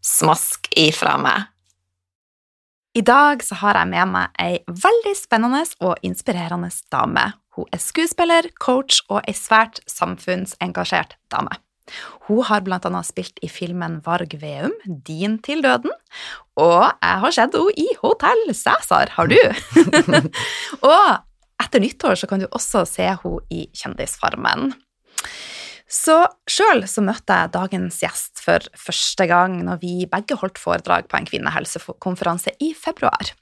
Smask 0.00 0.68
ifra 0.76 1.16
meg. 1.20 1.48
I 2.96 3.02
dag 3.06 3.42
så 3.46 3.54
har 3.60 3.78
jeg 3.78 3.90
med 3.92 4.10
meg 4.10 4.40
ei 4.42 4.56
veldig 4.66 5.12
spennende 5.14 5.62
og 5.84 6.00
inspirerende 6.06 6.72
dame. 6.90 7.28
Hun 7.54 7.68
er 7.74 7.82
skuespiller, 7.82 8.48
coach 8.58 9.02
og 9.08 9.20
ei 9.28 9.34
svært 9.36 9.78
samfunnsengasjert 9.90 11.14
dame. 11.30 11.54
Hun 12.26 12.44
har 12.46 12.62
annet 12.62 13.06
spilt 13.06 13.38
i 13.42 13.48
filmen 13.50 14.00
Varg 14.06 14.34
Veum, 14.40 14.74
Din 14.86 15.38
til 15.42 15.62
døden, 15.62 15.90
og 16.56 16.92
jeg 17.02 17.22
har 17.24 17.34
sett 17.34 17.54
henne 17.54 17.74
i 17.76 17.88
Hotell 18.02 18.54
Cæsar, 18.54 19.10
har 19.16 19.26
du? 19.26 19.38
og 20.92 21.08
etter 21.60 21.82
nyttår 21.82 22.18
så 22.18 22.30
kan 22.30 22.40
du 22.40 22.46
også 22.50 22.84
se 22.88 23.06
henne 23.10 23.40
i 23.50 23.66
Kjendisfarmen. 23.74 24.72
Så 25.90 26.16
sjøl 26.46 26.84
så 26.86 27.02
møtte 27.02 27.34
jeg 27.34 27.50
dagens 27.56 27.98
gjest 28.04 28.42
for 28.44 28.62
første 28.78 29.26
gang 29.26 29.58
når 29.66 29.80
vi 29.82 29.94
begge 30.10 30.38
holdt 30.38 30.60
foredrag 30.62 31.08
på 31.10 31.18
en 31.18 31.26
kvinnehelsekonferanse 31.26 32.54
i 32.62 32.70
februar. 32.78 33.32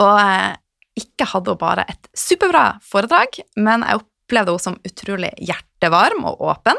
Og 0.00 0.98
ikke 0.98 1.28
hadde 1.30 1.54
hun 1.54 1.60
bare 1.60 1.86
et 1.90 2.10
superbra 2.16 2.64
foredrag, 2.82 3.38
men 3.56 3.86
jeg 3.86 4.02
opplevde 4.02 4.52
henne 4.54 4.62
som 4.62 4.78
utrolig 4.86 5.30
hjertevarm 5.38 6.26
og 6.28 6.42
åpen, 6.50 6.78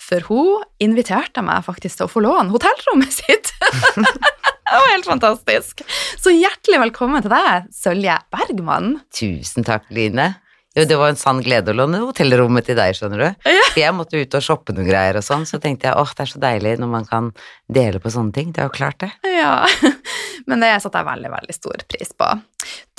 for 0.00 0.28
hun 0.28 0.64
inviterte 0.84 1.44
meg 1.44 1.64
faktisk 1.66 1.98
til 1.98 2.08
å 2.08 2.12
få 2.12 2.22
låne 2.24 2.52
hotellrommet 2.52 3.16
sitt. 3.16 3.52
det 3.96 4.76
var 4.76 4.90
helt 4.92 5.08
fantastisk. 5.08 5.84
Så 6.20 6.32
hjertelig 6.36 6.80
velkommen 6.86 7.24
til 7.24 7.32
deg, 7.32 7.68
Sølje 7.72 8.20
Bergman. 8.32 8.98
Tusen 9.16 9.64
takk, 9.66 9.88
Line. 9.92 10.34
Jo, 10.76 10.84
det 10.84 10.96
var 11.00 11.08
en 11.08 11.16
sann 11.16 11.38
glede 11.40 11.72
å 11.72 11.76
låne 11.76 12.02
hotellrommet 12.02 12.66
til 12.68 12.76
deg, 12.76 12.92
skjønner 12.98 13.22
du. 13.22 13.48
Ja. 13.48 13.68
Jeg 13.80 13.94
måtte 13.96 14.20
ut 14.20 14.34
og 14.36 14.44
shoppe 14.44 14.74
noen 14.76 14.88
greier 14.88 15.16
og 15.16 15.24
sånn, 15.24 15.46
så 15.48 15.56
tenkte 15.62 15.88
jeg 15.88 15.96
åh, 15.96 16.10
det 16.12 16.26
er 16.26 16.30
så 16.34 16.40
deilig 16.42 16.74
når 16.82 16.90
man 16.92 17.06
kan 17.08 17.30
dele 17.72 18.00
på 18.02 18.12
sånne 18.12 18.36
ting. 18.36 18.50
Det 18.52 18.60
er 18.60 18.68
jo 18.68 18.74
klart, 18.74 18.98
det. 19.00 19.08
Ja, 19.38 19.54
men 20.50 20.64
det 20.64 20.74
satte 20.84 21.00
jeg 21.00 21.08
veldig, 21.08 21.30
veldig 21.32 21.56
stor 21.56 21.84
pris 21.88 22.12
på. 22.12 22.28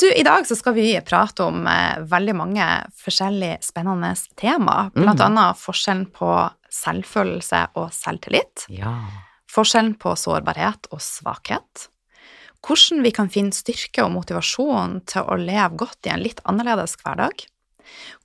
Du, 0.01 0.07
i 0.09 0.25
dag 0.25 0.47
så 0.49 0.57
skal 0.57 0.73
vi 0.77 0.87
prate 1.05 1.45
om 1.45 1.67
eh, 1.69 1.99
veldig 2.09 2.35
mange 2.39 2.69
forskjellige 3.03 3.59
spennende 3.67 4.09
tema, 4.39 4.87
blant 4.95 5.21
mm. 5.21 5.27
annet 5.27 5.61
forskjellen 5.61 6.07
på 6.17 6.31
selvfølelse 6.73 7.61
og 7.77 7.93
selvtillit. 7.93 8.65
Ja. 8.73 8.95
Forskjellen 9.53 9.93
på 10.01 10.15
sårbarhet 10.17 10.89
og 10.89 11.03
svakhet 11.03 11.87
hvordan 12.67 13.03
vi 13.05 13.11
kan 13.15 13.29
finne 13.31 13.55
styrke 13.55 14.03
og 14.03 14.11
motivasjon 14.15 14.97
til 15.07 15.27
å 15.29 15.37
leve 15.39 15.77
godt 15.79 16.07
i 16.07 16.11
en 16.11 16.23
litt 16.23 16.41
annerledes 16.49 16.97
hverdag, 16.99 17.45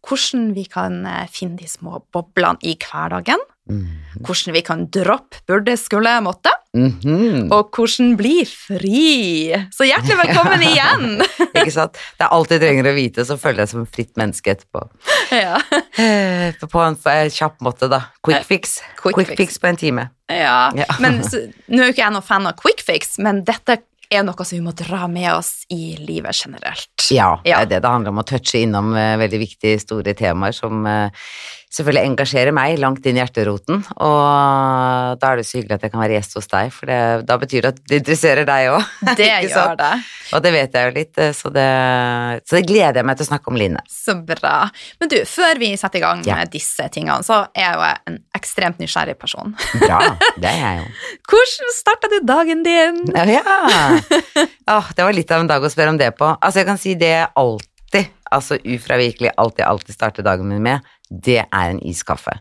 hvordan 0.03 0.53
vi 0.57 0.67
kan 0.71 1.03
eh, 1.07 1.29
finne 1.31 1.59
de 1.61 1.69
små 1.71 2.03
boblene 2.15 2.61
i 2.67 2.77
hverdagen. 2.81 3.43
Mm. 3.71 3.87
Hvordan 4.27 4.57
vi 4.57 4.61
kan 4.67 4.89
droppe 4.91 5.39
burde, 5.47 5.77
skulle, 5.79 6.21
måtte. 6.21 6.51
Mm 6.75 6.99
-hmm. 7.03 7.53
Og 7.53 7.71
hvordan 7.77 8.17
bli 8.17 8.45
fri. 8.45 9.55
Så 9.71 9.85
hjertelig 9.85 10.17
velkommen 10.17 10.63
igjen! 10.63 11.23
Ikke 11.59 11.71
sant. 11.71 11.93
Det 11.93 12.25
er 12.25 12.33
alt 12.33 12.51
jeg 12.51 12.61
trenger 12.61 12.91
å 12.91 12.95
vite, 12.95 13.25
så 13.25 13.37
føler 13.37 13.59
jeg 13.59 13.69
som 13.69 13.83
et 13.83 13.95
fritt 13.95 14.17
menneske 14.17 14.51
etterpå. 14.51 14.89
Ja. 15.33 15.57
Eh, 15.97 16.53
på 16.71 16.81
en 16.81 16.97
kjapp 17.31 17.61
måte, 17.61 17.89
da. 17.89 18.01
Quick 18.23 18.45
fix. 18.45 18.83
Quick, 19.03 19.15
quick 19.15 19.29
fix. 19.29 19.37
fix. 19.37 19.59
på 19.59 19.67
en 19.67 19.77
time. 19.77 20.11
Ja, 20.29 20.73
ja. 20.77 20.85
men 21.01 21.23
Nå 21.69 21.83
er 21.83 21.87
jo 21.87 21.93
ikke 21.93 22.03
jeg 22.03 22.13
noen 22.13 22.23
fan 22.23 22.47
av 22.47 22.53
quick 22.61 22.83
fix, 22.85 23.19
men 23.19 23.45
dette 23.45 23.79
er 24.13 24.27
noe 24.27 24.45
som 24.45 24.57
vi 24.57 24.65
må 24.65 24.75
dra 24.77 25.07
med 25.11 25.31
oss 25.35 25.65
i 25.73 25.97
livet 26.01 26.37
generelt. 26.45 27.09
Ja, 27.13 27.35
det 27.45 27.57
er 27.57 27.71
det 27.71 27.81
det 27.85 27.93
handler 27.95 28.15
om. 28.15 28.21
Å 28.23 28.29
touche 28.29 28.63
innom 28.63 28.93
uh, 28.97 29.17
veldig 29.21 29.43
viktige, 29.43 29.81
store 29.83 30.15
temaer 30.19 30.57
som 30.57 30.87
uh, 30.87 31.31
selvfølgelig 31.73 32.11
engasjerer 32.11 32.55
meg 32.57 32.81
langt 32.83 33.07
inn 33.09 33.17
i 33.17 33.23
hjerteroten. 33.23 33.83
Og 33.97 35.21
da 35.21 35.31
er 35.31 35.41
det 35.41 35.47
så 35.49 35.59
hyggelig 35.59 35.79
at 35.79 35.87
jeg 35.87 35.95
kan 35.95 36.03
være 36.03 36.19
gjest 36.19 36.37
hos 36.39 36.51
deg, 36.53 36.73
for 36.75 36.91
det, 36.91 36.99
da 37.29 37.39
betyr 37.41 37.65
det 37.65 37.73
at 37.73 37.81
det 37.89 38.03
interesserer 38.03 38.49
deg 38.49 38.73
òg. 38.75 38.91
Det 39.23 39.29
gjør 39.29 39.77
det. 39.79 39.95
Og 40.33 40.41
det 40.41 40.53
vet 40.55 40.77
jeg 40.77 40.89
jo 40.89 40.93
litt, 40.95 41.19
eh, 41.21 41.33
så 41.37 41.51
det, 41.53 41.67
så 42.49 42.57
det, 42.57 42.63
gleder 42.69 43.01
jeg 43.01 43.07
meg 43.09 43.19
til 43.19 43.27
å 43.27 43.29
snakke 43.29 43.51
om, 43.53 43.59
Line. 43.61 43.83
Så 43.93 44.15
bra. 44.27 44.55
Men 45.03 45.11
du, 45.13 45.19
før 45.29 45.61
vi 45.61 45.73
setter 45.77 46.01
i 46.01 46.05
gang 46.05 46.23
ja. 46.25 46.39
med 46.41 46.53
disse 46.55 46.87
tingene, 46.95 47.21
så 47.27 47.43
er 47.53 47.67
jeg 47.67 47.75
jo 47.77 47.91
en 48.13 48.17
ekstremt 48.39 48.81
nysgjerrig 48.81 49.19
person. 49.21 49.53
Bra, 49.83 50.01
det 50.41 50.49
er 50.49 50.63
jeg 50.63 50.81
jo. 50.81 50.87
Hvordan 51.33 51.75
starta 51.77 52.11
du 52.13 52.19
dagen 52.29 52.65
din? 52.65 53.03
Ja, 53.13 53.43
Åh, 54.73 54.91
det 54.97 55.05
var 55.05 55.17
litt 55.17 55.35
av 55.35 55.45
en 55.45 55.51
dag 55.51 55.65
å 55.65 55.71
spørre 55.73 55.93
om 55.93 56.01
det 56.01 56.13
på. 56.17 56.33
Altså, 56.39 56.63
jeg 56.63 56.71
kan 56.71 56.81
si 56.81 56.97
det 56.99 57.15
alltid, 57.39 58.09
altså 58.33 58.57
ufravikelig 58.57 59.35
alltid, 59.37 59.67
alltid 59.69 59.99
starter 59.99 60.27
dagen 60.27 60.49
min 60.49 60.65
med, 60.65 60.93
det 61.13 61.43
er 61.45 61.69
en 61.69 61.83
iskaffe. 61.85 62.35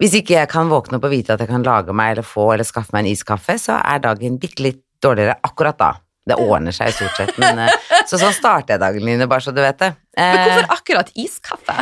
Hvis 0.00 0.14
ikke 0.16 0.38
jeg 0.38 0.48
kan 0.48 0.70
våkne 0.72 0.96
opp 0.96 1.08
og 1.08 1.12
vite 1.12 1.34
at 1.34 1.42
jeg 1.42 1.50
kan 1.50 1.64
lage 1.66 1.92
meg 1.96 2.14
eller 2.14 2.26
få 2.26 2.52
eller 2.54 2.64
skaffe 2.64 2.94
meg 2.94 3.04
en 3.04 3.12
iskaffe, 3.12 3.56
så 3.60 3.80
er 3.80 4.00
dagen 4.04 4.38
bitte 4.40 4.64
litt 4.64 4.84
dårligere 5.04 5.36
akkurat 5.44 5.80
da. 5.80 5.90
Det 6.28 6.36
ordner 6.40 6.74
seg 6.76 6.92
stort 6.94 7.16
sett, 7.16 7.32
men 7.40 7.58
eh, 7.64 7.88
Så 8.08 8.20
sånn 8.20 8.34
starter 8.36 8.76
jeg 8.76 8.82
dagen, 8.82 9.04
Line, 9.04 9.26
bare 9.28 9.44
så 9.44 9.54
du 9.56 9.60
vet 9.62 9.78
det. 9.80 9.94
Men 10.16 10.38
hvorfor 10.44 10.62
eh, 10.62 10.72
akkurat 10.76 11.12
iskaffe? 11.18 11.76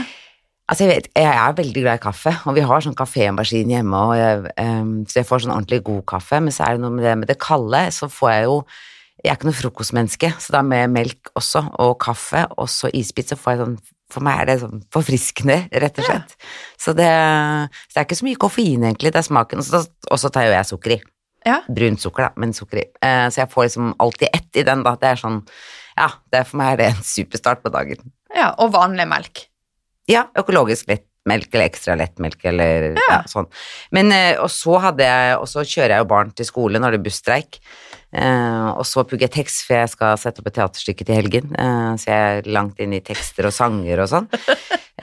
Altså, 0.69 0.85
jeg, 0.85 0.91
vet, 0.91 1.07
jeg 1.17 1.33
er 1.33 1.55
veldig 1.57 1.83
glad 1.83 1.99
i 1.99 2.03
kaffe, 2.03 2.33
og 2.45 2.57
vi 2.59 2.65
har 2.69 2.83
sånn 2.85 2.97
kafémaskin 2.97 3.71
hjemme, 3.73 4.03
og 4.11 4.19
jeg, 4.19 4.53
um, 4.61 4.91
så 5.09 5.23
jeg 5.23 5.29
får 5.29 5.45
sånn 5.45 5.55
ordentlig 5.55 5.81
god 5.87 6.03
kaffe, 6.13 6.41
men 6.45 6.53
så 6.53 6.67
er 6.67 6.77
det 6.77 6.83
noe 6.83 6.93
med 6.93 7.07
det 7.09 7.15
med 7.23 7.31
det 7.31 7.39
kalde, 7.41 7.87
så 7.95 8.11
får 8.13 8.33
jeg 8.35 8.47
jo 8.51 8.61
Jeg 9.19 9.33
er 9.33 9.35
ikke 9.35 9.49
noe 9.49 9.59
frokostmenneske, 9.59 10.29
så 10.39 10.53
da 10.55 10.61
med 10.63 10.93
melk 10.95 11.33
også, 11.35 11.65
og 11.83 11.97
kaffe, 11.99 12.45
og 12.55 12.69
så 12.71 12.87
isbit, 12.95 13.33
så 13.33 13.39
får 13.41 13.51
jeg 13.51 13.59
sånn 13.65 13.73
for 14.13 14.25
meg 14.25 14.43
er 14.43 14.49
det 14.49 14.57
sånn 14.63 14.83
forfriskende, 14.95 15.59
rett 15.85 16.01
og 16.01 16.07
slett. 16.09 16.35
Ja. 16.35 16.51
Så, 16.81 16.95
det, 16.97 17.09
så, 17.09 17.93
det, 17.93 18.01
er 18.01 18.07
ikke 18.07 18.21
så 18.21 18.29
mye 18.29 18.41
koffein, 18.41 18.87
egentlig. 18.89 19.13
Det 19.13 19.21
er 19.21 19.27
smaken. 19.27 19.61
Og 19.61 20.21
så 20.23 20.31
tar 20.33 20.49
jo 20.49 20.55
jeg 20.55 20.69
sukker 20.71 20.97
i. 20.97 20.99
Ja. 21.47 21.59
Brunt 21.69 22.03
sukker, 22.03 22.29
da, 22.29 22.41
men 22.41 22.55
sukker 22.57 22.83
i. 22.83 22.87
Eh, 23.05 23.27
så 23.33 23.43
jeg 23.43 23.53
får 23.53 23.69
liksom 23.69 23.93
alltid 24.03 24.33
ett 24.33 24.61
i 24.63 24.65
den, 24.67 24.85
da. 24.87 24.97
Det 25.01 25.13
er 25.13 25.21
sånn 25.21 25.43
Ja, 25.99 26.09
det, 26.33 26.45
for 26.49 26.61
meg 26.61 26.73
er 26.73 26.81
det 26.81 26.89
en 26.93 27.05
superstart 27.05 27.63
på 27.65 27.73
dagen. 27.75 28.11
Ja, 28.35 28.53
Og 28.63 28.73
vanlig 28.75 29.09
melk? 29.11 29.45
Ja, 30.09 30.29
økologisk 30.39 30.89
lettmelk 31.29 31.55
eller 31.55 31.69
ekstra 31.69 31.97
lettmelk 31.99 32.45
eller 32.49 32.89
ja. 32.97 33.07
ja 33.11 33.21
sånn. 33.29 33.49
Men, 33.95 34.13
eh, 34.13 34.35
og 34.41 34.51
så 34.53 34.79
hadde 34.83 35.05
jeg 35.05 35.37
Og 35.39 35.49
så 35.49 35.65
kjører 35.65 35.97
jeg 35.97 36.03
jo 36.03 36.11
barn 36.11 36.31
til 36.33 36.49
skole 36.49 36.81
når 36.81 36.95
det 36.95 37.01
er 37.01 37.07
busstreik. 37.07 37.61
Uh, 38.09 38.73
og 38.73 38.87
så 38.89 39.03
pugger 39.05 39.27
jeg 39.27 39.35
tekst, 39.35 39.67
for 39.67 39.77
jeg 39.77 39.91
skal 39.93 40.15
sette 40.17 40.41
opp 40.41 40.47
et 40.49 40.55
teaterstykke 40.57 41.05
til 41.05 41.19
helgen. 41.19 41.51
Uh, 41.53 41.93
så 42.01 42.09
jeg 42.09 42.39
er 42.39 42.49
langt 42.57 42.81
inn 42.81 42.95
i 42.97 43.03
tekster 43.05 43.51
og 43.51 43.53
sanger 43.53 44.01
og 44.01 44.09
sånn. 44.09 44.31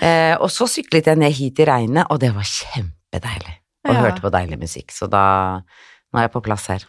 Uh, 0.01 0.33
og 0.44 0.50
så 0.54 0.66
syklet 0.69 1.12
jeg 1.12 1.22
ned 1.22 1.36
hit 1.38 1.62
i 1.62 1.68
regnet, 1.69 2.10
og 2.10 2.18
det 2.24 2.31
var 2.33 2.48
kjempedeilig. 2.50 3.60
Og 3.86 3.94
ja. 3.94 4.01
hørte 4.07 4.25
på 4.25 4.33
deilig 4.33 4.57
musikk. 4.66 4.89
Så 4.95 5.10
da 5.12 5.25
Nå 6.13 6.21
er 6.21 6.30
jeg 6.30 6.31
på 6.31 6.39
plass 6.45 6.69
her. 6.71 6.83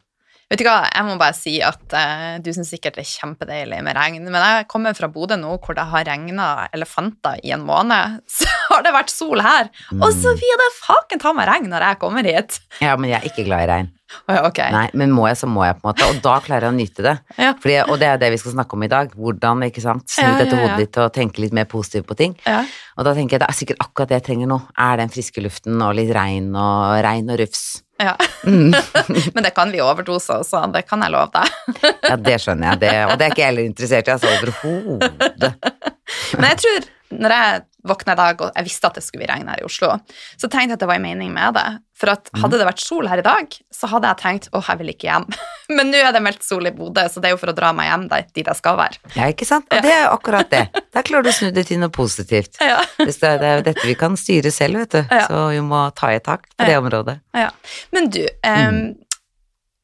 Vet 0.46 0.60
du 0.60 0.68
hva, 0.68 0.84
jeg 0.86 1.02
må 1.02 1.16
bare 1.18 1.34
si 1.34 1.56
at 1.66 1.94
du 2.38 2.50
syns 2.54 2.68
sikkert 2.70 2.94
det 2.94 3.02
er 3.02 3.08
kjempedeilig 3.10 3.80
med 3.82 3.96
regn, 3.98 4.20
men 4.28 4.36
jeg 4.38 4.68
kommer 4.70 4.94
fra 4.94 5.08
Bodø 5.10 5.34
nå 5.40 5.56
hvor 5.64 5.74
det 5.74 5.82
har 5.90 6.06
regna 6.06 6.68
elefanter 6.76 7.40
i 7.42 7.50
en 7.56 7.64
måned, 7.66 8.20
så 8.36 8.46
har 8.76 8.86
det 8.86 8.94
vært 8.94 9.12
sol 9.12 9.42
her, 9.44 9.70
og 9.98 10.08
så 10.14 10.32
vil 10.38 10.62
det 10.62 10.70
faken 10.78 11.22
ta 11.22 11.34
meg 11.36 11.50
regn 11.50 11.70
når 11.72 11.90
jeg 11.90 12.00
kommer 12.02 12.26
hit. 12.28 12.60
Ja, 12.84 12.96
men 12.96 13.10
jeg 13.12 13.20
er 13.22 13.30
ikke 13.30 13.46
glad 13.48 13.66
i 13.66 13.70
regn. 13.72 13.92
Oh, 14.26 14.34
ja, 14.34 14.42
ok. 14.46 14.58
Nei, 14.70 14.86
men 14.98 15.10
må 15.14 15.26
jeg, 15.26 15.38
så 15.40 15.48
må 15.50 15.64
jeg, 15.66 15.76
på 15.78 15.82
en 15.82 15.88
måte. 15.90 16.06
Og 16.06 16.20
da 16.22 16.36
klarer 16.44 16.68
jeg 16.68 16.74
å 16.74 16.76
nyte 16.76 17.04
det. 17.04 17.14
Ja. 17.42 17.52
Fordi, 17.62 17.74
og 17.90 17.98
det 18.00 18.08
er 18.08 18.20
det 18.22 18.30
vi 18.34 18.38
skal 18.40 18.54
snakke 18.54 18.78
om 18.78 18.84
i 18.86 18.90
dag. 18.90 19.10
Hvordan 19.18 19.64
ikke 19.66 19.82
sant, 19.82 20.06
snu 20.12 20.28
dette 20.38 20.54
ja, 20.54 20.60
ja. 20.60 20.60
hodet 20.62 20.84
ditt 20.84 21.00
og 21.02 21.10
tenke 21.14 21.42
litt 21.42 21.56
mer 21.56 21.66
positivt 21.70 22.06
på 22.08 22.16
ting. 22.18 22.36
Ja. 22.46 22.60
Og 22.96 23.08
da 23.08 23.16
tenker 23.16 23.36
jeg 23.36 23.42
det 23.42 23.50
er 23.50 23.58
sikkert 23.58 23.82
akkurat 23.82 24.12
det 24.12 24.20
jeg 24.20 24.26
trenger 24.30 24.50
nå. 24.52 24.60
Er 24.86 25.02
den 25.02 25.12
friske 25.12 25.42
luften 25.42 25.82
og 25.82 25.96
litt 25.98 26.14
regn 26.14 26.52
og 26.54 27.00
regn 27.06 27.34
og 27.34 27.42
rufs. 27.42 27.64
Ja. 28.02 28.14
Mm. 28.46 28.74
Men 29.34 29.46
det 29.46 29.52
kan 29.56 29.72
vi 29.74 29.82
overdose 29.82 30.40
også, 30.42 30.62
det 30.74 30.84
kan 30.88 31.02
jeg 31.02 31.14
love 31.14 31.32
deg. 31.34 31.94
Ja, 32.06 32.16
det 32.28 32.38
skjønner 32.44 32.72
jeg. 32.72 32.82
Det, 32.84 32.92
og 33.08 33.16
det 33.16 33.26
er 33.26 33.34
ikke 33.34 33.42
jeg 33.42 33.52
heller 33.52 33.70
interessert 33.70 34.10
i, 34.10 34.14
altså 34.16 34.34
overhodet. 34.36 35.72
Men 36.38 36.50
jeg 36.52 36.62
tror, 36.62 36.90
når 37.16 37.36
jeg 37.36 37.64
våkna 37.88 38.14
i 38.14 38.20
dag 38.20 38.42
og 38.44 38.52
jeg 38.56 38.66
visste 38.68 38.88
at 38.88 38.98
det 38.98 39.04
skulle 39.04 39.24
bli 39.24 39.30
regn 39.30 39.50
her 39.50 39.62
i 39.62 39.66
Oslo, 39.66 39.92
så 40.36 40.48
tenkte 40.48 40.74
jeg 40.74 40.78
at 40.78 40.84
det 40.84 40.88
var 40.90 41.00
en 41.00 41.06
mening 41.06 41.32
med 41.34 41.56
det. 41.56 41.66
For 41.96 42.12
at 42.12 42.28
hadde 42.36 42.58
det 42.60 42.66
vært 42.68 42.82
sol 42.84 43.06
her 43.08 43.22
i 43.22 43.24
dag, 43.24 43.54
så 43.72 43.88
hadde 43.88 44.10
jeg 44.10 44.20
tenkt 44.20 44.48
åh, 44.52 44.66
jeg 44.68 44.80
vil 44.82 44.92
ikke 44.92 45.08
hjem. 45.08 45.24
Men 45.76 45.88
nå 45.92 46.02
er 46.04 46.12
det 46.12 46.20
meldt 46.24 46.44
sol 46.44 46.68
i 46.68 46.72
Bodø, 46.76 47.06
så 47.08 47.22
det 47.22 47.30
er 47.30 47.36
jo 47.36 47.40
for 47.40 47.52
å 47.52 47.56
dra 47.56 47.70
meg 47.76 47.88
hjem 47.88 48.04
der, 48.10 48.26
dit 48.36 48.50
jeg 48.50 48.58
skal 48.58 48.76
være. 48.78 49.00
Ja, 49.16 49.30
ikke 49.32 49.48
sant? 49.48 49.66
Og 49.72 49.86
det 49.86 49.94
er 49.94 50.04
jo 50.04 50.12
akkurat 50.18 50.52
det. 50.52 50.66
Der 50.96 51.04
klarer 51.04 51.26
du 51.26 51.30
å 51.32 51.36
snu 51.36 51.48
det 51.56 51.66
til 51.68 51.80
noe 51.80 51.92
positivt. 51.92 52.60
Ja. 52.60 52.78
Det, 53.00 53.16
det 53.20 53.48
er 53.48 53.58
jo 53.58 53.64
dette 53.70 53.88
vi 53.88 53.96
kan 53.98 54.14
styre 54.20 54.52
selv, 54.54 54.82
vet 54.84 54.94
du. 54.94 55.00
Ja. 55.16 55.24
Så 55.28 55.40
vi 55.52 55.64
må 55.64 55.82
ta 55.96 56.12
i 56.12 56.20
takt 56.24 56.52
på 56.56 56.68
det 56.68 56.76
området. 56.80 57.18
Ja. 57.36 57.50
Men 57.96 58.08
du, 58.12 58.22
em, 58.46 58.78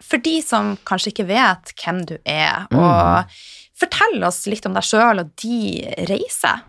for 0.05 0.23
de 0.25 0.39
som 0.45 0.75
kanskje 0.89 1.13
ikke 1.13 1.29
vet 1.29 1.75
hvem 1.81 2.05
du 2.09 2.15
er, 2.29 2.69
og 2.77 3.33
fortell 3.83 4.25
oss 4.27 4.45
litt 4.51 4.67
om 4.69 4.77
deg 4.77 4.87
sjøl 4.87 5.25
og 5.25 5.33
de 5.43 5.83
reiser. 6.11 6.65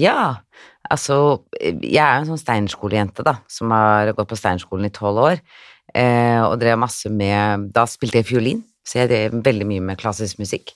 Ja, 0.00 0.42
altså 0.90 1.16
jeg 1.62 2.00
er 2.02 2.16
jo 2.16 2.24
en 2.24 2.30
sånn 2.32 2.42
steinskolejente, 2.42 3.24
da, 3.26 3.38
som 3.50 3.72
har 3.74 4.12
gått 4.16 4.30
på 4.32 4.38
steinskolen 4.38 4.88
i 4.88 4.94
tolv 4.94 5.22
år, 5.22 5.40
eh, 5.94 6.40
og 6.42 6.58
drev 6.62 6.80
masse 6.80 7.10
med, 7.12 7.68
da 7.74 7.86
spilte 7.90 8.20
jeg 8.20 8.30
fiolin, 8.32 8.62
så 8.86 9.02
jeg 9.02 9.12
drev 9.12 9.42
veldig 9.46 9.68
mye 9.68 9.84
med 9.92 10.00
klassisk 10.00 10.40
musikk. 10.42 10.74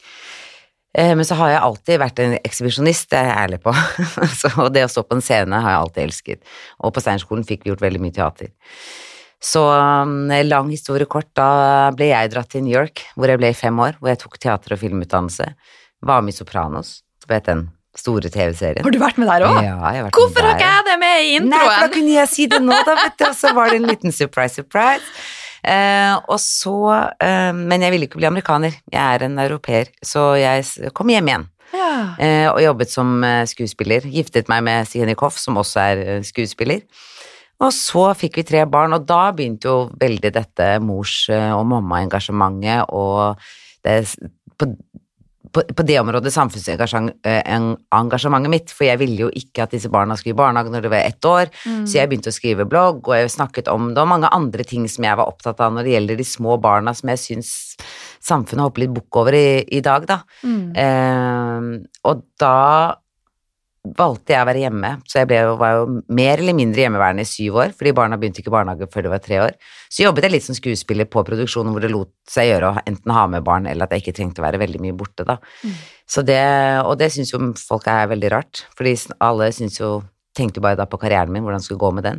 Eh, 0.97 1.13
men 1.19 1.27
så 1.29 1.37
har 1.41 1.53
jeg 1.53 1.65
alltid 1.69 2.01
vært 2.01 2.23
en 2.25 2.37
ekshibisjonist, 2.39 3.11
det 3.13 3.21
er 3.21 3.31
jeg 3.31 3.41
ærlig 3.43 3.61
på, 3.67 3.75
så, 4.41 4.53
og 4.63 4.71
det 4.77 4.87
å 4.87 4.93
stå 4.93 5.05
på 5.05 5.19
en 5.19 5.25
scene 5.25 5.61
har 5.65 5.75
jeg 5.75 5.83
alltid 5.83 6.05
elsket, 6.07 6.55
og 6.81 6.95
på 6.97 7.05
steinskolen 7.05 7.47
fikk 7.49 7.65
vi 7.67 7.75
gjort 7.75 7.85
veldig 7.85 8.03
mye 8.05 8.17
teater. 8.17 8.55
Så 9.43 9.61
um, 9.61 10.31
lang 10.49 10.71
historie 10.73 11.07
kort, 11.11 11.29
da 11.37 11.93
ble 11.95 12.09
jeg 12.09 12.33
dratt 12.33 12.49
til 12.55 12.65
New 12.65 12.73
York, 12.73 13.05
hvor 13.15 13.29
jeg 13.29 13.43
ble 13.43 13.53
i 13.53 13.59
fem 13.59 13.77
år, 13.85 13.99
hvor 14.01 14.09
jeg 14.09 14.23
tok 14.23 14.39
teater- 14.41 14.75
og 14.75 14.81
filmutdannelse, 14.81 15.51
var 16.09 16.25
med 16.25 16.33
i 16.33 16.39
Sopranos, 16.39 17.03
du 17.21 17.29
vet 17.35 17.45
den 17.51 17.67
store 18.01 18.31
TV-serien. 18.33 18.85
Har 18.85 18.95
du 18.95 19.01
vært 19.01 19.19
med 19.21 19.31
der 19.31 19.47
òg? 19.47 19.59
Ja, 19.65 19.77
Hvorfor 20.15 20.45
har 20.47 20.55
ikke 20.57 20.69
jeg 20.69 20.87
det 20.91 20.99
med 21.03 21.25
i 21.25 21.35
Nei, 21.47 21.63
for 21.65 21.87
da 21.87 21.91
kunne 21.95 22.15
jeg 22.15 22.31
si 22.33 22.47
det 22.51 22.61
nå, 22.63 22.77
da, 22.87 22.95
vet 23.03 23.19
du, 23.19 23.27
og 23.31 23.37
så 23.39 23.53
var 23.57 23.73
det 23.73 23.81
en 23.81 23.91
liten 23.91 24.15
surprise, 24.15 24.61
surprise. 24.61 25.05
Eh, 25.67 26.15
og 26.31 26.39
så 26.39 26.77
eh, 27.19 27.51
Men 27.57 27.83
jeg 27.83 27.91
ville 27.91 28.07
ikke 28.07 28.21
bli 28.21 28.29
amerikaner, 28.29 28.77
jeg 28.93 29.03
er 29.03 29.25
en 29.27 29.39
europeer, 29.43 29.91
så 30.05 30.35
jeg 30.39 30.93
kom 30.95 31.11
hjem 31.11 31.33
igjen. 31.33 31.49
Ja. 31.75 31.91
Eh, 32.23 32.47
og 32.53 32.61
jobbet 32.63 32.93
som 32.93 33.19
eh, 33.27 33.43
skuespiller. 33.51 34.07
Giftet 34.13 34.51
meg 34.53 34.63
med 34.67 34.87
Sienik 34.89 35.25
Hoff, 35.25 35.39
som 35.43 35.59
også 35.59 35.83
er 35.83 36.03
eh, 36.05 36.23
skuespiller. 36.27 36.85
Og 37.65 37.73
så 37.73 38.11
fikk 38.19 38.37
vi 38.39 38.45
tre 38.47 38.63
barn, 38.69 38.93
og 38.93 39.07
da 39.09 39.31
begynte 39.35 39.71
jo 39.71 39.77
veldig 40.01 40.33
dette 40.35 40.69
mors- 40.85 41.31
eh, 41.33 41.53
og 41.57 41.65
mammaengasjementet 41.73 42.93
og 42.93 43.41
det, 43.87 43.97
på, 44.61 44.69
på, 45.57 45.63
på 45.77 45.83
det 45.89 45.97
området 46.03 46.33
samfunnsengasjementet 46.35 48.53
mitt, 48.53 48.69
for 48.75 48.85
jeg 48.89 49.01
ville 49.01 49.21
jo 49.25 49.31
ikke 49.33 49.63
at 49.65 49.73
disse 49.73 49.91
barna 49.93 50.17
skulle 50.19 50.35
i 50.37 50.43
barnehage 50.43 50.71
når 50.75 50.83
de 50.85 50.91
var 50.93 51.03
ett 51.07 51.25
år, 51.29 51.47
så 51.65 51.95
jeg 51.97 52.09
begynte 52.11 52.33
å 52.33 52.37
skrive 52.37 52.69
blogg, 52.69 52.99
og 53.09 53.15
jeg 53.17 53.33
snakket 53.33 53.67
om 53.73 53.83
det, 53.95 54.01
og 54.03 54.13
mange 54.13 54.35
andre 54.37 54.63
ting 54.69 54.85
som 54.91 55.03
jeg 55.09 55.19
var 55.19 55.31
opptatt 55.31 55.59
av 55.65 55.71
når 55.73 55.83
det 55.87 55.95
gjelder 55.95 56.17
de 56.21 56.27
små 56.29 56.53
barna, 56.63 56.91
som 56.97 57.07
jeg 57.15 57.21
syns 57.23 57.51
samfunnet 58.27 58.65
hopper 58.67 58.81
litt 58.85 58.97
bukk 58.97 59.13
over 59.23 59.33
i, 59.39 59.49
i 59.79 59.81
dag, 59.85 60.03
da. 60.09 60.19
Mm. 60.45 60.67
Eh, 60.83 61.61
og 62.11 62.17
da 62.41 62.57
valgte 63.97 64.35
jeg 64.35 64.43
å 64.43 64.49
være 64.49 64.63
hjemme, 64.65 64.91
så 65.07 65.21
jeg 65.21 65.29
ble 65.31 65.41
jo, 65.43 65.53
var 65.61 65.77
jo 65.77 65.85
mer 66.19 66.43
eller 66.43 66.57
mindre 66.59 66.83
hjemmeværende 66.85 67.27
i 67.27 67.31
syv 67.31 67.61
år, 67.63 67.75
fordi 67.77 67.93
barna 67.97 68.19
begynte 68.21 68.43
ikke 68.43 68.51
i 68.53 68.57
barnehage 68.57 68.89
før 68.93 69.07
de 69.07 69.13
var 69.13 69.23
tre 69.25 69.39
år. 69.45 69.55
Så 69.93 70.05
jobbet 70.07 70.27
jeg 70.27 70.35
litt 70.35 70.47
som 70.47 70.59
skuespiller 70.59 71.09
på 71.11 71.25
produksjonen 71.29 71.75
hvor 71.75 71.85
det 71.85 71.93
lot 71.93 72.13
seg 72.31 72.51
gjøre 72.51 72.73
å 72.73 72.83
enten 72.83 73.15
ha 73.17 73.25
med 73.31 73.47
barn, 73.47 73.69
eller 73.71 73.87
at 73.87 73.95
jeg 73.95 74.05
ikke 74.05 74.17
trengte 74.19 74.43
å 74.43 74.47
være 74.47 74.61
veldig 74.65 74.83
mye 74.83 74.97
borte, 74.99 75.27
da. 75.29 75.39
Så 76.07 76.23
det, 76.27 76.43
og 76.83 76.97
det 77.01 77.13
syns 77.15 77.33
jo 77.35 77.41
folk 77.61 77.87
er 77.91 78.11
veldig 78.11 78.33
rart, 78.35 78.67
fordi 78.79 78.97
alle 79.21 79.53
syns 79.55 79.81
jo 79.83 79.97
Tenkte 80.37 80.61
jo 80.61 80.67
bare 80.67 80.77
da 80.77 80.85
på 80.85 80.99
karrieren 81.01 81.33
min, 81.33 81.41
hvordan 81.47 81.63
skulle 81.65 81.81
gå 81.81 81.89
med 81.97 82.05
den. 82.05 82.19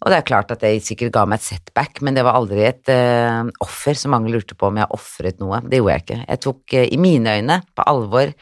Og 0.00 0.08
det 0.08 0.16
er 0.16 0.24
klart 0.24 0.52
at 0.54 0.62
det 0.64 0.70
sikkert 0.80 1.12
ga 1.12 1.26
meg 1.28 1.42
et 1.42 1.44
setback, 1.44 2.00
men 2.00 2.16
det 2.16 2.24
var 2.24 2.38
aldri 2.38 2.62
et 2.64 2.88
uh, 2.88 3.50
offer, 3.60 3.98
så 3.98 4.08
mange 4.12 4.32
lurte 4.32 4.56
på 4.56 4.70
om 4.70 4.80
jeg 4.80 4.88
ofret 4.96 5.42
noe. 5.42 5.60
Det 5.68 5.80
gjorde 5.80 5.96
jeg 5.98 6.04
ikke. 6.06 6.20
Jeg 6.24 6.42
tok 6.46 6.76
uh, 6.78 6.86
i 6.86 7.00
mine 7.00 7.34
øyne 7.36 7.58
på 7.76 7.86
alvor 7.92 8.32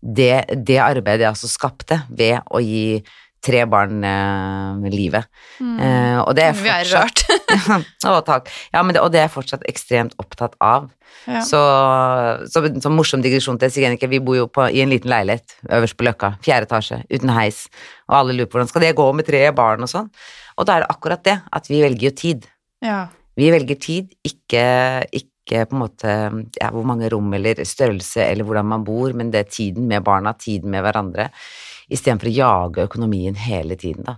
det, 0.00 0.44
det 0.66 0.80
arbeidet 0.82 1.24
jeg 1.24 1.32
altså 1.32 1.50
skapte 1.50 2.02
ved 2.08 2.40
å 2.50 2.60
gi 2.62 3.02
tre 3.46 3.62
barn 3.70 4.02
eh, 4.06 4.90
livet. 4.90 5.28
Eh, 5.60 6.18
og 6.22 6.32
det 6.36 6.48
er 6.48 6.56
Vi 6.58 6.70
er 6.72 6.88
fortsatt 6.88 7.24
rørt. 7.28 7.84
Å, 8.10 8.20
takk. 8.26 8.50
Ja, 8.74 8.82
men 8.82 8.96
det, 8.96 9.02
og 9.04 9.12
det 9.14 9.20
er 9.20 9.28
jeg 9.28 9.34
fortsatt 9.36 9.66
ekstremt 9.70 10.16
opptatt 10.22 10.56
av. 10.62 10.88
Ja. 11.26 11.42
Så, 11.46 11.60
så, 12.50 12.62
så 12.82 12.90
morsom 12.92 13.22
digresjon 13.22 13.58
til 13.62 13.72
Sigenike, 13.72 14.10
vi 14.10 14.20
bor 14.22 14.38
jo 14.38 14.48
på, 14.50 14.66
i 14.70 14.82
en 14.82 14.90
liten 14.92 15.10
leilighet 15.10 15.56
øverst 15.78 15.98
på 15.98 16.06
Løkka, 16.06 16.34
fjerde 16.44 16.68
etasje, 16.68 17.00
uten 17.10 17.32
heis, 17.34 17.64
og 18.10 18.18
alle 18.20 18.36
lurer 18.36 18.50
på 18.50 18.58
hvordan 18.58 18.70
skal 18.70 18.84
det 18.84 18.96
gå 18.98 19.06
med 19.16 19.28
tre 19.28 19.44
barn 19.56 19.86
og 19.86 19.90
sånn. 19.90 20.10
Og 20.56 20.68
da 20.68 20.76
er 20.76 20.84
det 20.84 20.92
akkurat 20.94 21.24
det, 21.26 21.38
at 21.58 21.70
vi 21.70 21.82
velger 21.84 22.10
jo 22.10 22.14
tid. 22.18 22.50
Ja. 22.84 23.00
Vi 23.36 23.50
velger 23.52 23.80
tid, 23.80 24.12
ikke, 24.26 24.66
ikke 25.10 25.35
på 25.46 25.76
en 25.76 25.82
måte 25.84 26.10
ja, 26.60 26.70
hvor 26.74 26.84
mange 26.84 27.08
rom 27.12 27.32
eller 27.34 27.62
størrelse 27.64 28.24
eller 28.26 28.44
hvordan 28.44 28.66
man 28.66 28.84
bor, 28.84 29.12
men 29.14 29.30
det 29.30 29.40
er 29.44 29.50
tiden 29.50 29.86
med 29.86 30.02
barna, 30.04 30.32
tiden 30.34 30.70
med 30.70 30.82
hverandre, 30.82 31.30
istedenfor 31.88 32.26
å 32.26 32.34
jage 32.34 32.86
økonomien 32.88 33.36
hele 33.38 33.76
tiden, 33.78 34.02
da. 34.04 34.16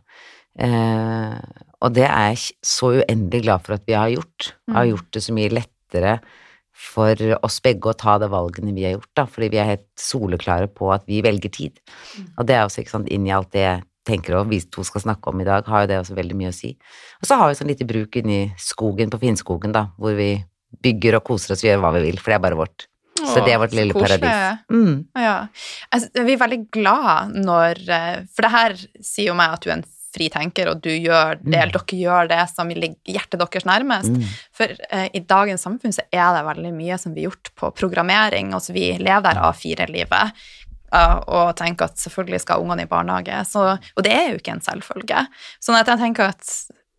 Eh, 0.59 1.39
og 1.85 1.93
det 1.95 2.07
er 2.09 2.33
jeg 2.33 2.57
så 2.67 2.93
uendelig 2.99 3.43
glad 3.45 3.63
for 3.63 3.75
at 3.77 3.85
vi 3.87 3.93
har 3.95 4.09
gjort. 4.11 4.53
Vi 4.67 4.73
Har 4.75 4.85
Mm. 4.85 4.91
gjort 4.97 5.11
det 5.13 5.23
så 5.23 5.33
mye 5.33 5.51
lettere 5.51 6.21
for 6.73 7.15
oss 7.43 7.61
begge 7.61 7.91
å 7.91 7.97
ta 7.97 8.19
de 8.19 8.27
valgene 8.29 8.75
vi 8.75 8.85
har 8.85 8.97
gjort, 8.99 9.15
da, 9.15 9.25
fordi 9.27 9.51
vi 9.51 9.59
er 9.59 9.65
helt 9.77 9.87
soleklare 9.97 10.69
på 10.69 10.93
at 10.95 11.05
vi 11.07 11.21
velger 11.23 11.51
tid. 11.51 11.79
Og 12.39 12.47
det 12.47 12.55
er 12.57 12.65
også 12.65 12.83
ikke 12.83 12.91
sant, 12.91 13.09
inn 13.09 13.27
i 13.27 13.31
alt 13.31 13.51
det 13.53 13.61
jeg 13.61 13.83
tenker 14.07 14.37
og 14.39 14.49
vi 14.49 14.61
to 14.61 14.83
skal 14.83 15.03
snakke 15.03 15.29
om 15.29 15.41
i 15.41 15.45
dag, 15.45 15.65
har 15.67 15.83
jo 15.83 15.87
det 15.87 15.99
også 16.01 16.15
veldig 16.17 16.35
mye 16.37 16.49
å 16.49 16.55
si. 16.55 16.77
Og 17.21 17.27
så 17.29 17.37
har 17.37 17.49
vi 17.49 17.55
sånn 17.55 17.69
lite 17.69 17.87
bruk 17.87 18.17
inni 18.17 18.53
skogen 18.57 19.11
på 19.11 19.21
Finnskogen, 19.21 19.73
da, 19.73 19.89
hvor 19.99 20.17
vi 20.17 20.45
bygger 20.85 21.19
og 21.19 21.27
koser 21.27 21.55
oss 21.55 21.65
vi 21.65 21.71
gjør 21.71 21.83
hva 21.83 21.93
vi 21.97 22.07
vil, 22.07 22.21
for 22.21 22.33
det 22.33 22.39
er 22.39 22.47
bare 22.47 22.59
vårt. 22.59 22.89
Så 23.19 23.43
det 23.43 23.53
er 23.53 23.61
vårt 23.61 23.75
lille 23.75 23.95
Korsle. 23.97 24.19
paradis. 24.23 24.65
Mm. 24.71 25.07
Ja. 25.19 25.37
Altså, 25.91 26.25
vi 26.25 26.35
er 26.35 26.43
veldig 26.43 26.61
glad 26.75 27.33
når 27.35 27.81
eh, 27.91 28.19
For 28.35 28.47
det 28.47 28.53
her 28.53 28.77
sier 29.03 29.33
jo 29.33 29.39
meg 29.39 29.57
at 29.57 29.65
du 29.65 29.73
er 29.73 29.81
en 29.81 29.89
fritenker, 30.15 30.71
og 30.71 30.81
du 30.83 30.91
gjør 30.91 31.41
det, 31.43 31.59
eller 31.59 31.75
dere 31.75 31.99
gjør 31.99 32.31
det 32.31 32.41
som 32.51 32.71
ligger 32.73 33.13
hjertet 33.13 33.43
deres 33.43 33.67
nærmest. 33.69 34.15
Mm. 34.15 34.31
For 34.57 34.73
eh, 34.89 35.11
i 35.15 35.21
dagens 35.21 35.67
samfunn 35.67 35.95
så 35.95 36.07
er 36.09 36.31
det 36.37 36.47
veldig 36.47 36.73
mye 36.79 36.97
som 37.01 37.15
blir 37.15 37.29
gjort 37.29 37.53
på 37.59 37.71
programmering, 37.77 38.55
og 38.57 38.65
så 38.65 38.77
vi 38.77 38.91
lever 38.97 39.27
der 39.29 39.43
A4-livet. 39.51 40.43
Uh, 40.89 41.19
og 41.29 41.49
tenker 41.59 41.91
at 41.91 42.01
selvfølgelig 42.01 42.39
skal 42.41 42.63
ungene 42.65 42.87
i 42.87 42.89
barnehage, 42.89 43.43
så, 43.45 43.75
og 43.77 44.05
det 44.07 44.15
er 44.15 44.31
jo 44.31 44.39
ikke 44.39 44.55
en 44.55 44.65
selvfølge. 44.65 45.27
At 45.29 45.91
jeg 45.93 46.01
tenker 46.01 46.31
at 46.33 46.55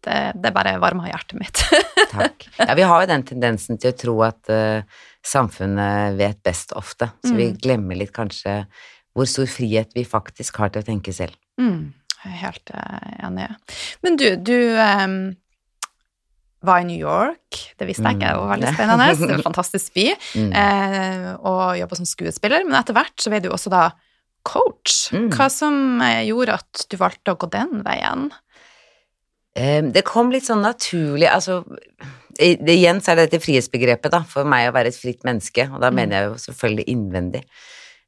det, 0.05 0.17
det 0.43 0.51
bare 0.55 0.77
varmer 0.79 1.09
hjertet 1.11 1.39
mitt. 1.39 1.63
Takk. 2.15 2.47
Ja, 2.59 2.73
vi 2.77 2.85
har 2.87 3.01
jo 3.03 3.09
den 3.11 3.23
tendensen 3.27 3.79
til 3.81 3.91
å 3.93 3.97
tro 3.99 4.15
at 4.27 4.51
uh, 4.53 4.81
samfunnet 5.25 6.15
vet 6.19 6.39
best 6.45 6.71
ofte, 6.79 7.11
så 7.25 7.33
vi 7.35 7.49
Mm. 7.51 7.57
glemmer 7.61 7.99
litt 7.99 8.13
kanskje 8.15 8.61
hvor 9.17 9.27
stor 9.27 9.49
frihet 9.51 9.91
vi 9.97 10.05
faktisk 10.07 10.57
har 10.61 10.69
til 10.71 10.83
å 10.83 10.87
tenke 10.87 11.11
selv. 11.15 11.35
Mm, 11.59 11.91
jeg 12.23 12.31
er 12.31 12.39
helt 12.45 12.71
eh, 12.71 13.13
enig. 13.27 13.47
Men 14.05 14.15
du, 14.21 14.27
du 14.37 14.55
um 14.79 15.19
var 16.61 16.81
i 16.81 16.87
New 16.89 16.99
York, 16.99 17.55
det 17.79 17.85
visste 17.87 18.03
jeg 18.03 18.17
ikke, 18.17 18.31
det 18.33 18.39
var 18.41 18.49
veldig 18.51 18.67
Mm. 18.67 18.75
spennende. 18.75 19.05
Det 19.15 19.27
var 19.29 19.37
en 19.37 19.43
fantastisk 19.49 19.93
by. 19.95 20.07
Mm. 20.35 20.49
Eh, 20.59 21.27
og 21.47 21.77
jobba 21.79 21.95
som 21.95 22.05
skuespiller, 22.09 22.65
men 22.67 22.75
etter 22.75 22.97
hvert 22.97 23.15
så 23.23 23.31
ble 23.31 23.39
du 23.45 23.47
også 23.55 23.71
da 23.71 23.83
coach. 24.43 24.97
Mm. 25.15 25.29
Hva 25.37 25.47
som 25.51 26.01
eh, 26.03 26.25
gjorde 26.27 26.57
at 26.59 26.83
du 26.91 26.97
valgte 26.99 27.31
å 27.31 27.39
gå 27.39 27.47
den 27.53 27.79
veien? 27.87 28.27
Eh, 29.59 29.81
Det 29.91 30.05
kom 30.07 30.31
litt 30.31 30.47
sånn 30.47 30.63
naturlig, 30.63 31.27
altså 31.27 31.63
det, 32.39 32.75
Igjen 32.77 33.01
så 33.03 33.11
er 33.11 33.19
det 33.19 33.25
dette 33.29 33.43
frihetsbegrepet, 33.43 34.13
da, 34.13 34.21
for 34.23 34.47
meg 34.47 34.69
å 34.69 34.75
være 34.75 34.93
et 34.93 34.99
fritt 34.99 35.25
menneske, 35.27 35.65
og 35.73 35.81
da 35.83 35.89
Mm. 35.89 35.95
mener 35.95 36.15
jeg 36.15 36.29
jo 36.29 36.35
selvfølgelig 36.45 36.85
innvendig. 36.93 37.43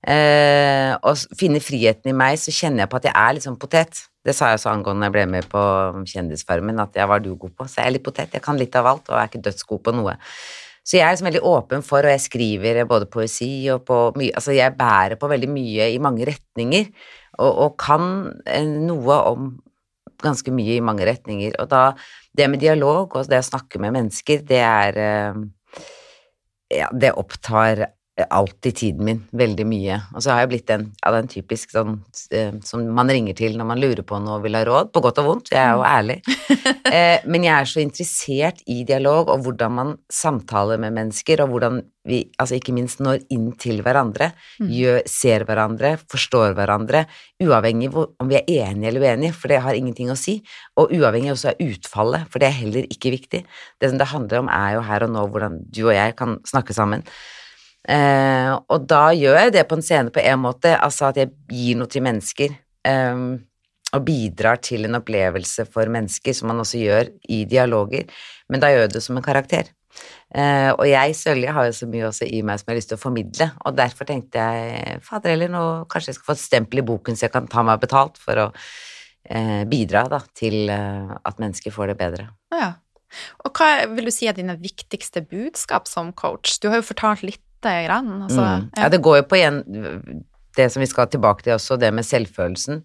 Eh, 0.08 0.96
og 1.04 1.18
finne 1.38 1.60
friheten 1.62 2.10
i 2.10 2.14
meg, 2.14 2.38
så 2.40 2.50
kjenner 2.50 2.84
jeg 2.86 2.90
på 2.90 2.96
at 2.98 3.04
jeg 3.04 3.14
er 3.16 3.34
litt 3.34 3.44
sånn 3.44 3.60
potet. 3.60 4.08
Det 4.26 4.34
sa 4.34 4.48
jeg 4.50 4.60
også 4.60 4.72
angående 4.72 5.04
jeg 5.10 5.12
ble 5.12 5.26
med 5.28 5.50
på 5.50 5.62
Kjendisfarmen, 6.06 6.80
at 6.80 6.94
jeg 6.96 7.08
var 7.08 7.20
du 7.20 7.36
god 7.36 7.52
på. 7.58 7.68
Så 7.68 7.76
jeg 7.82 7.88
er 7.88 7.92
litt 7.92 8.04
potet, 8.04 8.32
jeg 8.34 8.42
kan 8.42 8.58
litt 8.58 8.76
av 8.76 8.86
alt, 8.86 9.10
og 9.10 9.18
er 9.18 9.28
ikke 9.28 9.44
dødsgod 9.44 9.84
på 9.84 9.94
noe. 9.94 10.16
Så 10.84 10.98
jeg 10.98 11.06
er 11.06 11.12
liksom 11.14 11.30
veldig 11.30 11.44
åpen 11.46 11.84
for, 11.84 12.00
og 12.00 12.10
jeg 12.10 12.22
skriver 12.22 12.86
både 12.86 13.06
poesi 13.06 13.70
og 13.70 13.84
på 13.86 14.16
mye 14.18 14.32
Altså 14.34 14.56
jeg 14.56 14.74
bærer 14.78 15.16
på 15.20 15.30
veldig 15.30 15.50
mye 15.50 15.94
i 15.94 16.00
mange 16.02 16.26
retninger, 16.26 16.88
og, 17.38 17.52
og 17.66 17.78
kan 17.78 18.34
eh, 18.48 18.66
noe 18.66 19.18
om 19.30 19.62
ganske 20.24 20.54
mye 20.54 20.78
i 20.78 20.84
mange 20.84 21.08
retninger. 21.08 21.58
Og 21.62 21.70
da 21.72 21.92
Det 22.32 22.48
med 22.48 22.62
dialog 22.62 23.16
og 23.16 23.28
det 23.28 23.42
å 23.42 23.44
snakke 23.44 23.80
med 23.84 23.92
mennesker, 23.92 24.46
det 24.48 24.62
er 24.64 24.98
eh, 24.98 25.42
Ja, 26.72 26.88
det 26.96 27.12
opptar 27.20 27.90
alltid 28.30 28.76
tiden 28.78 29.08
min 29.08 29.22
veldig 29.38 29.66
mye. 29.68 30.00
Og 30.16 30.24
så 30.24 30.34
har 30.34 30.44
jeg 30.44 30.52
blitt 30.54 30.68
den, 30.70 30.88
ja, 31.00 31.14
den 31.16 31.30
typisk 31.32 31.74
sånn 31.74 31.98
eh, 32.36 32.54
som 32.66 32.84
man 32.96 33.12
ringer 33.12 33.38
til 33.38 33.58
når 33.60 33.70
man 33.72 33.82
lurer 33.82 34.04
på 34.08 34.20
noe 34.22 34.40
og 34.40 34.46
vil 34.46 34.58
ha 34.60 34.64
råd, 34.68 34.92
på 34.94 35.04
godt 35.04 35.22
og 35.24 35.30
vondt, 35.30 35.54
jeg 35.56 35.62
er 35.64 35.78
jo 35.78 35.88
ærlig. 35.88 36.22
Eh, 36.92 37.24
men 37.32 37.46
jeg 37.46 37.54
er 37.56 37.68
så 37.70 37.80
interessert 37.80 38.58
i 38.68 38.82
dialog 38.84 39.30
og 39.32 39.46
hvordan 39.46 39.74
man 39.78 39.92
samtaler 40.12 40.80
med 40.82 40.92
mennesker, 40.98 41.40
og 41.40 41.54
hvordan 41.54 41.78
vi 42.08 42.22
altså 42.42 42.58
ikke 42.58 42.74
minst 42.76 43.02
når 43.04 43.22
inn 43.34 43.52
til 43.62 43.82
hverandre, 43.86 44.32
mm. 44.60 44.70
gjør, 44.74 45.00
ser 45.10 45.46
hverandre, 45.48 45.94
forstår 46.12 46.56
hverandre, 46.58 47.04
uavhengig 47.44 47.92
av 47.94 48.16
om 48.22 48.32
vi 48.32 48.40
er 48.40 48.50
enige 48.66 48.92
eller 48.92 49.06
uenige, 49.06 49.38
for 49.38 49.54
det 49.54 49.62
har 49.66 49.78
ingenting 49.78 50.12
å 50.12 50.18
si, 50.20 50.40
og 50.80 50.94
uavhengig 50.96 51.34
også 51.36 51.54
av 51.54 51.62
utfallet, 51.68 52.26
for 52.32 52.42
det 52.42 52.50
er 52.50 52.58
heller 52.58 52.90
ikke 52.90 53.14
viktig. 53.14 53.44
Det 53.80 53.92
som 53.92 54.02
det 54.02 54.10
handler 54.12 54.44
om, 54.44 54.52
er 54.52 54.78
jo 54.78 54.88
her 54.90 55.06
og 55.08 55.14
nå 55.14 55.28
hvordan 55.30 55.62
du 55.70 55.84
og 55.86 55.96
jeg 55.96 56.18
kan 56.20 56.40
snakke 56.48 56.76
sammen. 56.78 57.06
Eh, 57.90 58.52
og 58.54 58.88
da 58.90 59.08
gjør 59.18 59.40
jeg 59.40 59.54
det 59.56 59.66
på 59.70 59.78
en 59.80 59.86
scene 59.86 60.14
på 60.14 60.22
en 60.22 60.44
måte, 60.44 60.76
altså 60.78 61.10
at 61.10 61.22
jeg 61.22 61.32
gir 61.50 61.80
noe 61.80 61.90
til 61.92 62.06
mennesker. 62.06 62.54
Eh, 62.88 63.24
og 63.92 64.06
bidrar 64.08 64.62
til 64.64 64.88
en 64.88 64.96
opplevelse 65.02 65.66
for 65.68 65.92
mennesker, 65.92 66.36
som 66.36 66.52
man 66.52 66.64
også 66.64 66.80
gjør 66.80 67.12
i 67.36 67.44
dialoger. 67.50 68.08
Men 68.48 68.64
da 68.64 68.72
gjør 68.72 68.86
jeg 68.86 68.94
det 68.94 69.04
som 69.04 69.20
en 69.20 69.26
karakter. 69.26 69.72
Eh, 70.32 70.70
og 70.72 70.86
jeg, 70.88 71.16
Sølje, 71.20 71.52
har 71.52 71.68
jo 71.68 71.74
så 71.76 71.88
mye 71.92 72.06
også 72.08 72.28
i 72.32 72.40
meg 72.48 72.62
som 72.62 72.70
jeg 72.70 72.74
har 72.74 72.80
lyst 72.80 72.92
til 72.94 73.00
å 73.00 73.02
formidle, 73.02 73.50
og 73.66 73.76
derfor 73.76 74.08
tenkte 74.08 74.40
jeg 74.40 75.02
fader 75.04 75.34
heller, 75.34 75.52
nå 75.52 75.64
kanskje 75.92 76.14
jeg 76.14 76.20
skal 76.20 76.30
få 76.30 76.38
et 76.38 76.46
stempel 76.46 76.80
i 76.80 76.86
boken 76.88 77.20
så 77.20 77.28
jeg 77.28 77.34
kan 77.34 77.50
ta 77.52 77.66
meg 77.68 77.82
betalt 77.84 78.16
for 78.22 78.40
å 78.40 78.48
eh, 79.28 79.68
bidra 79.68 80.06
da, 80.12 80.22
til 80.38 80.72
uh, 80.72 81.18
at 81.20 81.44
mennesker 81.44 81.76
får 81.76 81.92
det 81.92 81.98
bedre. 82.00 82.30
Ja. 82.56 82.74
Og 83.44 83.52
hva 83.60 83.90
vil 83.92 84.08
du 84.08 84.14
si 84.16 84.30
er 84.32 84.38
dine 84.38 84.56
viktigste 84.56 85.26
budskap 85.28 85.92
som 85.92 86.14
coach? 86.16 86.56
Du 86.64 86.70
har 86.72 86.80
jo 86.80 86.88
fortalt 86.94 87.26
litt 87.28 87.44
lite 87.62 87.86
grann. 87.86 88.22
Altså, 88.24 88.42
mm. 88.42 88.70
ja. 88.76 88.84
ja. 88.84 88.90
det 88.90 89.02
går 89.02 89.22
jo 89.22 89.24
på 89.30 89.40
igjen 89.40 89.64
det 90.58 90.68
som 90.72 90.82
vi 90.82 90.90
skal 90.90 91.08
tilbake 91.08 91.44
til 91.46 91.56
også, 91.56 91.78
det 91.80 91.94
med 91.94 92.04
selvfølelsen. 92.04 92.84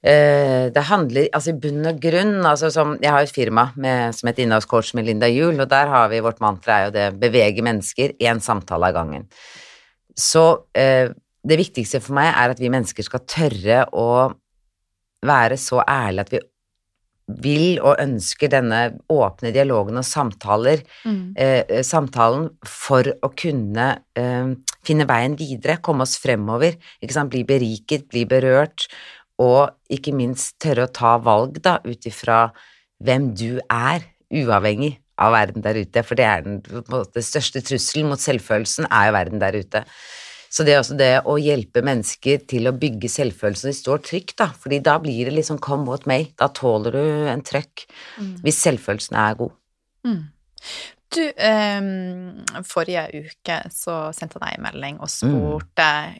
Uh, 0.00 0.72
det 0.72 0.82
handler 0.88 1.26
altså 1.28 1.52
i 1.52 1.58
bunn 1.60 1.84
og 1.84 1.98
grunn 2.00 2.38
altså 2.48 2.70
som, 2.72 2.94
Jeg 3.02 3.12
har 3.12 3.20
et 3.20 3.34
firma 3.36 3.66
med, 3.76 4.14
som 4.16 4.30
heter 4.30 4.46
Innholdscoach 4.46 4.94
med 4.96 5.04
Linda 5.04 5.28
Juel, 5.28 5.60
og 5.60 5.68
der 5.68 5.92
har 5.92 6.08
vi 6.08 6.22
vårt 6.24 6.40
mantra 6.40 6.78
er 6.78 6.86
jo 6.86 6.94
det 6.94 7.08
bevege 7.20 7.60
mennesker 7.60 8.14
én 8.16 8.40
samtale 8.40 8.88
av 8.88 8.96
gangen. 8.96 9.26
Så 10.16 10.44
uh, 10.56 11.12
det 11.40 11.58
viktigste 11.60 12.00
for 12.00 12.16
meg 12.16 12.30
er 12.32 12.54
at 12.54 12.60
vi 12.60 12.72
mennesker 12.72 13.04
skal 13.04 13.26
tørre 13.28 13.84
å 13.92 14.30
være 15.20 15.60
så 15.60 15.82
ærlige 15.84 16.24
at 16.24 16.32
vi 16.32 16.40
vil 17.42 17.78
og 17.82 18.00
ønsker 18.02 18.50
denne 18.52 18.80
åpne 19.12 19.52
dialogen 19.54 20.00
og 20.00 20.06
samtaler, 20.06 20.82
mm. 21.04 21.22
eh, 21.36 21.62
eh 21.68 21.84
samtalen 21.86 22.48
for 22.66 23.06
å 23.22 23.32
kunne 23.36 23.88
eh, 24.18 24.52
finne 24.86 25.08
veien 25.08 25.36
videre, 25.38 25.80
komme 25.82 26.06
oss 26.06 26.16
fremover, 26.20 26.78
bli 27.00 27.44
beriket, 27.44 28.08
bli 28.10 28.24
berørt, 28.28 28.88
og 29.40 29.70
ikke 29.88 30.12
minst 30.12 30.58
tørre 30.60 30.86
å 30.86 30.92
ta 30.92 31.16
valg 31.18 31.60
da, 31.64 31.78
ut 31.84 32.06
ifra 32.06 32.50
hvem 33.00 33.32
du 33.34 33.60
er, 33.72 34.04
uavhengig 34.30 34.98
av 35.20 35.34
verden 35.34 35.64
der 35.64 35.80
ute, 35.80 36.02
for 36.06 36.18
det 36.18 36.26
er 36.28 36.44
den, 36.44 36.60
den 36.64 37.24
største 37.24 37.62
trusselen 37.64 38.10
mot 38.12 38.20
selvfølelsen, 38.20 38.88
er 38.88 39.08
jo 39.08 39.16
verden 39.16 39.42
der 39.42 39.58
ute. 39.58 39.84
Så 40.50 40.66
det 40.66 40.74
er 40.74 40.80
også 40.82 40.96
det 40.98 41.12
å 41.30 41.36
hjelpe 41.38 41.82
mennesker 41.86 42.40
til 42.50 42.66
å 42.66 42.74
bygge 42.74 43.10
selvfølelsen 43.12 43.70
de 43.70 43.76
står 43.78 44.00
trygt, 44.08 44.36
da, 44.40 44.48
fordi 44.50 44.80
da 44.82 44.96
blir 44.98 45.28
det 45.28 45.36
liksom 45.36 45.60
'come 45.62 45.86
what 45.86 46.08
may', 46.10 46.32
da 46.36 46.48
tåler 46.48 46.96
du 46.96 47.28
en 47.30 47.42
trøkk 47.42 47.86
mm. 48.18 48.32
hvis 48.42 48.58
selvfølelsen 48.66 49.16
er 49.16 49.36
god. 49.38 49.52
Mm. 50.06 50.24
Du, 51.10 51.22
um, 51.22 52.62
forrige 52.66 53.06
uke 53.14 53.60
så 53.74 54.10
sendte 54.14 54.38
jeg 54.38 54.44
deg 54.44 54.58
en 54.58 54.66
melding 54.66 54.98
og 55.02 55.10
spurte 55.10 55.86
mm. 55.86 56.18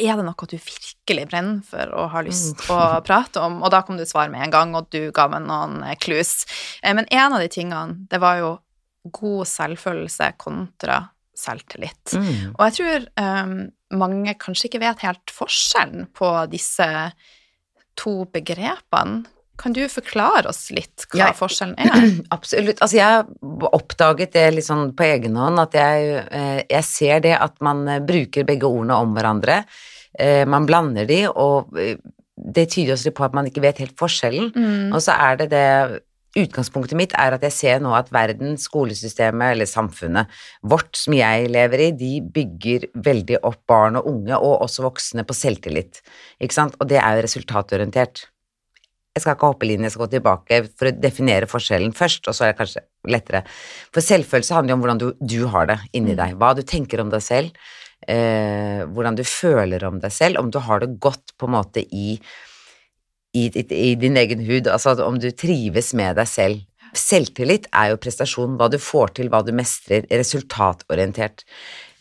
er 0.00 0.16
det 0.16 0.24
noe 0.24 0.48
du 0.48 0.56
virkelig 0.56 1.26
brenner 1.28 1.60
for 1.68 1.92
og 1.92 2.12
har 2.14 2.24
lyst 2.24 2.60
til 2.60 2.72
å 2.76 2.80
mm. 3.00 3.04
prate 3.08 3.40
om, 3.40 3.62
og 3.64 3.72
da 3.72 3.82
kom 3.84 3.96
du 3.96 4.04
svar 4.08 4.28
med 4.32 4.44
en 4.44 4.52
gang, 4.52 4.76
og 4.76 4.92
du 4.92 5.08
ga 5.16 5.30
meg 5.32 5.48
noen 5.48 5.80
clues. 6.00 6.44
Eh, 6.82 6.92
men 6.92 7.08
en 7.08 7.32
av 7.32 7.40
de 7.40 7.48
tingene, 7.48 8.04
det 8.12 8.20
var 8.20 8.36
jo 8.40 8.52
god 9.08 9.48
selvfølelse 9.48 10.34
kontra 10.36 11.00
selvtillit. 11.38 12.14
Mm. 12.14 12.54
Og 12.54 12.64
jeg 12.66 12.74
tror 12.78 13.06
um, 13.20 13.54
mange 13.98 14.34
kanskje 14.40 14.68
ikke 14.68 14.82
vet 14.82 15.04
helt 15.06 15.32
forskjellen 15.32 16.08
på 16.16 16.32
disse 16.52 16.88
to 17.98 18.22
begrepene. 18.32 19.22
Kan 19.60 19.74
du 19.76 19.82
forklare 19.92 20.48
oss 20.50 20.70
litt 20.74 21.04
hva 21.12 21.28
ja, 21.28 21.32
forskjellen 21.36 21.76
er? 21.82 22.06
Absolutt. 22.34 22.80
Altså, 22.82 22.98
jeg 22.98 23.68
oppdaget 23.68 24.32
det 24.34 24.46
litt 24.56 24.66
sånn 24.66 24.94
på 24.96 25.06
egen 25.06 25.36
hånd, 25.38 25.60
at 25.60 25.76
jeg, 25.76 26.22
eh, 26.32 26.62
jeg 26.66 26.88
ser 26.88 27.24
det 27.26 27.36
at 27.36 27.60
man 27.64 27.84
eh, 27.88 28.02
bruker 28.02 28.48
begge 28.48 28.68
ordene 28.68 28.98
om 29.04 29.12
hverandre. 29.16 29.62
Eh, 30.18 30.42
man 30.48 30.66
blander 30.68 31.06
de, 31.08 31.20
og 31.30 31.70
det 31.76 32.66
tyder 32.72 32.96
også 32.96 33.12
på 33.14 33.26
at 33.28 33.36
man 33.36 33.46
ikke 33.48 33.62
vet 33.62 33.84
helt 33.84 33.94
forskjellen. 34.00 34.50
Mm. 34.56 34.96
Og 34.96 35.04
så 35.04 35.14
er 35.20 35.38
det 35.44 35.52
det 35.52 35.68
Utgangspunktet 36.32 36.96
mitt 36.96 37.12
er 37.20 37.34
at 37.36 37.42
jeg 37.44 37.52
ser 37.52 37.80
nå 37.84 37.90
at 37.92 38.08
verden, 38.14 38.54
skolesystemet 38.60 39.52
eller 39.52 39.68
samfunnet 39.68 40.30
vårt 40.64 40.96
som 40.96 41.12
jeg 41.12 41.50
lever 41.52 41.86
i, 41.86 41.88
de 41.92 42.12
bygger 42.24 42.86
veldig 43.04 43.42
opp 43.44 43.60
barn 43.68 43.98
og 44.00 44.08
unge, 44.08 44.38
og 44.38 44.64
også 44.64 44.86
voksne, 44.86 45.26
på 45.28 45.36
selvtillit. 45.36 46.00
Ikke 46.40 46.56
sant? 46.56 46.78
Og 46.80 46.88
det 46.88 47.02
er 47.02 47.18
jo 47.18 47.26
resultatorientert. 47.26 48.24
Jeg 49.12 49.24
skal 49.26 49.36
ikke 49.36 49.50
hoppe 49.50 49.68
linjen, 49.68 49.84
jeg 49.84 49.92
skal 49.92 50.06
gå 50.06 50.14
tilbake 50.14 50.62
for 50.70 50.88
å 50.88 50.94
definere 50.96 51.48
forskjellen 51.50 51.92
først, 51.92 52.24
og 52.30 52.36
så 52.36 52.46
er 52.46 52.54
det 52.54 52.60
kanskje 52.62 52.84
lettere. 53.12 53.42
For 53.92 54.04
selvfølelse 54.04 54.56
handler 54.56 54.72
jo 54.72 54.78
om 54.78 54.86
hvordan 54.86 55.02
du, 55.02 55.08
du 55.20 55.40
har 55.52 55.68
det 55.68 55.76
inni 55.92 56.14
mm. 56.14 56.20
deg, 56.22 56.38
hva 56.40 56.54
du 56.56 56.62
tenker 56.64 57.02
om 57.04 57.12
deg 57.12 57.20
selv, 57.26 57.52
eh, 58.08 58.80
hvordan 58.88 59.20
du 59.20 59.24
føler 59.28 59.84
om 59.84 60.00
deg 60.00 60.16
selv, 60.16 60.40
om 60.40 60.48
du 60.48 60.56
har 60.64 60.80
det 60.80 60.94
godt 60.96 61.36
på 61.36 61.50
en 61.50 61.54
måte 61.58 61.84
i 61.92 62.16
i, 63.32 63.46
i, 63.48 63.62
i, 63.62 63.94
din 63.96 64.18
egen 64.20 64.42
hud, 64.46 64.68
altså 64.68 64.96
om 65.04 65.18
du 65.20 65.30
trives 65.30 65.92
med 65.96 66.18
deg 66.20 66.28
selv. 66.28 66.66
Selvtillit 66.92 67.70
er 67.72 67.92
jo 67.92 68.00
prestasjon, 68.02 68.58
hva 68.60 68.68
du 68.68 68.76
får 68.82 69.14
til, 69.16 69.30
hva 69.32 69.40
du 69.44 69.54
mestrer, 69.56 70.04
resultatorientert. 70.12 71.46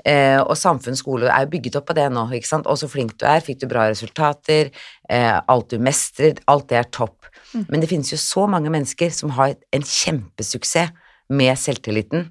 Eh, 0.04 0.40
og 0.42 0.58
samfunn, 0.58 0.98
skole 0.98 1.30
er 1.30 1.46
jo 1.46 1.52
bygget 1.54 1.78
opp 1.80 1.88
på 1.92 1.96
det 1.96 2.10
nå, 2.12 2.26
ikke 2.36 2.50
sant. 2.50 2.68
Og 2.68 2.80
så 2.82 2.90
flink 2.92 3.16
du 3.22 3.26
er, 3.30 3.44
fikk 3.46 3.62
du 3.62 3.70
bra 3.72 3.86
resultater, 3.92 4.74
eh, 5.08 5.38
alt 5.40 5.72
du 5.72 5.80
mestrer, 5.80 6.42
alt 6.52 6.68
det 6.72 6.82
er 6.82 6.92
topp. 6.92 7.30
Mm. 7.54 7.66
Men 7.70 7.84
det 7.84 7.92
finnes 7.92 8.12
jo 8.12 8.20
så 8.20 8.48
mange 8.52 8.74
mennesker 8.74 9.14
som 9.16 9.32
har 9.38 9.56
en 9.72 9.88
kjempesuksess 9.88 10.92
med 11.32 11.56
selvtilliten 11.56 12.28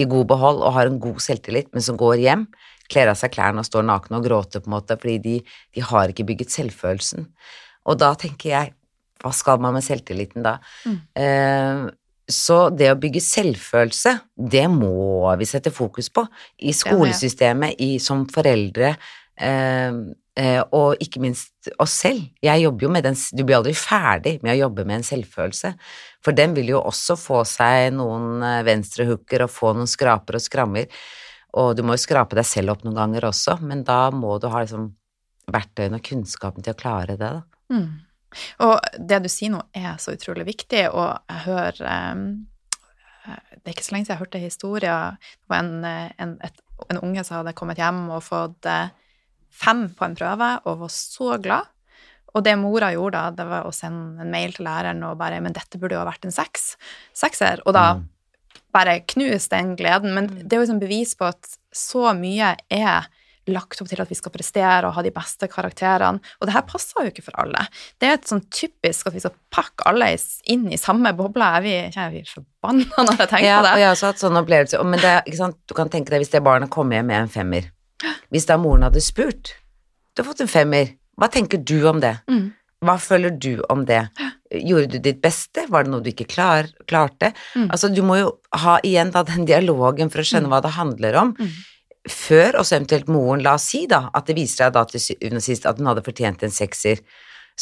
i 0.00 0.06
god 0.08 0.30
behold 0.30 0.62
og 0.64 0.72
har 0.78 0.88
en 0.88 1.00
god 1.02 1.18
selvtillit, 1.20 1.68
men 1.74 1.84
som 1.84 1.98
går 2.00 2.22
hjem, 2.22 2.46
kler 2.90 3.10
av 3.12 3.18
seg 3.20 3.34
klærne 3.34 3.60
og 3.60 3.68
står 3.68 3.84
nakne 3.86 4.16
og 4.18 4.24
gråter, 4.24 4.62
på 4.62 4.70
en 4.70 4.76
måte, 4.78 4.96
fordi 4.98 5.18
de, 5.26 5.34
de 5.76 5.84
har 5.84 6.10
ikke 6.10 6.24
bygget 6.30 6.54
selvfølelsen. 6.54 7.28
Og 7.88 7.98
da 8.00 8.12
tenker 8.18 8.52
jeg, 8.52 8.74
hva 9.20 9.32
skal 9.36 9.60
man 9.60 9.76
med 9.76 9.84
selvtilliten 9.84 10.44
da? 10.44 10.58
Mm. 10.88 11.00
Eh, 11.22 11.88
så 12.30 12.68
det 12.70 12.90
å 12.92 12.98
bygge 13.00 13.22
selvfølelse, 13.24 14.14
det 14.50 14.64
må 14.70 15.26
vi 15.40 15.48
sette 15.48 15.72
fokus 15.74 16.10
på 16.14 16.24
i 16.62 16.74
skolesystemet, 16.76 17.80
i, 17.82 17.98
som 18.02 18.22
foreldre, 18.30 18.92
eh, 19.34 19.96
eh, 20.38 20.60
og 20.76 21.02
ikke 21.02 21.22
minst 21.24 21.70
oss 21.82 21.96
selv. 22.04 22.28
Jeg 22.42 22.62
jobber 22.64 22.86
jo 22.86 22.92
med 22.94 23.04
den 23.08 23.18
Du 23.34 23.42
blir 23.42 23.58
aldri 23.58 23.74
ferdig 23.74 24.38
med 24.44 24.54
å 24.54 24.60
jobbe 24.66 24.86
med 24.86 25.00
en 25.00 25.08
selvfølelse, 25.10 25.74
for 26.22 26.36
den 26.36 26.54
vil 26.54 26.76
jo 26.76 26.84
også 26.84 27.18
få 27.18 27.42
seg 27.48 27.90
noen 27.98 28.44
eh, 28.46 28.62
venstrehooker 28.68 29.46
og 29.46 29.50
få 29.50 29.74
noen 29.74 29.90
skraper 29.90 30.38
og 30.38 30.46
skrammer. 30.46 30.86
Og 31.58 31.74
du 31.74 31.82
må 31.82 31.96
jo 31.96 32.04
skrape 32.04 32.38
deg 32.38 32.46
selv 32.46 32.76
opp 32.76 32.84
noen 32.86 32.98
ganger 32.98 33.26
også, 33.26 33.58
men 33.66 33.82
da 33.82 34.04
må 34.14 34.38
du 34.38 34.46
ha 34.52 34.62
liksom 34.62 34.92
verktøyene 35.50 35.98
og 35.98 36.06
kunnskapen 36.06 36.62
til 36.62 36.76
å 36.76 36.78
klare 36.78 37.16
det, 37.18 37.26
da. 37.26 37.49
Mm. 37.70 38.00
Og 38.62 38.76
det 39.10 39.18
du 39.24 39.28
sier 39.30 39.52
nå, 39.54 39.64
er 39.74 39.98
så 40.02 40.14
utrolig 40.14 40.46
viktig, 40.46 40.84
og 40.94 41.18
jeg 41.30 41.44
hører 41.48 41.80
um, 42.14 42.24
Det 43.26 43.64
er 43.64 43.74
ikke 43.74 43.84
så 43.84 43.94
lenge 43.94 44.06
siden 44.06 44.14
jeg 44.14 44.22
hørte 44.22 44.42
historier 44.42 45.16
om 45.50 45.56
en, 45.56 45.72
en, 45.84 46.36
et, 46.46 46.62
en 46.88 47.02
unge 47.02 47.24
som 47.26 47.40
hadde 47.40 47.56
kommet 47.58 47.80
hjem 47.80 48.06
og 48.08 48.22
fått 48.24 48.66
eh, 48.70 48.94
fem 49.52 49.82
på 49.92 50.06
en 50.06 50.16
prøve, 50.16 50.48
og 50.64 50.78
var 50.80 50.92
så 50.94 51.36
glad. 51.42 51.68
Og 52.30 52.44
det 52.46 52.54
mora 52.58 52.92
gjorde 52.94 53.18
da, 53.18 53.34
det 53.34 53.46
var 53.50 53.66
å 53.66 53.74
sende 53.74 54.22
en 54.22 54.32
mail 54.32 54.54
til 54.56 54.64
læreren 54.64 55.02
og 55.06 55.18
bare 55.18 55.40
'Men 55.40 55.52
dette 55.52 55.78
burde 55.78 55.98
jo 55.98 56.02
ha 56.02 56.08
vært 56.08 56.24
en 56.24 56.34
seks, 56.34 56.76
sekser.' 57.12 57.62
Og 57.66 57.74
da 57.74 57.94
mm. 57.98 58.08
bare 58.72 59.00
knus 59.00 59.48
den 59.48 59.74
gleden. 59.76 60.14
Men 60.14 60.26
det 60.26 60.52
er 60.52 60.62
jo 60.62 60.66
liksom 60.66 60.80
bevis 60.80 61.14
på 61.14 61.26
at 61.26 61.58
så 61.74 62.14
mye 62.14 62.56
er 62.70 63.10
lagt 63.54 63.80
opp 63.82 63.88
til 63.90 64.02
at 64.02 64.10
vi 64.10 64.18
skal 64.18 64.32
prestere 64.34 64.88
og 64.88 64.94
ha 64.96 65.04
de 65.04 65.12
beste 65.14 65.48
karakterene. 65.50 66.22
Og 66.40 66.48
det 66.48 66.54
her 66.54 66.66
passer 66.68 67.06
jo 67.06 67.12
ikke 67.12 67.26
for 67.26 67.40
alle. 67.42 67.64
Det 68.00 68.08
er 68.08 68.16
et 68.18 68.30
sånn 68.30 68.44
typisk 68.52 69.10
at 69.10 69.16
vi 69.16 69.22
skal 69.24 69.34
pakke 69.52 69.86
alle 69.90 70.12
inn 70.50 70.68
i 70.72 70.78
samme 70.80 71.12
boble. 71.18 71.50
Er 71.58 71.64
vi, 71.64 71.74
jeg 71.88 72.14
blir 72.14 72.30
forbanna 72.30 73.06
når 73.06 73.24
jeg 73.24 73.32
tenker 73.34 73.48
ja, 73.48 73.58
på 73.58 73.66
det? 73.66 73.72
Ja, 73.72 73.74
og 73.74 73.82
jeg 73.82 73.88
har 73.88 73.98
også 73.98 74.12
hatt 74.12 74.22
sånne 74.22 74.44
opplevelser. 74.44 74.86
Men 74.86 75.02
det, 75.02 75.16
du 75.70 75.76
kan 75.76 75.92
tenke 75.92 76.14
deg 76.14 76.24
hvis 76.24 76.32
det 76.34 76.44
barnet 76.46 76.72
kommer 76.72 76.98
hjem 76.98 77.10
med 77.12 77.24
en 77.24 77.34
femmer. 77.34 77.68
Hvis 78.32 78.48
da 78.48 78.56
moren 78.56 78.86
hadde 78.86 79.02
spurt 79.04 79.50
Du 80.14 80.22
har 80.22 80.30
fått 80.30 80.40
en 80.40 80.48
femmer. 80.48 80.94
Hva 81.20 81.28
tenker 81.32 81.60
du 81.60 81.76
om 81.90 82.00
det? 82.00 82.14
Mm. 82.30 82.48
Hva 82.80 82.96
føler 82.96 83.34
du 83.36 83.60
om 83.68 83.82
det? 83.84 84.06
Gjorde 84.50 84.94
du 84.94 85.02
ditt 85.04 85.20
beste? 85.22 85.66
Var 85.68 85.84
det 85.84 85.92
noe 85.92 86.02
du 86.04 86.08
ikke 86.10 86.28
klar, 86.30 86.70
klarte? 86.88 87.34
Altså, 87.68 87.90
du 87.92 88.00
må 88.06 88.16
jo 88.22 88.30
ha 88.62 88.78
igjen 88.86 89.12
da 89.12 89.22
den 89.28 89.44
dialogen 89.48 90.10
for 90.12 90.22
å 90.22 90.26
skjønne 90.26 90.48
hva 90.50 90.62
det 90.64 90.72
handler 90.78 91.18
om. 91.20 91.34
Før 92.08 92.62
også 92.62 92.78
eventuelt 92.78 93.10
moren, 93.12 93.42
la 93.44 93.58
oss 93.58 93.68
si 93.74 93.82
da, 93.90 94.06
at 94.16 94.28
det 94.28 94.38
viser 94.38 94.64
seg 94.64 94.76
da 94.76 94.86
til 94.88 95.02
syvende 95.04 95.42
og 95.42 95.44
sist 95.44 95.66
at 95.68 95.80
hun 95.80 95.90
hadde 95.90 96.04
fortjent 96.06 96.46
en 96.46 96.54
sekser. 96.54 97.02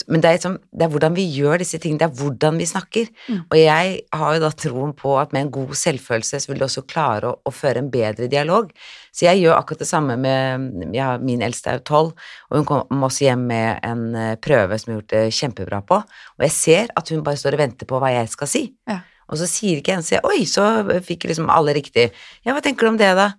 Men 0.06 0.22
det 0.22 0.28
er, 0.28 0.36
liksom, 0.36 0.56
det 0.78 0.84
er 0.84 0.90
hvordan 0.92 1.14
vi 1.16 1.24
gjør 1.34 1.58
disse 1.58 1.78
tingene, 1.82 1.98
det 1.98 2.06
er 2.06 2.20
hvordan 2.20 2.60
vi 2.60 2.68
snakker. 2.70 3.08
Og 3.40 3.56
jeg 3.58 3.96
har 4.14 4.36
jo 4.36 4.42
da 4.44 4.50
troen 4.54 4.92
på 4.94 5.16
at 5.18 5.34
med 5.34 5.46
en 5.46 5.52
god 5.56 5.74
selvfølelse 5.80 6.38
så 6.44 6.52
vil 6.52 6.60
du 6.60 6.66
også 6.68 6.84
klare 6.86 7.32
å, 7.32 7.38
å 7.42 7.54
føre 7.54 7.82
en 7.82 7.90
bedre 7.90 8.28
dialog. 8.30 8.70
Så 9.10 9.26
jeg 9.26 9.42
gjør 9.42 9.56
akkurat 9.56 9.82
det 9.82 9.90
samme 9.90 10.14
med 10.20 10.94
ja, 10.94 11.10
Min 11.18 11.42
eldste 11.42 11.72
er 11.72 11.80
jo 11.80 11.86
tolv, 11.90 12.30
og 12.50 12.60
hun 12.60 12.68
kom 12.68 13.06
også 13.08 13.26
hjem 13.26 13.46
med 13.50 13.82
en 13.86 14.04
eh, 14.14 14.34
prøve 14.38 14.78
som 14.78 14.92
hun 14.92 14.98
har 14.98 15.00
gjort 15.00 15.14
det 15.16 15.38
kjempebra 15.40 15.82
på. 15.88 16.02
Og 16.38 16.46
jeg 16.46 16.54
ser 16.54 16.92
at 16.94 17.10
hun 17.10 17.24
bare 17.26 17.40
står 17.40 17.58
og 17.58 17.64
venter 17.64 17.90
på 17.90 17.98
hva 17.98 18.14
jeg 18.14 18.30
skal 18.36 18.54
si. 18.54 18.66
Ja. 18.86 19.02
Og 19.28 19.40
så 19.40 19.48
sier 19.50 19.80
ikke 19.80 19.98
en 19.98 20.04
så 20.04 20.16
jeg, 20.16 20.24
Oi, 20.28 20.44
så 20.48 20.68
fikk 21.04 21.26
liksom 21.28 21.50
alle 21.52 21.74
riktig. 21.76 22.08
Ja, 22.46 22.54
hva 22.54 22.62
tenker 22.64 22.86
du 22.86 22.94
om 22.94 23.00
det, 23.00 23.10
da? 23.18 23.32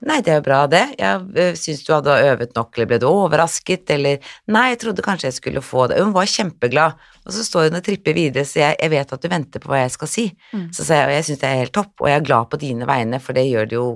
Nei, 0.00 0.22
det 0.24 0.32
er 0.32 0.38
jo 0.38 0.44
bra, 0.46 0.62
det. 0.70 0.82
Jeg 0.96 1.24
øh, 1.42 1.56
syns 1.60 1.82
du 1.84 1.90
hadde 1.92 2.14
øvet 2.30 2.54
nok, 2.56 2.70
eller 2.76 2.88
ble 2.88 2.98
du 3.02 3.06
overrasket, 3.10 3.90
eller 3.92 4.30
Nei, 4.48 4.70
jeg 4.72 4.78
trodde 4.80 5.04
kanskje 5.04 5.28
jeg 5.28 5.36
skulle 5.36 5.62
få 5.64 5.90
det. 5.90 5.98
Hun 6.00 6.14
var 6.14 6.30
kjempeglad, 6.30 7.02
og 7.26 7.34
så 7.36 7.44
står 7.44 7.68
hun 7.68 7.80
og 7.82 7.84
tripper 7.84 8.16
videre, 8.16 8.46
så 8.48 8.62
jeg, 8.62 8.78
jeg 8.80 8.94
vet 8.94 9.12
at 9.12 9.20
du 9.20 9.28
venter 9.28 9.60
på 9.60 9.68
hva 9.68 9.82
jeg 9.82 9.92
skal 9.98 10.08
si. 10.08 10.24
Så 10.72 10.86
sa 10.86 11.02
jeg, 11.02 11.10
og 11.10 11.16
jeg 11.18 11.26
syns 11.28 11.42
det 11.42 11.50
er 11.50 11.60
helt 11.60 11.76
topp, 11.76 11.92
og 12.00 12.08
jeg 12.08 12.16
er 12.16 12.24
glad 12.30 12.48
på 12.48 12.62
dine 12.64 12.88
vegne, 12.88 13.20
for 13.20 13.36
det 13.36 13.44
gjør 13.50 13.68
det 13.68 13.76
jo 13.76 13.90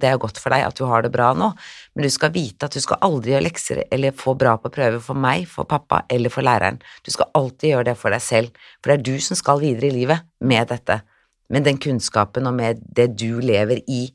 det 0.00 0.08
er 0.08 0.20
godt 0.20 0.38
for 0.40 0.54
deg 0.54 0.64
at 0.64 0.78
du 0.78 0.86
har 0.88 1.04
det 1.04 1.10
bra 1.12 1.30
nå, 1.36 1.50
men 1.94 2.06
du 2.06 2.10
skal 2.12 2.32
vite 2.32 2.66
at 2.66 2.72
du 2.72 2.80
skal 2.80 3.02
aldri 3.04 3.34
gjøre 3.34 3.44
lekser 3.44 3.82
eller 3.92 4.16
få 4.16 4.32
bra 4.38 4.56
på 4.60 4.72
prøve 4.72 5.00
for 5.04 5.18
meg, 5.18 5.44
for 5.50 5.68
pappa 5.68 6.02
eller 6.12 6.32
for 6.32 6.46
læreren. 6.46 6.80
Du 7.04 7.12
skal 7.12 7.28
alltid 7.36 7.74
gjøre 7.74 7.88
det 7.90 7.96
for 8.00 8.14
deg 8.14 8.24
selv, 8.24 8.64
for 8.80 8.90
det 8.90 8.96
er 8.96 9.04
du 9.10 9.26
som 9.26 9.38
skal 9.38 9.60
videre 9.62 9.90
i 9.90 9.98
livet 9.98 10.24
med 10.40 10.70
dette, 10.72 11.02
med 11.52 11.68
den 11.68 11.78
kunnskapen 11.78 12.48
og 12.48 12.56
med 12.56 12.80
det 12.96 13.10
du 13.20 13.42
lever 13.44 13.84
i. 13.84 14.06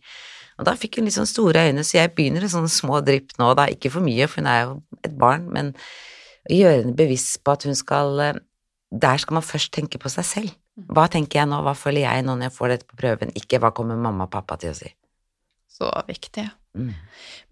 Og 0.60 0.68
da 0.68 0.76
fikk 0.76 1.00
hun 1.00 1.08
litt 1.08 1.16
sånn 1.16 1.30
store 1.30 1.64
øyne, 1.70 1.86
så 1.88 2.02
jeg 2.02 2.12
begynner 2.18 2.44
i 2.44 2.52
sånne 2.52 2.72
små 2.72 3.00
drypp 3.06 3.38
nå, 3.40 3.54
da, 3.56 3.70
ikke 3.72 3.92
for 3.94 4.04
mye, 4.04 4.28
for 4.28 4.42
hun 4.42 4.52
er 4.52 4.62
jo 4.66 4.78
et 5.08 5.16
barn, 5.20 5.48
men 5.56 5.72
å 6.50 6.56
gjøre 6.56 6.82
henne 6.82 6.98
bevisst 7.00 7.40
på 7.46 7.56
at 7.56 7.66
hun 7.68 7.78
skal 7.78 8.24
eh, 8.26 8.40
Der 8.90 9.20
skal 9.22 9.38
man 9.38 9.46
først 9.46 9.70
tenke 9.70 10.00
på 10.02 10.10
seg 10.10 10.26
selv. 10.26 10.54
Hva 10.90 11.04
tenker 11.12 11.42
jeg 11.42 11.50
nå, 11.52 11.60
hva 11.62 11.76
føler 11.78 12.08
jeg 12.08 12.24
nå 12.26 12.34
når 12.34 12.48
jeg 12.48 12.56
får 12.56 12.72
dette 12.74 12.88
på 12.90 12.98
prøven, 12.98 13.34
ikke 13.38 13.60
hva 13.62 13.70
kommer 13.76 14.00
mamma 14.00 14.26
og 14.26 14.32
pappa 14.34 14.58
til 14.58 14.72
å 14.72 14.78
si. 14.78 14.90
Så 15.70 15.92
viktig. 16.08 16.48
Mm. 16.74 16.96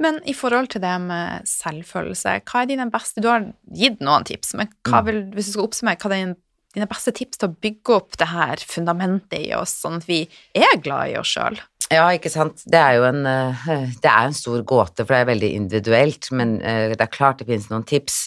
Men 0.01 0.17
i 0.25 0.33
forhold 0.37 0.71
til 0.73 0.81
det 0.81 0.95
med 1.03 1.45
selvfølelse, 1.49 2.39
hva 2.49 2.63
er 2.63 2.69
dine 2.69 2.87
beste 2.93 3.21
Du 3.21 3.29
har 3.29 3.45
gitt 3.73 4.01
noen 4.01 4.25
tips, 4.27 4.55
men 4.57 4.71
hva 4.87 5.03
vil, 5.05 5.23
hvis 5.35 5.51
du 5.51 5.55
skal 5.55 5.67
oppsummere, 5.67 6.01
hva 6.01 6.09
er 6.09 6.23
dine, 6.23 6.37
dine 6.77 6.89
beste 6.89 7.13
tips 7.15 7.41
til 7.41 7.49
å 7.49 7.57
bygge 7.65 7.95
opp 7.97 8.19
det 8.21 8.29
her 8.29 8.61
fundamentet 8.69 9.39
i 9.41 9.55
oss, 9.57 9.73
sånn 9.81 9.99
at 9.99 10.07
vi 10.09 10.21
er 10.55 10.77
glad 10.83 11.13
i 11.13 11.17
oss 11.19 11.33
sjøl? 11.33 11.59
Ja, 11.87 12.05
ikke 12.11 12.31
sant. 12.31 12.63
Det 12.67 12.79
er 12.79 12.97
jo 12.97 13.07
en, 13.07 13.25
eh, 13.25 13.67
det 14.03 14.11
er 14.11 14.27
en 14.27 14.35
stor 14.35 14.61
gåte, 14.67 15.05
for 15.05 15.15
det 15.15 15.21
er 15.21 15.31
veldig 15.31 15.51
individuelt, 15.55 16.31
men 16.35 16.57
eh, 16.61 16.93
det 16.93 17.03
er 17.03 17.13
klart 17.13 17.39
det 17.39 17.47
finnes 17.47 17.69
noen 17.71 17.85
tips. 17.87 18.25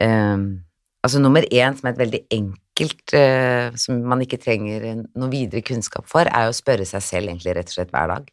Um, 0.00 0.66
altså 1.06 1.20
nummer 1.22 1.46
én, 1.46 1.76
som 1.78 1.86
er 1.86 1.94
et 1.94 2.02
veldig 2.02 2.22
enkelt, 2.34 3.14
eh, 3.14 3.70
som 3.78 4.02
man 4.10 4.24
ikke 4.24 4.40
trenger 4.42 4.88
noe 5.06 5.30
videre 5.32 5.62
kunnskap 5.64 6.10
for, 6.10 6.26
er 6.26 6.50
å 6.50 6.56
spørre 6.56 6.88
seg 6.88 7.04
selv 7.04 7.30
egentlig 7.30 7.54
rett 7.56 7.70
og 7.70 7.78
slett 7.78 7.94
hver 7.94 8.10
dag. 8.16 8.28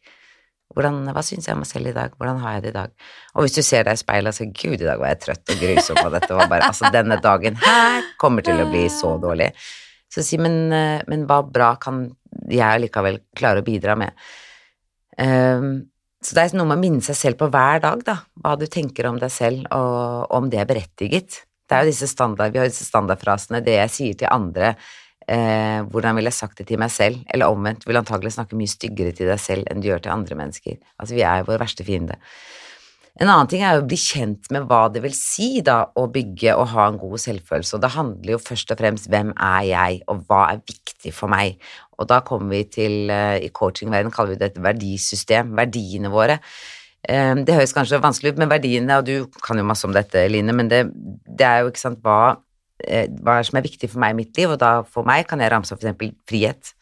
Hvordan, 0.74 1.00
hva 1.14 1.22
syns 1.22 1.46
jeg 1.46 1.54
om 1.54 1.62
meg 1.62 1.70
selv 1.70 1.90
i 1.90 1.94
dag? 1.94 2.14
Hvordan 2.18 2.42
har 2.42 2.56
jeg 2.56 2.64
det 2.64 2.72
i 2.72 2.76
dag? 2.78 2.92
Og 3.34 3.46
hvis 3.46 3.56
du 3.56 3.62
ser 3.62 3.86
deg 3.86 3.94
i 3.94 4.02
speilet 4.02 4.36
sier 4.36 4.50
'gud, 4.50 4.80
i 4.80 4.88
dag 4.88 4.98
var 4.98 5.12
jeg 5.12 5.20
trøtt 5.22 5.54
og 5.54 5.62
grusom', 5.62 6.02
og 6.02 6.12
dette 6.16 6.34
var 6.34 6.50
bare 6.50 6.68
Altså, 6.68 6.90
denne 6.92 7.20
dagen 7.22 7.56
her 7.62 8.02
kommer 8.18 8.42
til 8.42 8.60
å 8.60 8.68
bli 8.70 8.88
så 8.90 9.14
dårlig. 9.22 9.52
Så 10.10 10.22
si, 10.22 10.38
men, 10.38 10.72
eh, 10.72 11.02
men 11.10 11.26
hva 11.26 11.42
bra 11.46 11.74
kan 11.80 12.04
jeg 12.50 12.66
allikevel 12.66 13.20
klare 13.36 13.62
å 13.62 13.66
bidra 13.66 13.96
med? 13.98 14.14
Um, 15.18 15.86
så 16.24 16.34
det 16.34 16.42
er 16.42 16.56
noe 16.56 16.66
med 16.70 16.78
å 16.78 16.82
minne 16.82 17.04
seg 17.04 17.18
selv 17.18 17.38
på 17.38 17.50
hver 17.52 17.82
dag, 17.84 18.02
da, 18.06 18.16
hva 18.40 18.54
du 18.58 18.66
tenker 18.66 19.06
om 19.10 19.18
deg 19.20 19.30
selv, 19.30 19.66
og 19.76 20.32
om 20.34 20.48
det 20.50 20.62
er 20.62 20.70
berettiget. 20.70 21.42
Det 21.68 21.76
er 21.76 21.84
jo 21.84 21.92
disse 21.92 22.08
standard, 22.08 22.52
Vi 22.52 22.60
har 22.60 22.68
disse 22.70 22.86
standardfrasene, 22.86 23.62
det 23.64 23.76
jeg 23.76 23.92
sier 23.92 24.14
til 24.22 24.32
andre, 24.32 24.74
eh, 25.28 25.80
hvordan 25.90 26.18
ville 26.18 26.30
jeg 26.32 26.40
sagt 26.40 26.60
det 26.60 26.68
til 26.68 26.80
meg 26.80 26.92
selv, 26.92 27.22
eller 27.32 27.52
omvendt, 27.52 27.86
vil 27.88 28.00
antagelig 28.00 28.34
snakke 28.36 28.58
mye 28.58 28.70
styggere 28.70 29.14
til 29.16 29.30
deg 29.30 29.40
selv 29.40 29.70
enn 29.70 29.80
du 29.80 29.88
gjør 29.88 30.04
til 30.04 30.14
andre 30.14 30.38
mennesker. 30.38 30.78
Altså, 30.98 31.16
vi 31.16 31.24
er 31.24 31.40
jo 31.40 31.48
vår 31.52 31.64
verste 31.64 31.86
fiende. 31.86 32.18
En 33.14 33.30
annen 33.30 33.46
ting 33.46 33.62
er 33.62 33.76
jo 33.76 33.84
å 33.84 33.86
bli 33.86 33.96
kjent 34.00 34.48
med 34.50 34.64
hva 34.66 34.88
det 34.90 35.04
vil 35.04 35.12
si 35.14 35.60
da, 35.62 35.84
å 35.94 36.08
bygge 36.10 36.56
og 36.58 36.72
ha 36.72 36.88
en 36.90 36.98
god 36.98 37.20
selvfølelse, 37.22 37.76
og 37.76 37.84
det 37.84 37.92
handler 37.94 38.32
jo 38.34 38.40
først 38.42 38.72
og 38.74 38.80
fremst 38.80 39.06
hvem 39.12 39.30
er 39.36 39.60
jeg, 39.68 40.00
og 40.10 40.24
hva 40.26 40.40
er 40.50 40.64
viktig 40.66 41.12
for 41.14 41.30
meg, 41.30 41.60
og 41.94 42.08
da 42.10 42.18
kommer 42.26 42.56
vi 42.56 42.64
til, 42.74 42.96
eh, 43.14 43.38
i 43.46 43.52
coachingverdenen 43.54 44.14
kaller 44.14 44.34
vi 44.34 44.40
det 44.40 44.48
et 44.50 44.62
verdisystem, 44.66 45.54
verdiene 45.54 46.10
våre. 46.10 46.40
Eh, 47.06 47.34
Det 47.36 47.54
høres 47.54 47.72
kanskje 47.76 48.02
vanskelig 48.02 48.32
ut, 48.32 48.38
men 48.38 48.50
verdiene, 48.50 48.98
og 48.98 49.04
du 49.06 49.26
kan 49.40 49.56
jo 49.56 49.62
masse 49.62 49.84
om 49.84 49.92
dette, 49.92 50.28
Line, 50.28 50.52
men 50.52 50.68
det, 50.68 50.90
det 51.28 51.46
er 51.46 51.62
jo 51.62 51.70
ikke 51.70 51.86
sant 51.86 52.02
hva, 52.02 52.38
hva 52.80 53.36
er 53.36 53.44
det 53.44 53.48
som 53.50 53.58
er 53.60 53.66
viktig 53.66 53.90
for 53.92 54.02
meg 54.02 54.14
i 54.14 54.18
mitt 54.22 54.40
liv, 54.40 54.50
og 54.50 54.60
da 54.62 54.72
for 54.88 55.06
meg 55.06 55.28
kan 55.30 55.42
jeg 55.42 55.52
ramse 55.52 55.74
opp 55.74 55.82
eksempel 55.82 56.12
frihet, 56.28 56.72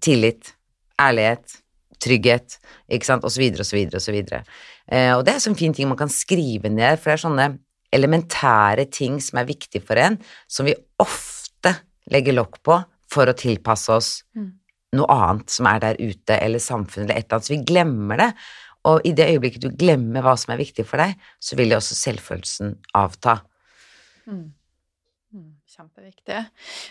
tillit, 0.00 0.52
ærlighet, 1.00 1.56
trygghet, 2.00 2.56
ikke 2.88 3.08
sant, 3.08 3.26
og 3.26 3.32
så 3.32 3.42
videre 3.42 3.66
og. 3.66 4.44
Eh, 4.90 5.12
det 5.26 5.34
er 5.34 5.42
sånne 5.42 5.60
fine 5.60 5.76
ting 5.76 5.90
man 5.90 6.00
kan 6.00 6.12
skrive 6.12 6.70
ned, 6.72 7.00
for 7.00 7.10
det 7.10 7.18
er 7.18 7.24
sånne 7.26 7.50
elementære 7.94 8.86
ting 8.94 9.18
som 9.22 9.40
er 9.40 9.50
viktige 9.50 9.82
for 9.84 9.98
en, 10.00 10.16
som 10.48 10.68
vi 10.68 10.76
ofte 11.02 11.74
legger 12.10 12.38
lokk 12.38 12.60
på 12.66 12.78
for 13.10 13.28
å 13.28 13.36
tilpasse 13.36 13.90
oss 13.92 14.10
noe 14.96 15.14
annet 15.14 15.52
som 15.52 15.68
er 15.70 15.82
der 15.82 16.00
ute, 16.00 16.36
eller 16.36 16.62
samfunnet, 16.62 17.10
eller 17.10 17.18
et 17.18 17.26
eller 17.26 17.38
annet, 17.38 17.46
så 17.46 17.54
vi 17.54 17.64
glemmer 17.66 18.22
det. 18.22 18.30
Og 18.90 19.04
i 19.04 19.12
det 19.12 19.28
øyeblikket 19.34 19.66
du 19.66 19.74
glemmer 19.76 20.24
hva 20.24 20.36
som 20.40 20.54
er 20.54 20.62
viktig 20.62 20.86
for 20.88 21.02
deg, 21.02 21.18
så 21.42 21.58
vil 21.58 21.74
jo 21.74 21.78
også 21.78 21.98
selvfølelsen 21.98 22.72
avta. 22.96 23.40
Mm, 24.24 24.46
Kjempeviktig. 25.70 26.44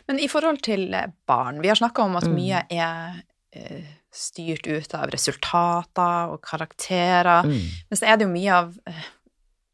Men 0.08 0.20
i 0.24 0.28
forhold 0.32 0.62
til 0.64 0.94
eh, 0.96 1.10
barn, 1.28 1.60
vi 1.62 1.68
har 1.72 1.76
snakka 1.80 2.06
om 2.06 2.16
at 2.20 2.24
Mm. 2.30 2.36
mye 2.38 2.62
er 2.72 3.24
eh, 3.52 3.84
styrt 4.14 4.68
ut 4.68 4.94
av 4.96 5.10
resultater 5.12 6.32
og 6.32 6.42
karakterer, 6.42 7.44
Mm. 7.44 7.60
men 7.90 7.98
så 7.98 8.06
er 8.08 8.18
det 8.18 8.26
jo 8.28 8.34
mye 8.34 8.54
av 8.54 8.78
eh, 8.88 9.04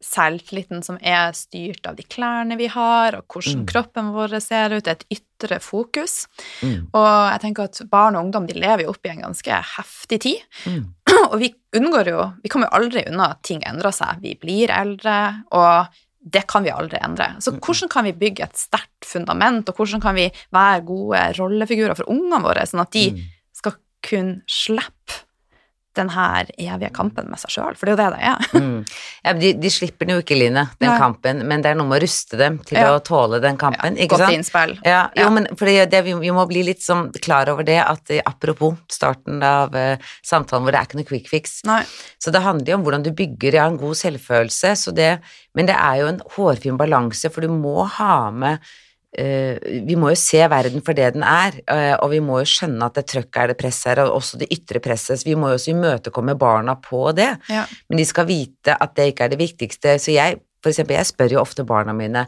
selvtilliten 0.05 0.83
som 0.85 0.97
er 1.01 1.31
styrt 1.33 1.85
av 1.87 1.95
de 1.97 2.03
klærne 2.03 2.57
vi 2.57 2.67
har, 2.67 3.15
og 3.15 3.27
hvordan 3.27 3.61
Mm. 3.63 3.65
kroppen 3.67 4.11
vår 4.13 4.39
ser 4.41 4.73
ut, 4.73 4.87
et 4.87 5.05
ytre 5.09 5.59
fokus. 5.59 6.27
Mm. 6.61 6.87
Og 6.93 7.31
jeg 7.31 7.41
tenker 7.41 7.63
at 7.63 7.81
barn 7.89 8.15
og 8.15 8.25
ungdom 8.25 8.47
de 8.47 8.53
lever 8.53 8.83
jo 8.83 8.89
opp 8.89 9.05
i 9.05 9.09
en 9.09 9.21
ganske 9.21 9.51
heftig 9.77 10.19
tid, 10.21 10.41
Mm. 10.65 10.93
og 11.31 11.39
vi 11.39 11.53
unngår 11.73 12.07
jo 12.07 12.33
Vi 12.43 12.49
kommer 12.49 12.69
jo 12.71 12.77
aldri 12.79 13.07
unna 13.07 13.31
at 13.31 13.43
ting 13.43 13.61
endrer 13.63 13.91
seg. 13.93 14.21
Vi 14.21 14.35
blir 14.35 14.69
eldre, 14.69 15.43
og 15.51 15.87
det 16.25 16.47
kan 16.49 16.63
vi 16.65 16.71
aldri 16.73 16.97
endre. 17.05 17.35
Så 17.39 17.51
hvordan 17.59 17.89
kan 17.91 18.05
vi 18.07 18.13
bygge 18.17 18.47
et 18.47 18.57
sterkt 18.57 19.05
fundament, 19.05 19.69
og 19.69 19.77
hvordan 19.77 20.01
kan 20.01 20.15
vi 20.17 20.25
være 20.55 20.81
gode 20.87 21.21
rollefigurer 21.37 21.95
for 21.99 22.09
ungene 22.09 22.41
våre, 22.41 22.65
sånn 22.65 22.81
at 22.81 22.91
de 22.97 23.11
Mm. 23.11 23.21
skal 23.53 23.75
kunne 24.01 24.41
slippe 24.47 25.24
den 25.97 26.09
her 26.13 26.49
evige 26.57 26.89
kampen 26.95 27.29
med 27.31 27.39
seg 27.41 27.53
sjøl? 27.55 27.75
For 27.79 27.87
det 27.89 27.93
er 27.93 27.97
jo 27.97 28.01
det 28.03 28.11
det 28.15 28.23
er. 28.31 28.51
Mm. 28.65 28.85
Ja, 29.25 29.33
de, 29.37 29.49
de 29.59 29.69
slipper 29.69 30.07
den 30.07 30.15
jo 30.15 30.21
ikke, 30.23 30.35
Line, 30.37 30.63
den 30.81 30.89
Nei. 30.89 30.97
kampen, 30.99 31.41
men 31.47 31.61
det 31.63 31.71
er 31.71 31.77
noe 31.77 31.87
med 31.89 31.99
å 31.99 32.03
ruste 32.05 32.37
dem 32.39 32.57
til 32.65 32.79
Ja. 32.79 32.91
å 32.95 33.01
tåle 33.03 33.39
den 33.43 33.57
kampen, 33.61 33.97
ikke 33.97 34.15
Godt 34.15 34.23
sant? 34.25 34.37
innspill. 34.39 34.73
Ja, 34.87 35.01
jo, 35.17 35.27
men 35.35 35.47
fordi 35.57 35.75
det, 35.91 36.01
vi, 36.07 36.15
vi 36.21 36.31
må 36.35 36.45
bli 36.49 36.63
litt 36.67 36.81
sånn 36.85 37.09
klar 37.23 37.49
over 37.51 37.67
det, 37.67 37.77
at 37.83 38.11
eh, 38.13 38.23
apropos 38.25 38.77
starten 38.91 39.43
av 39.45 39.75
uh, 39.75 39.97
samtalen 40.25 40.65
hvor 40.65 40.75
det 40.75 40.81
er 40.81 40.89
ikke 40.89 40.99
noe 41.01 41.09
quick 41.09 41.29
fix, 41.31 41.59
Nei. 41.67 41.81
så 42.21 42.33
det 42.33 42.43
handler 42.45 42.73
jo 42.73 42.79
om 42.79 42.87
hvordan 42.87 43.05
du 43.05 43.11
bygger 43.15 43.59
ja, 43.59 43.67
en 43.69 43.77
god 43.81 43.99
selvfølelse, 44.01 44.73
så 44.85 44.95
det, 44.95 45.11
men 45.57 45.69
det 45.69 45.75
er 45.77 46.01
jo 46.01 46.09
en 46.13 46.21
hårfin 46.37 46.79
balanse, 46.81 47.29
for 47.33 47.45
du 47.45 47.53
må 47.53 47.85
ha 47.99 48.15
med 48.31 48.59
vi 49.15 49.95
må 49.99 50.09
jo 50.11 50.17
se 50.19 50.41
verden 50.51 50.83
for 50.83 50.97
det 50.97 51.13
den 51.15 51.23
er, 51.23 51.55
eh, 51.71 51.93
og 52.03 52.11
vi 52.11 52.19
må 52.23 52.41
jo 52.41 52.49
skjønne 52.49 52.89
at 52.89 52.97
det 52.97 53.05
trøkket 53.11 53.41
er 53.41 53.51
det 53.51 53.57
presset 53.59 53.91
her, 53.93 54.03
og 54.05 54.17
også 54.19 54.39
det 54.41 54.49
ytre 54.51 54.81
presset, 54.83 55.21
så 55.21 55.27
vi 55.27 55.37
må 55.39 55.51
jo 55.51 55.59
også 55.59 55.71
imøtekomme 55.71 56.35
barna 56.39 56.75
på 56.81 57.07
det. 57.15 57.29
Ja. 57.51 57.63
Men 57.89 58.01
de 58.01 58.07
skal 58.07 58.27
vite 58.27 58.75
at 58.75 58.95
det 58.97 59.11
ikke 59.11 59.27
er 59.27 59.33
det 59.33 59.39
viktigste. 59.39 59.95
Så 60.01 60.11
jeg, 60.15 60.41
for 60.63 60.73
eksempel, 60.73 60.97
jeg 60.99 61.09
spør 61.11 61.37
jo 61.37 61.41
ofte 61.43 61.67
barna 61.67 61.95
mine 61.95 62.25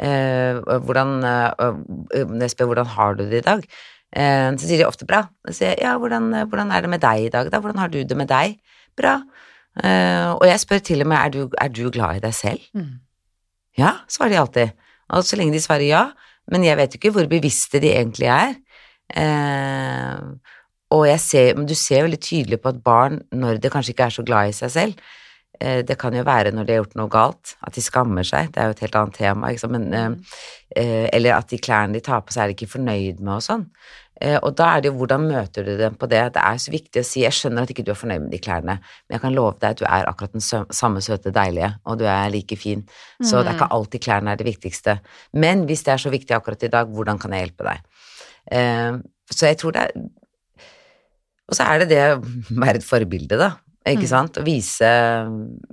eh, 0.00 0.60
hvordan, 0.86 1.16
eh, 1.28 2.24
når 2.24 2.46
jeg 2.46 2.54
spør 2.54 2.72
hvordan 2.72 2.92
har 2.96 3.18
du 3.18 3.24
det 3.26 3.42
i 3.42 3.46
dag, 3.50 3.68
eh, 4.16 4.48
så 4.56 4.64
sier 4.64 4.82
de 4.82 4.88
ofte 4.88 5.08
bra. 5.08 5.26
Så 5.48 5.58
sier 5.60 5.74
jeg 5.74 5.84
ja, 5.84 5.96
hvordan, 6.00 6.32
hvordan 6.48 6.72
er 6.72 6.86
det 6.86 6.94
med 6.94 7.04
deg 7.04 7.28
i 7.28 7.32
dag, 7.36 7.52
da? 7.52 7.60
Hvordan 7.60 7.84
har 7.84 7.92
du 7.92 8.00
det 8.00 8.16
med 8.16 8.30
deg? 8.32 8.56
Bra. 8.96 9.18
Eh, 9.84 10.30
og 10.32 10.46
jeg 10.48 10.62
spør 10.64 10.82
til 10.88 11.04
og 11.04 11.10
med 11.12 11.20
er 11.20 11.34
du, 11.36 11.42
er 11.60 11.68
du 11.68 11.84
glad 11.92 12.18
i 12.18 12.24
deg 12.24 12.34
selv? 12.34 12.64
Mm. 12.74 12.98
Ja, 13.78 14.00
svarer 14.10 14.32
de 14.32 14.40
alltid. 14.40 14.88
Og 15.10 15.26
så 15.26 15.38
lenge 15.38 15.54
de 15.54 15.62
svarer 15.62 15.86
ja, 15.88 16.04
men 16.50 16.66
jeg 16.66 16.78
vet 16.80 16.94
jo 16.94 17.00
ikke 17.00 17.14
hvor 17.14 17.30
bevisste 17.30 17.80
de 17.82 17.94
egentlig 17.94 18.30
er. 18.32 18.56
Eh, 19.16 20.26
og 20.90 21.06
jeg 21.06 21.22
ser, 21.22 21.54
men 21.56 21.66
du 21.70 21.76
ser 21.78 22.04
veldig 22.06 22.20
tydelig 22.22 22.60
på 22.60 22.72
at 22.72 22.82
barn, 22.84 23.20
når 23.30 23.62
de 23.62 23.70
kanskje 23.70 23.94
ikke 23.94 24.10
er 24.10 24.14
så 24.18 24.26
glad 24.26 24.50
i 24.50 24.56
seg 24.56 24.72
selv, 24.74 25.10
Eh, 25.60 25.82
det 25.84 25.98
kan 26.00 26.14
jo 26.16 26.24
være 26.24 26.54
når 26.56 26.64
de 26.64 26.72
har 26.72 26.80
gjort 26.80 26.96
noe 26.96 27.12
galt, 27.12 27.54
at 27.66 27.76
de 27.76 27.82
skammer 27.84 28.24
seg, 28.24 28.48
det 28.54 28.62
er 28.62 28.70
jo 28.70 28.76
et 28.76 28.82
helt 28.86 28.96
annet 28.96 29.18
tema, 29.18 29.50
men 29.68 29.92
eh, 29.92 30.38
eh, 30.76 31.08
Eller 31.12 31.36
at 31.36 31.50
de 31.50 31.58
klærne 31.58 31.92
de 31.92 32.00
tar 32.00 32.22
på 32.24 32.32
seg, 32.32 32.42
er 32.42 32.48
de 32.48 32.56
ikke 32.56 32.74
fornøyd 32.78 33.20
med 33.20 33.34
og 33.34 33.44
sånn. 33.44 33.66
Eh, 34.20 34.36
og 34.44 34.52
da 34.58 34.66
er 34.74 34.82
det 34.82 34.90
jo 34.90 34.98
hvordan 34.98 35.24
møter 35.30 35.64
du 35.64 35.72
dem 35.80 35.96
på 35.96 36.08
det. 36.10 36.20
Det 36.34 36.42
er 36.44 36.58
så 36.60 36.72
viktig 36.74 37.00
å 37.00 37.06
si 37.08 37.22
jeg 37.24 37.36
skjønner 37.36 37.64
at 37.64 37.72
ikke 37.72 37.84
du 37.86 37.92
er 37.94 37.98
fornøyd 37.98 38.26
med 38.26 38.34
de 38.34 38.40
klærne, 38.42 38.76
men 38.80 39.16
jeg 39.16 39.22
kan 39.22 39.36
love 39.36 39.56
deg 39.62 39.70
at 39.72 39.80
du 39.80 39.86
er 39.88 40.10
akkurat 40.10 40.36
den 40.36 40.44
samme 40.44 41.00
søte, 41.04 41.32
deilige, 41.34 41.72
og 41.88 42.00
du 42.02 42.04
er 42.10 42.32
like 42.34 42.58
fin. 42.60 42.84
Så 43.24 43.40
det 43.40 43.54
er 43.54 43.58
ikke 43.58 43.70
alltid 43.78 44.04
klærne 44.04 44.34
er 44.34 44.40
det 44.40 44.48
viktigste. 44.48 44.98
Men 45.32 45.64
hvis 45.70 45.86
det 45.86 45.94
er 45.94 46.04
så 46.04 46.12
viktig 46.12 46.36
akkurat 46.36 46.68
i 46.68 46.72
dag, 46.72 46.92
hvordan 46.92 47.20
kan 47.22 47.32
jeg 47.36 47.46
hjelpe 47.46 47.68
deg? 47.70 48.06
Eh, 48.52 49.00
så 49.30 49.48
jeg 49.48 49.60
tror 49.60 49.76
det 49.76 49.88
er 49.88 50.08
Og 51.50 51.56
så 51.58 51.64
er 51.66 51.80
det 51.82 51.88
det 51.90 52.02
å 52.12 52.18
være 52.62 52.78
et 52.78 52.84
forbilde, 52.86 53.34
da. 53.34 53.48
Ikke 53.88 54.08
sant? 54.10 54.36
Og 54.36 54.44
vise 54.44 54.84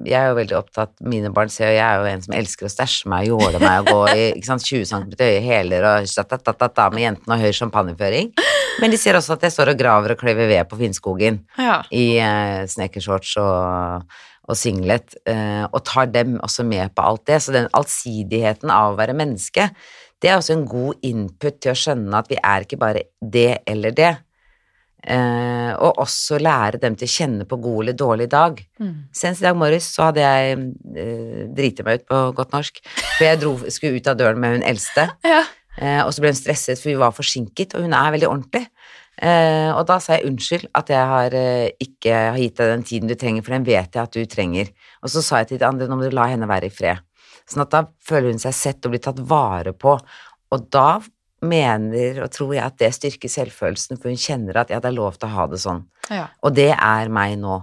Jeg 0.07 0.15
er 0.15 0.29
jo 0.29 0.37
veldig 0.37 0.55
opptatt 0.55 0.93
Mine 1.03 1.27
barn 1.35 1.49
ser 1.51 1.73
jo 1.73 1.75
Jeg 1.75 1.83
er 1.83 1.97
jo 1.99 2.05
en 2.07 2.21
som 2.23 2.35
elsker 2.37 2.69
å 2.69 2.71
stæsje 2.71 3.09
meg, 3.11 3.25
jåle 3.27 3.59
meg 3.59 3.81
og 3.83 3.89
gå 3.91 4.13
i 4.13 4.21
ikke 4.37 4.47
sant, 4.47 4.63
20 4.63 4.85
cm 4.87 5.09
høye 5.19 5.41
hæler 5.43 5.87
og 5.89 6.07
ta-ta-ta-ta 6.15 6.85
med 6.93 7.03
jentene 7.03 7.35
og 7.35 7.43
høy 7.43 7.51
champagneføring. 7.57 8.31
Men 8.79 8.93
de 8.93 8.99
ser 9.01 9.17
også 9.19 9.35
at 9.35 9.43
jeg 9.43 9.55
står 9.57 9.73
og 9.73 9.79
graver 9.81 10.13
og 10.15 10.21
kløyver 10.21 10.47
ved 10.47 10.69
på 10.71 10.79
Finnskogen 10.79 11.41
Ja. 11.59 11.81
i 11.91 12.05
eh, 12.23 12.63
snekkershorts 12.71 13.33
og, 13.41 14.05
og 14.47 14.55
singlet, 14.59 15.17
eh, 15.27 15.65
og 15.67 15.83
tar 15.89 16.07
dem 16.13 16.37
også 16.45 16.63
med 16.67 16.93
på 16.95 17.03
alt 17.09 17.25
det. 17.27 17.41
Så 17.43 17.55
den 17.55 17.67
allsidigheten 17.75 18.71
av 18.71 18.93
å 18.93 18.99
være 18.99 19.17
menneske, 19.17 19.67
det 20.21 20.31
er 20.31 20.37
også 20.39 20.55
en 20.55 20.63
god 20.69 21.03
input 21.05 21.59
til 21.61 21.73
å 21.73 21.77
skjønne 21.77 22.21
at 22.23 22.31
vi 22.31 22.39
er 22.39 22.63
ikke 22.65 22.79
bare 22.81 23.03
det 23.21 23.49
eller 23.67 23.91
det. 23.97 24.13
Eh, 25.05 25.71
og 25.77 25.99
også 26.01 26.39
lære 26.41 26.79
dem 26.81 26.95
til 26.97 27.05
å 27.07 27.13
kjenne 27.13 27.45
på 27.47 27.59
god 27.61 27.83
eller 27.83 27.97
dårlig 27.97 28.27
dag. 28.31 28.57
Mm. 28.81 28.95
Senest 29.15 29.43
i 29.43 29.45
dag 29.45 29.59
morges 29.59 29.91
så 29.93 30.09
hadde 30.09 30.23
jeg 30.25 30.57
eh, 30.97 31.43
driti 31.55 31.85
meg 31.85 32.01
ut 32.01 32.07
på 32.09 32.21
godt 32.39 32.55
norsk, 32.55 32.81
for 32.89 33.27
jeg 33.27 33.39
dro, 33.43 33.53
skulle 33.71 34.01
ut 34.01 34.09
av 34.09 34.17
døren 34.19 34.41
med 34.41 34.57
hun 34.57 34.67
eldste. 34.73 35.09
Ja. 35.37 35.45
Eh, 35.77 35.99
og 36.01 36.09
så 36.09 36.23
ble 36.23 36.31
hun 36.31 36.37
stresset, 36.39 36.79
for 36.81 36.89
vi 36.89 36.97
var 36.97 37.13
forsinket, 37.13 37.75
og 37.77 37.83
hun 37.85 37.93
er 37.93 38.15
veldig 38.15 38.29
ordentlig. 38.31 38.63
Eh, 39.17 39.69
og 39.73 39.83
da 39.89 39.97
sa 40.01 40.17
jeg 40.17 40.31
unnskyld 40.31 40.71
at 40.77 40.89
jeg 40.93 41.09
har, 41.11 41.35
eh, 41.37 41.69
ikke 41.81 42.15
har 42.31 42.39
gitt 42.41 42.57
deg 42.57 42.71
den 42.71 42.85
tiden 42.85 43.11
du 43.11 43.13
trenger, 43.13 43.45
for 43.45 43.53
den 43.53 43.67
vet 43.67 43.93
jeg 43.93 44.01
at 44.01 44.17
du 44.17 44.25
trenger. 44.25 44.71
Og 45.05 45.13
så 45.13 45.21
sa 45.21 45.43
jeg 45.43 45.51
til 45.51 45.61
de 45.61 45.67
andre, 45.69 45.85
nå 45.85 45.97
må 45.97 46.09
du 46.09 46.17
la 46.17 46.25
henne 46.31 46.49
være 46.49 46.71
i 46.71 46.73
fred. 46.73 47.05
Sånn 47.45 47.63
at 47.63 47.73
da 47.73 47.83
føler 48.03 48.33
hun 48.33 48.41
seg 48.41 48.57
sett 48.57 48.85
og 48.85 48.95
blir 48.95 49.03
tatt 49.05 49.21
vare 49.21 49.73
på. 49.77 49.93
Og 50.51 50.69
da 50.73 50.99
mener 51.41 52.23
og 52.25 52.31
tror 52.33 52.53
jeg 52.55 52.63
at 52.65 52.77
det 52.81 52.89
styrker 52.95 53.29
selvfølelsen, 53.29 53.99
for 54.01 54.09
hun 54.09 54.17
kjenner 54.17 54.57
at 54.63 54.69
ja, 54.73 54.79
det 54.81 54.89
er 54.89 54.95
lov 54.97 55.17
til 55.19 55.27
å 55.29 55.33
ha 55.35 55.47
det 55.51 55.59
sånn. 55.61 55.83
ja. 56.09 56.27
Og 56.41 56.55
det 56.57 56.71
er 56.73 57.09
meg 57.13 57.37
nå. 57.41 57.59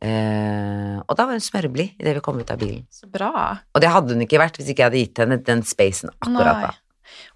Eh, 0.00 0.96
og 1.04 1.16
da 1.18 1.26
var 1.26 1.34
hun 1.36 1.42
smørblid 1.44 1.98
idet 2.00 2.14
vi 2.16 2.22
kom 2.24 2.38
ut 2.40 2.50
av 2.54 2.60
bilen. 2.62 2.86
Så 2.94 3.08
bra. 3.12 3.58
Og 3.74 3.82
det 3.82 3.90
hadde 3.92 4.14
hun 4.16 4.24
ikke 4.24 4.40
vært 4.40 4.56
hvis 4.56 4.70
ikke 4.72 4.84
jeg 4.86 4.88
hadde 4.90 5.02
gitt 5.02 5.20
henne 5.24 5.40
den 5.44 5.62
spacen 5.68 6.12
akkurat 6.22 6.62
da. 6.68 6.70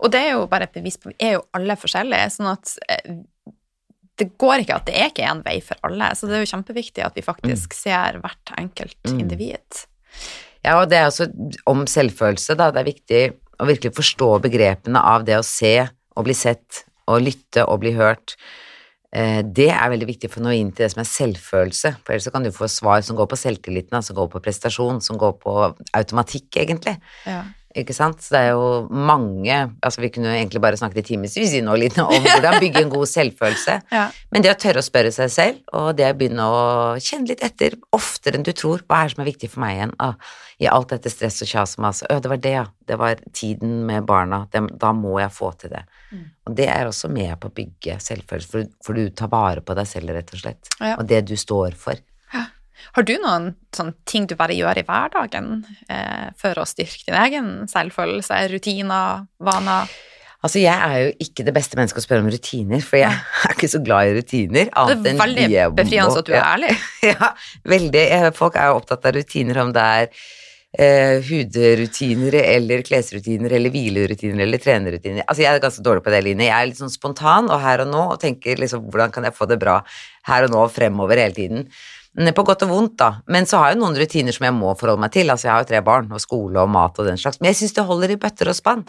Og 0.01 0.11
det 0.15 0.21
er 0.25 0.31
jo 0.37 0.47
bare 0.49 0.65
et 0.69 0.73
bevis 0.77 0.97
på 1.01 1.11
Vi 1.11 1.17
er 1.27 1.35
jo 1.37 1.43
alle 1.59 1.75
forskjellige, 1.77 2.31
sånn 2.39 2.49
at 2.55 2.73
eh, 2.89 3.19
det 4.23 4.29
går 4.39 4.63
ikke 4.63 4.77
at 4.79 4.87
det 4.87 4.95
er 4.97 5.11
ikke 5.11 5.27
én 5.27 5.43
vei 5.45 5.59
for 5.65 5.77
alle. 5.85 6.13
Så 6.15 6.29
det 6.31 6.39
er 6.39 6.45
jo 6.45 6.53
kjempeviktig 6.55 7.03
at 7.05 7.17
vi 7.19 7.25
faktisk 7.27 7.75
ser 7.77 8.21
hvert 8.23 8.55
enkelt 8.61 8.97
Mm. 9.11 9.19
individ. 9.27 9.85
Ja, 10.65 10.79
og 10.81 10.89
det 10.89 10.97
er 11.03 11.11
også 11.11 11.27
om 11.69 11.83
selvfølelse, 11.91 12.55
da. 12.57 12.71
Det 12.73 12.81
er 12.81 12.87
viktig 12.89 13.23
å 13.59 13.69
virkelig 13.69 13.95
forstå 13.97 14.31
begrepene 14.45 15.01
av 15.01 15.25
det 15.27 15.39
å 15.39 15.47
se 15.47 15.77
og 16.15 16.27
bli 16.27 16.37
sett, 16.37 16.85
og 17.11 17.25
lytte 17.25 17.65
og 17.69 17.83
bli 17.83 17.93
hørt. 17.97 18.37
Eh, 19.15 19.43
Det 19.43 19.71
er 19.71 19.91
veldig 19.91 20.09
viktig 20.09 20.31
for 20.31 20.41
å 20.41 20.47
nå 20.49 20.55
inn 20.57 20.73
til 20.73 20.85
det 20.85 20.93
som 20.93 21.03
er 21.03 21.11
selvfølelse, 21.11 21.97
for 22.03 22.15
ellers 22.15 22.31
kan 22.33 22.43
du 22.43 22.51
få 22.51 22.69
svar 22.71 23.03
som 23.03 23.17
går 23.17 23.29
på 23.31 23.39
selvtilliten, 23.39 24.03
som 24.03 24.17
går 24.17 24.31
på 24.33 24.43
prestasjon, 24.43 25.01
som 25.03 25.19
går 25.19 25.37
på 25.39 25.55
automatikk, 25.95 26.51
egentlig. 26.57 26.97
Ja. 27.27 27.45
Ikke 27.75 27.95
sant? 27.97 28.21
Så 28.23 28.37
det 28.37 28.41
er 28.41 28.53
jo 28.55 28.67
mange 28.91 29.55
Altså, 29.83 30.03
vi 30.05 30.11
kunne 30.15 30.31
egentlig 30.37 30.61
bare 30.63 30.79
snakket 30.79 31.01
i 31.03 31.07
timevis 31.09 31.57
nå 31.65 31.75
litt 31.79 31.99
om 31.99 32.13
hvordan 32.23 32.61
bygge 32.63 32.85
en 32.85 32.93
god 32.93 33.11
selvfølelse. 33.11 33.77
Ja. 33.91 34.05
Men 34.31 34.45
det 34.45 34.53
å 34.53 34.59
tørre 34.61 34.83
å 34.83 34.87
spørre 34.87 35.11
seg 35.15 35.33
selv, 35.35 35.61
og 35.75 35.91
det 35.99 36.07
å 36.09 36.17
begynne 36.19 36.47
å 36.47 36.63
kjenne 37.03 37.33
litt 37.33 37.43
etter 37.47 37.77
oftere 37.95 38.39
enn 38.39 38.47
du 38.47 38.53
tror, 38.55 38.85
hva 38.87 39.03
er 39.03 39.11
det 39.11 39.17
som 39.17 39.25
er 39.25 39.31
viktig 39.33 39.51
for 39.53 39.65
meg 39.65 39.77
igjen? 39.79 39.95
Ah, 40.03 40.15
I 40.63 40.71
alt 40.71 40.95
dette 40.95 41.11
stress 41.13 41.43
og 41.43 41.51
kjas 41.51 41.77
og 41.77 41.85
mas. 41.87 42.05
Å, 42.07 42.21
det 42.23 42.31
var 42.31 42.43
det, 42.47 42.55
ja. 42.55 42.65
Det 42.85 42.99
var 43.01 43.21
tiden 43.35 43.77
med 43.89 44.07
barna. 44.07 44.45
Det, 44.53 44.63
da 44.81 44.95
må 44.97 45.19
jeg 45.19 45.35
få 45.35 45.51
til 45.59 45.75
det. 45.75 45.85
Mm. 46.13 46.25
Og 46.47 46.59
det 46.63 46.71
er 46.71 46.89
også 46.89 47.11
med 47.13 47.35
på 47.43 47.51
å 47.51 47.57
bygge 47.59 47.99
selvfølelse, 48.07 48.51
for, 48.55 48.73
for 48.87 48.99
du 48.99 49.11
tar 49.17 49.33
vare 49.35 49.65
på 49.65 49.77
deg 49.77 49.89
selv, 49.91 50.15
rett 50.15 50.35
og 50.35 50.45
slett. 50.45 50.75
Ja. 50.79 50.97
Og 50.99 51.09
det 51.11 51.25
du 51.31 51.35
står 51.41 51.79
for. 51.81 51.99
Har 52.93 53.07
du 53.09 53.15
noen 53.23 53.53
sånn 53.75 53.95
ting 54.09 54.27
du 54.31 54.37
bare 54.39 54.57
gjør 54.57 54.81
i 54.81 54.87
hverdagen 54.87 55.65
eh, 55.89 56.29
for 56.41 56.61
å 56.61 56.67
styrke 56.69 57.09
din 57.09 57.17
egen 57.25 57.49
selvfølelse? 57.71 58.43
Rutiner, 58.53 59.25
vaner? 59.43 59.89
Altså, 60.45 60.61
jeg 60.61 60.77
er 60.77 60.99
jo 61.01 61.13
ikke 61.25 61.45
det 61.47 61.55
beste 61.57 61.79
mennesket 61.79 62.03
å 62.03 62.05
spørre 62.05 62.21
om 62.27 62.29
rutiner, 62.29 62.83
for 62.85 63.01
jeg 63.01 63.09
er 63.49 63.55
ikke 63.57 63.71
så 63.73 63.81
glad 63.81 64.11
i 64.11 64.17
rutiner. 64.19 64.69
Det 64.69 65.13
er 65.15 65.21
veldig 65.23 65.47
befriende 65.79 66.21
at 66.21 66.29
du 66.29 66.35
er 66.37 66.45
ærlig. 66.45 66.73
Ja, 67.15 67.31
veldig. 67.65 68.03
Eh, 68.19 68.31
Folk 68.37 68.59
er 68.61 68.69
jo 68.69 68.81
opptatt 68.83 69.09
av 69.09 69.17
rutiner, 69.17 69.63
om 69.65 69.73
det 69.73 69.87
er 70.03 70.11
eh, 70.77 71.25
hudrutiner 71.25 72.37
eller 72.43 72.85
klesrutiner 72.85 73.57
eller 73.57 73.73
hvilerutiner 73.73 74.45
eller 74.45 74.61
trenerrutiner. 74.61 75.25
Altså, 75.25 75.47
jeg 75.47 75.55
er 75.55 75.65
ganske 75.65 75.85
dårlig 75.87 76.05
på 76.05 76.13
det, 76.13 76.23
Line. 76.27 76.49
Jeg 76.51 76.57
er 76.59 76.71
litt 76.71 76.83
sånn 76.83 76.93
spontan 76.93 77.49
og 77.49 77.65
her 77.65 77.87
og 77.87 77.93
nå 77.95 78.05
og 78.13 78.21
tenker 78.23 78.61
liksom 78.61 78.85
hvordan 78.91 79.15
kan 79.15 79.25
jeg 79.29 79.37
få 79.37 79.49
det 79.49 79.61
bra 79.63 79.81
her 80.29 80.45
og 80.45 80.53
nå 80.53 80.65
og 80.67 80.73
fremover 80.77 81.25
hele 81.25 81.37
tiden. 81.41 81.69
På 82.15 82.45
godt 82.47 82.63
og 82.63 82.71
vondt, 82.71 82.99
da. 83.03 83.09
Men 83.27 83.47
så 83.51 83.59
har 83.59 83.73
jeg 83.73 83.81
noen 83.81 83.97
rutiner 83.99 84.35
som 84.35 84.45
jeg 84.47 84.55
må 84.55 84.75
forholde 84.79 85.03
meg 85.03 85.15
til. 85.17 85.33
Altså, 85.33 85.49
jeg 85.49 85.55
har 85.55 85.65
jo 85.65 85.71
tre 85.73 85.81
barn, 85.83 86.13
og 86.15 86.23
skole 86.23 86.63
og 86.63 86.71
mat 86.71 87.01
og 87.03 87.09
den 87.09 87.19
slags. 87.19 87.41
Men 87.41 87.51
jeg 87.51 87.59
syns 87.59 87.75
det 87.75 87.87
holder 87.89 88.15
i 88.15 88.19
bøtter 88.23 88.51
og 88.53 88.59
spann. 88.59 88.85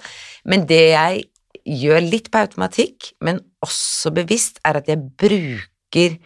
Men 0.45 0.67
det 0.69 0.83
jeg 0.91 1.23
gjør 1.65 2.05
litt 2.05 2.29
på 2.29 2.43
automatikk, 2.45 3.11
men 3.25 3.41
også 3.65 4.13
bevisst, 4.13 4.61
er 4.61 4.77
at 4.77 4.91
jeg 4.91 5.01
bruker 5.01 6.17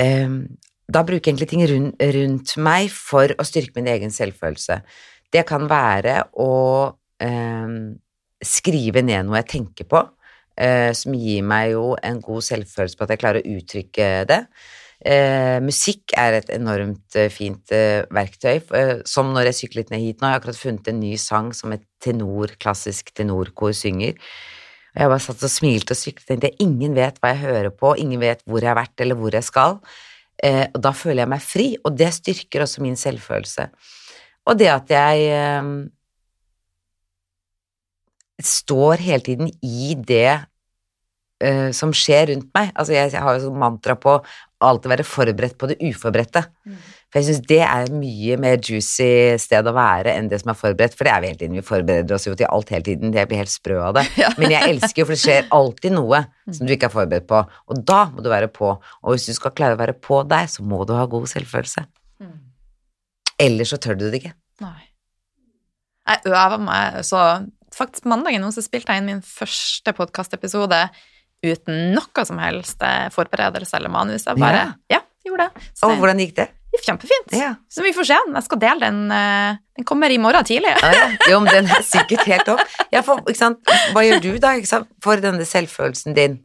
eh, 0.00 0.36
Da 0.90 1.02
bruker 1.06 1.28
jeg 1.28 1.36
egentlig 1.36 1.50
ting 1.52 1.66
rundt, 1.70 2.00
rundt 2.16 2.54
meg 2.58 2.88
for 2.90 3.30
å 3.36 3.44
styrke 3.46 3.76
min 3.76 3.92
egen 3.92 4.10
selvfølelse. 4.10 4.80
Det 5.30 5.44
kan 5.46 5.68
være 5.70 6.16
å 6.42 6.54
eh, 7.22 7.76
skrive 8.42 9.04
ned 9.04 9.28
noe 9.28 9.42
jeg 9.42 9.50
tenker 9.52 9.86
på, 9.86 10.00
eh, 10.58 10.90
som 10.96 11.14
gir 11.14 11.44
meg 11.46 11.76
jo 11.76 11.92
en 12.02 12.18
god 12.24 12.46
selvfølelse 12.48 12.98
på 12.98 13.06
at 13.06 13.14
jeg 13.14 13.22
klarer 13.22 13.44
å 13.44 13.58
uttrykke 13.60 14.08
det. 14.32 14.40
Eh, 15.00 15.56
musikk 15.64 16.12
er 16.20 16.36
et 16.36 16.50
enormt 16.52 17.16
eh, 17.16 17.30
fint 17.32 17.72
eh, 17.72 18.02
verktøy, 18.12 18.58
eh, 18.76 18.94
som 19.08 19.30
når 19.32 19.48
jeg 19.48 19.58
syklet 19.62 19.92
ned 19.92 20.02
hit 20.02 20.20
nå. 20.20 20.28
Jeg 20.28 20.34
har 20.34 20.42
akkurat 20.42 20.60
funnet 20.60 20.90
en 20.92 21.00
ny 21.00 21.14
sang 21.20 21.48
som 21.56 21.72
et 21.72 21.86
tenor, 22.04 22.52
klassisk 22.60 23.08
tenorkor 23.16 23.72
synger. 23.76 24.18
Og 24.90 25.00
jeg 25.00 25.12
bare 25.12 25.24
satt 25.24 25.46
og 25.46 25.52
smilte 25.52 25.96
og 25.96 26.00
syklet 26.00 26.26
og 26.26 26.32
tenkte 26.34 26.52
ingen 26.66 26.98
vet 26.98 27.20
hva 27.22 27.32
jeg 27.32 27.44
hører 27.46 27.72
på, 27.72 27.94
ingen 28.02 28.20
vet 28.20 28.44
hvor 28.44 28.60
jeg 28.60 28.72
har 28.72 28.80
vært 28.80 29.04
eller 29.04 29.16
hvor 29.16 29.32
jeg 29.32 29.46
skal. 29.46 29.80
Eh, 30.44 30.66
og 30.68 30.84
da 30.84 30.92
føler 30.96 31.22
jeg 31.22 31.32
meg 31.32 31.42
fri, 31.44 31.66
og 31.84 31.96
det 31.96 32.10
styrker 32.16 32.66
også 32.66 32.84
min 32.84 32.98
selvfølelse. 32.98 33.70
Og 34.50 34.60
det 34.60 34.68
at 34.72 34.92
jeg 34.92 35.26
eh, 35.32 35.72
står 38.44 39.04
hele 39.04 39.24
tiden 39.24 39.48
i 39.64 39.94
det 39.96 40.40
eh, 41.44 41.68
som 41.76 41.92
skjer 41.96 42.30
rundt 42.32 42.48
meg. 42.56 42.70
Altså 42.74 42.94
jeg, 42.96 43.12
jeg 43.14 43.24
har 43.24 43.36
jo 43.36 43.48
sånn 43.48 43.60
mantra 43.60 43.96
på 43.98 44.20
alltid 44.60 44.92
være 44.92 45.06
forberedt 45.08 45.56
på 45.60 45.68
det 45.70 45.78
uforberedte. 45.80 46.42
For 47.10 47.18
jeg 47.18 47.26
syns 47.26 47.46
det 47.48 47.60
er 47.64 47.88
mye 47.96 48.36
mer 48.38 48.58
juicy 48.60 49.38
sted 49.40 49.66
å 49.66 49.72
være 49.74 50.12
enn 50.14 50.28
det 50.30 50.38
som 50.42 50.52
er 50.52 50.58
forberedt, 50.58 50.94
for 50.94 51.08
det 51.08 51.14
er 51.14 51.22
vi 51.22 51.30
hele 51.30 51.40
tiden. 51.40 51.56
Vi 51.56 51.64
forbereder 51.66 52.14
oss 52.14 52.26
jo 52.28 52.34
til 52.38 52.46
alt 52.46 52.70
hele 52.70 52.86
tiden. 52.86 53.14
Jeg 53.16 53.30
blir 53.30 53.40
helt 53.40 53.52
sprø 53.52 53.78
av 53.88 53.96
det. 53.98 54.04
Ja. 54.20 54.28
Men 54.36 54.52
jeg 54.52 54.74
elsker 54.74 55.02
jo, 55.02 55.06
for 55.08 55.16
det 55.16 55.22
skjer 55.22 55.48
alltid 55.56 55.94
noe 55.96 56.20
som 56.52 56.68
du 56.68 56.74
ikke 56.74 56.90
er 56.90 56.92
forberedt 56.92 57.26
på, 57.30 57.40
og 57.40 57.80
da 57.88 58.02
må 58.12 58.20
du 58.22 58.28
være 58.30 58.50
på. 58.52 58.74
Og 58.76 59.14
hvis 59.14 59.30
du 59.30 59.32
skal 59.38 59.54
klare 59.56 59.78
å 59.78 59.80
være 59.80 59.96
på 59.96 60.20
der, 60.28 60.50
så 60.50 60.66
må 60.66 60.82
du 60.84 60.92
ha 60.98 61.06
god 61.08 61.24
selvfølelse. 61.30 61.86
Ellers 63.40 63.72
så 63.72 63.78
tør 63.80 63.96
du 63.96 64.06
det 64.10 64.20
ikke. 64.20 64.34
Nei. 64.60 64.82
Jeg 66.10 66.26
øver 66.28 66.60
meg, 66.60 67.00
så 67.06 67.22
faktisk 67.72 68.08
mandagen 68.10 68.42
nå 68.44 68.50
så 68.52 68.64
spilte 68.64 68.92
jeg 68.92 69.00
inn 69.00 69.08
min 69.08 69.24
første 69.24 69.94
podkastepisode 69.96 70.82
uten 71.42 71.92
noe 71.96 72.24
som 72.28 72.38
helst 72.42 72.82
eh, 72.84 73.08
forberedelse 73.14 73.76
eller 73.78 73.92
manus. 73.92 74.26
Jeg 74.28 74.36
bare, 74.40 74.74
ja, 74.92 75.00
gjorde 75.26 75.48
det. 75.50 75.68
Så 75.78 75.88
Og 75.90 75.98
hvordan 76.02 76.20
gikk 76.22 76.34
det? 76.40 76.48
kjempefint. 76.80 77.32
Ja. 77.34 77.48
Så 77.68 77.82
vi 77.84 77.90
får 77.92 78.06
se. 78.08 78.16
Jeg 78.34 78.42
skal 78.46 78.58
dele 78.62 78.80
den. 78.86 79.00
eh, 79.12 79.56
Den 79.76 79.84
kommer 79.84 80.08
i 80.10 80.18
morgen 80.22 80.44
tidlig. 80.46 80.70
Ja, 80.80 80.90
ja. 80.94 81.08
Jo, 81.28 81.40
men 81.42 81.52
den 81.52 81.66
er 81.74 81.82
sikkert 81.84 82.22
helt 82.30 82.48
opp. 82.48 82.62
Ja, 82.94 83.02
for? 83.04 83.20
Hva 83.26 84.04
gjør 84.06 84.22
du 84.22 84.30
da 84.40 84.52
for 85.02 85.20
denne 85.20 85.44
selvfølelsen 85.44 86.14
din? 86.16 86.38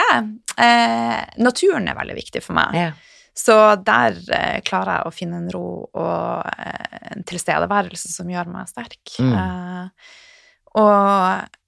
Eh, 0.00 1.20
naturen 1.40 1.88
er 1.88 1.96
veldig 1.96 2.16
viktig 2.18 2.42
for 2.44 2.58
meg. 2.58 2.74
Ja. 2.76 2.90
Så 3.40 3.54
der 3.86 4.18
eh, 4.36 4.58
klarer 4.66 4.98
jeg 4.98 5.06
å 5.08 5.14
finne 5.14 5.38
en 5.40 5.48
ro 5.54 5.64
og 5.94 6.50
eh, 6.58 7.14
en 7.14 7.22
tilstedeværelse 7.30 8.10
som 8.12 8.28
gjør 8.28 8.50
meg 8.52 8.68
sterk. 8.68 8.98
Mm. 9.22 9.32
Eh, 9.38 10.10
og 10.82 11.59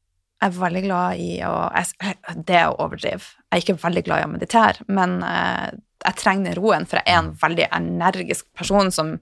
jeg 0.42 0.50
er 0.50 0.58
veldig 0.58 0.82
glad 0.88 1.22
i 1.22 1.30
å 1.46 1.54
jeg, 1.70 2.18
Det 2.48 2.58
er 2.58 2.68
å 2.72 2.78
overdrive. 2.82 3.22
Jeg 3.46 3.54
er 3.54 3.62
ikke 3.62 3.78
veldig 3.84 4.02
glad 4.08 4.22
i 4.22 4.26
å 4.26 4.32
meditere, 4.32 4.86
men 4.90 5.20
eh, 5.26 5.72
jeg 6.02 6.18
trenger 6.18 6.58
roen, 6.58 6.86
for 6.88 6.98
jeg 6.98 7.14
er 7.14 7.20
en 7.20 7.32
veldig 7.38 7.68
energisk 7.76 8.48
person 8.58 8.90
som 8.90 9.12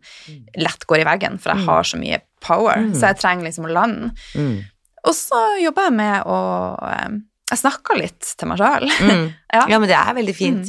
lett 0.56 0.86
går 0.88 1.02
i 1.02 1.08
veggen, 1.10 1.36
for 1.42 1.52
jeg 1.52 1.66
har 1.68 1.88
så 1.90 2.00
mye 2.00 2.22
power, 2.40 2.86
så 2.96 3.10
jeg 3.10 3.20
trenger 3.20 3.50
liksom 3.50 3.68
å 3.68 3.74
lande. 3.76 4.14
Mm. 4.32 4.62
Og 5.04 5.16
så 5.16 5.40
jobber 5.60 5.90
jeg 5.90 5.96
med 5.98 6.28
å 6.28 6.38
eh, 6.88 7.18
Jeg 7.50 7.58
snakker 7.64 7.98
litt 7.98 8.34
til 8.38 8.48
meg 8.48 8.58
sjøl. 8.62 8.88
Mm. 9.02 9.28
Ja. 9.50 9.64
Ja, 9.66 9.78
men 9.82 9.88
det 9.90 9.96
er 9.98 10.12
veldig 10.14 10.32
fint. 10.38 10.68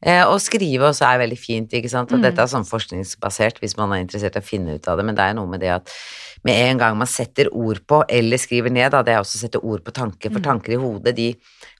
Eh, 0.00 0.22
å 0.24 0.38
skrive 0.40 0.86
også 0.88 1.04
er 1.04 1.18
veldig 1.20 1.36
fint, 1.36 1.74
ikke 1.76 1.90
sant. 1.92 2.08
Og 2.14 2.16
Mm. 2.16 2.22
dette 2.24 2.40
er 2.40 2.48
sånn 2.48 2.64
forskningsbasert 2.64 3.58
hvis 3.60 3.74
man 3.76 3.92
er 3.92 4.00
interessert 4.00 4.38
i 4.38 4.40
å 4.40 4.46
finne 4.46 4.78
ut 4.78 4.88
av 4.88 4.96
det, 4.96 5.04
men 5.04 5.14
det 5.18 5.26
er 5.26 5.34
noe 5.36 5.46
med 5.46 5.60
det 5.60 5.68
at 5.74 5.92
med 6.42 6.56
en 6.70 6.78
gang 6.80 6.96
man 6.96 7.06
setter 7.06 7.50
ord 7.52 7.82
på, 7.86 7.98
eller 8.08 8.40
skriver 8.40 8.72
ned, 8.72 8.88
da, 8.90 9.02
det 9.04 9.12
er 9.12 9.20
også 9.20 9.36
å 9.36 9.42
sette 9.44 9.60
ord 9.62 9.84
på 9.84 9.92
tanker, 9.92 10.30
Mm. 10.30 10.32
for 10.32 10.40
tanker 10.48 10.72
i 10.72 10.80
hodet, 10.80 11.14
de 11.14 11.28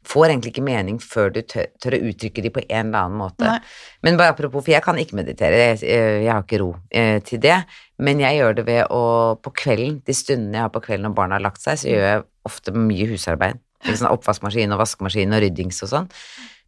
får 0.04 0.26
egentlig 0.28 0.52
ikke 0.52 0.66
mening 0.68 1.00
før 1.00 1.32
du 1.32 1.40
tør, 1.40 1.66
tør 1.80 1.96
å 1.96 2.02
uttrykke 2.12 2.42
de 2.44 2.50
på 2.50 2.66
en 2.68 2.86
eller 2.92 3.00
annen 3.06 3.18
måte. 3.24 3.48
Nei. 3.48 3.58
Men 4.04 4.18
bare 4.20 4.36
apropos, 4.36 4.60
for 4.62 4.70
jeg 4.76 4.82
kan 4.84 4.96
ikke 5.00 5.16
meditere, 5.16 5.56
jeg, 5.72 5.80
jeg 5.88 6.30
har 6.30 6.42
ikke 6.44 6.60
ro 6.60 6.76
eh, 6.92 7.18
til 7.24 7.40
det, 7.40 7.64
men 7.98 8.20
jeg 8.20 8.36
gjør 8.42 8.54
det 8.60 8.66
ved 8.68 8.84
å, 8.92 9.40
på 9.40 9.50
kvelden, 9.56 10.02
de 10.04 10.12
stundene 10.12 10.60
jeg 10.60 10.68
har 10.68 10.76
på 10.76 10.84
kvelden 10.84 11.08
når 11.08 11.14
barna 11.16 11.40
har 11.40 11.48
lagt 11.48 11.64
seg, 11.64 11.80
så 11.80 11.88
gjør 11.88 12.06
jeg 12.12 12.24
ofte 12.44 12.76
mye 12.76 13.08
husarbeid. 13.08 13.58
Ikke 13.82 13.98
sånn 13.98 14.14
oppvaskmaskin 14.14 14.74
og 14.74 14.80
vaskemaskin 14.82 15.34
og 15.34 15.42
ryddings 15.42 15.82
og 15.84 15.90
sånn. 15.90 16.08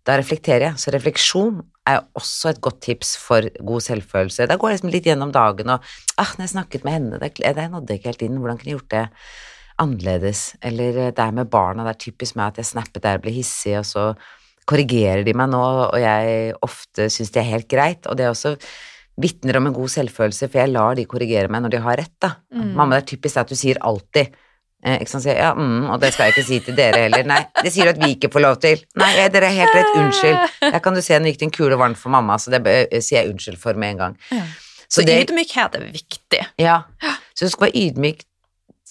Da 0.04 0.18
reflekterer 0.20 0.68
jeg. 0.68 0.80
Så 0.82 0.92
refleksjon 0.92 1.62
er 1.88 2.02
også 2.18 2.52
et 2.52 2.60
godt 2.64 2.82
tips 2.84 3.14
for 3.20 3.46
god 3.64 3.84
selvfølelse. 3.86 4.48
Da 4.50 4.58
går 4.60 4.72
jeg 4.72 4.78
liksom 4.78 4.92
litt 4.92 5.08
gjennom 5.08 5.32
dagen 5.34 5.72
og 5.72 5.84
ah, 6.20 6.32
når 6.36 6.46
jeg 6.46 6.54
snakket 6.54 6.86
med 6.86 6.96
henne, 6.98 7.20
det, 7.20 7.68
nådde 7.72 7.98
ikke 7.98 8.12
helt 8.12 8.24
inn, 8.26 8.38
hvordan 8.40 8.60
kunne 8.60 8.72
jeg 8.72 8.78
gjort 8.78 8.94
det 8.94 9.04
annerledes? 9.84 10.42
Eller 10.64 10.98
det 11.16 11.24
er 11.24 11.36
med 11.36 11.50
barna, 11.52 11.86
det 11.86 11.94
er 11.94 12.02
typisk 12.06 12.38
meg 12.38 12.52
at 12.52 12.62
jeg 12.62 12.72
snappet 12.72 13.04
der, 13.04 13.20
og 13.20 13.24
ble 13.24 13.34
hissig, 13.36 13.76
og 13.80 13.86
så 13.88 14.06
korrigerer 14.68 15.24
de 15.26 15.34
meg 15.36 15.50
nå, 15.52 15.62
og 15.90 15.96
jeg 16.00 16.52
ofte 16.64 17.08
syns 17.12 17.32
det 17.34 17.42
er 17.42 17.50
helt 17.52 17.70
greit. 17.70 18.08
Og 18.08 18.18
det 18.18 18.26
er 18.26 18.32
også 18.32 18.54
vitner 19.20 19.60
om 19.60 19.68
en 19.68 19.76
god 19.76 19.92
selvfølelse, 19.92 20.48
for 20.50 20.60
jeg 20.62 20.72
lar 20.72 20.96
de 20.98 21.06
korrigere 21.08 21.52
meg 21.52 21.64
når 21.64 21.76
de 21.76 21.84
har 21.84 22.00
rett, 22.00 22.16
da. 22.22 22.34
Mamma, 22.76 22.96
det 22.96 23.04
er 23.04 23.10
typisk 23.14 23.40
at 23.40 23.52
du 23.52 23.56
sier 23.58 23.80
alltid. 23.84 24.34
Eh, 24.84 24.98
ikke 25.00 25.08
sant, 25.14 25.22
sier 25.24 25.38
ja, 25.40 25.54
mm, 25.56 25.86
og 25.94 26.00
det 26.02 26.10
skal 26.12 26.26
jeg 26.28 26.34
ikke 26.34 26.44
si 26.46 26.58
til 26.66 26.76
dere 26.76 26.98
heller. 27.06 27.24
Nei, 27.24 27.38
det 27.62 27.72
sier 27.72 27.88
du 27.88 27.94
at 27.94 28.02
vi 28.04 28.10
ikke 28.18 28.28
får 28.34 28.42
lov 28.44 28.58
til. 28.60 28.82
Nei, 29.00 29.08
eh, 29.22 29.30
dere 29.32 29.48
er 29.48 29.56
helt 29.62 29.74
rett, 29.78 29.94
unnskyld. 29.96 30.36
Der 30.60 30.78
kan 30.84 30.94
du 30.94 31.00
se, 31.00 31.16
nå 31.18 31.30
gikk 31.32 31.38
det 31.40 31.46
en 31.48 31.54
kule 31.56 31.78
varmt 31.80 31.96
for 32.00 32.12
mamma, 32.12 32.36
så 32.42 32.52
det 32.52 32.60
eh, 32.68 33.00
sier 33.00 33.22
jeg 33.22 33.32
unnskyld 33.32 33.56
for 33.62 33.74
med 33.80 33.94
en 33.94 34.02
gang. 34.02 34.18
Ja. 34.30 34.44
Så 34.84 35.00
Så 35.00 35.06
det, 35.08 35.16
ydmykhet 35.24 35.74
er 35.80 35.86
viktig. 35.94 36.42
ja, 36.60 36.82
så 37.34 37.46
du 37.48 37.50
skal 37.54 37.66
være 37.70 37.80
ydmyk 37.86 38.20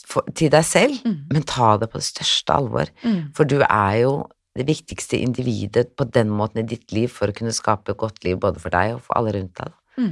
for, 0.09 0.25
til 0.35 0.49
deg 0.51 0.65
selv, 0.65 0.97
Mm. 1.05 1.19
men 1.31 1.43
ta 1.47 1.77
det 1.77 1.89
på 1.93 2.01
det 2.01 2.07
største 2.09 2.49
alvor. 2.57 2.89
For 3.37 3.43
du 3.45 3.59
er 3.61 3.93
jo 4.01 4.15
det 4.57 4.65
viktigste 4.67 5.17
individet 5.21 5.95
på 5.97 6.05
den 6.11 6.29
måten 6.29 6.59
i 6.59 6.67
ditt 6.73 6.91
liv 6.91 7.07
for 7.09 7.27
å 7.29 7.33
kunne 7.37 7.53
skape 7.53 7.93
et 7.93 7.97
godt 7.97 8.23
liv 8.25 8.37
både 8.41 8.59
for 8.59 8.69
deg 8.73 8.95
og 8.97 9.01
for 9.05 9.17
alle 9.17 9.31
rundt 9.37 9.53
deg. 9.61 9.69
da. 9.97 10.03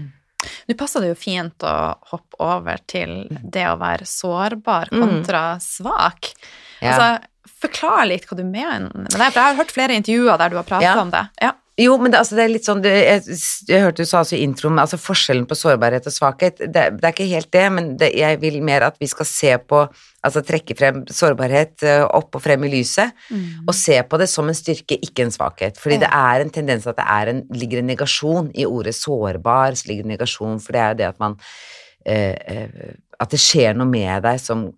Nå 0.70 0.76
passer 0.78 1.02
det 1.02 1.12
jo 1.12 1.16
fint 1.20 1.66
å 1.68 1.74
hoppe 2.12 2.40
over 2.40 2.78
til 2.88 3.28
det 3.30 3.66
å 3.70 3.78
være 3.80 4.06
sårbar 4.10 4.90
Mm. 4.92 5.02
kontra 5.04 5.44
svak. 5.62 6.34
Ja. 6.82 6.94
Altså, 6.96 7.26
forklar 7.62 8.08
litt 8.10 8.26
hva 8.28 8.38
du 8.38 8.44
mener 8.44 8.90
med 8.96 9.12
det, 9.12 9.28
for 9.32 9.40
jeg 9.42 9.50
har 9.52 9.56
hørt 9.60 9.72
flere 9.72 9.96
intervjuer 10.00 10.38
der 10.42 10.50
du 10.50 10.56
har 10.58 10.64
pratet 10.64 10.84
Ja. 10.90 11.00
om 11.02 11.12
det. 11.14 11.28
Ja. 11.42 11.52
Jo, 11.82 11.96
men 11.98 12.14
det, 12.14 12.20
altså, 12.20 12.38
det 12.38 12.44
er 12.44 12.52
litt 12.52 12.68
sånn 12.68 12.84
det, 12.84 12.92
jeg, 12.94 13.38
jeg 13.70 13.84
hørte 13.86 14.04
du 14.04 14.10
sa 14.10 14.22
altså 14.22 14.38
i 14.38 14.44
introen, 14.46 14.80
altså 14.82 15.00
forskjellen 15.02 15.48
på 15.50 15.58
sårbarhet 15.58 16.08
og 16.10 16.14
svakhet, 16.14 16.62
det, 16.62 16.86
det 16.98 17.08
er 17.08 17.16
ikke 17.16 17.30
helt 17.32 17.52
det, 17.56 17.66
men 17.74 17.92
det, 18.00 18.12
jeg 18.20 18.40
vil 18.44 18.60
mer 18.66 18.86
at 18.90 19.00
vi 19.02 19.10
skal 19.12 19.30
se 19.30 19.58
på 19.66 19.86
Altså 20.22 20.44
trekke 20.46 20.76
frem 20.78 21.00
sårbarhet 21.10 21.82
eh, 21.90 22.04
opp 22.06 22.36
og 22.38 22.44
frem 22.44 22.62
i 22.68 22.70
lyset, 22.70 23.10
og 23.66 23.72
se 23.74 23.96
på 24.06 24.20
det 24.22 24.28
som 24.30 24.46
en 24.46 24.54
styrke, 24.54 24.94
ikke 25.02 25.26
en 25.26 25.34
svakhet. 25.34 25.80
Fordi 25.82 25.98
det 26.04 26.12
er 26.14 26.44
en 26.44 26.54
tendens 26.54 26.86
at 26.86 27.00
det 27.00 27.08
er 27.10 27.32
en, 27.32 27.40
ligger 27.58 27.82
en 27.82 27.90
negasjon 27.90 28.52
i 28.54 28.68
ordet 28.70 28.94
sårbar, 28.94 29.74
så 29.74 29.90
ligger 29.90 30.06
det 30.06 30.12
en 30.12 30.14
negasjon, 30.14 30.60
for 30.62 30.78
det 30.78 30.84
er 30.84 30.94
jo 30.94 31.00
det 31.00 31.08
at 31.08 31.24
man 31.26 31.40
eh, 32.06 32.38
eh, 32.54 32.94
At 33.22 33.34
det 33.34 33.42
skjer 33.42 33.78
noe 33.78 33.90
med 33.90 34.24
deg 34.26 34.40
som 34.42 34.70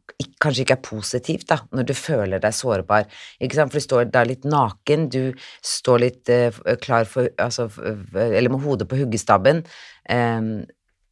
kanskje 0.43 0.65
ikke 0.65 0.75
er 0.77 0.85
positivt, 0.85 1.47
da, 1.49 1.57
når 1.73 1.87
du 1.89 1.93
føler 1.97 2.41
deg 2.43 2.55
sårbar. 2.55 3.07
Ikke 3.43 3.57
sant? 3.57 3.73
For 3.73 3.81
du 3.81 3.87
står 3.87 4.11
da 4.11 4.23
litt 4.27 4.45
naken, 4.47 5.07
du 5.11 5.33
står 5.65 6.03
litt 6.03 6.31
uh, 6.31 6.75
klar 6.83 7.07
for 7.09 7.31
altså, 7.41 7.69
Eller 8.13 8.51
med 8.51 8.63
hodet 8.63 8.87
på 8.89 8.99
huggestabben. 8.99 9.63
Um, 10.11 10.51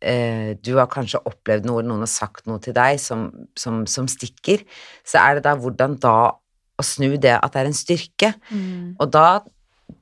uh, 0.06 0.52
du 0.60 0.76
har 0.78 0.92
kanskje 0.92 1.24
opplevd 1.28 1.68
noe, 1.70 1.86
noen 1.88 2.06
har 2.06 2.12
sagt 2.12 2.48
noe 2.52 2.62
til 2.64 2.76
deg 2.78 3.00
som, 3.02 3.30
som, 3.58 3.86
som 3.90 4.12
stikker. 4.12 4.68
Så 5.08 5.24
er 5.24 5.40
det 5.40 5.48
da 5.48 5.56
hvordan 5.60 5.98
da 6.04 6.18
å 6.82 6.86
snu 6.86 7.16
det 7.22 7.38
at 7.38 7.54
det 7.54 7.62
er 7.62 7.70
en 7.70 7.78
styrke. 7.78 8.34
Og 9.00 9.08
da 9.14 9.28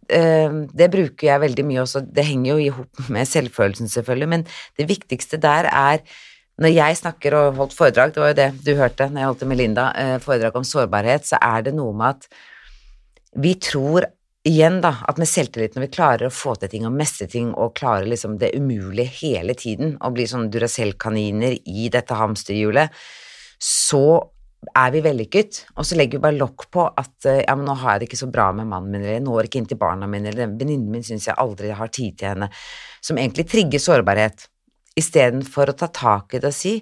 eh, 0.08 0.58
Det 0.82 0.90
bruker 0.94 1.28
jeg 1.28 1.44
veldig 1.46 1.68
mye 1.68 1.84
også, 1.84 2.04
det 2.06 2.28
henger 2.28 2.52
jo 2.54 2.58
i 2.64 2.74
hop 2.74 3.10
med 3.14 3.30
selvfølelsen 3.30 3.92
selvfølgelig, 3.92 4.30
men 4.36 4.48
det 4.80 4.90
viktigste 4.90 5.42
der 5.42 5.70
er 5.72 6.04
når 6.60 6.74
jeg 6.76 7.00
snakker 7.00 7.36
og 7.38 7.60
holdt 7.60 7.76
foredrag, 7.78 8.14
det 8.14 8.22
var 8.24 8.32
jo 8.34 8.40
det 8.40 8.50
du 8.66 8.72
hørte 8.80 9.10
når 9.10 9.22
jeg 9.22 9.32
holdt 9.32 9.44
det 9.44 9.50
med 9.52 9.60
Linda, 9.62 9.90
eh, 9.96 10.16
foredrag 10.24 10.56
om 10.60 10.68
sårbarhet, 10.68 11.28
så 11.30 11.40
er 11.42 11.68
det 11.68 11.76
noe 11.78 11.96
med 11.96 12.18
at 12.18 12.28
vi 13.40 13.54
tror 13.62 14.08
igjen 14.48 14.80
da, 14.84 14.94
at 15.08 15.20
med 15.20 15.30
selvtillit, 15.30 15.76
når 15.76 15.86
vi 15.86 15.94
klarer 15.94 16.28
å 16.28 16.34
få 16.34 16.56
til 16.60 16.72
ting 16.72 16.88
og 16.88 16.96
mestre 16.96 17.28
ting 17.32 17.52
og 17.54 17.76
klarer 17.78 18.08
liksom 18.10 18.38
det 18.42 18.54
umulige 18.58 19.12
hele 19.20 19.56
tiden 19.58 19.96
og 20.00 20.16
blir 20.16 20.30
sånne 20.32 20.52
Duracell-kaniner 20.52 21.58
i 21.68 21.88
dette 21.94 22.18
hamsterhjulet, 22.18 22.96
så 23.60 24.04
er 24.76 24.92
vi 24.92 25.02
vellykket, 25.04 25.62
og 25.80 25.88
så 25.88 25.96
legger 25.96 26.20
vi 26.20 26.26
bare 26.26 26.40
lokk 26.40 26.68
på 26.74 26.84
at 26.88 27.28
eh, 27.30 27.44
ja, 27.46 27.56
men 27.56 27.68
nå 27.68 27.78
har 27.80 27.96
jeg 27.96 28.02
det 28.02 28.10
ikke 28.10 28.24
så 28.26 28.32
bra 28.32 28.50
med 28.56 28.68
mannen 28.68 28.92
min, 28.92 29.04
eller 29.04 29.16
jeg 29.16 29.26
når 29.28 29.48
ikke 29.48 29.62
inn 29.62 29.70
til 29.72 29.80
barna 29.80 30.08
mine, 30.12 30.32
eller 30.32 30.52
venninnen 30.52 30.90
min 30.92 31.06
syns 31.06 31.30
jeg 31.30 31.40
aldri 31.40 31.72
har 31.76 31.92
tid 31.96 32.18
til 32.20 32.34
henne, 32.34 32.50
som 33.00 33.20
egentlig 33.20 33.48
trigger 33.48 33.84
sårbarhet, 33.84 34.50
istedenfor 35.00 35.72
å 35.72 35.78
ta 35.80 35.90
tak 35.94 36.36
i 36.36 36.42
det 36.44 36.52
og 36.52 36.56
si 36.56 36.76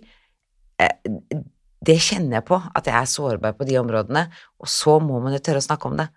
eh, 0.82 0.96
det 1.88 1.98
kjenner 2.02 2.40
jeg 2.40 2.48
på, 2.48 2.58
at 2.58 2.90
jeg 2.90 2.98
er 2.98 3.10
sårbar 3.10 3.54
på 3.58 3.68
de 3.68 3.78
områdene, 3.80 4.26
og 4.60 4.70
så 4.72 4.98
må 5.04 5.22
man 5.24 5.36
jo 5.36 5.42
tørre 5.44 5.62
å 5.62 5.68
snakke 5.68 5.90
om 5.90 6.00
det. 6.00 6.08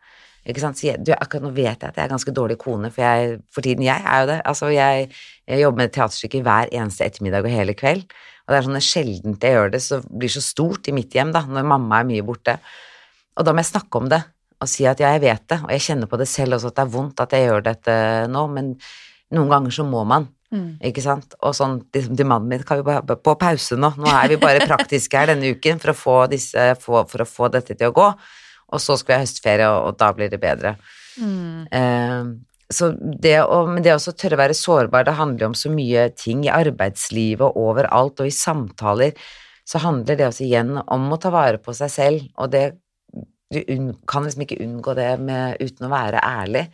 Ikke 0.48 0.62
sant? 0.62 0.80
Jeg, 0.82 1.02
du, 1.04 1.12
akkurat 1.12 1.44
nå 1.44 1.50
vet 1.52 1.82
jeg 1.82 1.92
at 1.92 1.98
jeg 1.98 2.06
er 2.06 2.12
ganske 2.14 2.32
dårlig 2.34 2.56
kone, 2.62 2.88
for 2.94 3.04
jeg, 3.04 3.36
for 3.52 3.66
tiden 3.66 3.84
jeg 3.84 4.00
er 4.00 4.22
jo 4.22 4.30
det. 4.32 4.38
Altså, 4.48 4.70
jeg, 4.72 5.10
jeg 5.50 5.62
jobber 5.62 5.82
med 5.82 5.92
teaterstykker 5.94 6.44
hver 6.46 6.72
eneste 6.72 7.06
ettermiddag 7.06 7.46
og 7.46 7.54
hele 7.54 7.76
kveld, 7.76 8.06
og 8.46 8.54
det 8.54 8.58
er 8.58 8.66
sånn 8.66 8.78
det 8.78 8.80
er 8.80 8.88
sjeldent 8.88 9.46
jeg 9.46 9.56
gjør 9.58 9.72
det, 9.76 9.82
så 9.84 10.00
det 10.02 10.20
blir 10.24 10.32
så 10.32 10.42
stort 10.42 10.88
i 10.90 10.96
mitt 10.96 11.14
hjem, 11.14 11.34
da, 11.36 11.44
når 11.46 11.68
mamma 11.74 12.00
er 12.00 12.08
mye 12.08 12.26
borte. 12.26 12.56
Og 13.36 13.46
da 13.46 13.54
må 13.54 13.62
jeg 13.62 13.70
snakke 13.74 14.00
om 14.00 14.08
det, 14.10 14.22
og 14.60 14.68
si 14.68 14.88
at 14.88 15.00
ja, 15.00 15.12
jeg 15.14 15.24
vet 15.28 15.44
det, 15.52 15.60
og 15.60 15.70
jeg 15.76 15.84
kjenner 15.86 16.10
på 16.10 16.18
det 16.20 16.28
selv 16.28 16.56
også, 16.56 16.72
at 16.72 16.80
det 16.80 16.86
er 16.86 16.94
vondt 16.96 17.22
at 17.22 17.36
jeg 17.36 17.46
gjør 17.46 17.66
dette 17.68 17.94
nå, 18.32 18.46
men 18.56 18.74
noen 19.36 19.52
ganger 19.52 19.76
så 19.76 19.86
må 19.86 20.02
man. 20.08 20.26
Ikke 20.82 21.02
sant? 21.04 21.36
Og 21.46 21.54
sånn 21.54 21.78
liksom, 21.94 22.16
til 22.18 22.28
mannen 22.28 22.50
min 22.50 22.66
kan 22.66 22.80
vi 22.80 22.86
bare 22.88 23.16
på 23.16 23.34
pause 23.38 23.78
nå. 23.78 23.92
Nå 24.00 24.10
er 24.10 24.32
vi 24.32 24.38
bare 24.42 24.66
praktiske 24.70 25.18
her 25.18 25.32
denne 25.32 25.54
uken 25.54 25.82
for 25.82 25.92
å 25.92 25.98
få, 25.98 26.18
disse, 26.32 26.70
for, 26.82 27.06
for 27.10 27.24
å 27.24 27.28
få 27.28 27.50
dette 27.54 27.76
til 27.76 27.90
å 27.90 27.96
gå. 27.96 28.08
Og 28.70 28.82
så 28.82 28.96
skal 28.98 29.14
vi 29.14 29.18
ha 29.18 29.24
høstferie, 29.24 29.68
og, 29.70 29.90
og 29.90 29.98
da 30.00 30.12
blir 30.14 30.30
det 30.32 30.40
bedre. 30.42 30.76
Eh, 31.74 32.30
så 32.70 32.92
det 32.94 33.36
å, 33.42 33.64
men 33.66 33.82
det 33.82 33.96
å 33.96 34.12
tørre 34.14 34.38
å 34.38 34.42
være 34.44 34.54
sårbar, 34.54 35.06
det 35.06 35.16
handler 35.18 35.42
jo 35.44 35.50
om 35.50 35.58
så 35.58 35.72
mye 35.74 36.06
ting 36.14 36.44
i 36.46 36.52
arbeidslivet 36.54 37.42
og 37.48 37.58
overalt, 37.70 38.22
og 38.22 38.30
i 38.30 38.34
samtaler, 38.34 39.16
så 39.66 39.82
handler 39.82 40.18
det 40.18 40.28
også 40.28 40.46
igjen 40.46 40.76
om 40.82 41.10
å 41.10 41.18
ta 41.20 41.32
vare 41.34 41.58
på 41.62 41.74
seg 41.76 41.90
selv, 41.94 42.30
og 42.38 42.50
det 42.54 42.70
du 43.50 43.90
kan 44.06 44.22
liksom 44.22 44.44
ikke 44.44 44.60
unngå 44.62 44.94
det 44.94 45.10
med, 45.18 45.58
uten 45.58 45.88
å 45.88 45.90
være 45.90 46.22
ærlig, 46.22 46.68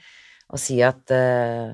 og 0.52 0.60
si 0.60 0.76
at 0.84 1.12
eh, 1.14 1.72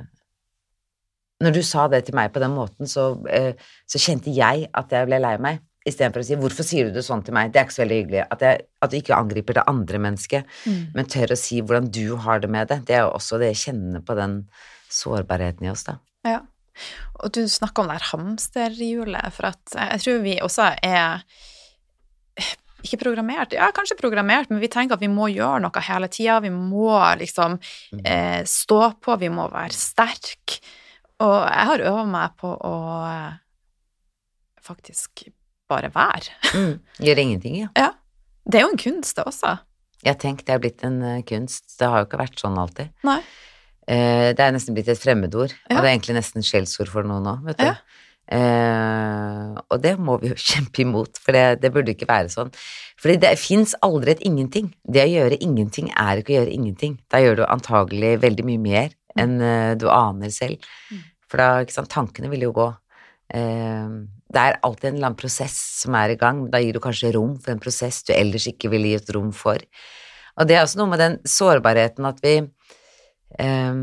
når 1.42 1.56
du 1.56 1.62
sa 1.66 1.88
det 1.90 2.04
til 2.06 2.16
meg 2.18 2.32
på 2.34 2.42
den 2.42 2.54
måten, 2.54 2.88
så, 2.90 3.12
eh, 3.28 3.52
så 3.88 4.00
kjente 4.00 4.32
jeg 4.34 4.68
at 4.72 4.94
jeg 4.94 5.08
ble 5.10 5.20
lei 5.22 5.36
meg. 5.42 5.62
Istedenfor 5.82 6.22
å 6.22 6.26
si 6.26 6.36
'hvorfor 6.36 6.62
sier 6.64 6.86
du 6.86 6.92
det 6.94 7.02
sånn 7.02 7.24
til 7.26 7.34
meg', 7.34 7.50
det 7.50 7.58
er 7.58 7.64
ikke 7.66 7.74
så 7.74 7.82
veldig 7.82 7.98
hyggelig. 8.02 8.26
At, 8.30 8.40
jeg, 8.40 8.60
at 8.82 8.90
du 8.90 8.96
ikke 8.96 9.18
angriper 9.18 9.54
det 9.54 9.64
andre 9.66 9.98
mennesket, 9.98 10.44
men 10.94 11.10
tør 11.10 11.34
å 11.34 11.38
si 11.38 11.60
hvordan 11.60 11.90
du 11.90 12.16
har 12.16 12.38
det 12.38 12.50
med 12.50 12.68
det. 12.68 12.86
Det 12.86 12.94
er 12.94 13.02
jo 13.02 13.16
også 13.18 13.38
det 13.38 13.50
jeg 13.50 13.74
kjenner 13.74 14.00
på 14.00 14.14
den 14.14 14.48
sårbarheten 14.88 15.66
i 15.66 15.70
oss, 15.70 15.82
da. 15.84 15.98
Ja. 16.24 16.40
Og 17.20 17.32
du 17.32 17.48
snakker 17.48 17.82
om 17.82 17.88
det 17.88 17.98
her 17.98 18.16
hamsterhjulet, 18.16 19.32
for 19.32 19.50
at 19.50 19.74
jeg 19.74 20.00
tror 20.00 20.22
vi 20.22 20.38
også 20.40 20.70
er 20.82 21.26
ikke 22.82 22.98
programmert, 23.04 23.54
ja, 23.54 23.70
kanskje 23.74 23.98
programmert, 23.98 24.50
men 24.50 24.60
vi 24.62 24.70
tenker 24.72 24.96
at 24.96 25.02
vi 25.02 25.10
må 25.10 25.28
gjøre 25.30 25.62
noe 25.62 25.82
hele 25.86 26.08
tida. 26.12 26.40
Vi 26.42 26.50
må 26.50 26.94
liksom 27.20 27.58
eh, 28.02 28.42
stå 28.48 28.80
på, 29.02 29.18
vi 29.22 29.30
må 29.32 29.46
være 29.52 29.76
sterk. 29.76 30.58
Og 31.22 31.36
jeg 31.46 31.68
har 31.70 31.84
øva 31.92 32.04
meg 32.08 32.34
på 32.40 32.50
å 32.66 32.74
eh, 33.06 33.32
faktisk 34.62 35.26
bare 35.70 35.90
være. 35.94 36.34
Mm. 36.54 36.72
Gjøre 37.06 37.24
ingenting, 37.26 37.58
ja. 37.64 37.68
Ja. 37.78 37.90
Det 38.42 38.58
er 38.58 38.66
jo 38.66 38.72
en 38.74 38.80
kunst, 38.82 39.14
det 39.16 39.24
også. 39.30 39.54
Jeg 40.02 40.18
tenk, 40.18 40.42
det 40.46 40.54
er 40.56 40.62
blitt 40.62 40.82
en 40.86 40.98
eh, 41.06 41.20
kunst. 41.26 41.76
Det 41.78 41.88
har 41.88 42.02
jo 42.02 42.08
ikke 42.08 42.20
vært 42.24 42.40
sånn 42.42 42.58
alltid. 42.58 42.90
Nei. 43.06 43.20
Eh, 43.90 44.30
det 44.34 44.42
er 44.42 44.54
nesten 44.54 44.74
blitt 44.76 44.90
et 44.90 44.98
fremmedord, 45.00 45.54
Ja. 45.68 45.76
og 45.76 45.82
det 45.82 45.88
er 45.88 45.92
egentlig 45.96 46.18
nesten 46.18 46.44
skjellsord 46.46 46.90
for 46.90 47.06
noen 47.06 47.24
nå, 47.26 47.36
vet 47.46 47.60
du. 47.62 47.68
Ja. 47.70 47.76
Eh, 48.32 49.60
og 49.68 49.80
det 49.82 49.94
må 50.02 50.16
vi 50.22 50.30
jo 50.32 50.38
kjempe 50.50 50.82
imot, 50.84 51.18
for 51.22 51.34
det, 51.36 51.60
det 51.62 51.70
burde 51.74 51.94
ikke 51.94 52.08
være 52.10 52.30
sånn. 52.32 52.50
Fordi 53.02 53.16
det 53.24 53.32
fins 53.42 53.74
aldri 53.82 54.14
et 54.16 54.24
ingenting. 54.26 54.72
Det 54.86 55.06
å 55.06 55.12
gjøre 55.12 55.38
ingenting 55.42 55.90
er 55.94 56.20
ikke 56.22 56.34
å 56.34 56.38
gjøre 56.40 56.54
ingenting. 56.54 56.98
Da 57.12 57.22
gjør 57.22 57.40
du 57.42 57.46
antagelig 57.48 58.16
veldig 58.22 58.46
mye 58.50 58.62
mer 58.62 58.92
enn 59.20 59.38
eh, 59.44 59.72
du 59.78 59.88
aner 59.92 60.30
selv. 60.34 60.62
For 61.32 61.40
da, 61.40 61.62
ikke 61.64 61.78
sant, 61.78 61.88
tankene 61.92 62.28
vil 62.28 62.44
jo 62.44 62.52
gå. 62.56 62.68
Eh, 63.32 63.94
det 64.32 64.42
er 64.42 64.60
alltid 64.64 64.90
en 64.90 64.98
eller 64.98 65.10
annen 65.10 65.20
prosess 65.20 65.56
som 65.80 65.96
er 65.96 66.12
i 66.12 66.20
gang. 66.20 66.44
Da 66.52 66.60
gir 66.60 66.76
du 66.76 66.82
kanskje 66.84 67.14
rom 67.16 67.38
for 67.40 67.54
en 67.54 67.62
prosess 67.62 68.02
du 68.04 68.12
ellers 68.12 68.46
ikke 68.50 68.68
ville 68.72 68.92
gitt 68.92 69.12
rom 69.16 69.32
for. 69.36 69.60
Og 70.36 70.48
det 70.48 70.56
er 70.58 70.66
også 70.66 70.80
noe 70.80 70.92
med 70.92 71.00
den 71.00 71.18
sårbarheten 71.28 72.08
at 72.08 72.20
vi 72.24 72.38
eh, 73.40 73.82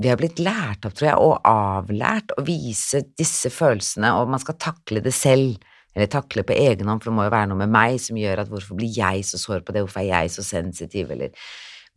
Vi 0.00 0.08
har 0.08 0.16
blitt 0.16 0.38
lært 0.40 0.86
opp, 0.88 0.94
tror 0.96 1.10
jeg, 1.10 1.18
og 1.20 1.42
avlært 1.44 2.32
å 2.40 2.42
vise 2.46 3.02
disse 3.20 3.50
følelsene, 3.52 4.14
og 4.16 4.30
man 4.32 4.40
skal 4.40 4.56
takle 4.56 5.02
det 5.04 5.12
selv. 5.12 5.60
Eller 5.92 6.08
takle 6.08 6.44
på 6.46 6.54
egen 6.56 6.88
hånd, 6.88 7.02
for 7.02 7.10
det 7.10 7.16
må 7.18 7.26
jo 7.26 7.34
være 7.34 7.50
noe 7.50 7.60
med 7.60 7.72
meg 7.74 7.98
som 8.00 8.16
gjør 8.16 8.40
at 8.40 8.48
hvorfor 8.48 8.78
blir 8.78 8.94
jeg 8.94 9.26
så 9.28 9.40
sår 9.42 9.60
på 9.66 9.74
det, 9.74 9.82
hvorfor 9.84 10.00
er 10.00 10.08
jeg 10.22 10.32
så 10.38 10.44
sensitiv, 10.46 11.10
eller 11.12 11.34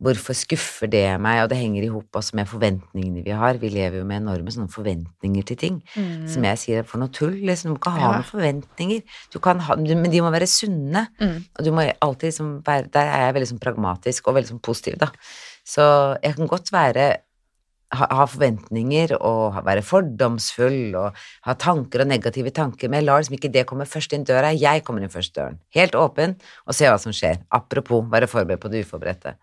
hvorfor 0.02 0.34
skuffer 0.36 0.90
det 0.90 1.04
meg, 1.22 1.42
og 1.44 1.48
det 1.50 1.56
henger 1.58 1.84
i 1.86 1.90
hop 1.92 2.12
også 2.18 2.34
med 2.34 2.48
forventningene 2.50 3.22
vi 3.24 3.30
har. 3.30 3.54
Vi 3.62 3.68
lever 3.68 4.00
jo 4.00 4.04
med 4.04 4.22
enorme 4.22 4.50
sånne 4.52 4.68
forventninger 4.72 5.44
til 5.46 5.56
ting, 5.56 5.82
Mm. 5.96 6.28
som 6.28 6.42
jeg 6.42 6.58
sier 6.58 6.78
er 6.78 6.82
for 6.82 6.98
noe 6.98 7.08
tull. 7.08 7.30
Liksom, 7.40 7.70
du 7.70 7.74
må 7.74 7.78
ikke 7.78 7.92
ha 7.92 8.00
Ja. 8.00 8.12
noen 8.12 8.24
forventninger. 8.24 9.02
Du 9.32 9.38
kan 9.38 9.60
ha, 9.60 9.76
men 9.76 10.10
de 10.10 10.20
må 10.20 10.30
være 10.32 10.46
sunne, 10.50 11.08
Mm. 11.20 11.44
og 11.58 11.64
du 11.64 11.70
må 11.70 11.92
alltid 12.02 12.28
liksom 12.32 12.62
være 12.64 12.90
Der 12.90 13.06
er 13.06 13.32
jeg 13.32 13.34
veldig 13.34 13.52
sånn 13.52 13.60
pragmatisk 13.60 14.26
og 14.28 14.34
veldig 14.34 14.50
sånn 14.50 14.60
positiv, 14.62 14.98
da. 14.98 15.08
Så 15.64 16.18
jeg 16.22 16.36
kan 16.36 16.46
godt 16.48 16.70
være 16.72 17.16
ha, 17.92 18.06
ha 18.10 18.24
forventninger 18.26 19.12
og 19.20 19.64
være 19.64 19.80
fordomsfull 19.82 20.94
og 20.96 21.14
ha 21.44 21.54
tanker 21.54 22.00
og 22.00 22.08
negative 22.08 22.50
tanker, 22.50 22.88
men 22.88 23.00
jeg 23.00 23.06
lar 23.06 23.20
liksom 23.20 23.36
ikke 23.38 23.52
det 23.52 23.66
komme 23.66 23.86
først 23.86 24.12
inn 24.12 24.24
døra. 24.24 24.50
Jeg 24.58 24.82
kommer 24.84 25.02
inn 25.02 25.08
først 25.08 25.32
døren. 25.34 25.58
Helt 25.74 25.92
åpen, 25.94 26.34
og 26.66 26.74
se 26.74 26.86
hva 26.86 26.98
som 26.98 27.12
skjer. 27.12 27.38
Apropos 27.52 28.02
være 28.10 28.26
forberedt 28.26 28.60
på 28.60 28.70
det 28.70 28.84
uforberedte. 28.84 29.36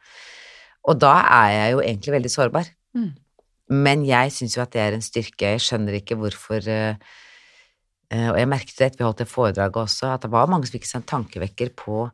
Og 0.90 0.98
da 1.02 1.14
er 1.24 1.50
jeg 1.56 1.74
jo 1.76 1.84
egentlig 1.84 2.16
veldig 2.16 2.32
sårbar. 2.34 2.72
Mm. 2.98 3.12
Men 3.72 4.06
jeg 4.08 4.34
syns 4.36 4.58
jo 4.58 4.64
at 4.64 4.74
det 4.74 4.82
er 4.84 4.98
en 4.98 5.06
styrke. 5.06 5.54
Jeg 5.54 5.64
skjønner 5.64 6.00
ikke 6.00 6.18
hvorfor 6.20 6.66
eh, 6.68 6.98
eh, 8.12 8.28
Og 8.32 8.40
jeg 8.40 8.50
merket 8.52 8.76
det 8.78 8.90
etter 8.90 9.04
vi 9.04 9.08
holdt 9.08 9.24
det 9.24 9.30
foredraget 9.32 9.84
også, 9.86 10.16
at 10.16 10.26
det 10.26 10.34
var 10.34 10.50
mange 10.52 10.68
som 10.68 10.76
fikk 10.76 10.90
seg 10.90 11.02
en 11.02 11.10
tankevekker 11.14 11.74
på 11.80 12.06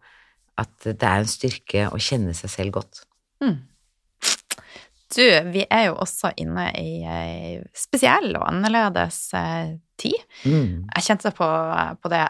at 0.58 0.88
det 0.88 1.06
er 1.06 1.22
en 1.22 1.30
styrke 1.30 1.88
å 1.94 2.00
kjenne 2.02 2.34
seg 2.34 2.50
selv 2.50 2.80
godt. 2.80 3.04
Du, 5.14 5.24
vi 5.54 5.64
er 5.72 5.88
jo 5.88 6.00
også 6.04 6.34
inne 6.42 6.66
i 6.76 7.04
ei 7.08 7.60
spesiell 7.78 8.34
og 8.36 8.44
annerledes 8.50 9.22
eh, 9.38 9.78
tid. 10.02 10.18
Mm. 10.44 10.90
Jeg 10.92 11.06
kjente 11.06 11.32
på, 11.38 11.48
på 12.02 12.12
det 12.12 12.26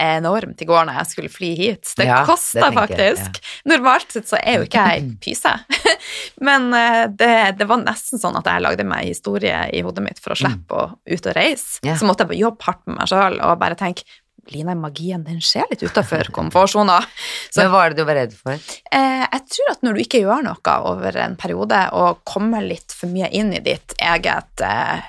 enormt 0.00 0.62
i 0.62 0.68
går 0.68 0.86
når 0.88 0.98
jeg 1.00 1.10
skulle 1.12 1.32
fly 1.32 1.50
hit. 1.58 1.92
Det 1.98 2.06
Ja, 2.08 2.22
kosta 2.28 2.70
faktisk. 2.72 2.98
jeg, 2.98 3.16
faktisk. 3.18 3.52
Normalt 3.70 4.16
sett 4.16 4.30
så 4.30 4.38
er 4.40 4.60
jo 4.60 4.68
ikke 4.68 4.86
jeg 4.90 5.10
pyse. 5.24 5.52
Men 6.48 6.70
eh, 6.76 7.04
det, 7.12 7.32
det 7.60 7.68
var 7.70 7.82
nesten 7.84 8.22
sånn 8.22 8.38
at 8.40 8.48
jeg 8.50 8.64
lagde 8.64 8.86
meg 8.88 9.10
historie 9.10 9.66
i 9.76 9.84
hodet 9.86 10.04
mitt 10.06 10.22
for 10.22 10.34
å 10.34 10.40
slippe 10.40 10.74
å 10.74 10.88
ut 10.96 11.30
og 11.30 11.36
reise. 11.36 11.78
Mm. 11.82 11.92
Ja. 11.92 11.98
Så 12.00 12.08
måtte 12.08 12.26
jeg 12.30 12.42
jobbe 12.44 12.66
hardt 12.68 12.82
med 12.88 13.00
meg 13.02 13.12
sjøl 13.12 13.40
og 13.44 13.56
bare 13.62 13.78
tenke 13.78 14.08
Line, 14.50 14.72
magien 14.74 15.20
den 15.22 15.36
skjer 15.44 15.66
litt 15.70 15.82
utafor 15.84 16.30
komfortsona. 16.34 16.96
Så 17.52 17.60
Men 17.60 17.68
hva 17.70 17.82
er 17.84 17.92
det 17.92 18.00
du 18.00 18.06
var 18.08 18.16
redd 18.18 18.32
for? 18.34 18.56
Eh, 18.56 19.24
jeg 19.26 19.42
tror 19.52 19.68
at 19.74 19.82
når 19.84 19.94
du 19.98 20.00
ikke 20.02 20.22
gjør 20.24 20.46
noe 20.48 20.76
over 20.90 21.18
en 21.22 21.36
periode, 21.38 21.80
og 21.94 22.22
kommer 22.26 22.64
litt 22.64 22.90
for 22.96 23.12
mye 23.12 23.28
inn 23.36 23.52
i 23.54 23.60
ditt 23.62 23.94
eget 24.00 24.64
eh, 24.64 25.04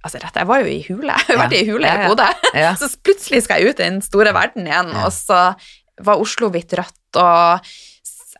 Altså, 0.00 0.16
rett, 0.22 0.36
jeg 0.40 0.48
var 0.48 0.62
jo 0.64 0.70
i 0.72 0.80
hule. 0.88 1.12
Jeg 1.28 1.36
har 1.36 1.42
vært 1.44 1.56
i 1.58 1.64
hule 1.68 1.90
i. 1.92 2.08
Bodø. 2.08 2.26
Så 2.80 2.88
plutselig 3.04 3.42
skal 3.44 3.60
jeg 3.60 3.74
ut 3.74 3.80
i 3.82 3.88
den 3.90 4.00
store 4.04 4.32
verden 4.36 4.64
igjen, 4.68 4.90
og 4.96 5.10
så 5.12 5.40
var 6.00 6.22
Oslo 6.22 6.48
hvitt 6.54 6.72
rødt, 6.78 7.18
og 7.20 7.60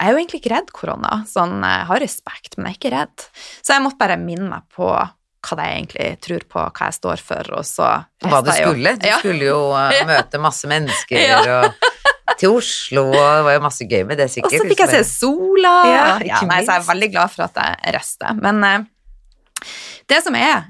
jeg 0.01 0.09
er 0.09 0.15
jo 0.15 0.21
egentlig 0.23 0.39
ikke 0.41 0.53
redd 0.55 0.71
korona. 0.73 1.19
Sånn, 1.29 1.59
jeg 1.61 1.85
har 1.91 2.01
respekt, 2.01 2.55
men 2.57 2.71
jeg 2.71 2.73
er 2.73 2.79
ikke 2.79 2.93
redd. 2.95 3.25
Så 3.61 3.75
jeg 3.75 3.83
måtte 3.85 4.01
bare 4.01 4.17
minne 4.17 4.47
meg 4.49 4.65
på 4.73 4.89
hva 4.89 5.57
jeg 5.67 5.75
egentlig 5.83 6.07
tror 6.25 6.47
på, 6.49 6.63
hva 6.79 6.89
jeg 6.89 6.97
står 6.97 7.21
for, 7.25 7.51
og 7.59 7.67
så 7.69 7.91
Hva 8.25 8.41
du 8.45 8.49
skulle? 8.57 8.95
Du 9.01 9.09
skulle 9.21 9.51
jo 9.51 9.59
eh, 9.83 9.99
Ja. 9.99 10.07
møte 10.09 10.41
masse 10.41 10.69
mennesker 10.73 11.21
Ja. 11.21 11.43
og 11.59 12.37
til 12.41 12.57
Oslo, 12.57 13.05
og 13.11 13.21
det 13.21 13.45
var 13.51 13.57
jo 13.59 13.63
masse 13.67 13.85
gøy 13.91 14.05
med 14.09 14.17
det, 14.23 14.31
sikkert. 14.33 14.55
Og 14.57 14.63
så 14.65 14.69
fikk 14.73 14.81
jeg 14.87 14.93
se 14.95 15.03
sola. 15.11 15.75
Ja, 15.91 16.05
Ja, 16.31 16.41
nei, 16.49 16.63
så 16.65 16.79
jeg 16.79 16.81
er 16.81 16.89
veldig 16.89 17.11
glad 17.13 17.33
for 17.37 17.45
at 17.51 17.61
jeg 17.61 17.95
reiste. 17.99 18.33
Men 18.41 18.65
eh, 18.65 18.89
det 20.09 20.23
som 20.25 20.37
er 20.39 20.63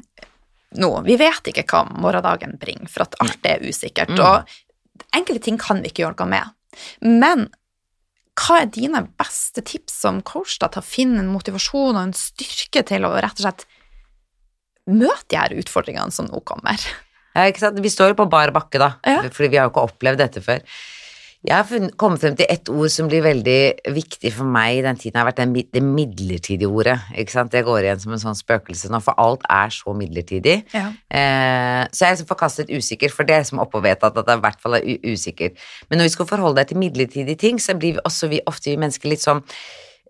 nå, 0.78 0.90
vi 1.06 1.16
vet 1.18 1.50
ikke 1.50 1.64
hva 1.66 1.85
morgendagen 1.90 2.56
bringer, 2.61 2.90
for 2.90 3.06
at 3.06 3.16
alt 3.24 3.46
er 3.48 3.64
usikkert. 3.66 4.12
Mm. 4.14 4.20
Og 4.22 5.16
enkelte 5.16 5.42
ting 5.48 5.59
kan 5.61 5.83
vi 5.83 5.90
ikke 5.90 6.04
gjøre 6.04 6.18
noe 6.20 6.30
med. 6.30 6.54
Men 7.02 7.48
hva 8.40 8.61
er 8.62 8.70
dine 8.72 9.02
beste 9.20 9.64
tips 9.66 9.98
som 10.04 10.22
coach 10.22 10.59
da, 10.62 10.68
til 10.72 10.80
å 10.80 10.87
finne 10.87 11.20
en 11.24 11.33
motivasjon 11.33 11.96
og 11.96 12.02
en 12.06 12.14
styrke 12.16 12.85
til 12.88 13.04
å 13.04 13.12
rett 13.18 13.40
og 13.42 13.46
slett 13.48 13.66
møte 14.90 15.26
de 15.28 15.38
her 15.40 15.56
utfordringene 15.61 16.14
som 16.14 16.30
nå 16.30 16.40
kommer? 16.48 16.78
Ja, 17.35 17.44
ikke 17.50 17.62
sant? 17.62 17.83
Vi 17.83 17.90
står 17.92 18.14
jo 18.14 18.20
på 18.22 18.30
bar 18.30 18.50
bakke, 18.54 18.78
da, 18.80 18.94
Ja. 19.06 19.20
fordi 19.28 19.50
vi 19.52 19.59
har 19.61 19.68
jo 19.68 19.74
ikke 19.74 19.87
opplevd 19.90 20.18
dette 20.22 20.40
før. 20.42 20.62
Jeg 21.40 21.57
har 21.57 21.92
kommet 21.96 22.20
frem 22.20 22.35
til 22.37 22.50
ett 22.53 22.68
ord 22.68 22.90
som 22.92 23.07
blir 23.09 23.22
veldig 23.24 23.92
viktig 23.96 24.29
for 24.37 24.44
meg 24.44 24.76
i 24.76 24.83
den 24.85 24.98
tiden, 25.00 25.16
har 25.16 25.24
vært 25.24 25.38
den, 25.40 25.55
det 25.57 25.81
midlertidige 25.81 26.68
ordet. 26.68 26.98
Ikke 27.16 27.33
sant? 27.33 27.53
Det 27.55 27.62
går 27.64 27.87
igjen 27.87 28.03
som 28.03 28.12
en 28.12 28.20
sånn 28.20 28.37
spøkelse 28.37 28.90
nå, 28.92 29.00
for 29.00 29.16
alt 29.16 29.46
er 29.48 29.72
så 29.72 29.94
midlertidig. 29.96 30.59
Ja. 30.76 30.90
Eh, 31.09 31.87
så 31.88 32.05
jeg 32.05 32.11
er 32.11 32.18
liksom 32.18 32.29
forkastet 32.29 32.68
usikker, 32.68 33.14
for 33.14 33.24
det 33.24 33.38
er 33.38 33.48
som 33.48 33.62
oppe 33.64 33.81
og 33.81 33.87
vedtatt 33.88 34.20
at 34.20 34.29
det 34.29 34.37
i 34.37 34.44
hvert 34.44 34.61
fall 34.61 34.76
er 34.83 34.85
usikkert. 35.09 35.57
Men 35.88 36.03
når 36.03 36.11
vi 36.11 36.14
skal 36.18 36.29
forholde 36.29 36.61
deg 36.61 36.74
til 36.74 36.83
midlertidige 36.85 37.40
ting, 37.40 37.62
så 37.62 37.79
blir 37.79 37.96
vi 37.96 38.05
også 38.05 38.29
vi, 38.29 38.42
ofte 38.50 38.74
vi 38.74 38.76
mennesker 38.85 39.09
litt 39.09 39.24
sånn 39.24 39.40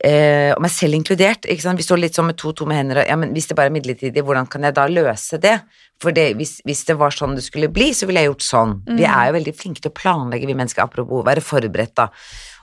eh, 0.05 0.51
og 0.55 0.63
meg 0.65 0.73
selv 0.75 0.97
inkludert. 0.99 1.47
Ikke 1.47 1.67
sant? 1.67 1.81
Vi 1.81 1.87
står 1.87 2.01
litt 2.03 2.17
sånn 2.19 2.31
med 2.31 2.39
to 2.41 2.53
tomme 2.57 2.77
hender 2.79 3.03
og 3.03 3.09
ja, 3.11 3.17
men 3.21 3.35
hvis 3.37 3.51
det 3.51 3.57
bare 3.59 3.71
er 3.73 3.77
midlertidig, 3.77 4.25
hvordan 4.25 4.49
kan 4.51 4.67
jeg 4.67 4.77
da 4.79 4.87
løse 4.91 5.41
det? 5.43 5.59
For 6.01 6.17
det, 6.17 6.31
hvis, 6.39 6.63
hvis 6.65 6.87
det 6.89 6.95
var 6.97 7.13
sånn 7.13 7.35
det 7.37 7.43
skulle 7.45 7.69
bli, 7.69 7.91
så 7.93 8.07
ville 8.09 8.23
jeg 8.23 8.31
gjort 8.31 8.45
sånn. 8.47 8.71
Vi 8.97 9.05
er 9.05 9.27
jo 9.29 9.35
veldig 9.37 9.53
flinke 9.53 9.83
til 9.85 9.93
å 9.93 9.97
planlegge, 9.99 10.49
vi 10.49 10.55
mennesker, 10.57 10.87
apropos 10.87 11.27
være 11.27 11.43
forberedt, 11.45 11.93
da. 12.01 12.07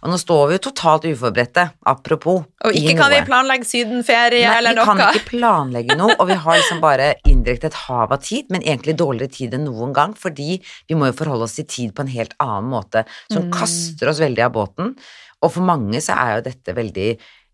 Og 0.01 0.09
nå 0.09 0.17
står 0.17 0.41
vi 0.49 0.55
jo 0.55 0.61
totalt 0.67 1.05
uforberedte, 1.05 1.67
apropos. 1.89 2.41
Og 2.65 2.73
ikke 2.77 2.95
kan 2.97 3.13
vi 3.13 3.19
planlegge 3.27 3.65
sydenferie 3.69 4.41
Nei, 4.41 4.55
eller 4.57 4.77
vi 4.77 4.85
kan 4.89 5.03
ikke 5.03 5.29
planlegge 5.29 5.97
noe, 5.97 6.15
og 6.17 6.31
vi 6.31 6.37
har 6.41 6.57
liksom 6.57 6.81
bare 6.81 7.11
indirekte 7.29 7.69
et 7.69 7.77
hav 7.83 8.13
av 8.17 8.21
tid, 8.25 8.49
men 8.53 8.65
egentlig 8.65 8.97
dårligere 8.97 9.33
tid 9.37 9.53
enn 9.57 9.65
noen 9.69 9.93
gang, 9.93 10.17
fordi 10.17 10.57
vi 10.89 10.97
må 10.97 11.11
jo 11.11 11.17
forholde 11.21 11.45
oss 11.45 11.59
til 11.59 11.69
tid 11.69 11.93
på 11.97 12.05
en 12.07 12.13
helt 12.13 12.33
annen 12.41 12.73
måte, 12.73 13.05
som 13.29 13.45
Mm. 13.45 13.53
kaster 13.53 14.09
oss 14.09 14.21
veldig 14.21 14.45
av 14.49 14.53
båten. 14.57 14.95
Og 15.43 15.53
for 15.53 15.67
mange 15.67 16.01
så 16.03 16.15
er 16.17 16.37
jo 16.37 16.45
dette 16.49 16.73
veldig 16.77 17.09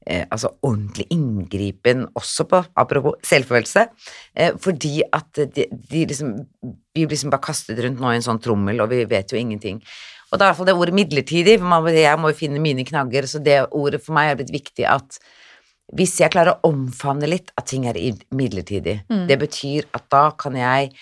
eh, 0.08 0.24
altså 0.32 0.54
ordentlig 0.64 1.08
inngripen, 1.16 2.06
også 2.16 2.46
på, 2.50 2.64
apropos 2.80 3.20
selvfølelse, 3.28 3.86
eh, 4.36 4.56
fordi 4.60 5.02
at 5.12 5.44
de, 5.56 5.68
de 5.72 6.06
liksom, 6.10 6.34
vi 6.64 7.04
blir 7.06 7.16
liksom 7.16 7.34
bare 7.34 7.44
kastet 7.44 7.80
rundt 7.84 8.00
nå 8.00 8.12
i 8.12 8.20
en 8.20 8.26
sånn 8.26 8.42
trommel, 8.44 8.82
og 8.84 8.92
vi 8.94 9.04
vet 9.10 9.32
jo 9.32 9.40
ingenting. 9.40 9.82
Og 10.32 10.40
det 10.40 10.42
er 10.42 10.48
i 10.48 10.52
hvert 10.52 10.60
fall 10.62 10.70
det 10.72 10.76
ordet 10.80 10.98
midlertidig, 10.98 11.60
for 11.62 11.70
man, 11.70 11.88
jeg 11.94 12.20
må 12.20 12.32
jo 12.32 12.40
finne 12.40 12.62
mine 12.64 12.86
knagger, 12.88 13.28
så 13.30 13.42
det 13.44 13.60
ordet 13.72 14.02
for 14.04 14.16
meg 14.18 14.32
er 14.32 14.40
blitt 14.42 14.54
viktig 14.56 14.88
at 14.90 15.20
hvis 15.94 16.16
jeg 16.22 16.32
klarer 16.34 16.56
å 16.56 16.72
omfavne 16.72 17.28
litt 17.30 17.52
at 17.60 17.68
ting 17.70 17.84
er 17.86 18.00
midlertidig, 18.34 19.04
Mm. 19.12 19.28
det 19.28 19.38
betyr 19.38 19.86
at 19.94 20.08
da 20.10 20.32
kan 20.32 20.56
jeg 20.58 20.94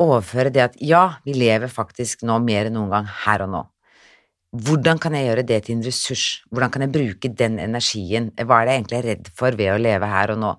overføre 0.00 0.50
det 0.50 0.62
at 0.64 0.76
ja, 0.80 1.18
vi 1.24 1.34
lever 1.36 1.68
faktisk 1.70 2.22
nå 2.26 2.38
mer 2.42 2.66
enn 2.66 2.74
noen 2.78 2.90
gang 2.90 3.06
her 3.26 3.44
og 3.46 3.52
nå. 3.52 3.62
Hvordan 4.56 5.00
kan 5.00 5.12
jeg 5.12 5.28
gjøre 5.28 5.44
det 5.44 5.62
til 5.66 5.76
en 5.76 5.84
ressurs? 5.84 6.26
Hvordan 6.48 6.70
kan 6.72 6.86
jeg 6.86 6.92
bruke 6.94 7.32
den 7.36 7.58
energien? 7.60 8.30
Hva 8.38 8.62
er 8.62 8.68
det 8.68 8.72
jeg 8.72 8.80
egentlig 8.80 8.98
er 8.98 9.08
redd 9.10 9.32
for 9.36 9.58
ved 9.58 9.74
å 9.74 9.82
leve 9.82 10.08
her 10.08 10.32
og 10.32 10.40
nå? 10.40 10.54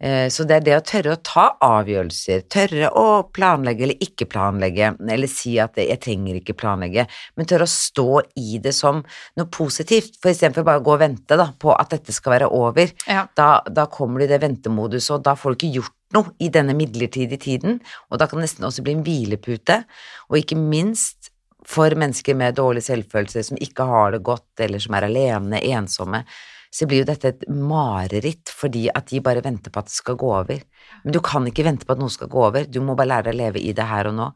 Eh, 0.00 0.28
Så 0.30 0.46
det 0.46 0.56
er 0.56 0.64
det 0.64 0.76
å 0.78 0.84
tørre 0.86 1.12
å 1.16 1.20
ta 1.26 1.44
avgjørelser, 1.60 2.46
tørre 2.48 2.88
å 2.94 3.26
planlegge 3.34 3.84
eller 3.84 4.04
ikke 4.04 4.28
planlegge, 4.30 4.92
eller 5.10 5.28
si 5.28 5.56
at 5.58 5.76
jeg 5.76 5.98
trenger 6.00 6.38
ikke 6.38 6.54
planlegge, 6.54 7.04
men 7.36 7.46
tørre 7.50 7.66
å 7.66 7.72
stå 7.72 8.22
i 8.38 8.60
det 8.62 8.72
som 8.72 9.02
noe 9.36 9.50
positivt, 9.50 10.20
for 10.22 10.30
istedenfor 10.30 10.64
bare 10.64 10.84
gå 10.86 10.94
og 10.94 11.02
vente 11.02 11.36
da, 11.36 11.50
på 11.50 11.74
at 11.74 11.90
dette 11.90 12.14
skal 12.14 12.36
være 12.38 12.50
over. 12.54 12.94
Ja. 13.10 13.26
Da, 13.34 13.60
da 13.66 13.88
kommer 13.90 14.22
du 14.22 14.28
i 14.28 14.30
det 14.30 14.40
ventemoduset, 14.40 15.16
og 15.18 15.26
da 15.26 15.34
får 15.34 15.56
du 15.56 15.58
ikke 15.58 15.80
gjort 15.80 15.96
noe 16.14 16.32
i 16.40 16.48
denne 16.48 16.78
midlertidige 16.78 17.42
tiden, 17.42 17.82
og 18.08 18.22
da 18.22 18.30
kan 18.30 18.38
det 18.38 18.46
nesten 18.46 18.64
også 18.70 18.86
bli 18.86 18.94
en 18.96 19.04
hvilepute, 19.04 19.82
og 20.30 20.38
ikke 20.38 20.56
minst 20.56 21.34
for 21.66 21.94
mennesker 21.98 22.36
med 22.38 22.54
dårlig 22.58 22.84
selvfølelse, 22.86 23.42
som 23.48 23.58
ikke 23.60 23.86
har 23.88 24.14
det 24.14 24.22
godt, 24.26 24.52
eller 24.60 24.78
som 24.82 24.94
er 24.94 25.08
alene, 25.08 25.62
ensomme, 25.72 26.22
så 26.70 26.86
blir 26.86 27.02
jo 27.02 27.08
dette 27.08 27.32
et 27.32 27.44
mareritt 27.48 28.52
fordi 28.52 28.86
at 28.92 29.08
de 29.08 29.22
bare 29.24 29.42
venter 29.44 29.72
på 29.72 29.80
at 29.80 29.88
det 29.88 29.96
skal 29.96 30.18
gå 30.20 30.30
over. 30.36 30.62
Men 31.04 31.14
du 31.16 31.20
kan 31.24 31.46
ikke 31.48 31.64
vente 31.64 31.88
på 31.88 31.96
at 31.96 32.02
noe 32.02 32.12
skal 32.12 32.28
gå 32.28 32.42
over, 32.50 32.68
du 32.68 32.80
må 32.84 32.96
bare 32.98 33.08
lære 33.14 33.30
deg 33.30 33.38
å 33.38 33.42
leve 33.42 33.62
i 33.64 33.72
det 33.76 33.86
her 33.88 34.10
og 34.10 34.18
nå. 34.18 34.32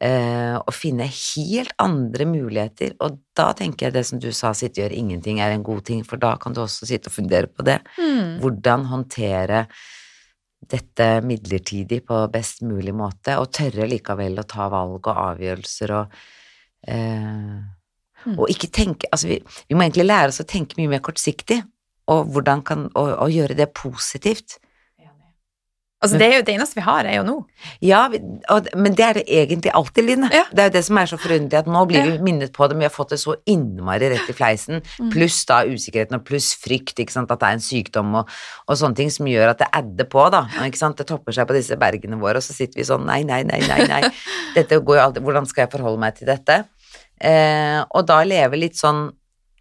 eh, 0.00 0.56
og 0.56 0.72
finne 0.74 1.04
helt 1.04 1.72
andre 1.82 2.26
muligheter, 2.28 2.94
og 3.04 3.20
da 3.36 3.50
tenker 3.56 3.88
jeg 3.88 3.96
det 3.98 4.04
som 4.08 4.20
du 4.22 4.30
sa, 4.32 4.54
sitte 4.56 4.80
og 4.80 4.86
gjøre 4.86 4.96
ingenting 4.96 5.40
er 5.44 5.54
en 5.54 5.64
god 5.66 5.84
ting, 5.84 6.02
for 6.08 6.20
da 6.20 6.34
kan 6.40 6.56
du 6.56 6.62
også 6.64 6.88
sitte 6.88 7.12
og 7.12 7.16
fundere 7.18 7.50
på 7.52 7.66
det. 7.66 7.78
Mm. 8.00 8.40
Hvordan 8.40 8.86
håndtere 8.90 9.66
dette 10.70 11.06
midlertidig 11.24 12.02
på 12.06 12.20
best 12.32 12.64
mulig 12.66 12.94
måte, 12.96 13.36
og 13.40 13.52
tørre 13.56 13.88
likevel 13.88 14.40
å 14.40 14.48
ta 14.48 14.68
valg 14.72 15.00
og 15.00 15.22
avgjørelser 15.28 15.96
og 15.96 16.20
eh, 16.88 17.60
Mm. 18.26 18.38
Og 18.38 18.50
ikke 18.52 18.68
tenke 18.72 19.08
Altså, 19.12 19.28
vi, 19.28 19.38
vi 19.68 19.76
må 19.76 19.84
egentlig 19.84 20.04
lære 20.06 20.32
oss 20.32 20.42
å 20.42 20.48
tenke 20.48 20.76
mye 20.78 20.90
mer 20.92 21.04
kortsiktig, 21.04 21.62
og 22.10 22.32
hvordan 22.34 22.64
kan 22.66 22.88
og, 22.94 23.14
og 23.16 23.32
gjøre 23.32 23.56
det 23.58 23.70
positivt. 23.76 24.58
Altså, 26.00 26.16
det, 26.16 26.26
er 26.30 26.38
jo, 26.38 26.44
det 26.48 26.52
eneste 26.54 26.78
vi 26.78 26.82
har, 26.86 27.04
er 27.04 27.18
jo 27.18 27.24
nå. 27.26 27.32
Ja, 27.84 28.06
men 28.08 28.94
det 28.96 29.04
er 29.04 29.18
det 29.18 29.24
egentlig 29.28 29.68
alltid, 29.76 30.06
Line. 30.08 30.30
Ja. 30.32 30.46
Det 30.48 30.62
er 30.62 30.70
jo 30.70 30.72
det 30.78 30.82
som 30.86 30.96
er 30.96 31.10
så 31.10 31.18
forunderlig, 31.20 31.58
at 31.60 31.66
nå 31.68 31.82
blir 31.90 31.98
Ja. 32.00 32.14
vi 32.14 32.24
minnet 32.24 32.54
på 32.56 32.64
det, 32.68 32.76
men 32.78 32.86
vi 32.86 32.88
har 32.88 32.94
fått 32.94 33.10
det 33.12 33.18
så 33.20 33.34
innmari 33.52 34.08
rett 34.08 34.30
i 34.32 34.36
fleisen, 34.38 34.80
Mm. 34.98 35.10
pluss 35.12 35.44
da 35.44 35.58
usikkerheten 35.68 36.16
og 36.16 36.24
pluss 36.24 36.54
frykt, 36.56 36.96
ikke 37.04 37.12
sant, 37.12 37.30
at 37.30 37.38
det 37.42 37.48
er 37.50 37.58
en 37.58 37.64
sykdom 37.66 38.14
og, 38.22 38.28
og 38.66 38.76
sånne 38.80 38.96
ting 38.96 39.10
som 39.12 39.26
gjør 39.28 39.50
at 39.52 39.58
det 39.58 39.68
adder 39.76 40.08
på, 40.08 40.24
da, 40.32 40.46
ikke 40.64 40.80
sant, 40.80 40.96
det 40.96 41.06
topper 41.06 41.36
seg 41.36 41.46
på 41.46 41.58
disse 41.58 41.76
bergene 41.76 42.16
våre, 42.18 42.40
og 42.40 42.42
så 42.48 42.56
sitter 42.56 42.80
vi 42.80 42.88
sånn, 42.88 43.04
nei, 43.04 43.20
nei, 43.22 43.42
nei, 43.44 43.60
nei, 43.68 43.84
nei, 43.86 44.02
dette 44.56 44.80
går 44.80 44.96
jo 44.96 45.04
alltid, 45.04 45.22
hvordan 45.28 45.46
skal 45.52 45.66
jeg 45.66 45.72
forholde 45.76 46.00
meg 46.00 46.16
til 46.16 46.32
dette? 46.32 46.62
Eh, 47.20 47.84
og 47.92 48.06
da 48.08 48.22
leve 48.24 48.56
litt 48.56 48.80
sånn 48.80 49.10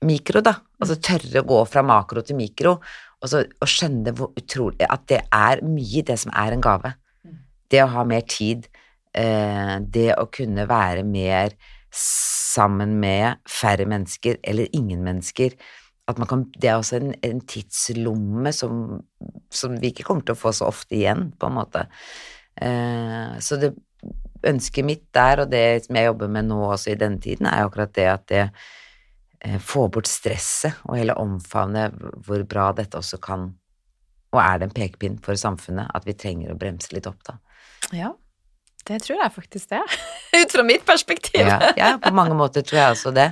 mikro, 0.07 0.39
da, 0.39 0.55
altså 0.79 0.95
tørre 1.03 1.41
å 1.43 1.47
gå 1.47 1.59
fra 1.67 1.83
makro 1.83 2.21
til 2.23 2.37
mikro, 2.39 2.77
og, 3.19 3.29
så, 3.31 3.43
og 3.59 3.69
skjønne 3.69 4.13
hvor 4.15 4.31
utrolig, 4.39 4.85
at 4.87 5.03
det 5.11 5.23
er 5.35 5.63
mye 5.65 6.03
det 6.07 6.19
som 6.21 6.31
er 6.35 6.55
en 6.55 6.63
gave. 6.63 6.93
Det 7.69 7.83
å 7.83 7.91
ha 7.93 8.05
mer 8.07 8.23
tid, 8.29 8.69
eh, 9.17 9.75
det 9.83 10.13
å 10.15 10.25
kunne 10.33 10.65
være 10.69 11.03
mer 11.05 11.53
sammen 11.95 12.95
med 13.01 13.41
færre 13.49 13.85
mennesker 13.89 14.39
eller 14.43 14.71
ingen 14.73 15.03
mennesker, 15.05 15.57
at 16.09 16.17
man 16.17 16.29
kan, 16.29 16.47
det 16.57 16.71
er 16.71 16.79
også 16.79 16.97
en, 16.97 17.11
en 17.25 17.41
tidslomme 17.45 18.53
som, 18.55 19.01
som 19.53 19.75
vi 19.77 19.91
ikke 19.91 20.07
kommer 20.07 20.25
til 20.25 20.33
å 20.33 20.39
få 20.39 20.53
så 20.55 20.69
ofte 20.71 20.97
igjen, 20.97 21.27
på 21.37 21.49
en 21.49 21.57
måte. 21.59 21.85
Eh, 22.57 23.35
så 23.45 23.59
det 23.61 23.75
ønsket 24.49 24.87
mitt 24.87 25.05
der, 25.13 25.43
og 25.43 25.51
det 25.51 25.85
som 25.85 25.99
jeg 25.99 26.09
jobber 26.09 26.31
med 26.31 26.49
nå 26.49 26.59
også 26.71 26.93
i 26.93 26.99
denne 26.99 27.21
tiden, 27.21 27.49
er 27.49 27.61
jo 27.61 27.69
akkurat 27.69 27.93
det 27.95 28.07
at 28.09 28.25
det 28.31 28.45
eh, 29.45 29.59
får 29.59 29.91
bort 29.95 30.09
stresset 30.09 30.81
og 30.85 30.97
hele 30.99 31.17
omfavne 31.19 31.89
hvor 32.25 32.43
bra 32.49 32.69
dette 32.77 32.99
også 32.99 33.19
kan, 33.23 33.51
og 34.33 34.41
er 34.43 34.59
det 34.59 34.69
en 34.69 34.77
pekepinn 34.77 35.19
for 35.25 35.39
samfunnet, 35.39 35.89
at 35.95 36.05
vi 36.05 36.17
trenger 36.17 36.53
å 36.53 36.59
bremse 36.59 36.93
litt 36.95 37.09
opp, 37.09 37.21
da. 37.27 37.39
Ja, 37.95 38.13
det 38.89 38.99
tror 39.03 39.19
jeg 39.21 39.33
faktisk 39.33 39.69
det. 39.69 39.81
Ut 40.39 40.53
fra 40.53 40.63
mitt 40.65 40.85
perspektiv. 40.85 41.41
Ja, 41.45 41.71
ja, 41.77 41.89
på 42.01 42.11
mange 42.15 42.35
måter 42.37 42.63
tror 42.65 42.79
jeg 42.79 42.95
også 42.95 43.11
det. 43.13 43.27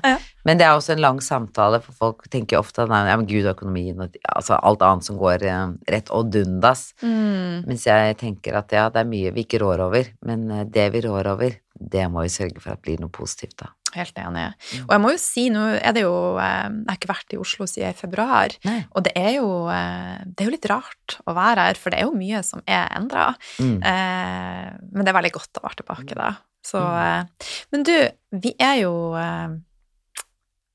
Men 0.46 0.60
det 0.60 0.68
er 0.68 0.76
også 0.76 0.94
en 0.94 1.02
lang 1.02 1.22
samtale, 1.24 1.80
for 1.84 1.98
folk 1.98 2.28
tenker 2.34 2.60
ofte 2.60 2.84
at 2.84 2.92
nei, 2.92 3.04
ja, 3.10 3.18
men 3.18 3.28
gud, 3.30 3.48
økonomien 3.50 4.04
og 4.04 4.18
altså 4.30 4.58
alt 4.58 4.86
annet 4.86 5.08
som 5.08 5.18
går 5.20 5.46
eh, 5.48 5.64
rett 5.94 6.12
og 6.14 6.30
dundas. 6.34 6.92
Mm. 7.02 7.66
Mens 7.68 7.88
jeg 7.90 8.18
tenker 8.22 8.60
at 8.62 8.74
ja, 8.76 8.88
det 8.94 9.02
er 9.02 9.10
mye 9.10 9.34
vi 9.36 9.48
ikke 9.48 9.62
rår 9.64 9.84
over, 9.88 10.12
men 10.28 10.46
eh, 10.54 10.68
det 10.70 10.88
vi 10.96 11.04
rår 11.08 11.34
over, 11.34 11.58
det 11.78 12.06
må 12.12 12.26
vi 12.26 12.34
sørge 12.34 12.62
for 12.62 12.76
at 12.76 12.84
blir 12.86 13.02
noe 13.02 13.14
positivt, 13.14 13.58
da. 13.64 13.74
Helt 13.96 14.18
enig. 14.20 14.48
Og 14.84 14.92
jeg 14.92 15.02
må 15.04 15.12
jo 15.14 15.20
si, 15.22 15.46
nå 15.54 15.62
er 15.78 15.94
det 15.96 16.04
jo 16.04 16.16
eh, 16.42 16.66
Jeg 16.68 16.90
har 16.90 16.98
ikke 16.98 17.12
vært 17.12 17.36
i 17.36 17.40
Oslo 17.40 17.68
siden 17.70 17.96
i 17.96 17.98
februar, 17.98 18.56
Nei. 18.68 18.82
og 18.92 19.06
det 19.08 19.14
er 19.16 19.38
jo, 19.38 19.48
eh, 19.72 20.26
det 20.26 20.44
er 20.44 20.50
jo 20.50 20.56
litt 20.58 20.68
rart 20.72 21.16
å 21.24 21.36
være 21.38 21.70
her, 21.70 21.80
for 21.80 21.94
det 21.94 22.02
er 22.02 22.10
jo 22.10 22.18
mye 22.18 22.42
som 22.46 22.64
er 22.66 22.90
endra. 22.98 23.30
Mm. 23.64 23.78
Eh, 23.80 24.68
men 24.92 25.06
det 25.06 25.14
er 25.14 25.20
veldig 25.22 25.34
godt 25.38 25.62
å 25.62 25.66
være 25.68 25.82
tilbake 25.82 26.20
da. 26.20 26.34
Så, 26.68 26.82
eh, 26.84 27.54
men 27.72 27.88
du, 27.88 27.96
vi 28.44 28.54
er 28.60 28.82
jo 28.82 28.94
eh, 29.20 29.56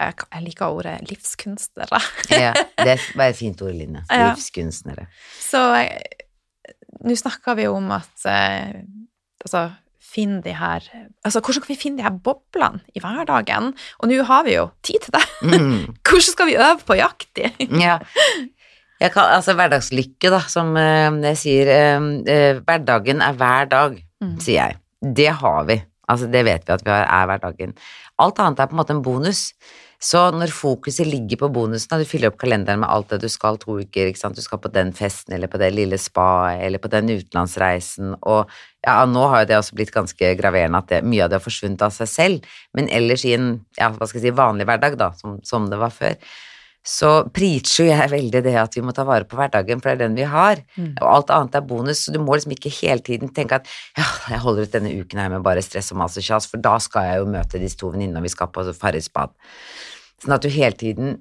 jeg 0.02 0.42
liker 0.42 0.74
ordet 0.74 0.96
livskunstnere. 1.10 2.00
Ja, 2.32 2.54
det 2.80 2.96
var 3.18 3.28
et 3.28 3.38
fint 3.38 3.60
ord, 3.62 3.76
Line. 3.76 4.02
Ja. 4.08 4.32
Livskunstnere. 4.32 5.06
Så 5.38 5.60
eh, 5.78 6.00
nå 7.04 7.14
snakker 7.18 7.58
vi 7.58 7.68
om 7.70 7.92
at 7.94 8.26
altså, 8.26 9.68
finn 10.12 10.40
de 10.44 10.52
her 10.58 10.84
Altså, 11.24 11.40
hvordan 11.40 11.62
kan 11.64 11.70
vi 11.72 11.78
finne 11.80 11.98
de 12.00 12.04
her 12.06 12.16
boblene 12.24 12.80
i 12.94 13.00
hverdagen? 13.00 13.70
Og 14.00 14.08
nå 14.10 14.22
har 14.28 14.44
vi 14.44 14.54
jo 14.58 14.66
tid 14.84 15.00
til 15.06 15.14
det. 15.16 15.22
Mm. 15.42 15.94
Hvordan 16.06 16.26
skal 16.32 16.46
vi 16.50 16.56
øve 16.58 16.80
på 16.86 16.96
jakt 16.98 17.38
i? 17.42 17.50
Ja. 17.84 17.98
Jeg 19.02 19.10
kan, 19.10 19.32
altså 19.34 19.54
hverdagslykke, 19.58 20.30
da, 20.30 20.38
som 20.46 20.76
eh, 20.78 21.10
jeg 21.24 21.38
sier. 21.40 21.70
eh, 21.74 22.04
eh, 22.30 22.60
hverdagen 22.62 23.22
er 23.24 23.32
hver 23.40 23.70
dag, 23.72 24.00
Mm. 24.22 24.36
sier 24.38 24.68
jeg. 24.68 24.76
Det 25.16 25.32
har 25.40 25.64
vi. 25.66 25.74
Altså, 26.06 26.28
det 26.30 26.44
vet 26.46 26.62
vi 26.68 26.72
at 26.76 26.84
vi 26.86 26.90
har, 26.94 27.08
er 27.10 27.26
hverdagen. 27.26 27.72
Alt 28.22 28.38
annet 28.38 28.60
er 28.62 28.68
på 28.70 28.76
en 28.76 28.78
måte 28.78 28.94
en 28.94 29.00
bonus. 29.02 29.40
Så 30.03 30.18
når 30.34 30.50
fokuset 30.50 31.07
ligger 31.07 31.38
på 31.44 31.48
bonusen, 31.55 31.92
og 31.94 32.03
du 32.03 32.09
fyller 32.11 32.32
opp 32.32 32.40
kalenderen 32.42 32.80
med 32.82 32.90
alt 32.90 33.12
det 33.12 33.20
du 33.22 33.28
skal 33.30 33.59
to 33.62 33.76
uker, 33.78 34.11
ikke 34.11 34.18
sant, 34.18 34.34
du 34.34 34.42
skal 34.42 34.59
på 34.59 34.70
den 34.74 34.90
festen, 34.98 35.36
eller 35.36 35.50
på 35.50 35.61
det 35.62 35.70
lille 35.76 35.98
spaet, 36.00 36.59
eller 36.66 36.82
på 36.82 36.90
den 36.90 37.12
utenlandsreisen, 37.12 38.16
og 38.26 38.50
ja, 38.82 38.96
nå 39.07 39.28
har 39.30 39.44
jo 39.44 39.53
det 39.53 39.61
også 39.61 39.78
blitt 39.78 39.94
ganske 39.94 40.32
graverende 40.40 40.80
at 40.82 40.90
det, 40.90 41.05
mye 41.07 41.22
av 41.22 41.30
det 41.30 41.38
har 41.38 41.44
forsvunnet 41.44 41.84
av 41.86 41.94
seg 41.94 42.11
selv, 42.11 42.55
men 42.74 42.90
ellers 42.90 43.22
i 43.28 43.36
en, 43.36 43.53
ja, 43.78 43.92
hva 43.94 44.09
skal 44.11 44.18
jeg 44.18 44.32
si, 44.32 44.40
vanlig 44.42 44.66
hverdag, 44.66 44.98
da, 44.98 45.12
som, 45.20 45.38
som 45.46 45.70
det 45.70 45.78
var 45.78 45.94
før, 45.94 46.18
så 46.82 47.12
preacher 47.30 47.92
jeg 47.92 48.11
veldig 48.11 48.40
det 48.42 48.57
at 48.59 48.74
vi 48.74 48.82
må 48.82 48.90
ta 48.90 49.05
vare 49.07 49.22
på 49.22 49.38
hverdagen, 49.38 49.78
for 49.78 49.92
det 49.92 50.00
er 50.00 50.03
den 50.09 50.18
vi 50.18 50.26
har, 50.26 50.64
og 50.98 51.07
alt 51.12 51.30
annet 51.30 51.61
er 51.61 51.68
bonus, 51.68 52.03
så 52.03 52.11
du 52.11 52.18
må 52.18 52.34
liksom 52.34 52.57
ikke 52.57 52.74
hele 52.80 53.07
tiden 53.07 53.30
tenke 53.30 53.61
at 53.61 53.70
ja, 53.94 54.09
jeg 54.34 54.42
holder 54.42 54.66
ut 54.66 54.74
denne 54.74 54.90
uken 54.98 55.22
her 55.22 55.30
med 55.30 55.46
bare 55.46 55.62
stress 55.62 55.94
og 55.94 56.03
mas 56.03 56.18
og 56.18 56.26
kjas, 56.26 56.50
for 56.50 56.59
da 56.59 56.74
skal 56.82 57.07
jeg 57.07 57.22
jo 57.22 57.30
møte 57.38 57.62
disse 57.62 57.78
to 57.78 57.94
venninnene, 57.94 58.18
og 58.18 58.26
vi 58.26 58.34
skal 58.34 58.50
på 58.50 58.66
Farris 58.74 59.07
bad. 59.14 59.30
Sånn 60.22 60.36
at 60.36 60.44
du 60.44 60.50
hele 60.52 60.78
tiden 60.78 61.16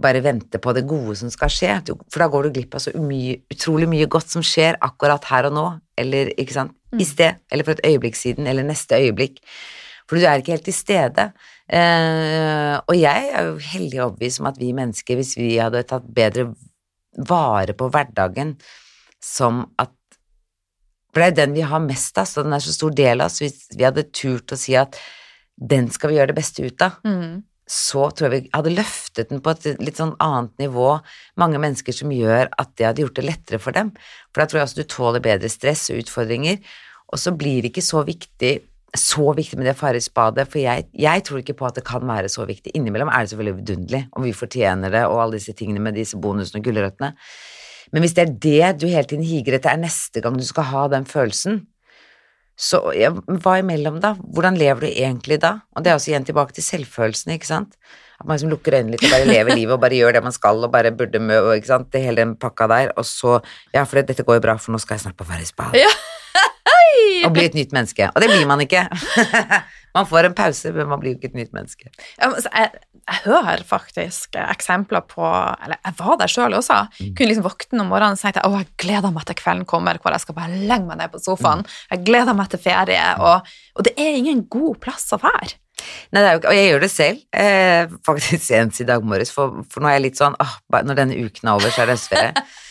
bare 0.00 0.22
venter 0.22 0.62
på 0.62 0.72
det 0.76 0.84
gode 0.88 1.16
som 1.18 1.30
skal 1.32 1.50
skje, 1.52 1.74
for 2.12 2.22
da 2.22 2.28
går 2.30 2.46
du 2.46 2.54
glipp 2.54 2.76
av 2.78 2.84
så 2.84 2.92
mye, 3.02 3.40
utrolig 3.50 3.88
mye 3.90 4.06
godt 4.10 4.30
som 4.32 4.44
skjer 4.46 4.78
akkurat 4.86 5.24
her 5.32 5.48
og 5.50 5.56
nå, 5.56 5.66
eller 5.98 6.30
ikke 6.38 6.56
sant, 6.56 6.76
i 6.98 7.06
sted, 7.06 7.40
eller 7.50 7.66
for 7.66 7.76
et 7.76 7.86
øyeblikk 7.86 8.18
siden, 8.18 8.48
eller 8.50 8.66
neste 8.66 8.98
øyeblikk. 8.98 9.38
For 10.10 10.18
du 10.18 10.26
er 10.26 10.40
ikke 10.40 10.56
helt 10.56 10.66
til 10.66 10.74
stede. 10.74 11.28
Eh, 11.70 12.74
og 12.80 12.96
jeg 12.98 13.30
er 13.30 13.46
jo 13.46 13.60
heldig 13.62 14.00
overbevist 14.02 14.42
om 14.42 14.48
at 14.50 14.58
vi 14.58 14.72
mennesker, 14.74 15.18
hvis 15.18 15.36
vi 15.38 15.52
hadde 15.62 15.84
tatt 15.86 16.08
bedre 16.16 16.48
vare 17.30 17.76
på 17.78 17.90
hverdagen 17.90 18.56
som 19.22 19.64
at 19.78 19.94
For 21.10 21.18
det 21.18 21.24
er 21.26 21.30
jo 21.32 21.38
den 21.40 21.54
vi 21.56 21.62
har 21.66 21.80
mest 21.82 22.18
av, 22.22 22.26
så 22.30 22.44
den 22.46 22.52
er 22.54 22.62
så 22.62 22.70
stor 22.70 22.92
del 22.94 23.18
av 23.18 23.26
oss. 23.26 23.40
Hvis 23.42 23.64
vi 23.74 23.82
hadde 23.82 24.04
turt 24.14 24.52
å 24.54 24.58
si 24.58 24.76
at 24.78 24.94
den 25.58 25.88
skal 25.90 26.12
vi 26.12 26.20
gjøre 26.20 26.30
det 26.30 26.36
beste 26.36 26.62
ut 26.62 26.84
av, 26.86 27.00
Mm. 27.02 27.42
Så 27.70 28.08
tror 28.10 28.26
jeg 28.26 28.34
vi 28.34 28.52
hadde 28.54 28.72
løftet 28.74 29.30
den 29.30 29.42
på 29.44 29.52
et 29.54 29.68
litt 29.78 30.00
sånn 30.00 30.16
annet 30.22 30.56
nivå. 30.58 30.96
Mange 31.38 31.60
mennesker 31.62 31.94
som 31.94 32.10
gjør 32.10 32.50
at 32.50 32.72
det 32.80 32.88
hadde 32.88 33.04
gjort 33.04 33.20
det 33.20 33.26
lettere 33.28 33.60
for 33.62 33.76
dem. 33.76 33.92
For 34.30 34.42
da 34.42 34.48
tror 34.50 34.60
jeg 34.60 34.68
også 34.68 34.80
du 34.80 34.90
tåler 34.90 35.22
bedre 35.22 35.50
stress 35.52 35.86
og 35.94 36.02
utfordringer. 36.02 36.58
Og 37.14 37.22
så 37.22 37.34
blir 37.34 37.62
det 37.62 37.70
ikke 37.70 37.86
så 37.86 38.02
viktig 38.06 38.56
så 38.98 39.32
viktig 39.36 39.54
med 39.58 39.68
det 39.68 39.76
Farris-badet, 39.78 40.48
for 40.50 40.58
jeg, 40.58 40.88
jeg 40.98 41.22
tror 41.26 41.38
ikke 41.38 41.54
på 41.60 41.66
at 41.68 41.76
det 41.78 41.84
kan 41.86 42.02
være 42.08 42.30
så 42.32 42.42
viktig. 42.48 42.72
Innimellom 42.74 43.10
er 43.12 43.22
det 43.22 43.30
selvfølgelig 43.30 43.58
vidunderlig, 43.60 44.00
om 44.18 44.24
vi 44.26 44.32
fortjener 44.34 44.90
det, 44.90 45.04
og 45.06 45.20
alle 45.22 45.38
disse 45.38 45.54
tingene 45.54 45.82
med 45.84 45.94
disse 45.94 46.18
bonusene 46.18 46.58
og 46.58 46.66
gulrøttene. 46.66 47.12
Men 47.94 48.04
hvis 48.04 48.16
det 48.16 48.24
er 48.24 48.32
det 48.46 48.82
du 48.82 48.88
hele 48.90 49.06
tiden 49.06 49.26
higer 49.26 49.58
etter, 49.58 49.74
er 49.74 49.84
neste 49.84 50.22
gang 50.22 50.34
du 50.38 50.46
skal 50.46 50.66
ha 50.72 50.88
den 50.90 51.06
følelsen, 51.06 51.62
så 52.60 52.82
ja, 52.92 53.08
hva 53.40 53.56
imellom 53.62 53.98
da? 54.02 54.12
Hvordan 54.20 54.58
lever 54.60 54.84
du 54.84 54.90
egentlig 54.90 55.40
da? 55.40 55.56
Og 55.72 55.84
det 55.84 55.92
er 55.92 55.96
også 55.96 56.12
igjen 56.12 56.26
tilbake 56.28 56.52
til 56.56 56.66
selvfølelsen, 56.66 57.32
ikke 57.32 57.48
sant? 57.48 57.78
At 58.20 58.26
man 58.28 58.36
liksom 58.36 58.52
lukker 58.52 58.76
øynene 58.76 58.92
litt 58.92 59.06
og 59.06 59.14
bare 59.14 59.28
lever 59.30 59.56
livet 59.56 59.72
og 59.78 59.80
bare 59.80 59.96
gjør 59.96 60.18
det 60.18 60.24
man 60.26 60.34
skal 60.36 60.60
og 60.66 60.72
bare 60.74 60.92
burde 60.92 61.22
mø, 61.24 61.38
og 61.40 61.54
ikke 61.56 61.70
sant? 61.70 61.88
Det 61.94 62.04
hele 62.04 62.20
den 62.20 62.34
pakka 62.40 62.68
der, 62.68 62.92
og 63.00 63.08
så, 63.08 63.38
ja, 63.72 63.86
for 63.88 64.02
dette 64.04 64.26
går 64.26 64.36
jo 64.36 64.44
bra, 64.44 64.58
for 64.60 64.76
nå 64.76 64.80
skal 64.82 64.98
jeg 64.98 65.06
snart 65.06 65.16
på 65.16 65.28
Farris-bad. 65.30 65.78
Ja. 65.80 65.88
Og 67.26 67.34
bli 67.36 67.46
et 67.48 67.56
nytt 67.58 67.74
menneske. 67.76 68.08
Og 68.10 68.22
det 68.22 68.28
blir 68.30 68.46
man 68.48 68.62
ikke. 68.64 68.84
man 69.96 70.08
får 70.08 70.28
en 70.28 70.36
pause, 70.38 70.72
men 70.76 70.88
man 70.90 71.02
blir 71.02 71.14
jo 71.14 71.20
ikke 71.20 71.32
et 71.32 71.38
nytt 71.40 71.54
menneske. 71.56 71.90
Ja, 72.20 72.30
jeg, 72.30 72.82
jeg 73.00 73.22
hører 73.24 73.64
faktisk 73.66 74.36
eksempler 74.38 75.02
på 75.08 75.24
Eller 75.24 75.78
jeg 75.78 75.96
var 75.98 76.20
der 76.20 76.30
sjøl 76.30 76.58
også. 76.58 76.82
Kunne 76.98 77.30
liksom 77.30 77.46
våkne 77.46 77.84
om 77.84 77.90
morgenen 77.92 78.18
og 78.18 78.22
si 78.22 78.30
å, 78.30 78.52
jeg 78.60 78.70
gleder 78.84 79.14
meg 79.14 79.26
til 79.28 79.40
kvelden 79.40 79.66
kommer, 79.70 79.98
hvor 80.02 80.14
jeg 80.14 80.24
skal 80.26 80.38
bare 80.38 80.60
legge 80.60 80.86
meg 80.88 81.00
ned 81.00 81.14
på 81.14 81.22
sofaen. 81.22 81.66
Jeg 81.90 82.04
gleder 82.06 82.36
meg 82.38 82.52
til 82.52 82.62
ferie. 82.62 83.08
Og, 83.20 83.50
og 83.76 83.88
det 83.88 83.96
er 83.98 84.20
ingen 84.20 84.46
god 84.52 84.80
plass 84.84 85.08
å 85.16 85.20
være. 85.22 85.58
Nei, 86.12 86.20
det 86.20 86.32
jo 86.34 86.40
og 86.44 86.56
jeg 86.56 86.66
gjør 86.68 86.82
det 86.82 86.90
selv, 86.92 87.20
eh, 87.32 87.92
faktisk 88.04 88.42
senest 88.44 88.82
i 88.82 88.88
dag 88.88 89.04
morges, 89.06 89.30
for, 89.32 89.62
for 89.72 89.80
nå 89.80 89.88
er 89.88 89.96
jeg 89.96 90.10
litt 90.10 90.20
sånn 90.20 90.36
åh, 90.36 90.58
når 90.76 90.98
denne 90.98 91.16
uken 91.16 91.48
er 91.48 91.54
over, 91.54 91.72
så 91.72 91.84
er 91.84 91.88
det 91.88 91.96
høstferie. 91.96 92.44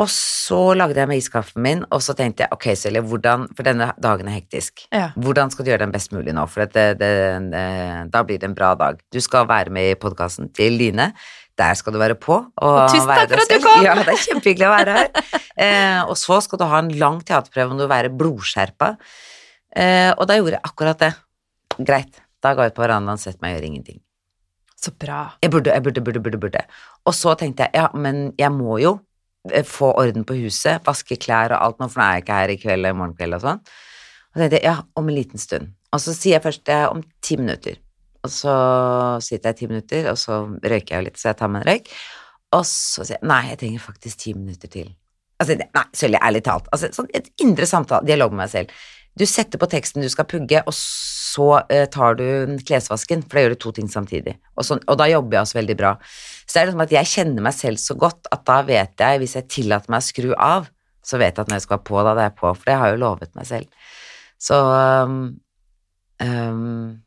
og 0.00 0.08
så 0.08 0.60
lagde 0.78 0.96
jeg 1.00 1.08
meg 1.10 1.20
iskaffen 1.20 1.62
min, 1.64 1.82
og 1.92 2.00
så 2.04 2.14
tenkte 2.16 2.46
jeg 2.46 2.54
ok, 2.54 2.66
Silje, 2.78 3.02
hvordan, 3.04 3.44
for 3.56 3.66
denne 3.66 3.90
dagen 4.00 4.30
er 4.30 4.38
hektisk, 4.38 4.86
Ja. 4.94 5.10
hvordan 5.20 5.52
skal 5.52 5.66
du 5.66 5.70
gjøre 5.72 5.84
den 5.84 5.92
best 5.92 6.12
mulig 6.16 6.32
nå, 6.36 6.46
for 6.48 6.64
det, 6.64 6.86
det, 7.02 7.12
det, 7.52 7.66
da 8.14 8.22
blir 8.24 8.40
det 8.40 8.48
en 8.48 8.56
bra 8.56 8.72
dag. 8.78 9.00
Du 9.12 9.20
skal 9.20 9.44
være 9.50 9.70
med 9.74 9.90
i 9.90 9.98
podkasten 10.00 10.48
til 10.56 10.78
Line. 10.80 11.10
Der 11.60 11.74
skal 11.76 11.92
du 11.92 11.98
være 12.00 12.16
på. 12.16 12.38
Og, 12.40 12.78
tusen 12.88 13.10
takk 13.10 13.28
for 13.34 13.42
at 13.44 13.50
du 13.52 13.58
kom! 13.60 13.82
Ja, 13.84 13.98
det 14.00 14.14
er 14.14 14.22
kjempehyggelig 14.24 14.64
å 14.70 14.72
være 14.72 14.94
her. 14.96 15.10
Eh, 15.60 16.00
og 16.08 16.16
så 16.16 16.38
skal 16.40 16.62
du 16.62 16.64
ha 16.70 16.78
en 16.80 16.88
lang 16.96 17.20
teaterprøve 17.28 17.74
om 17.74 17.76
du 17.76 17.84
vil 17.84 17.92
være 17.92 18.08
blodskjerpa. 18.16 18.94
Eh, 19.76 20.08
og 20.16 20.24
da 20.30 20.38
gjorde 20.38 20.56
jeg 20.56 20.64
akkurat 20.70 21.04
det. 21.04 21.12
Greit. 21.84 22.22
Da 22.42 22.54
ga 22.56 22.64
jeg 22.64 22.72
ut 22.72 22.78
på 22.80 22.86
verandaen, 22.86 23.20
sett 23.20 23.36
meg 23.44 23.52
og 23.52 23.60
gjør 23.60 23.68
ingenting. 23.68 24.00
Så 24.82 24.90
bra. 24.98 25.20
Jeg 25.44 25.52
burde, 25.52 25.70
jeg 25.76 25.84
burde, 25.84 26.00
burde, 26.02 26.24
burde, 26.24 26.40
burde. 26.42 26.64
Og 27.06 27.14
så 27.14 27.36
tenkte 27.38 27.68
jeg, 27.68 27.76
ja, 27.76 27.90
men 27.94 28.32
jeg 28.40 28.50
må 28.56 28.80
jo 28.82 28.96
få 29.66 29.92
orden 29.98 30.26
på 30.26 30.36
huset, 30.38 30.82
vaske 30.86 31.18
klær 31.18 31.54
og 31.56 31.64
alt 31.64 31.80
nå, 31.80 31.88
for 31.90 32.00
nå 32.00 32.06
er 32.06 32.18
jeg 32.18 32.24
ikke 32.24 32.40
her 32.40 32.52
i 32.52 32.58
kveld 32.60 32.78
eller 32.78 32.94
i 32.94 32.98
morgen 32.98 33.16
kveld 33.18 33.38
og 33.38 33.42
sånn. 33.42 33.62
Og 34.32 34.36
så 34.36 34.42
tenkte 34.44 34.60
jeg, 34.60 34.66
ja, 34.68 34.76
om 34.96 35.08
en 35.08 35.16
liten 35.16 35.42
stund. 35.42 35.72
Og 35.92 36.00
så 36.00 36.14
sier 36.16 36.38
jeg 36.38 36.44
først 36.46 36.64
det 36.68 36.76
er 36.76 36.88
om 36.92 37.02
ti 37.24 37.36
minutter. 37.40 37.76
Og 38.22 38.30
så 38.30 38.54
sitter 39.24 39.50
jeg 39.50 39.58
ti 39.58 39.68
minutter, 39.68 40.08
og 40.12 40.18
så 40.20 40.44
røyker 40.62 40.94
jeg 40.94 41.08
litt, 41.08 41.18
så 41.20 41.32
jeg 41.32 41.40
tar 41.40 41.50
meg 41.52 41.64
en 41.64 41.72
røyk. 41.72 41.90
Og 42.56 42.64
så 42.68 43.04
sier 43.04 43.18
jeg 43.18 43.28
nei, 43.28 43.42
jeg 43.50 43.60
trenger 43.64 43.86
faktisk 43.88 44.22
ti 44.22 44.34
minutter 44.38 44.72
til. 44.72 44.92
Altså, 45.42 45.58
nei, 45.58 45.84
Sølje, 45.98 46.20
ærlig 46.22 46.44
talt. 46.46 46.68
Altså, 46.72 46.92
sånn 46.94 47.10
et 47.18 47.32
indre 47.42 47.66
samtale, 47.66 48.06
dialog 48.06 48.30
med 48.34 48.44
meg 48.44 48.52
selv. 48.52 48.76
Du 49.18 49.26
setter 49.28 49.60
på 49.60 49.68
teksten 49.68 50.04
du 50.04 50.08
skal 50.12 50.26
pugge, 50.28 50.62
og 50.64 50.72
så 50.76 51.48
eh, 51.72 51.84
tar 51.92 52.16
du 52.16 52.24
klesvasken, 52.64 53.24
for 53.26 53.36
da 53.36 53.44
gjør 53.44 53.54
du 53.54 53.60
to 53.60 53.72
ting 53.76 53.90
samtidig. 53.92 54.38
Og, 54.56 54.64
sånn, 54.68 54.80
og 54.88 54.98
da 55.00 55.08
jobber 55.10 55.36
jeg 55.38 55.46
også 55.46 55.58
veldig 55.60 55.76
bra. 55.80 55.92
Så 56.46 56.54
det 56.54 56.62
er 56.62 56.70
liksom 56.70 56.84
at 56.86 56.94
jeg 56.96 57.10
kjenner 57.12 57.44
meg 57.44 57.56
selv 57.56 57.82
så 57.82 57.96
godt 57.98 58.30
at 58.32 58.46
da 58.48 58.62
vet 58.68 59.04
jeg, 59.04 59.20
hvis 59.22 59.36
jeg 59.36 59.50
tillater 59.52 59.92
meg 59.92 60.00
å 60.00 60.08
skru 60.08 60.32
av, 60.36 60.70
så 61.04 61.20
vet 61.20 61.36
jeg 61.36 61.44
at 61.44 61.50
når 61.50 61.60
jeg 61.60 61.66
skal 61.66 61.78
være 61.78 61.88
på, 61.90 62.02
da 62.06 62.16
det 62.18 62.26
er 62.28 62.34
på, 62.38 62.50
for 62.56 62.68
det 62.68 62.76
har 62.78 62.90
jeg 62.90 62.96
jo 62.96 63.02
lovet 63.04 63.32
meg 63.36 63.48
selv. 63.48 63.88
Så 64.42 64.58
um, 64.58 65.18
um, 66.22 67.02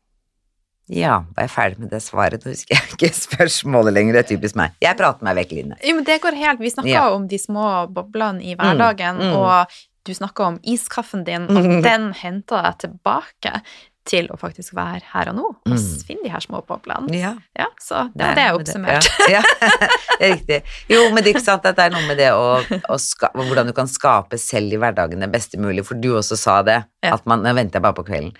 ja, 0.92 1.16
var 1.34 1.48
jeg 1.48 1.52
ferdig 1.56 1.82
med 1.82 1.90
det 1.90 2.02
svaret? 2.04 2.44
Nå 2.46 2.54
husker 2.54 2.76
jeg 2.76 2.94
ikke 2.94 3.10
spørsmålet 3.16 3.96
lenger, 3.96 4.14
det 4.14 4.22
er 4.22 4.30
typisk 4.30 4.58
meg. 4.58 4.76
Jeg 4.84 4.98
prater 4.98 5.26
meg 5.26 5.40
vekk, 5.40 5.56
Line. 5.58 5.78
Jo, 5.82 5.96
men 5.98 6.06
det 6.06 6.20
går 6.22 6.38
helt 6.38 6.62
Vi 6.62 6.70
snakka 6.70 6.94
Ja. 6.94 7.08
om 7.16 7.26
de 7.26 7.38
små 7.40 7.66
boblene 7.90 8.44
i 8.44 8.54
hverdagen, 8.54 9.18
mm. 9.18 9.34
og 9.40 9.74
du 10.06 10.14
snakka 10.16 10.46
om 10.52 10.56
iskaffen 10.62 11.24
din, 11.26 11.48
og 11.50 11.82
den 11.84 12.10
henta 12.22 12.62
deg 12.68 12.78
tilbake 12.86 13.60
til 14.06 14.28
å 14.30 14.36
faktisk 14.38 14.70
være 14.78 15.02
her 15.12 15.32
og 15.32 15.34
nå 15.34 15.44
og 15.48 15.72
Mm. 15.72 15.86
finne 16.06 16.22
de 16.22 16.30
her 16.30 16.42
små 16.44 16.60
boblene. 16.62 17.10
Ja. 17.18 17.32
Ja, 17.58 17.66
så 17.82 18.04
det 18.14 18.22
var 18.22 18.36
det 18.38 18.44
jeg 18.44 18.58
oppsummerte. 18.60 19.30
Ja, 19.32 19.40
ja. 19.40 19.70
det 20.20 20.28
er 20.28 20.30
riktig. 20.36 20.60
Jo, 20.92 21.00
men 21.10 21.24
det 21.24 21.32
er 21.32 21.34
ikke 21.34 21.42
sant 21.48 21.66
det 21.66 21.74
er 21.82 21.90
noe 21.90 22.04
med 22.06 22.20
det 22.22 22.28
å, 22.30 22.60
å 22.94 22.98
ska, 23.02 23.32
hvordan 23.34 23.66
du 23.66 23.74
kan 23.74 23.90
skape 23.90 24.38
selv 24.38 24.72
i 24.72 24.78
hverdagen 24.78 25.24
det 25.26 25.30
beste 25.34 25.58
mulig, 25.58 25.82
for 25.88 25.98
du 25.98 26.12
også 26.20 26.38
sa 26.38 26.60
det, 26.62 26.84
at 27.02 27.26
man 27.26 27.42
venter 27.58 27.82
bare 27.82 27.98
på 27.98 28.06
kvelden. 28.06 28.30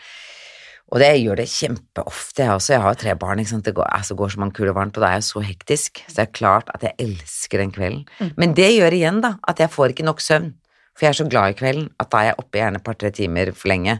Og 0.95 1.01
det 1.03 1.09
gjør 1.19 1.41
det 1.41 1.49
kjempeofte, 1.51 2.45
jeg 2.45 2.53
også. 2.55 2.73
Jeg 2.77 2.83
har 2.85 2.95
tre 3.01 3.15
barn. 3.19 3.41
Det 3.43 3.73
går, 3.75 3.89
altså, 3.91 4.15
går 4.15 4.31
som 4.37 4.45
en 4.47 4.53
kule 4.55 4.71
varmt, 4.71 4.95
og 4.95 5.03
det 5.03 5.09
er 5.11 5.19
jo 5.19 5.25
så 5.33 5.43
hektisk. 5.43 5.99
Så 6.07 6.15
det 6.21 6.29
er 6.29 6.37
klart 6.39 6.71
at 6.77 6.85
jeg 6.87 6.95
elsker 7.03 7.59
den 7.59 7.73
kvelden. 7.75 8.05
Mm. 8.21 8.31
Men 8.39 8.55
det 8.55 8.69
gjør 8.77 8.95
igjen, 8.95 9.19
da, 9.25 9.33
at 9.51 9.59
jeg 9.59 9.73
får 9.75 9.97
ikke 9.97 10.07
nok 10.07 10.23
søvn. 10.23 10.53
For 10.97 11.07
jeg 11.07 11.13
er 11.13 11.19
så 11.21 11.29
glad 11.29 11.53
i 11.53 11.59
kvelden 11.59 11.91
at 12.01 12.11
da 12.13 12.23
er 12.23 12.31
jeg 12.31 12.41
oppe 12.41 12.61
gjerne 12.61 12.81
et 12.81 12.87
par-tre 12.87 13.11
timer 13.15 13.53
for 13.53 13.71
lenge. 13.73 13.99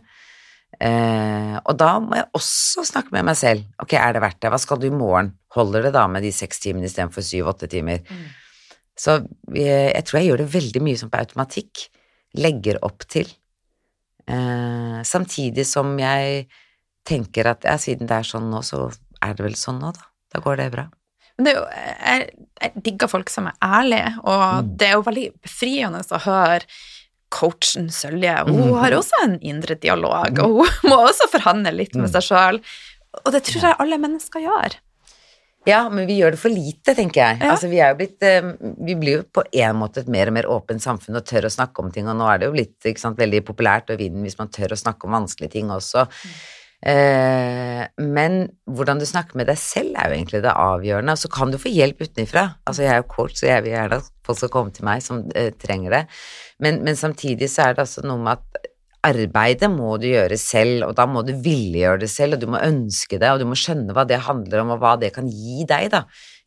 Eh, 0.77 1.55
og 1.63 1.77
da 1.81 1.91
må 2.03 2.19
jeg 2.19 2.29
også 2.37 2.85
snakke 2.89 3.15
med 3.15 3.29
meg 3.29 3.39
selv. 3.39 3.65
Ok, 3.83 3.95
er 4.01 4.17
det 4.17 4.25
verdt 4.25 4.41
det? 4.43 4.51
Hva 4.53 4.61
skal 4.61 4.81
du 4.81 4.89
i 4.89 4.95
morgen? 4.95 5.35
Holder 5.57 5.89
det 5.89 5.95
da 5.97 6.07
med 6.11 6.25
de 6.25 6.33
seks 6.35 6.61
timene 6.65 6.89
istedenfor 6.89 7.25
syv-åtte 7.25 7.69
timer? 7.73 8.03
Mm. 8.09 8.27
Så 8.97 9.19
jeg, 9.53 9.93
jeg 9.93 10.05
tror 10.09 10.21
jeg 10.21 10.31
gjør 10.31 10.43
det 10.43 10.53
veldig 10.57 10.85
mye 10.85 11.01
som 11.01 11.13
på 11.13 11.21
automatikk. 11.21 11.87
Legger 12.41 12.81
opp 12.85 13.05
til. 13.13 13.29
Eh, 14.27 15.01
samtidig 15.07 15.67
som 15.69 15.95
jeg 16.01 16.47
tenker 17.07 17.53
at 17.53 17.65
ja, 17.69 17.77
siden 17.81 18.09
det 18.09 18.19
er 18.19 18.27
sånn 18.27 18.49
nå, 18.51 18.65
så 18.67 18.89
er 19.23 19.37
det 19.37 19.47
vel 19.47 19.59
sånn 19.59 19.79
nå, 19.83 19.93
da. 19.95 20.09
Da 20.33 20.43
går 20.45 20.61
det 20.61 20.73
bra. 20.75 20.89
Men 21.39 21.45
det 21.45 21.55
jo, 21.55 21.65
jeg, 21.69 22.29
jeg 22.63 22.83
digger 22.87 23.09
folk 23.13 23.29
som 23.33 23.47
er 23.51 23.57
ærlige, 23.63 24.13
og 24.25 24.45
Mm. 24.65 24.77
det 24.81 24.87
er 24.89 24.95
jo 24.97 25.03
veldig 25.03 25.27
befriende 25.43 26.01
å 26.01 26.21
høre 26.25 26.61
coachen 27.31 27.91
Sølje. 27.93 28.39
Hun 28.47 28.71
Mm. 28.71 28.79
har 28.81 28.91
også 28.97 29.23
en 29.25 29.39
indre 29.43 29.75
dialog, 29.75 30.39
og 30.39 30.65
hun 30.65 30.91
må 30.91 30.97
også 31.09 31.29
forhandle 31.33 31.73
litt 31.75 31.95
med 31.95 32.09
Mm. 32.09 32.13
seg 32.13 32.23
sjøl. 32.31 32.61
Og 33.25 33.33
det 33.33 33.45
tror 33.45 33.63
jeg 33.63 33.77
alle 33.79 33.99
mennesker 33.99 34.41
gjør. 34.41 34.77
Ja, 35.67 35.89
men 35.91 36.07
vi 36.07 36.21
gjør 36.21 36.31
det 36.31 36.39
for 36.39 36.49
lite, 36.49 36.95
tenker 36.95 37.15
jeg. 37.25 37.39
Ja. 37.43 37.51
Altså, 37.57 37.69
vi, 37.69 37.81
er 37.83 37.89
jo 37.91 37.97
blitt, 37.99 38.23
eh, 38.23 38.53
vi 38.87 38.95
blir 38.95 39.17
jo 39.17 39.23
på 39.35 39.43
en 39.53 39.75
måte 39.81 39.99
et 39.99 40.07
mer 40.09 40.29
og 40.29 40.33
mer 40.37 40.45
åpent 40.45 40.81
samfunn 40.81 41.17
og 41.19 41.25
tør 41.27 41.43
å 41.49 41.51
snakke 41.51 41.83
om 41.83 41.91
ting, 41.91 42.07
og 42.07 42.15
nå 42.17 42.29
er 42.33 42.39
det 42.39 42.47
jo 42.47 42.53
blitt 42.55 42.99
sant, 43.01 43.19
veldig 43.19 43.41
populært 43.45 43.91
og 43.91 43.99
i 44.01 44.05
vinden 44.05 44.23
hvis 44.23 44.39
man 44.39 44.47
tør 44.49 44.69
å 44.77 44.79
snakke 44.79 45.05
om 45.05 45.11
vanskelige 45.19 45.51
ting 45.57 45.69
også. 45.75 46.07
Eh, 46.07 46.39
men 46.85 48.35
hvordan 48.69 49.01
du 49.01 49.07
snakker 49.09 49.39
med 49.41 49.49
deg 49.49 49.57
selv 49.59 49.97
er 49.97 50.11
jo 50.11 50.19
egentlig 50.19 50.43
det 50.45 50.53
avgjørende, 50.53 51.15
og 51.17 51.19
så 51.19 51.31
kan 51.33 51.51
du 51.51 51.57
få 51.59 51.73
hjelp 51.73 52.05
utenfra. 52.05 52.45
Altså, 52.69 52.85
jeg 52.85 52.93
er 52.93 53.01
jo 53.01 53.09
coach, 53.11 53.39
så 53.41 53.49
jeg 53.49 53.65
vil 53.65 53.73
gjerne 53.73 53.99
at 54.03 54.11
folk 54.27 54.39
skal 54.39 54.53
komme 54.53 54.75
til 54.77 54.87
meg 54.87 55.03
som 55.03 55.25
eh, 55.35 55.51
trenger 55.57 55.97
det, 55.97 56.03
men, 56.63 56.83
men 56.87 56.99
samtidig 56.99 57.49
så 57.51 57.65
er 57.67 57.77
det 57.77 57.87
altså 57.87 58.05
noe 58.07 58.21
med 58.23 58.37
at 58.37 58.71
arbeidet 59.07 59.71
må 59.71 59.97
du 60.03 60.09
gjøre 60.11 60.39
selv, 60.41 60.89
og 60.89 60.95
da 60.99 61.07
må 61.09 61.23
du 61.27 61.33
ville 61.43 61.83
gjøre 61.83 62.03
det 62.05 62.11
selv, 62.13 62.37
og 62.37 62.43
du 62.43 62.49
må 62.55 62.63
ønske 62.63 63.21
det, 63.23 63.31
og 63.33 63.43
du 63.43 63.49
må 63.49 63.59
skjønne 63.59 63.95
hva 63.97 64.07
det 64.09 64.23
handler 64.27 64.63
om, 64.63 64.75
og 64.75 64.83
hva 64.83 64.97
det 65.01 65.13
kan 65.17 65.29
gi 65.31 65.67
deg, 65.69 65.91
da, 65.95 66.05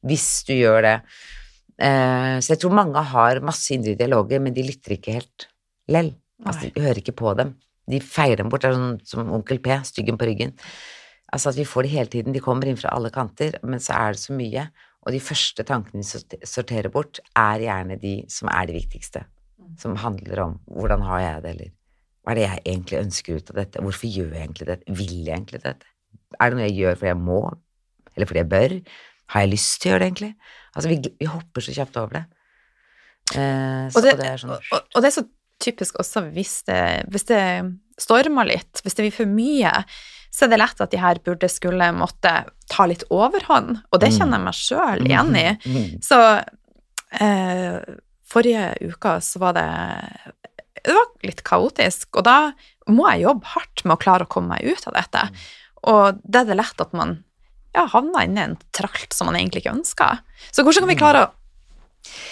hvis 0.08 0.28
du 0.48 0.56
gjør 0.58 0.84
det. 0.86 0.96
Eh, 1.80 2.36
så 2.44 2.54
jeg 2.54 2.62
tror 2.64 2.76
mange 2.82 3.04
har 3.14 3.40
masse 3.46 3.72
indre 3.76 3.96
dialoger, 4.00 4.44
men 4.44 4.56
de 4.56 4.66
lytter 4.68 4.98
ikke 4.98 5.20
helt 5.20 5.48
lell. 5.92 6.14
Altså, 6.46 6.70
de 6.70 6.84
hører 6.84 7.02
ikke 7.02 7.18
på 7.20 7.34
dem. 7.40 7.56
De 7.90 8.00
feier 8.04 8.40
dem 8.40 8.52
bort, 8.52 8.64
det 8.64 8.72
er 8.72 8.78
sånn 8.78 9.00
som 9.08 9.32
onkel 9.36 9.62
P, 9.64 9.74
styggen 9.88 10.20
på 10.20 10.28
ryggen. 10.30 10.54
Altså 11.34 11.52
at 11.52 11.60
vi 11.60 11.68
får 11.68 11.86
det 11.86 11.94
hele 11.94 12.12
tiden, 12.14 12.34
de 12.34 12.42
kommer 12.44 12.70
inn 12.70 12.80
fra 12.80 12.94
alle 12.96 13.12
kanter, 13.14 13.60
men 13.64 13.82
så 13.84 13.98
er 13.98 14.16
det 14.16 14.22
så 14.24 14.36
mye, 14.38 14.68
og 15.06 15.14
de 15.16 15.22
første 15.24 15.66
tankene 15.66 16.04
de 16.04 16.40
sorterer 16.50 16.90
bort, 16.94 17.22
er 17.38 17.66
gjerne 17.66 18.00
de 18.02 18.16
som 18.32 18.50
er 18.52 18.70
de 18.70 18.78
viktigste, 18.80 19.24
som 19.80 19.98
handler 20.02 20.44
om 20.44 20.58
hvordan 20.70 21.06
har 21.08 21.22
jeg 21.24 21.44
det, 21.46 21.54
eller 21.56 21.76
hva 22.26 22.34
er 22.34 22.40
det 22.40 22.48
jeg 22.48 22.64
egentlig 22.66 23.00
ønsker 23.00 23.38
ut 23.38 23.54
av 23.54 23.62
dette, 23.62 23.84
hvorfor 23.86 24.10
gjør 24.10 24.34
jeg 24.36 24.48
egentlig 24.48 24.68
dette, 24.70 24.98
vil 25.00 25.16
jeg 25.20 25.38
egentlig 25.38 25.62
dette, 25.64 25.94
er 26.40 26.50
det 26.50 26.58
noe 26.58 26.68
jeg 26.68 26.78
gjør 26.78 27.00
fordi 27.00 27.12
jeg 27.14 27.22
må, 27.22 27.40
eller 28.16 28.30
fordi 28.30 28.44
jeg 28.44 28.52
bør, 28.52 28.76
har 29.30 29.46
jeg 29.46 29.54
lyst 29.54 29.76
til 29.80 29.90
å 29.90 29.94
gjøre 29.94 30.02
det 30.02 30.10
egentlig? 30.10 30.32
Altså 30.74 30.92
vi, 30.92 31.00
vi 31.22 31.30
hopper 31.30 31.66
så 31.66 31.74
kjapt 31.76 31.98
over 32.02 32.18
det. 32.18 32.24
Eh, 33.38 33.86
så 33.94 34.00
Og 34.00 34.06
det, 34.06 34.16
det 34.18 34.26
er 34.26 34.42
sånn 34.42 34.56
og, 34.56 34.80
og 34.80 35.04
det 35.04 35.10
er 35.12 35.16
så 35.20 35.24
typisk 35.60 36.00
også 36.00 36.24
hvis 36.34 36.64
det, 36.70 36.82
hvis 37.12 37.26
det 37.30 37.44
stormer 38.00 38.48
litt, 38.48 38.80
hvis 38.84 38.96
det 38.96 39.04
blir 39.08 39.16
for 39.18 39.28
mye, 39.30 39.72
så 40.32 40.46
er 40.46 40.54
det 40.54 40.60
lett 40.62 40.82
at 40.86 40.92
de 40.94 41.00
her 41.02 41.20
burde 41.26 41.50
skulle 41.52 41.90
måtte 41.98 42.32
ta 42.70 42.86
litt 42.88 43.04
overhånd, 43.10 43.82
og 43.92 44.00
det 44.00 44.12
Mm. 44.14 44.18
kjenner 44.20 44.38
jeg 44.40 44.46
meg 44.46 44.58
sjøl 44.60 45.06
igjen 45.08 45.36
i. 45.36 45.48
Mm. 45.66 46.02
Så 46.06 46.20
eh, 47.20 47.80
forrige 48.30 48.68
uka 48.92 49.18
så 49.22 49.40
var 49.42 49.54
det 49.58 49.68
Det 50.86 50.94
var 50.96 51.08
litt 51.28 51.42
kaotisk, 51.44 52.08
og 52.16 52.24
da 52.24 52.52
må 52.88 53.10
jeg 53.12 53.26
jobbe 53.26 53.46
hardt 53.52 53.82
med 53.86 53.98
å 53.98 54.00
klare 54.02 54.24
å 54.24 54.30
komme 54.32 54.56
meg 54.56 54.64
ut 54.72 54.86
av 54.88 54.94
dette. 54.96 55.26
Og 55.92 56.22
da 56.24 56.40
er 56.42 56.48
det 56.48 56.56
lett 56.56 56.80
at 56.82 56.94
man 56.96 57.18
ja, 57.76 57.84
havner 57.92 58.24
inni 58.26 58.42
en 58.42 58.56
tralt 58.74 59.12
som 59.14 59.28
man 59.28 59.36
egentlig 59.36 59.62
ikke 59.66 59.76
ønsker. 59.76 60.22
Så 60.56 60.64
hvordan 60.64 60.86
kan 60.88 60.90
vi 60.94 60.96
klare 61.02 61.26
å 61.26 61.32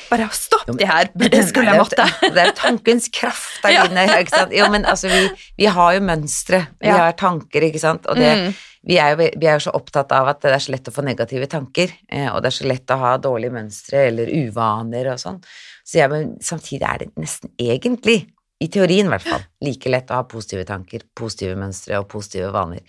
bare 0.09 0.27
stopp 0.33 0.65
de 0.79 0.85
her 0.87 1.09
Det 1.15 1.41
skulle 1.49 1.73
jeg 1.73 1.81
måtte? 1.81 2.05
Det 2.33 2.41
er, 2.43 2.53
tankens 2.57 3.09
kraft 3.13 3.59
der 3.63 3.83
inne. 3.87 4.05
Ikke 4.21 4.33
sant? 4.35 4.55
Jo, 4.55 4.69
men 4.73 4.85
altså, 4.89 5.11
vi, 5.11 5.25
vi 5.61 5.67
har 5.77 5.93
jo 5.97 6.05
mønstre. 6.07 6.63
Vi 6.81 6.87
Ja. 6.89 6.97
har 7.05 7.17
tanker, 7.19 7.67
ikke 7.69 7.79
sant. 7.83 8.07
Og 8.07 8.15
det, 8.19 8.31
Mm. 8.37 8.53
vi, 8.87 8.97
er 9.03 9.09
jo, 9.15 9.17
vi 9.41 9.47
er 9.49 9.57
jo 9.59 9.65
så 9.67 9.73
opptatt 9.75 10.11
av 10.15 10.29
at 10.31 10.41
det 10.45 10.53
er 10.55 10.63
så 10.63 10.71
lett 10.71 10.87
å 10.87 10.93
få 10.95 11.03
negative 11.03 11.47
tanker, 11.51 11.91
eh, 12.11 12.29
og 12.31 12.41
det 12.41 12.51
er 12.53 12.57
så 12.61 12.67
lett 12.69 12.93
å 12.93 12.97
ha 13.01 13.17
dårlige 13.19 13.51
mønstre 13.51 14.05
eller 14.07 14.29
uvaner 14.31 15.11
og 15.11 15.19
sånn. 15.19 15.41
Så 15.87 15.99
ja, 15.99 16.07
men 16.11 16.37
samtidig 16.43 16.83
er 16.87 16.97
det 17.03 17.09
nesten 17.19 17.51
egentlig, 17.59 18.21
i 18.63 18.67
teorien 18.73 19.05
i 19.05 19.11
hvert 19.13 19.27
fall, 19.27 19.43
like 19.61 19.89
lett 19.91 20.09
å 20.09 20.15
ha 20.21 20.23
positive 20.25 20.63
tanker, 20.65 21.03
positive 21.15 21.55
mønstre 21.59 21.99
og 21.99 22.07
positive 22.09 22.49
vaner. 22.55 22.81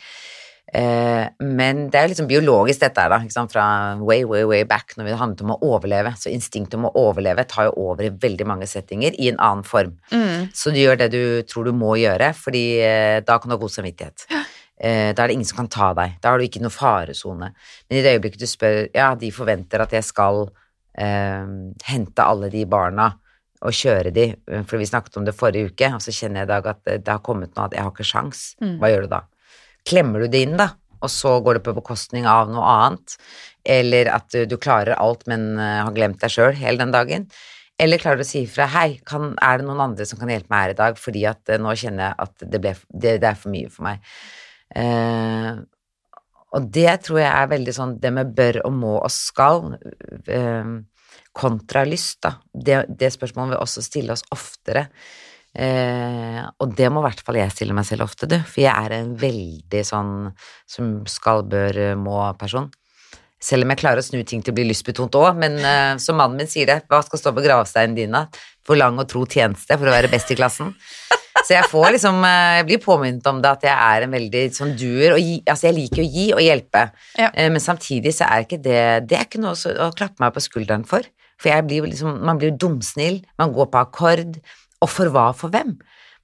Eh, 0.73 1.25
men 1.41 1.87
det 1.89 1.97
er 1.97 2.05
jo 2.05 2.13
liksom 2.13 2.29
biologisk 2.29 2.83
dette 2.83 3.01
her, 3.01 3.13
da, 3.15 3.45
fra 3.49 3.65
way, 4.05 4.25
way, 4.29 4.45
way 4.45 4.65
back, 4.69 4.93
når 4.97 5.09
det 5.09 5.17
handlet 5.21 5.45
om 5.47 5.55
å 5.55 5.59
overleve. 5.71 6.13
Så 6.21 6.33
instinktet 6.33 6.77
om 6.79 6.89
å 6.91 6.95
overleve 7.07 7.47
tar 7.49 7.71
jo 7.71 7.89
over 7.89 8.09
i 8.09 8.13
veldig 8.13 8.49
mange 8.49 8.69
settinger 8.69 9.17
i 9.17 9.31
en 9.33 9.41
annen 9.41 9.65
form. 9.67 9.97
Mm. 10.13 10.51
Så 10.55 10.75
du 10.75 10.81
gjør 10.83 11.01
det 11.01 11.11
du 11.15 11.23
tror 11.49 11.69
du 11.69 11.75
må 11.77 11.97
gjøre, 12.01 12.33
fordi 12.37 12.65
eh, 12.85 13.21
da 13.25 13.39
kan 13.39 13.51
du 13.51 13.57
ha 13.57 13.61
god 13.63 13.77
samvittighet. 13.79 14.27
Eh, 14.79 15.11
da 15.11 15.25
er 15.25 15.31
det 15.31 15.39
ingen 15.39 15.49
som 15.49 15.63
kan 15.63 15.73
ta 15.73 15.93
deg. 15.97 16.19
Da 16.23 16.33
har 16.33 16.39
du 16.39 16.47
ikke 16.47 16.63
noe 16.63 16.75
faresone. 16.75 17.53
Men 17.89 17.99
i 17.99 18.05
det 18.05 18.19
øyeblikket 18.19 18.45
du 18.45 18.47
spør 18.47 18.85
Ja, 18.95 19.15
de 19.19 19.33
forventer 19.35 19.83
at 19.83 19.97
jeg 19.97 20.07
skal 20.07 20.45
eh, 20.99 21.49
hente 21.89 22.29
alle 22.29 22.53
de 22.53 22.63
barna 22.69 23.15
og 23.59 23.75
kjøre 23.75 24.13
de, 24.15 24.29
for 24.71 24.79
vi 24.79 24.87
snakket 24.87 25.17
om 25.19 25.25
det 25.27 25.33
forrige 25.35 25.73
uke, 25.73 25.89
og 25.91 25.99
så 26.05 26.13
kjenner 26.15 26.45
jeg 26.45 26.47
i 26.47 26.51
dag 26.53 26.67
at 26.71 26.91
det 27.03 27.11
har 27.11 27.25
kommet 27.27 27.57
noe 27.57 27.65
at 27.67 27.73
jeg 27.75 27.83
har 27.83 27.91
ikke 27.91 28.07
sjans. 28.07 28.43
Mm. 28.63 28.77
Hva 28.79 28.91
gjør 28.93 29.09
du 29.09 29.11
da? 29.17 29.19
Klemmer 29.89 30.25
du 30.25 30.33
det 30.33 30.45
inn, 30.45 30.57
da? 30.61 30.73
Og 30.99 31.13
så 31.13 31.37
går 31.45 31.59
det 31.59 31.67
på 31.67 31.77
bekostning 31.77 32.27
av 32.29 32.51
noe 32.51 32.65
annet? 32.69 33.15
Eller 33.69 34.11
at 34.13 34.35
du, 34.51 34.57
klarer 34.61 34.99
alt, 34.99 35.27
men 35.31 35.55
eh, 35.61 35.79
har 35.85 35.95
glemt 35.95 36.21
deg 36.23 36.33
sjøl 36.33 36.57
hele 36.59 36.83
den 36.83 36.95
dagen? 36.95 37.29
Eller 37.79 38.01
klarer 38.03 38.19
du 38.19 38.27
å 38.27 38.29
si 38.29 38.43
ifra 38.43 38.67
Hei, 38.73 38.99
kan, 39.07 39.31
er 39.45 39.61
det 39.61 39.69
noen 39.69 39.85
andre 39.85 40.07
som 40.09 40.19
kan 40.19 40.31
hjelpe 40.33 40.51
meg 40.51 40.65
her 40.65 40.75
i 40.75 40.79
dag, 40.81 40.99
fordi 40.99 41.25
at 41.31 41.53
eh, 41.53 41.61
nå 41.63 41.75
kjenner 41.79 42.09
jeg 42.09 42.27
at 42.27 42.47
det, 42.55 42.61
ble, 42.65 42.75
det, 42.91 43.17
det 43.23 43.31
er 43.31 43.39
for 43.39 43.55
mye 43.55 43.71
for 43.73 43.87
meg. 43.87 44.03
Uh, 44.75 45.63
og 46.59 46.67
det 46.75 46.91
tror 47.07 47.23
jeg 47.23 47.31
er 47.31 47.49
veldig 47.49 47.73
sånn 47.73 47.95
det 48.03 48.11
med 48.13 48.35
bør 48.37 48.59
og 48.67 48.75
må 48.77 48.97
og 48.99 49.13
skal, 49.15 49.71
uh, 50.29 50.75
kontra 51.39 51.85
lyst, 51.87 52.19
da. 52.27 52.35
Det, 52.53 52.83
det 52.99 53.13
spørsmålet 53.15 53.55
vil 53.55 53.63
også 53.63 53.85
stille 53.87 54.17
oss 54.17 54.27
oftere. 54.35 54.89
Eh, 55.59 56.43
og 56.63 56.75
det 56.79 56.87
må 56.93 57.03
i 57.03 57.09
hvert 57.09 57.23
fall 57.27 57.41
jeg 57.41 57.51
stille 57.51 57.75
meg 57.75 57.87
selv 57.89 58.07
ofte, 58.07 58.29
du, 58.31 58.37
for 58.47 58.63
jeg 58.63 58.71
er 58.71 58.95
en 59.01 59.15
veldig 59.19 59.81
sånn 59.87 60.13
som 60.71 60.93
skal, 61.11 61.43
bør, 61.51 61.81
må-person. 61.99 62.69
Selv 63.43 63.67
om 63.67 63.71
jeg 63.71 63.79
klarer 63.79 64.03
å 64.03 64.07
snu 64.07 64.21
ting 64.27 64.43
til 64.43 64.51
å 64.51 64.57
bli 64.57 64.67
lystbetont 64.67 65.15
òg, 65.19 65.37
men 65.39 65.59
eh, 65.63 65.95
som 66.03 66.19
mannen 66.19 66.39
min 66.41 66.51
sier 66.51 66.67
det, 66.71 66.81
hva 66.91 67.03
skal 67.07 67.21
stå 67.21 67.35
på 67.35 67.45
gravsteinen 67.45 67.95
din 67.99 68.15
da? 68.15 68.27
For 68.67 68.79
lang 68.79 68.99
og 68.99 69.07
tro 69.11 69.23
tjeneste 69.31 69.79
for 69.79 69.91
å 69.91 69.95
være 69.95 70.11
best 70.11 70.31
i 70.35 70.39
klassen. 70.39 70.73
Så 71.39 71.55
jeg 71.55 71.69
får 71.71 71.93
liksom, 71.95 72.19
eh, 72.27 72.57
jeg 72.59 72.67
blir 72.71 72.81
påminnet 72.83 73.27
om 73.31 73.39
det 73.43 73.51
at 73.51 73.67
jeg 73.69 73.75
er 73.75 74.07
en 74.07 74.15
veldig 74.15 74.43
sånn 74.57 74.75
duer, 74.79 75.15
og 75.15 75.23
gi, 75.23 75.39
altså 75.47 75.69
jeg 75.69 75.77
liker 75.79 76.03
å 76.03 76.09
gi 76.17 76.27
og 76.35 76.43
hjelpe, 76.45 76.85
Ja. 77.19 77.31
Eh, 77.33 77.51
men 77.51 77.63
samtidig 77.63 78.15
så 78.15 78.27
er 78.27 78.47
ikke 78.47 78.63
det, 78.63 78.83
det 79.11 79.19
er 79.19 79.27
ikke 79.27 79.43
noe 79.43 79.55
å 79.55 79.91
klappe 79.95 80.23
meg 80.23 80.35
på 80.35 80.43
skulderen 80.43 80.87
for. 80.87 81.07
For 81.39 81.53
jeg 81.53 81.67
blir 81.69 81.87
liksom, 81.87 82.19
man 82.27 82.39
blir 82.43 82.57
dumsnill, 82.59 83.23
man 83.39 83.55
går 83.55 83.71
på 83.71 83.83
akkord, 83.85 84.41
og 84.85 84.91
for 84.93 85.11
hva, 85.15 85.31
for 85.37 85.53
hvem? 85.55 85.77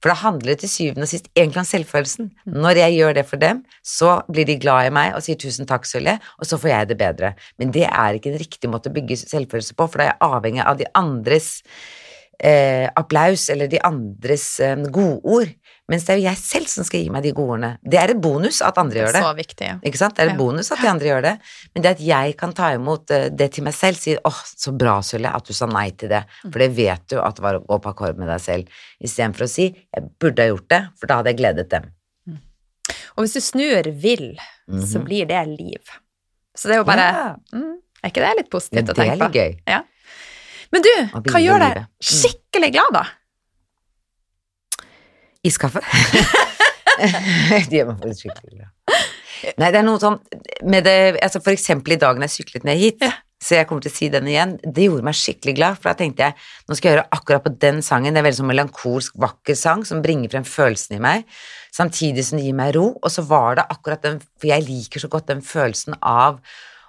For 0.03 0.11
det 0.11 0.21
handler 0.21 0.57
til 0.59 0.69
syvende 0.69 1.07
og 1.07 1.09
sist 1.09 1.27
egentlig 1.33 1.61
om 1.63 1.67
selvfølelsen. 1.67 2.31
Når 2.51 2.79
jeg 2.81 2.95
gjør 2.97 3.13
det 3.17 3.25
for 3.25 3.41
dem, 3.41 3.63
så 3.81 4.19
blir 4.31 4.45
de 4.45 4.57
glad 4.61 4.89
i 4.89 4.93
meg 4.93 5.15
og 5.15 5.23
sier 5.25 5.39
tusen 5.39 5.67
takk, 5.69 5.87
Sølje, 5.89 6.17
og 6.37 6.45
så 6.45 6.59
får 6.61 6.71
jeg 6.71 6.89
det 6.91 6.97
bedre. 6.99 7.31
Men 7.57 7.71
det 7.73 7.87
er 7.87 8.17
ikke 8.17 8.33
en 8.33 8.41
riktig 8.41 8.69
måte 8.71 8.91
å 8.91 8.95
bygge 8.95 9.17
selvfølelse 9.23 9.77
på, 9.77 9.87
for 9.87 10.01
da 10.01 10.05
er 10.05 10.11
jeg 10.11 10.33
avhengig 10.35 10.65
av 10.65 10.81
de 10.81 10.89
andres 10.99 11.49
eh, 12.39 12.85
applaus 12.95 13.47
eller 13.49 13.71
de 13.71 13.81
andres 13.87 14.47
eh, 14.63 14.75
godord. 14.93 15.55
Mens 15.87 16.03
det 16.07 16.15
er 16.15 16.17
jo 16.17 16.23
jeg 16.25 16.37
selv 16.41 16.65
som 16.67 16.83
skal 16.87 17.03
gi 17.03 17.09
meg 17.13 17.21
de 17.21 17.31
godordene. 17.37 17.77
Det 17.85 17.99
er 18.01 18.09
et 18.15 18.21
bonus 18.21 18.57
at 18.65 18.77
andre 18.81 19.03
gjør 19.03 19.13
det. 19.13 19.21
Så 19.21 19.33
viktig, 19.37 19.67
ja. 19.67 19.75
Ikke 19.85 19.97
sant? 20.01 20.15
Det 20.15 20.23
er 20.23 20.29
et 20.31 20.33
Ja. 20.33 20.37
bonus 20.39 20.71
at 20.73 20.81
de 20.81 20.87
andre 20.89 21.05
gjør 21.11 21.21
det, 21.21 21.33
men 21.75 21.83
det 21.83 21.91
at 21.91 21.99
jeg 22.01 22.37
kan 22.37 22.53
ta 22.53 22.71
imot 22.73 23.11
eh, 23.11 23.29
det 23.29 23.51
til 23.53 23.63
meg 23.63 23.73
selv, 23.77 23.95
si 24.01 24.15
åh, 24.17 24.39
så 24.57 24.73
bra, 24.75 24.95
Sølje, 25.05 25.29
at 25.35 25.45
du 25.45 25.53
sa 25.53 25.67
nei 25.67 25.91
til 25.91 26.09
det, 26.09 26.23
for 26.41 26.57
det 26.57 26.71
vet 26.75 27.05
du 27.07 27.19
at 27.21 27.35
det 27.35 27.43
var 27.45 27.59
å 27.59 27.65
gå 27.67 27.77
på 27.83 27.91
akkord 27.93 28.17
med 28.17 28.27
deg 28.27 28.41
selv, 28.41 28.67
istedenfor 28.99 29.45
å 29.45 29.49
si 29.49 29.67
jeg 29.75 30.09
burde 30.19 30.41
ha 30.41 30.47
gjort 30.55 30.67
det, 30.73 30.81
for 30.97 31.07
da 31.07 31.15
hadde 31.21 31.29
jeg 31.35 31.37
gledet 31.43 31.69
dem. 31.69 31.91
Og 33.15 33.23
hvis 33.23 33.33
du 33.37 33.39
snur 33.41 33.83
vil, 34.01 34.35
så 34.67 34.97
Mhm. 34.99 35.05
blir 35.05 35.25
det 35.27 35.47
liv. 35.47 35.83
Så 36.57 36.67
det 36.67 36.73
er 36.75 36.77
jo 36.81 36.83
bare 36.83 36.97
Ja. 37.13 37.35
mm, 37.53 37.77
Er 38.03 38.09
ikke 38.09 38.21
det 38.25 38.35
litt 38.37 38.49
Ja, 38.51 38.57
positivt 38.57 38.89
å 38.89 38.93
det 38.93 38.97
er 38.99 39.05
tenke 39.05 39.17
på? 39.19 39.31
litt 39.31 39.33
gøy. 39.33 39.59
Ja. 39.67 39.81
Men 40.71 40.81
du, 40.81 40.89
hva 41.31 41.39
gjør 41.41 41.59
deg. 41.59 41.77
Mm. 41.77 41.87
skikkelig 42.01 42.71
glad, 42.73 42.91
da? 42.93 43.03
Iskaffe. 45.45 45.83
det 47.69 47.75
gjør 47.75 47.91
meg 47.91 48.01
faktisk 48.01 48.25
skikkelig 48.25 48.57
glad. 48.57 48.71
Nei, 49.59 49.69
det 49.69 49.79
er 49.79 49.85
noe 49.85 50.01
sånn 50.01 50.17
med 50.65 50.85
det, 50.87 50.97
altså 51.21 51.41
For 51.43 51.53
eksempel 51.53 51.95
i 51.95 52.01
dag 52.01 52.17
når 52.17 52.29
jeg 52.29 52.35
syklet 52.39 52.67
ned 52.67 52.79
hit, 52.81 53.03
så 53.45 53.57
jeg 53.57 53.67
kommer 53.69 53.83
til 53.83 53.91
å 53.91 53.95
si 53.95 54.07
den 54.09 54.29
igjen, 54.31 54.55
det 54.63 54.87
gjorde 54.87 55.05
meg 55.05 55.17
skikkelig 55.19 55.53
glad, 55.57 55.77
for 55.77 55.91
da 55.91 55.99
tenkte 55.99 56.23
jeg 56.23 56.37
nå 56.65 56.77
skal 56.77 56.89
jeg 56.89 56.95
høre 56.95 57.17
akkurat 57.17 57.43
på 57.45 57.51
den 57.61 57.81
sangen, 57.85 58.15
det 58.15 58.21
er 58.21 58.25
veldig 58.25 58.39
sånn 58.39 58.49
melankolsk, 58.49 59.17
vakker 59.21 59.57
sang 59.59 59.83
som 59.85 60.01
bringer 60.01 60.31
frem 60.31 60.47
følelsene 60.47 60.97
i 60.97 61.03
meg, 61.03 61.27
samtidig 61.75 62.25
som 62.25 62.39
det 62.39 62.47
gir 62.47 62.57
meg 62.57 62.73
ro, 62.77 62.87
og 62.95 63.11
så 63.11 63.25
var 63.27 63.59
det 63.59 63.67
akkurat 63.75 64.07
den, 64.07 64.21
for 64.39 64.49
jeg 64.49 64.65
liker 64.65 65.03
så 65.03 65.11
godt 65.11 65.29
den 65.33 65.43
følelsen 65.45 65.99
av 65.99 66.39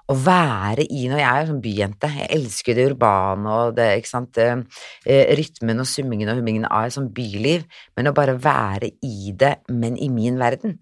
å 0.06 0.14
være 0.14 0.86
i 0.86 1.06
når 1.10 1.20
jeg 1.20 1.28
er 1.30 1.48
sånn 1.48 1.62
byjente. 1.62 2.10
Jeg 2.20 2.28
elsker 2.36 2.78
det 2.78 2.88
urbane 2.92 3.54
og 3.54 3.76
det, 3.78 3.88
ikke 4.00 4.12
sant, 4.12 4.38
eh, 4.42 4.82
eh, 5.06 5.32
rytmen 5.38 5.82
og 5.82 5.88
summingen 5.90 6.30
og 6.30 6.40
hummingen 6.40 6.68
av 6.68 6.86
et 6.86 6.96
sånt 6.96 7.12
byliv, 7.16 7.66
men 7.96 8.10
å 8.10 8.14
bare 8.16 8.36
være 8.38 8.92
i 9.02 9.32
det, 9.34 9.56
men 9.68 9.98
i 9.98 10.10
min 10.12 10.38
verden. 10.38 10.78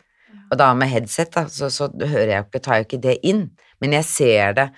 Og 0.50 0.58
da 0.60 0.72
med 0.76 0.92
headset, 0.92 1.32
da, 1.34 1.46
så, 1.48 1.70
så 1.72 1.88
hører 1.88 2.34
jeg 2.34 2.46
ikke, 2.46 2.60
tar 2.62 2.78
jeg 2.78 2.84
jo 2.84 2.88
ikke 2.90 3.04
det 3.08 3.16
inn, 3.26 3.46
men 3.80 3.96
jeg 3.96 4.08
ser 4.10 4.58
det. 4.58 4.68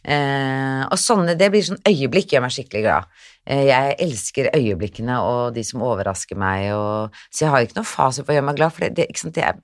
Eh, 0.00 0.82
og 0.88 0.96
sånne, 0.96 1.34
det 1.36 1.50
blir 1.52 1.64
sånn 1.66 1.82
øyeblikk 1.84 2.32
gjør 2.32 2.46
meg 2.46 2.54
skikkelig 2.54 2.86
glad. 2.86 3.10
Eh, 3.44 3.66
jeg 3.68 3.98
elsker 4.06 4.48
øyeblikkene 4.56 5.18
og 5.26 5.52
de 5.56 5.64
som 5.66 5.84
overrasker 5.84 6.40
meg, 6.40 6.70
og, 6.72 7.20
så 7.28 7.44
jeg 7.44 7.52
har 7.52 7.66
ikke 7.66 7.78
noen 7.82 7.90
fase 7.90 8.24
på 8.24 8.32
å 8.32 8.38
gjøre 8.38 8.48
meg 8.48 8.62
glad, 8.62 8.72
for 8.72 8.86
det, 8.86 8.94
det, 8.96 9.10
ikke 9.12 9.24
sant, 9.26 9.36
det 9.36 9.44
er 9.44 9.60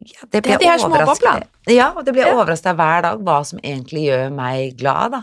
ja, 0.00 0.26
det 0.32 0.44
Det 0.44 0.52
er 0.52 0.58
de 0.58 0.68
her 0.68 0.78
små 0.78 1.00
boblene. 1.06 1.46
Ja, 1.68 1.92
og 1.96 2.04
det 2.06 2.14
blir 2.14 2.26
Ja. 2.26 2.34
overrasket 2.34 2.76
hver 2.76 3.02
dag 3.02 3.18
hva 3.18 3.44
som 3.44 3.58
egentlig 3.58 4.06
gjør 4.08 4.32
meg 4.32 4.76
glad, 4.78 5.12
da. 5.12 5.22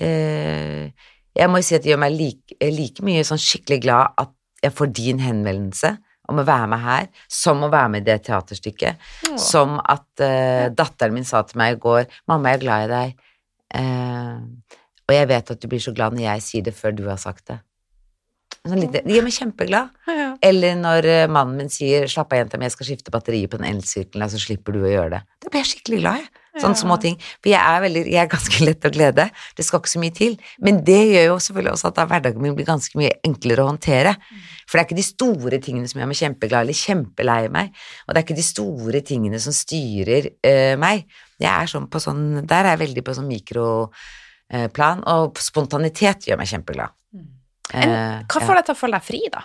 Eh, 0.00 0.90
jeg 1.34 1.50
må 1.50 1.58
jo 1.58 1.62
si 1.62 1.74
at 1.74 1.82
det 1.82 1.90
gjør 1.92 2.02
meg 2.04 2.12
like, 2.12 2.56
like 2.60 3.02
mye 3.02 3.24
sånn 3.26 3.40
skikkelig 3.42 3.80
glad 3.82 4.14
at 4.18 4.30
jeg 4.62 4.72
får 4.72 4.92
din 4.92 5.18
henvendelse 5.18 5.98
om 6.28 6.38
å 6.40 6.44
være 6.46 6.68
med 6.72 6.80
her, 6.80 7.08
som 7.28 7.60
å 7.62 7.70
være 7.70 7.90
med 7.90 8.02
i 8.02 8.12
det 8.12 8.22
teaterstykket. 8.24 8.96
Ja. 9.28 9.36
Som 9.36 9.80
at 9.84 10.06
eh, 10.24 10.70
datteren 10.70 11.12
min 11.12 11.24
sa 11.24 11.42
til 11.42 11.58
meg 11.58 11.76
i 11.76 11.80
går 11.80 12.06
'Mamma, 12.28 12.50
jeg 12.50 12.62
er 12.62 12.64
glad 12.64 12.84
i 12.84 12.92
deg', 12.94 13.14
eh, 13.74 14.38
og 15.08 15.14
jeg 15.14 15.28
vet 15.28 15.50
at 15.50 15.60
du 15.60 15.68
blir 15.68 15.80
så 15.80 15.94
glad 15.94 16.12
når 16.12 16.24
jeg 16.32 16.42
sier 16.42 16.62
det 16.62 16.74
før 16.74 16.96
du 16.96 17.08
har 17.08 17.16
sagt 17.20 17.46
det. 17.48 17.58
Sånn 18.64 18.80
lite, 18.80 19.02
de 19.04 19.12
gjør 19.12 19.26
meg 19.26 19.34
kjempeglad. 19.36 19.90
Ja. 20.08 20.28
Eller 20.40 20.78
når 20.80 21.04
eh, 21.12 21.26
mannen 21.28 21.58
min 21.60 21.68
sier 21.68 22.06
'slapp 22.08 22.30
av, 22.32 22.38
jenta 22.38 22.56
mi, 22.56 22.64
jeg 22.64 22.72
skal 22.72 22.86
skifte 22.88 23.12
batteriet 23.12 23.50
på 23.52 23.58
den 23.60 23.68
elsykkelen', 23.74 24.30
så 24.32 24.40
slipper 24.40 24.72
du 24.72 24.78
å 24.86 24.88
gjøre 24.88 25.10
det. 25.18 25.20
Da 25.44 25.50
blir 25.52 25.60
jeg 25.60 25.68
skikkelig 25.74 25.98
glad, 26.00 26.22
jeg. 26.22 26.30
Sånne 26.62 26.78
Ja. 26.78 26.80
små 26.80 26.96
ting. 27.02 27.18
For 27.42 27.50
jeg 27.50 27.60
er, 27.60 27.80
veldig, 27.82 28.02
jeg 28.08 28.22
er 28.22 28.30
ganske 28.30 28.64
lett 28.64 28.86
å 28.88 28.92
glede. 28.94 29.30
Det 29.58 29.66
skal 29.66 29.80
ikke 29.80 29.92
så 29.92 30.00
mye 30.00 30.14
til. 30.14 30.38
Men 30.62 30.80
det 30.86 31.02
gjør 31.10 31.26
jo 31.26 31.36
selvfølgelig 31.44 31.72
også 31.74 31.88
at 31.90 31.94
da 31.98 32.06
hverdagen 32.06 32.40
min 32.40 32.54
blir 32.56 32.64
ganske 32.64 32.96
mye 32.96 33.12
enklere 33.26 33.60
å 33.66 33.68
håndtere. 33.68 34.16
For 34.64 34.78
det 34.78 34.80
er 34.80 34.88
ikke 34.88 35.00
de 35.02 35.06
store 35.10 35.58
tingene 35.60 35.88
som 35.90 36.00
gjør 36.00 36.08
meg 36.08 36.22
kjempeglad 36.22 36.60
eller 36.64 36.80
kjempelei 36.80 37.50
meg, 37.50 37.74
og 38.08 38.14
det 38.14 38.16
er 38.22 38.24
ikke 38.24 38.38
de 38.40 38.48
store 38.48 39.00
tingene 39.04 39.40
som 39.44 39.52
styrer 39.52 40.30
eh, 40.40 40.76
meg. 40.80 41.04
Jeg 41.42 41.52
er 41.52 41.66
sånn 41.68 41.90
på 41.90 42.00
sånn 42.00 42.46
Der 42.46 42.64
er 42.64 42.76
jeg 42.78 42.86
veldig 42.88 43.04
på 43.04 43.12
sånn 43.18 43.28
mikroplan, 43.28 45.04
og 45.04 45.36
spontanitet 45.42 46.30
gjør 46.30 46.38
meg 46.40 46.48
kjempeglad. 46.48 46.94
En, 47.72 47.88
Eh, 47.88 48.22
hva 48.28 48.40
får 48.44 48.54
deg 48.60 48.64
til 48.68 48.74
å 48.74 48.78
føle 48.78 48.98
deg 48.98 49.06
fri, 49.06 49.20
da? 49.32 49.42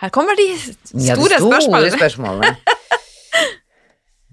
Her 0.00 0.10
kommer 0.14 0.36
de 0.38 0.46
store, 0.56 1.02
Ja, 1.04 1.14
de 1.16 1.26
store 1.26 1.38
spørsmålene. 1.42 1.98
spørsmålene. 1.98 2.56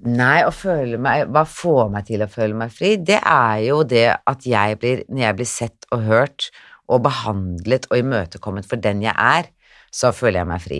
Nei, 0.05 0.43
å 0.45 0.51
føle 0.53 0.97
meg 1.01 1.29
Hva 1.33 1.45
får 1.49 1.87
meg 1.93 2.05
til 2.09 2.21
å 2.21 2.27
føle 2.29 2.53
meg 2.59 2.73
fri? 2.75 2.95
Det 3.01 3.17
er 3.21 3.61
jo 3.65 3.79
det 3.87 4.07
at 4.27 4.45
jeg 4.45 4.77
blir 4.81 5.03
Når 5.09 5.23
jeg 5.23 5.37
blir 5.39 5.49
sett 5.49 5.87
og 5.95 6.03
hørt 6.05 6.49
og 6.85 7.01
behandlet 7.01 7.87
og 7.89 7.97
imøtekommet 7.97 8.67
for 8.69 8.77
den 8.77 8.99
jeg 9.01 9.15
er, 9.17 9.47
så 9.89 10.11
føler 10.13 10.43
jeg 10.43 10.49
meg 10.51 10.61
fri. 10.61 10.77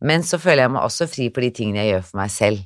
Men 0.00 0.22
så 0.24 0.38
føler 0.40 0.62
jeg 0.64 0.72
meg 0.72 0.86
også 0.86 1.04
fri 1.12 1.26
på 1.28 1.42
de 1.44 1.50
tingene 1.58 1.82
jeg 1.82 1.90
gjør 1.92 2.06
for 2.06 2.20
meg 2.22 2.30
selv. 2.32 2.62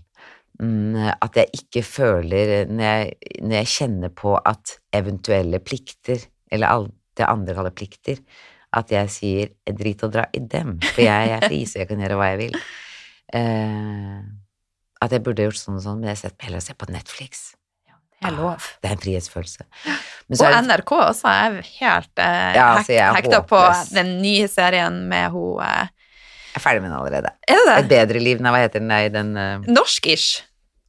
Mm, 0.62 1.08
At 1.18 1.40
jeg 1.40 1.50
ikke 1.58 1.82
føler 1.82 2.70
når 2.70 2.84
jeg, 2.86 3.16
når 3.42 3.56
jeg 3.58 3.70
kjenner 3.72 4.12
på 4.14 4.36
at 4.46 4.76
eventuelle 4.94 5.58
plikter, 5.58 6.22
eller 6.54 6.86
det 7.18 7.26
andre 7.26 7.56
kaller 7.58 7.74
plikter, 7.74 8.22
at 8.76 8.90
jeg 8.92 9.12
sier 9.12 9.52
drit 9.78 10.02
og 10.04 10.12
dra 10.12 10.26
i 10.36 10.42
dem, 10.44 10.76
for 10.82 11.00
jeg 11.04 11.30
er 11.36 11.46
fri, 11.46 11.62
så 11.68 11.82
jeg 11.82 11.88
kan 11.88 12.02
gjøre 12.04 12.18
hva 12.20 12.32
jeg 12.34 12.40
vil. 12.42 12.58
Eh, 13.38 14.18
at 15.04 15.14
jeg 15.14 15.22
burde 15.24 15.46
gjort 15.46 15.60
sånn 15.60 15.78
og 15.78 15.84
sånn, 15.84 16.02
men 16.02 16.12
jeg 16.12 16.20
ser 16.24 16.34
heller 16.44 16.64
se 16.64 16.74
på 16.76 16.90
Netflix. 16.92 17.52
Det 18.18 18.26
er 18.32 18.34
lov. 18.34 18.64
Det 18.82 18.88
er 18.88 18.96
en 18.96 19.02
frihetsfølelse. 19.02 19.64
Men 20.26 20.34
Og 20.40 20.42
er 20.42 20.54
det, 20.56 20.62
NRK 20.66 20.92
også 20.96 21.30
er 21.30 21.58
helt 21.62 22.22
eh, 22.24 22.48
Ja, 22.56 22.64
altså, 22.80 22.96
er 22.96 23.14
hekta 23.14 23.44
på 23.46 23.60
den 23.94 24.16
nye 24.24 24.48
serien 24.50 25.04
med 25.08 25.30
hun 25.30 25.62
eh, 25.62 25.92
jeg 26.48 26.58
er 26.58 26.64
ferdig 26.64 26.82
med 26.82 26.90
den 26.90 26.98
allerede. 26.98 27.30
Er 27.46 27.60
det 27.68 27.74
Et 27.84 27.90
bedre 27.92 28.20
liv, 28.24 28.40
nei, 28.42 28.50
hva 28.50 28.62
heter 28.64 28.80
den? 28.82 28.88
Nei, 28.90 29.04
den 29.14 29.36
eh, 29.38 29.66
Norsk-ish. 29.70 30.40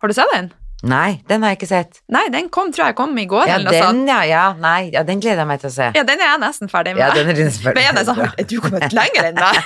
Har 0.02 0.10
du 0.10 0.16
sett 0.18 0.32
den? 0.34 0.48
Nei, 0.88 1.20
den 1.28 1.44
har 1.44 1.52
jeg 1.52 1.60
ikke 1.60 1.68
sett. 1.68 1.98
Nei, 2.08 2.26
den 2.32 2.48
kom, 2.54 2.70
tror 2.72 2.90
jeg 2.90 2.96
kom 2.96 3.18
i 3.20 3.26
går, 3.28 3.50
Ja, 3.50 3.58
den, 3.60 4.06
ja, 4.08 4.20
ja, 4.24 4.44
nei, 4.56 4.90
ja, 4.94 5.04
den 5.04 5.20
gleder 5.20 5.44
jeg 5.44 5.50
meg 5.50 5.60
til 5.60 5.68
å 5.68 5.74
se. 5.76 5.90
Ja, 5.98 6.04
den 6.08 6.22
er 6.24 6.32
jeg 6.32 6.42
nesten 6.46 6.72
ferdig 6.72 6.94
med. 6.96 7.04
Ja, 7.04 7.10
den 7.18 7.32
er 7.34 7.36
din 7.36 7.52
med. 7.52 7.76
Men 7.76 8.38
jeg 8.38 8.48
du 8.48 8.56
kommet 8.64 8.96
lenger 8.96 9.32
enn 9.32 9.42
meg? 9.42 9.60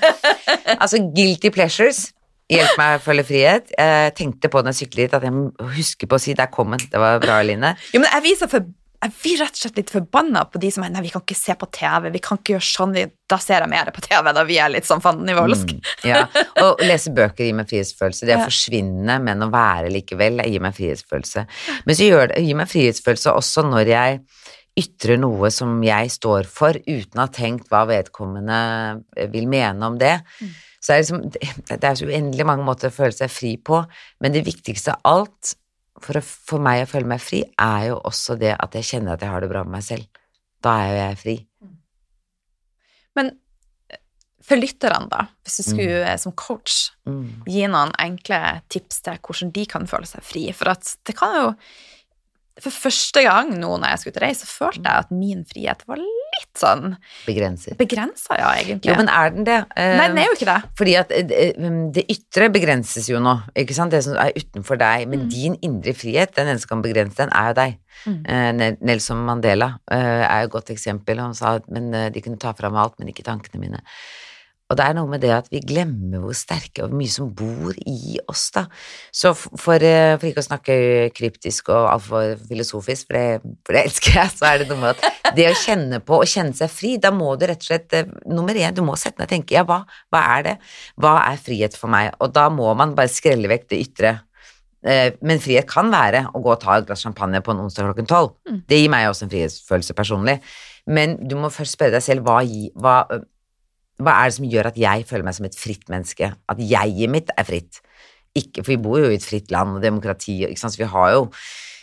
Altså, 0.80 0.98
guilty 1.14 1.50
pleasures. 1.54 2.08
Hjelp 2.50 2.78
meg 2.80 2.96
å 2.98 3.02
følge 3.04 3.24
frihet. 3.28 3.70
Jeg 3.78 4.14
tenkte 4.18 4.50
på 4.50 4.62
den 4.66 4.74
sykkelen 4.74 5.06
hit, 5.06 5.14
at 5.14 5.26
jeg 5.26 5.34
må 5.34 5.70
huske 5.76 6.08
på 6.10 6.18
å 6.18 6.22
si 6.22 6.34
'der 6.34 6.50
kom 6.50 6.74
den'. 6.74 6.82
Det 6.90 6.98
var 6.98 7.20
bra, 7.22 7.40
Line. 7.46 7.76
Jo, 7.94 8.00
men 8.02 8.10
jeg 8.10 8.22
viser 8.26 8.50
for 8.50 8.66
jeg 9.00 9.12
blir 9.22 9.38
rett 9.40 9.54
og 9.56 9.60
slett 9.62 9.78
litt 9.80 9.90
forbanna 9.94 10.42
på 10.52 10.60
de 10.60 10.68
som 10.74 10.84
er 10.84 10.90
Nei, 10.92 11.00
vi 11.06 11.12
kan 11.14 11.22
ikke 11.24 11.36
se 11.38 11.54
på 11.56 11.68
TV, 11.72 12.10
vi 12.12 12.20
kan 12.20 12.36
ikke 12.40 12.52
gjøre 12.56 12.66
sånn. 12.68 12.92
Da 13.30 13.38
ser 13.40 13.64
jeg 13.64 13.70
mer 13.72 13.88
på 13.96 14.02
TV, 14.04 14.32
da 14.36 14.44
vi 14.44 14.58
er 14.60 14.68
litt 14.74 14.88
sånn 14.88 15.00
fandenivoldsk. 15.04 15.72
Mm, 15.72 15.90
ja. 16.10 16.26
Og 16.66 16.82
lese 16.84 17.12
bøker 17.16 17.46
gir 17.46 17.56
meg 17.56 17.70
frihetsfølelse. 17.70 18.26
Det 18.28 18.36
å 18.36 18.42
Ja. 18.42 18.44
forsvinne, 18.50 19.16
men 19.24 19.46
å 19.46 19.50
være 19.52 19.88
likevel, 19.94 20.42
gir 20.44 20.60
meg 20.60 20.76
frihetsfølelse. 20.76 21.46
Men 21.86 21.96
så 21.96 22.08
gir 22.10 22.26
det, 22.28 22.42
gir 22.44 22.58
meg 22.60 22.68
frihetsfølelse 22.68 23.32
også 23.40 23.64
når 23.70 23.86
jeg 23.94 24.20
ytrer 24.80 25.18
noe 25.18 25.50
som 25.50 25.80
jeg 25.82 26.12
står 26.14 26.44
for, 26.46 26.76
uten 26.86 27.18
å 27.18 27.24
ha 27.24 27.30
tenkt 27.32 27.68
hva 27.72 27.86
vedkommende 27.88 29.02
vil 29.32 29.48
mene 29.50 29.82
om 29.88 29.96
det. 30.00 30.20
Så 30.80 30.94
er 30.94 31.00
det, 31.02 31.08
liksom, 31.08 31.24
det 31.72 31.84
er 31.84 31.96
så 31.98 32.06
uendelig 32.08 32.46
mange 32.48 32.64
måter 32.64 32.88
å 32.88 32.94
føle 32.94 33.12
seg 33.16 33.32
fri 33.32 33.56
på, 33.56 33.80
men 34.20 34.32
det 34.32 34.44
viktigste 34.46 34.94
av 34.94 35.00
alt 35.04 35.54
for, 36.04 36.18
å, 36.20 36.22
for 36.24 36.62
meg 36.64 36.84
å 36.84 36.88
føle 36.90 37.08
meg 37.10 37.22
fri, 37.22 37.42
er 37.60 37.90
jo 37.90 38.00
også 38.08 38.38
det 38.40 38.54
at 38.56 38.74
jeg 38.78 38.88
kjenner 38.94 39.14
at 39.14 39.24
jeg 39.24 39.32
har 39.32 39.44
det 39.44 39.50
bra 39.52 39.64
med 39.66 39.78
meg 39.78 39.86
selv. 39.86 40.24
Da 40.64 40.74
er 40.82 40.90
jo 40.90 40.98
jeg 41.00 41.20
fri. 41.20 41.36
Men 43.18 43.30
eh, 43.90 44.00
for 44.44 44.60
lytterne, 44.60 45.08
da, 45.12 45.26
hvis 45.44 45.60
du 45.60 45.68
skulle 45.72 46.02
mm. 46.06 46.24
som 46.26 46.36
coach 46.38 46.88
Mm. 47.10 47.42
gi 47.48 47.62
noen 47.66 47.90
enkle 47.98 48.38
tips 48.70 49.00
til 49.02 49.16
hvordan 49.24 49.48
de 49.56 49.62
kan 49.66 49.86
føle 49.88 50.06
seg 50.06 50.22
fri, 50.22 50.42
for 50.54 50.70
at 50.70 50.92
det 51.08 51.16
kan 51.18 51.32
jo 51.38 51.46
For 52.60 52.70
første 52.70 53.22
gang 53.24 53.54
nå 53.56 53.70
når 53.80 53.88
jeg 53.88 54.00
skulle 54.02 54.12
ut 54.12 54.18
og 54.20 54.24
reise, 54.26 54.44
så 54.44 54.58
følte 54.66 54.84
jeg 54.84 55.06
at 55.06 55.12
min 55.16 55.46
frihet 55.48 55.80
var 55.88 55.96
litt 56.40 56.58
sånn 56.60 56.96
Begrenset. 57.26 57.76
begrensa, 57.78 58.36
ja, 58.40 58.50
egentlig. 58.58 58.90
Jo, 58.90 58.96
men 58.98 59.08
er 59.12 59.30
den 59.34 59.44
det? 59.48 59.58
Eh, 59.76 59.96
Nei, 59.98 60.06
den 60.08 60.18
er 60.22 60.26
jo 60.30 60.36
ikke 60.38 60.48
det. 60.50 60.58
Fordi 60.80 60.94
at 61.00 61.12
eh, 61.12 61.34
eh, 61.50 61.68
det 61.96 62.04
ytre 62.10 62.48
begrenses 62.52 63.08
jo 63.10 63.20
nå, 63.22 63.36
ikke 63.54 63.76
sant? 63.76 63.92
Det 63.94 64.02
som 64.06 64.16
er 64.16 64.32
utenfor 64.36 64.78
deg. 64.80 65.06
Men 65.08 65.20
Mm. 65.26 65.28
din 65.30 65.56
indre 65.62 65.92
frihet, 65.94 66.34
den 66.34 66.48
eneste 66.48 66.66
som 66.68 66.76
kan 66.80 66.82
begrense 66.88 67.16
den, 67.20 67.30
er 67.36 67.50
jo 67.52 67.54
deg. 67.60 67.76
Mm. 68.06 68.20
Eh, 68.26 68.76
Nelson 68.80 69.20
Mandela 69.26 69.78
eh, 69.90 70.24
er 70.24 70.40
jo 70.42 70.46
et 70.48 70.52
godt 70.56 70.70
eksempel. 70.72 71.18
Han 71.20 71.34
sa 71.34 71.56
at 71.60 71.68
men, 71.70 71.92
eh, 71.94 72.08
de 72.10 72.20
kunne 72.24 72.38
ta 72.40 72.52
fra 72.56 72.70
meg 72.70 72.80
alt, 72.84 72.98
men 72.98 73.08
ikke 73.12 73.24
tankene 73.26 73.60
mine. 73.60 73.80
Og 74.70 74.78
det 74.78 74.86
er 74.86 74.94
noe 74.94 75.10
med 75.10 75.22
det 75.24 75.32
at 75.34 75.48
vi 75.50 75.62
glemmer 75.66 76.22
hvor 76.22 76.36
sterke 76.36 76.84
og 76.86 76.94
mye 76.94 77.10
som 77.10 77.32
bor 77.34 77.74
i 77.90 78.20
oss, 78.30 78.46
da. 78.54 78.66
Så 79.10 79.32
for, 79.34 79.82
eh, 79.82 80.14
for 80.14 80.28
ikke 80.28 80.44
å 80.44 80.46
snakke 80.46 80.76
kryptisk 81.16 81.72
og 81.74 81.88
altfor 81.90 82.36
filosofisk, 82.46 83.10
for 83.10 83.18
det, 83.18 83.56
for 83.66 83.76
det 83.76 83.84
elsker 83.88 84.20
jeg, 84.20 84.34
så 84.38 84.48
er 84.52 84.62
det 84.62 84.70
noe 84.70 84.80
med 84.84 84.94
at 84.94 85.34
det 85.36 85.48
å 85.50 85.58
kjenne 85.58 86.00
på 86.06 86.20
og 86.22 86.30
kjenne 86.30 86.54
seg 86.56 86.70
fri, 86.70 86.94
da 87.02 87.10
må 87.14 87.34
du 87.34 87.48
rett 87.50 87.66
og 87.66 87.70
slett 87.72 87.98
eh, 87.98 88.16
Nummer 88.30 88.54
én, 88.54 88.74
du 88.74 88.82
må 88.86 88.94
sette 88.98 89.18
deg 89.18 89.26
og 89.26 89.34
tenke 89.34 89.56
ja, 89.56 89.66
hva, 89.66 89.82
hva 90.12 90.24
er 90.38 90.46
det? 90.46 90.56
Hva 91.00 91.18
er 91.26 91.40
frihet 91.42 91.74
for 91.76 91.90
meg? 91.92 92.14
Og 92.22 92.30
da 92.34 92.46
må 92.52 92.70
man 92.78 92.94
bare 92.98 93.10
skrelle 93.10 93.50
vekk 93.50 93.70
det 93.72 93.80
ytre. 93.84 94.12
Eh, 94.86 95.12
Men 95.20 95.42
frihet 95.42 95.68
kan 95.68 95.90
være 95.92 96.26
å 96.32 96.40
gå 96.40 96.54
og 96.54 96.60
ta 96.62 96.78
et 96.78 96.86
glass 96.88 97.02
champagne 97.04 97.42
på 97.44 97.52
en 97.52 97.64
onsdag 97.66 97.90
klokken 97.90 98.08
tolv. 98.08 98.36
Mm. 98.48 98.62
Det 98.70 98.78
gir 98.80 98.92
meg 98.92 99.08
også 99.10 99.26
en 99.26 99.32
frihetsfølelse 99.34 99.96
personlig. 99.98 100.38
Men 100.90 101.18
du 101.28 101.36
må 101.38 101.50
først 101.52 101.76
spørre 101.76 101.98
deg 101.98 102.04
selv 102.04 102.24
hva, 102.26 102.40
hva, 102.80 102.96
hva 104.00 104.16
er 104.16 104.30
det 104.30 104.36
som 104.38 104.48
gjør 104.48 104.70
at 104.70 104.78
jeg 104.80 105.06
føler 105.08 105.26
meg 105.26 105.36
som 105.36 105.48
et 105.48 105.56
fritt 105.58 105.88
menneske? 105.92 106.32
At 106.50 106.60
jeget 106.60 107.12
mitt 107.12 107.32
er 107.36 107.46
fritt. 107.48 107.80
Ikke, 108.36 108.62
for 108.62 108.72
vi 108.72 108.80
bor 108.80 109.00
jo 109.02 109.10
i 109.10 109.18
et 109.18 109.26
fritt 109.26 109.50
land 109.52 109.76
og 109.76 109.84
demokrati, 109.84 110.42
så 110.56 110.70
vi 110.78 110.88
har 110.88 111.12
jo 111.16 111.26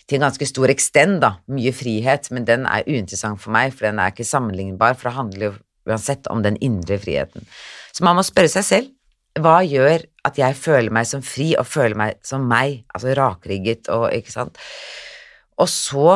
til 0.07 0.18
en 0.18 0.28
ganske 0.30 0.47
stor 0.47 0.72
ekstend 0.72 1.20
da, 1.24 1.34
mye 1.51 1.74
frihet, 1.76 2.30
men 2.32 2.45
den 2.47 2.63
er 2.70 2.88
uinteressant 2.88 3.41
for 3.43 3.51
meg, 3.51 3.74
for 3.76 3.89
den 3.89 3.99
er 3.99 4.13
ikke 4.13 4.28
sammenlignbar, 4.28 4.95
for 4.95 5.09
det 5.09 5.18
handler 5.18 5.49
jo 5.49 5.55
uansett 5.88 6.30
om 6.32 6.43
den 6.43 6.55
indre 6.63 6.99
friheten. 7.01 7.43
Så 7.91 8.05
man 8.07 8.15
må 8.15 8.24
spørre 8.26 8.51
seg 8.51 8.65
selv, 8.68 8.93
hva 9.38 9.59
gjør 9.68 10.05
at 10.26 10.39
jeg 10.39 10.55
føler 10.57 10.93
meg 10.93 11.05
som 11.09 11.22
fri 11.26 11.51
og 11.59 11.68
føler 11.70 11.99
meg 11.99 12.22
som 12.26 12.47
meg, 12.47 12.86
altså 12.95 13.13
rakrygget 13.18 13.91
og 13.93 14.07
ikke 14.15 14.34
sant? 14.34 14.57
Og 15.57 15.70
så 15.72 16.07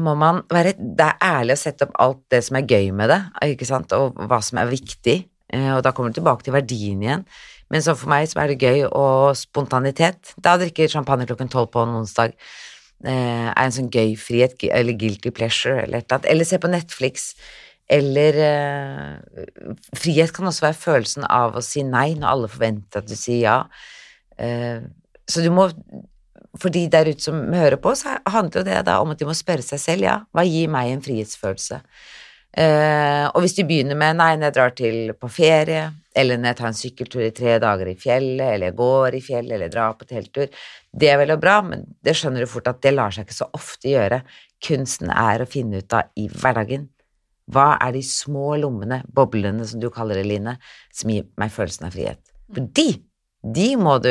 må 0.00 0.14
man 0.16 0.40
være 0.48 0.72
Det 0.78 1.04
er 1.04 1.18
ærlig 1.22 1.56
å 1.56 1.60
sette 1.60 1.84
opp 1.86 1.96
alt 2.00 2.22
det 2.32 2.42
som 2.46 2.56
er 2.58 2.68
gøy 2.68 2.90
med 2.96 3.12
det, 3.12 3.20
ikke 3.52 3.68
sant, 3.68 3.92
og 3.96 4.16
hva 4.28 4.40
som 4.44 4.60
er 4.60 4.72
viktig, 4.72 5.18
og 5.54 5.82
da 5.86 5.92
kommer 5.94 6.10
du 6.10 6.18
tilbake 6.18 6.42
til 6.42 6.56
verdien 6.56 7.02
igjen. 7.04 7.22
Men 7.70 7.82
så 7.82 7.96
for 7.98 8.10
meg 8.10 8.28
så 8.30 8.40
er 8.42 8.52
det 8.52 8.62
gøy 8.62 8.86
og 8.88 9.36
spontanitet. 9.38 10.32
Da 10.38 10.54
drikker 10.58 10.86
drikke 10.86 10.92
champagne 10.92 11.26
klokken 11.26 11.50
tolv 11.50 11.70
på 11.74 11.82
en 11.82 11.98
onsdag 12.00 12.34
eh, 13.04 13.48
er 13.50 13.62
en 13.62 13.74
sånn 13.74 13.90
gøy 13.92 14.14
frihet, 14.20 14.58
eller 14.70 14.96
guilty 14.98 15.32
pleasure, 15.34 15.82
eller 15.82 16.00
et 16.00 16.06
eller 16.06 16.20
annet. 16.20 16.28
Eller 16.32 16.48
se 16.48 16.60
på 16.62 16.70
Netflix. 16.70 17.30
Eller 17.90 18.38
eh, 18.42 19.46
Frihet 19.94 20.32
kan 20.34 20.48
også 20.48 20.66
være 20.66 20.78
følelsen 20.80 21.26
av 21.30 21.54
å 21.54 21.62
si 21.62 21.84
nei 21.86 22.14
når 22.18 22.32
alle 22.32 22.50
forventer 22.50 23.02
at 23.02 23.10
du 23.10 23.14
sier 23.18 23.42
ja. 23.44 23.56
Eh, 24.42 24.82
så 25.26 25.42
du 25.42 25.50
må 25.54 25.70
For 26.56 26.72
de 26.72 26.86
der 26.88 27.10
ute 27.10 27.20
som 27.20 27.36
hører 27.52 27.76
på, 27.76 27.92
så 27.98 28.14
handler 28.24 28.62
jo 28.62 28.64
det 28.64 28.78
da 28.88 28.94
om 29.02 29.10
at 29.12 29.20
de 29.20 29.26
må 29.28 29.34
spørre 29.36 29.60
seg 29.60 29.80
selv, 29.82 30.06
ja, 30.06 30.14
hva 30.32 30.44
gir 30.46 30.70
meg 30.72 30.88
en 30.88 31.02
frihetsfølelse? 31.04 31.82
Eh, 32.56 33.26
og 33.34 33.42
hvis 33.44 33.52
de 33.58 33.66
begynner 33.68 33.98
med 34.00 34.16
nei, 34.16 34.32
når 34.38 34.48
jeg 34.48 34.56
drar 34.56 34.74
til 34.78 34.98
på 35.20 35.28
ferie, 35.28 35.84
eller 36.16 36.40
når 36.40 36.48
jeg 36.50 36.58
tar 36.60 36.68
en 36.70 36.78
sykkeltur 36.78 37.24
i 37.26 37.32
tre 37.36 37.58
dager 37.60 37.90
i 37.90 37.96
fjellet, 38.00 38.46
eller 38.46 38.70
jeg 38.70 38.76
går 38.78 39.16
i 39.18 39.22
fjellet, 39.24 39.54
eller 39.58 39.72
drar 39.72 39.96
på 39.98 40.08
telttur, 40.08 40.48
det 40.96 41.10
er 41.12 41.20
vel 41.20 41.34
og 41.34 41.42
bra, 41.42 41.58
men 41.66 41.84
det 42.04 42.16
skjønner 42.16 42.44
du 42.44 42.50
fort 42.50 42.70
at 42.72 42.80
det 42.84 42.94
lar 42.94 43.12
seg 43.12 43.26
ikke 43.26 43.36
så 43.36 43.50
ofte 43.56 43.92
gjøre. 43.92 44.22
Kunsten 44.64 45.12
er 45.12 45.44
å 45.44 45.48
finne 45.50 45.82
ut 45.82 45.96
av 45.96 46.08
i 46.16 46.30
hverdagen. 46.32 46.86
Hva 47.52 47.74
er 47.76 47.92
de 47.94 48.00
små 48.02 48.54
lommene, 48.58 49.02
boblene 49.14 49.66
som 49.68 49.82
du 49.82 49.90
kaller 49.94 50.18
det, 50.18 50.24
Line, 50.26 50.56
som 50.94 51.12
gir 51.12 51.28
meg 51.38 51.52
følelsen 51.54 51.86
av 51.86 51.94
frihet? 51.94 52.22
For 52.56 52.72
de, 52.78 52.86
de 53.54 53.66
må 53.78 53.98
du 54.02 54.10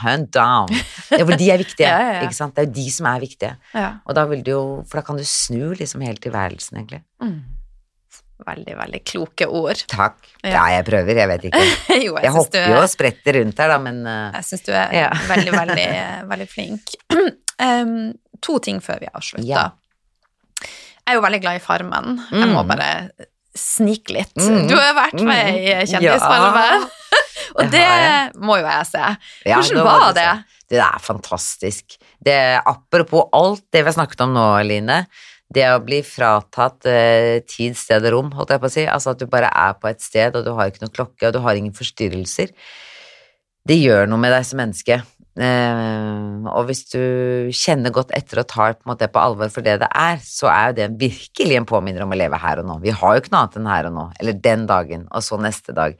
hunt 0.00 0.32
down. 0.34 0.72
Ja, 1.12 1.20
for 1.20 1.36
de 1.38 1.50
er 1.52 1.60
viktige, 1.60 1.90
Ja, 1.92 2.00
ja, 2.00 2.14
ja. 2.16 2.24
ikke 2.24 2.38
sant? 2.38 2.56
Det 2.56 2.64
er 2.64 2.70
jo 2.70 2.74
de 2.80 2.86
som 2.96 3.10
er 3.12 3.20
viktige. 3.22 3.52
Ja. 3.76 3.90
Og 4.08 4.16
da 4.16 4.24
vil 4.32 4.42
du 4.46 4.50
jo, 4.54 4.64
for 4.88 5.02
da 5.02 5.04
kan 5.06 5.20
du 5.20 5.26
snu 5.28 5.76
liksom 5.76 6.02
hele 6.06 6.18
tilværelsen, 6.24 6.80
egentlig. 6.80 7.04
Mm. 7.22 7.36
Veldig, 8.44 8.74
veldig 8.76 9.00
kloke 9.06 9.46
ord. 9.46 9.78
Takk. 9.88 10.16
Ja. 10.42 10.50
Ja, 10.56 10.62
jeg 10.74 10.84
prøver, 10.88 11.14
jeg 11.20 11.28
vet 11.30 11.44
ikke. 11.48 11.60
jo, 12.06 12.16
Jeg 12.18 12.24
jeg 12.26 12.32
hopper 12.34 12.58
er... 12.64 12.72
jo 12.74 12.80
og 12.82 12.88
spretter 12.90 13.38
rundt 13.38 13.60
her, 13.62 13.70
da, 13.70 13.78
men 13.78 14.00
uh... 14.06 14.32
jeg 14.40 14.48
synes 14.48 14.64
du 14.66 14.72
er 14.74 14.96
Ja. 14.96 15.10
veldig, 15.32 15.52
veldig, 15.54 15.86
veldig 16.32 16.48
flink. 16.50 16.96
um, 17.68 17.94
to 18.42 18.58
ting 18.64 18.82
før 18.84 18.98
vi 19.04 19.12
avslutter. 19.14 19.46
Ja. 19.48 19.68
Jeg 21.04 21.14
er 21.14 21.18
jo 21.20 21.22
veldig 21.24 21.40
glad 21.44 21.60
i 21.60 21.62
Farmen. 21.62 22.18
Jeg 22.32 22.48
må 22.50 22.62
Mm. 22.64 22.68
bare 22.74 22.90
snike 23.54 24.10
litt. 24.16 24.34
Mm. 24.40 24.64
Du 24.66 24.74
har 24.74 24.94
vært 24.96 25.20
med 25.22 25.54
i 25.60 25.68
Mm. 25.74 25.86
Kjendisfarmen, 25.92 26.86
og 27.54 27.68
det 27.70 27.82
det 27.84 28.40
må 28.42 28.56
jo 28.58 28.64
jeg 28.66 28.86
se. 28.88 29.02
ja, 29.46 29.60
Hvordan 29.60 29.76
nå 29.78 29.84
var 29.84 30.06
du 30.08 30.18
det? 30.18 30.30
Det 30.74 30.80
er 30.80 30.98
fantastisk. 31.04 31.96
Det, 32.24 32.36
apropos 32.66 33.28
alt 33.36 33.62
det 33.70 33.82
vi 33.84 33.90
har 33.92 33.94
snakket 33.98 34.24
om 34.24 34.32
nå, 34.34 34.46
Line. 34.66 35.02
Det 35.52 35.66
å 35.70 35.82
bli 35.84 36.00
fratatt 36.06 36.88
eh, 36.88 37.42
tid, 37.46 37.76
sted 37.78 38.06
og 38.08 38.14
rom, 38.14 38.30
holdt 38.34 38.54
jeg 38.54 38.62
på 38.62 38.70
å 38.70 38.74
si. 38.74 38.86
Altså 38.88 39.12
at 39.12 39.20
du 39.20 39.28
bare 39.30 39.50
er 39.52 39.74
på 39.78 39.90
et 39.90 40.00
sted, 40.02 40.34
og 40.34 40.46
du 40.46 40.54
har 40.56 40.70
ikke 40.70 40.86
noe 40.86 40.94
klokke, 40.94 41.28
og 41.28 41.36
du 41.36 41.42
har 41.44 41.58
ingen 41.58 41.74
forstyrrelser. 41.76 42.54
Det 43.64 43.76
gjør 43.80 44.08
noe 44.10 44.20
med 44.20 44.34
deg 44.34 44.46
som 44.48 44.60
menneske. 44.60 45.00
Eh, 45.34 46.46
og 46.46 46.68
hvis 46.68 46.84
du 46.92 47.00
kjenner 47.54 47.90
godt 47.94 48.12
etter 48.14 48.42
og 48.42 48.48
tar 48.50 48.76
på, 48.78 48.86
måte, 48.92 49.08
på 49.10 49.22
alvor 49.22 49.50
for 49.50 49.66
det 49.66 49.80
det 49.82 49.90
er, 49.90 50.20
så 50.22 50.50
er 50.52 50.70
jo 50.70 50.78
det 50.78 50.88
virkelig 51.00 51.58
en 51.58 51.68
påminner 51.68 52.06
om 52.06 52.14
å 52.14 52.18
leve 52.18 52.38
her 52.40 52.62
og 52.62 52.68
nå. 52.70 52.78
Vi 52.84 52.94
har 52.94 53.16
jo 53.16 53.24
ikke 53.24 53.34
noe 53.34 53.42
annet 53.42 53.58
enn 53.60 53.72
her 53.72 53.90
og 53.90 53.96
nå, 53.96 54.06
eller 54.22 54.40
den 54.46 54.66
dagen, 54.70 55.08
og 55.10 55.26
så 55.26 55.40
neste 55.42 55.74
dag. 55.76 55.98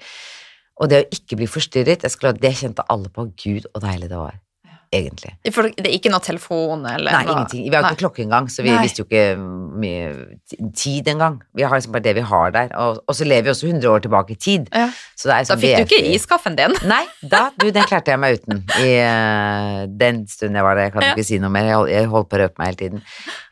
Og 0.81 0.91
det 0.91 1.03
å 1.03 1.11
ikke 1.15 1.39
bli 1.39 1.51
forstyrret, 1.51 2.07
jeg 2.07 2.15
skulle, 2.15 2.35
det 2.39 2.57
kjente 2.59 2.87
alle 2.91 3.11
på. 3.11 3.29
Gud, 3.39 3.71
og 3.75 3.83
deilig 3.85 4.11
det 4.11 4.19
var. 4.19 4.44
Egentlig. 4.93 5.33
For 5.55 5.69
det 5.71 5.87
er 5.87 5.95
ikke 5.97 6.11
noe 6.13 6.21
telefon 6.23 6.85
eller 6.87 7.11
Nei, 7.13 7.23
noe 7.25 7.35
ingenting. 7.39 7.65
Vi 7.71 7.75
har 7.77 7.87
ikke 7.89 8.01
klokke 8.05 8.23
engang, 8.25 8.49
så 8.53 8.63
vi 8.63 8.71
Nei. 8.71 8.83
visste 8.85 9.03
jo 9.03 9.07
ikke 9.09 9.25
mye 9.85 10.71
tid 10.77 11.09
engang. 11.11 11.41
Vi 11.57 11.63
har 11.67 11.75
liksom 11.77 11.93
bare 11.97 12.05
det 12.05 12.15
vi 12.19 12.25
har 12.29 12.51
der. 12.55 12.75
Og, 12.79 13.01
og 13.09 13.17
så 13.19 13.27
lever 13.27 13.49
vi 13.49 13.53
også 13.55 13.67
100 13.71 13.91
år 13.91 14.05
tilbake 14.07 14.37
i 14.37 14.39
tid. 14.49 14.69
Ja. 14.75 14.89
Så 15.19 15.31
er 15.31 15.43
Da 15.43 15.49
sånn 15.55 15.63
fikk 15.65 15.77
du 15.77 15.95
ikke 15.97 16.15
iskaffen 16.15 16.57
din. 16.59 16.77
Nei, 16.91 17.03
da, 17.23 17.47
du, 17.59 17.69
den 17.75 17.89
klarte 17.91 18.15
jeg 18.15 18.21
meg 18.23 18.39
uten 18.41 18.63
i 18.85 18.91
uh, 19.03 19.85
den 19.91 20.25
stunden 20.31 20.61
jeg 20.61 20.67
var 20.69 20.79
der. 20.79 20.89
Jeg 20.91 20.97
kan 20.99 21.09
Ja. 21.09 21.13
ikke 21.17 21.27
si 21.31 21.39
noe 21.43 21.51
mer, 21.55 21.71
jeg 21.91 22.07
holdt 22.13 22.31
på 22.31 22.39
å 22.39 22.43
røpe 22.45 22.59
meg 22.63 22.73
hele 22.73 22.81
tiden. 22.85 23.05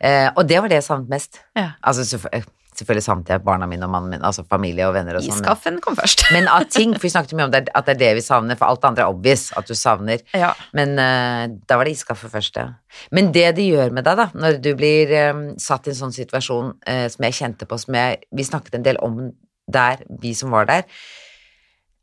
Uh, 0.03 0.29
og 0.37 0.47
det 0.49 0.61
var 0.63 0.69
det 0.73 0.81
jeg 0.83 0.89
savnet 0.91 1.09
mest. 1.13 1.43
Ja. 1.59 1.71
Altså 1.83 2.07
selvfø- 2.07 2.33
eh, 2.39 2.47
selvfølgelig 2.83 3.05
samtidig 3.07 3.45
barna 3.47 3.69
mine 3.71 3.87
og 3.87 3.93
mannen 3.95 4.13
min, 4.13 4.25
altså 4.27 4.45
familie 4.45 4.89
og 4.91 4.97
venner 4.97 5.17
og 5.19 5.25
sånn. 5.25 5.41
Iskaffen 5.41 5.79
kom 5.85 5.97
først. 5.99 6.27
Men 6.35 6.51
av 6.53 6.67
ting, 6.73 6.93
for 6.99 7.07
vi 7.07 7.13
snakket 7.15 7.37
mye 7.39 7.49
om 7.49 7.55
det, 7.55 7.65
at 7.73 7.89
det 7.89 7.97
er 7.97 8.03
det 8.03 8.13
vi 8.19 8.27
savner, 8.27 8.59
for 8.61 8.69
alt 8.69 8.83
det 8.83 8.91
andre 8.91 9.07
er 9.07 9.15
obvious 9.15 9.49
at 9.59 9.71
du 9.71 9.75
savner. 9.79 10.25
Ja. 10.37 10.53
Men 10.77 10.95
uh, 11.01 11.47
da 11.69 11.79
var 11.81 11.89
det 11.89 11.97
iskaffe 11.97 12.31
først, 12.33 12.61
ja. 12.61 12.73
Men 13.15 13.33
det 13.33 13.49
det 13.57 13.71
gjør 13.71 13.95
med 13.97 14.07
deg, 14.09 14.21
da, 14.21 14.29
når 14.37 14.61
du 14.65 14.73
blir 14.77 15.17
um, 15.33 15.47
satt 15.61 15.89
i 15.89 15.95
en 15.95 16.01
sånn 16.03 16.15
situasjon 16.15 16.75
uh, 16.77 17.07
som 17.13 17.29
jeg 17.29 17.39
kjente 17.41 17.69
på, 17.69 17.81
som 17.81 17.97
jeg, 17.97 18.23
vi 18.35 18.47
snakket 18.47 18.79
en 18.79 18.87
del 18.91 19.01
om 19.05 19.25
der, 19.73 20.03
vi 20.23 20.35
som 20.37 20.53
var 20.53 20.69
der, 20.69 20.87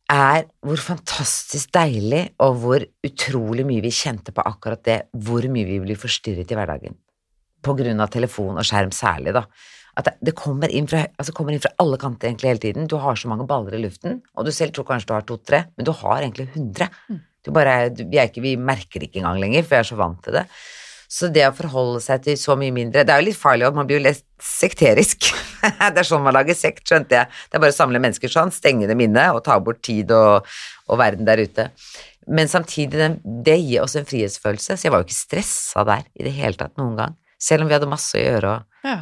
er 0.10 0.48
hvor 0.66 0.82
fantastisk 0.82 1.70
deilig 1.76 2.24
og 2.42 2.56
hvor 2.64 2.86
utrolig 3.06 3.66
mye 3.68 3.84
vi 3.86 3.94
kjente 3.94 4.34
på 4.34 4.46
akkurat 4.46 4.82
det, 4.86 5.00
hvor 5.14 5.46
mye 5.54 5.68
vi 5.68 5.78
blir 5.84 6.00
forstyrret 6.00 6.50
i 6.50 6.58
hverdagen. 6.58 6.98
På 7.62 7.76
grunn 7.78 8.02
av 8.02 8.10
telefon 8.14 8.58
og 8.58 8.66
skjerm 8.66 8.94
særlig, 8.96 9.36
da. 9.38 9.46
At 10.00 10.12
det, 10.24 10.34
kommer, 10.38 10.72
inn 10.72 10.88
fra, 10.88 11.04
altså 11.20 11.34
kommer 11.36 11.56
inn 11.56 11.64
fra 11.64 11.74
alle 11.84 11.98
kanter 12.00 12.30
egentlig 12.30 12.54
hele 12.54 12.64
tiden. 12.64 12.88
Du 12.88 12.96
har 13.04 13.18
så 13.20 13.32
mange 13.32 13.48
baller 13.50 13.76
i 13.76 13.82
luften, 13.84 14.22
og 14.36 14.48
du 14.48 14.54
selv 14.56 14.76
tror 14.76 14.88
kanskje 14.88 15.10
du 15.10 15.16
har 15.18 15.26
to-tre, 15.28 15.64
men 15.76 15.88
du 15.88 15.92
har 16.02 16.22
egentlig 16.22 16.50
hundre. 16.54 16.88
Du 17.46 17.52
bare, 17.56 17.90
ikke, 17.92 18.44
vi 18.44 18.58
merker 18.60 19.02
det 19.02 19.10
ikke 19.10 19.24
engang 19.24 19.42
lenger, 19.42 19.66
for 19.66 19.76
vi 19.76 19.82
er 19.82 19.90
så 19.90 19.98
vant 20.00 20.22
til 20.24 20.40
det. 20.40 20.46
Så 21.10 21.32
det 21.34 21.42
å 21.48 21.54
forholde 21.58 22.02
seg 22.06 22.22
til 22.22 22.36
så 22.38 22.54
mye 22.60 22.70
mindre 22.70 23.02
Det 23.02 23.10
er 23.10 23.24
jo 23.24 23.26
litt 23.32 23.40
farlig, 23.40 23.66
at 23.66 23.74
man 23.74 23.88
blir 23.90 23.98
jo 23.98 24.06
litt 24.06 24.22
sekterisk. 24.46 25.32
det 25.96 26.04
er 26.04 26.06
sånn 26.06 26.22
man 26.22 26.36
lager 26.38 26.58
sekt, 26.58 26.84
skjønte 26.86 27.18
jeg. 27.18 27.32
Det 27.50 27.58
er 27.58 27.64
bare 27.64 27.74
å 27.74 27.80
samle 27.80 28.02
mennesker 28.04 28.30
sånn, 28.30 28.54
stenge 28.54 28.88
dem 28.90 29.02
inne 29.08 29.26
og 29.34 29.42
ta 29.48 29.58
bort 29.64 29.82
tid 29.88 30.14
og, 30.14 30.46
og 30.86 31.02
verden 31.02 31.26
der 31.26 31.42
ute. 31.42 31.70
Men 32.30 32.52
samtidig, 32.52 33.00
det, 33.02 33.10
det 33.48 33.58
gir 33.58 33.88
oss 33.88 33.98
en 33.98 34.06
frihetsfølelse, 34.06 34.78
så 34.78 34.86
jeg 34.86 34.94
var 34.94 35.02
jo 35.02 35.10
ikke 35.10 35.18
stressa 35.18 35.86
der 35.90 36.06
i 36.14 36.28
det 36.28 36.36
hele 36.38 36.60
tatt 36.60 36.78
noen 36.78 36.94
gang. 37.00 37.18
Selv 37.42 37.66
om 37.66 37.72
vi 37.72 37.78
hadde 37.80 37.90
masse 37.90 38.14
å 38.20 38.22
gjøre 38.22 38.58
og 38.60 38.86
Ja. 38.86 39.00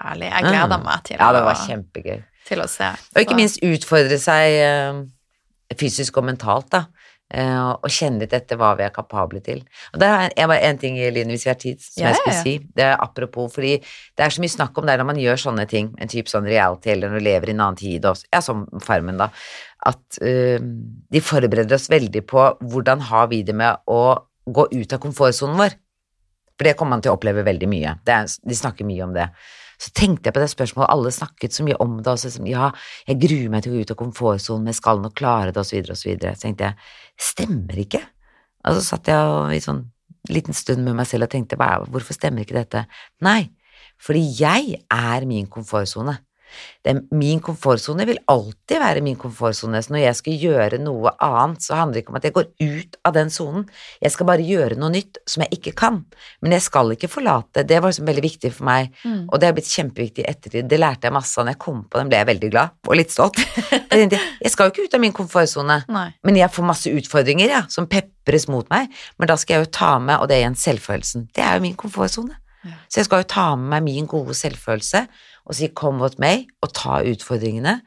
Herlig. 0.00 0.30
Jeg 0.32 0.48
gleder 0.50 0.82
meg 0.84 1.04
til, 1.08 1.18
Ja, 1.20 1.32
det 1.34 1.42
å, 1.42 1.48
var 1.48 1.60
kjempegøy. 1.66 2.22
til 2.46 2.62
å 2.62 2.68
se. 2.70 2.92
Og 3.14 3.22
ikke 3.24 3.38
minst 3.38 3.62
utfordre 3.64 4.18
seg 4.22 4.60
eh, 4.62 5.02
fysisk 5.78 6.20
og 6.20 6.28
mentalt, 6.28 6.70
da. 6.74 6.84
Eh, 7.34 7.70
og 7.74 7.88
kjenne 7.90 8.22
litt 8.22 8.34
etter 8.36 8.58
hva 8.60 8.68
vi 8.78 8.84
er 8.86 8.92
kapable 8.94 9.40
til. 9.42 9.64
Og 9.90 9.98
det 9.98 10.08
er 10.38 10.46
bare 10.46 10.60
en 10.68 10.78
ting, 10.78 10.94
Line, 10.94 11.32
hvis 11.34 11.46
vi 11.48 11.50
har 11.50 11.58
tid, 11.58 11.80
som 11.82 12.04
Ja, 12.04 12.12
jeg 12.12 12.20
skulle 12.20 12.42
si. 12.44 12.52
Det 12.76 12.84
er 12.86 13.00
apropos, 13.02 13.50
fordi 13.54 13.72
det 13.80 14.26
er 14.26 14.30
så 14.30 14.44
mye 14.44 14.54
snakk 14.54 14.78
om 14.78 14.86
det 14.86 14.94
når 15.00 15.08
man 15.08 15.18
gjør 15.18 15.42
sånne 15.48 15.66
ting, 15.70 15.90
en 15.98 16.12
type 16.12 16.30
sånn 16.30 16.46
reality, 16.46 16.92
eller 16.94 17.10
når 17.10 17.18
du 17.18 17.26
lever 17.26 17.50
i 17.50 17.56
en 17.56 17.64
annen 17.64 17.80
tid, 17.80 18.06
og, 18.06 18.22
ja, 18.30 18.42
som 18.44 18.62
Farmen, 18.84 19.18
da, 19.18 19.32
at 19.90 20.20
uh, 20.22 20.62
de 20.62 21.22
forbereder 21.22 21.74
oss 21.76 21.90
veldig 21.90 22.22
på 22.30 22.46
hvordan 22.62 23.02
har 23.10 23.26
vi 23.34 23.42
det 23.46 23.54
med 23.58 23.82
å 23.90 24.00
gå 24.46 24.68
ut 24.72 24.94
av 24.94 25.02
komfortsonen 25.02 25.58
vår. 25.58 25.74
For 26.56 26.64
det 26.68 26.76
kommer 26.78 26.96
man 26.96 27.04
til 27.04 27.12
å 27.12 27.18
oppleve 27.18 27.42
veldig 27.46 27.68
mye. 27.68 27.98
Det 28.06 28.14
er, 28.14 28.30
de 28.48 28.56
snakker 28.56 28.86
mye 28.88 29.04
om 29.04 29.12
det. 29.16 29.26
Så 29.82 29.92
tenkte 29.96 30.30
jeg 30.30 30.36
på 30.36 30.40
det 30.40 30.48
spørsmålet, 30.52 30.92
alle 30.92 31.12
snakket 31.12 31.56
så 31.56 31.64
mye 31.66 31.76
om 31.84 31.98
det, 32.00 32.12
og 32.12 32.20
så 32.20 32.30
sånn, 32.32 32.48
ja, 32.48 32.70
jeg 33.08 33.20
gruer 33.26 33.50
meg 33.52 33.64
til 33.64 33.74
å 33.74 33.76
gå 33.76 33.84
ut 33.84 33.92
av 33.92 33.98
komfortsonen, 34.00 34.68
men 34.68 34.76
skal 34.76 35.02
nok 35.02 35.16
klare 35.18 35.52
det, 35.52 35.60
og 35.60 35.68
så 35.68 35.76
videre, 35.76 35.96
og 35.96 36.00
så 36.00 36.08
videre. 36.08 36.32
Så 36.36 36.46
tenkte 36.46 36.70
jeg, 36.70 36.88
stemmer 37.28 37.82
ikke? 37.84 38.00
Og 38.66 38.78
så 38.78 38.86
satt 38.86 39.12
jeg 39.12 39.58
i 39.58 39.62
sånn 39.62 39.84
liten 40.32 40.56
stund 40.56 40.82
med 40.82 40.96
meg 40.98 41.06
selv 41.08 41.28
og 41.28 41.34
tenkte, 41.34 41.58
hvorfor 41.60 42.16
stemmer 42.16 42.42
ikke 42.42 42.56
dette? 42.56 42.86
Nei, 43.22 43.52
fordi 44.02 44.24
jeg 44.40 44.80
er 44.92 45.28
min 45.28 45.46
komfortsone. 45.52 46.16
Det, 46.86 46.94
min 47.10 47.40
komfortsone 47.44 48.06
vil 48.08 48.18
alltid 48.30 48.78
være 48.82 49.02
min 49.04 49.16
komfortsone. 49.20 49.80
Så 49.82 49.92
når 49.94 50.02
jeg 50.04 50.18
skal 50.20 50.36
gjøre 50.46 50.78
noe 50.82 51.12
annet, 51.22 51.62
så 51.66 51.74
handler 51.80 51.94
det 51.98 52.02
ikke 52.04 52.14
om 52.14 52.18
at 52.20 52.28
jeg 52.28 52.36
går 52.36 52.48
ut 52.62 52.96
av 53.08 53.16
den 53.16 53.30
sonen. 53.34 53.66
Jeg 54.02 54.14
skal 54.14 54.26
bare 54.30 54.46
gjøre 54.46 54.78
noe 54.78 54.90
nytt 54.94 55.18
som 55.28 55.42
jeg 55.44 55.58
ikke 55.58 55.74
kan. 55.78 56.00
Men 56.42 56.54
jeg 56.56 56.62
skal 56.66 56.94
ikke 56.94 57.10
forlate. 57.10 57.64
Det 57.66 57.80
var 57.82 57.90
liksom 57.92 58.06
veldig 58.10 58.26
viktig 58.26 58.52
for 58.54 58.64
meg, 58.70 58.92
Mm. 59.04 59.28
og 59.32 59.38
det 59.40 59.46
har 59.48 59.54
blitt 59.54 59.68
kjempeviktig 59.70 60.24
i 60.24 60.30
ettertid. 60.30 60.68
Det 60.68 60.78
lærte 60.80 61.06
jeg 61.06 61.12
masse 61.12 61.38
av. 61.38 61.44
Når 61.46 61.52
jeg 61.56 61.58
kom 61.66 61.84
på 61.90 61.98
den, 61.98 62.08
ble 62.08 62.18
jeg 62.18 62.26
veldig 62.30 62.50
glad 62.50 62.70
og 62.88 62.96
litt 62.96 63.10
stolt. 63.12 63.36
Jeg 63.96 64.50
skal 64.52 64.66
jo 64.68 64.72
ikke 64.72 64.84
ut 64.88 64.94
av 64.94 65.00
min 65.00 65.12
komfortsone. 65.16 65.76
Men 66.24 66.36
jeg 66.36 66.50
får 66.52 66.66
masse 66.66 66.90
utfordringer, 66.92 67.48
ja, 67.48 67.62
som 67.72 67.86
pepres 67.90 68.46
mot 68.52 68.68
meg. 68.70 68.90
Men 69.18 69.28
da 69.30 69.36
skal 69.40 69.56
jeg 69.58 69.66
jo 69.66 69.70
ta 69.78 69.92
med, 69.98 70.18
og 70.20 70.28
det 70.28 70.36
er 70.36 70.42
igjen 70.44 70.58
selvfølelsen. 70.58 71.28
Det 71.34 71.42
er 71.44 71.56
jo 71.56 71.64
min 71.64 71.76
komfortsone. 71.78 72.36
Ja. 72.66 72.74
Så 72.90 73.00
jeg 73.00 73.06
skal 73.08 73.22
jo 73.22 73.28
ta 73.30 73.46
med 73.56 73.68
meg 73.76 73.86
min 73.86 74.06
gode 74.10 74.34
selvfølelse 74.34 75.04
og 75.46 75.54
si 75.54 75.68
'kom 75.68 75.98
mot 75.98 76.18
meg', 76.18 76.46
og 76.62 76.72
ta 76.74 77.02
utfordringene. 77.02 77.80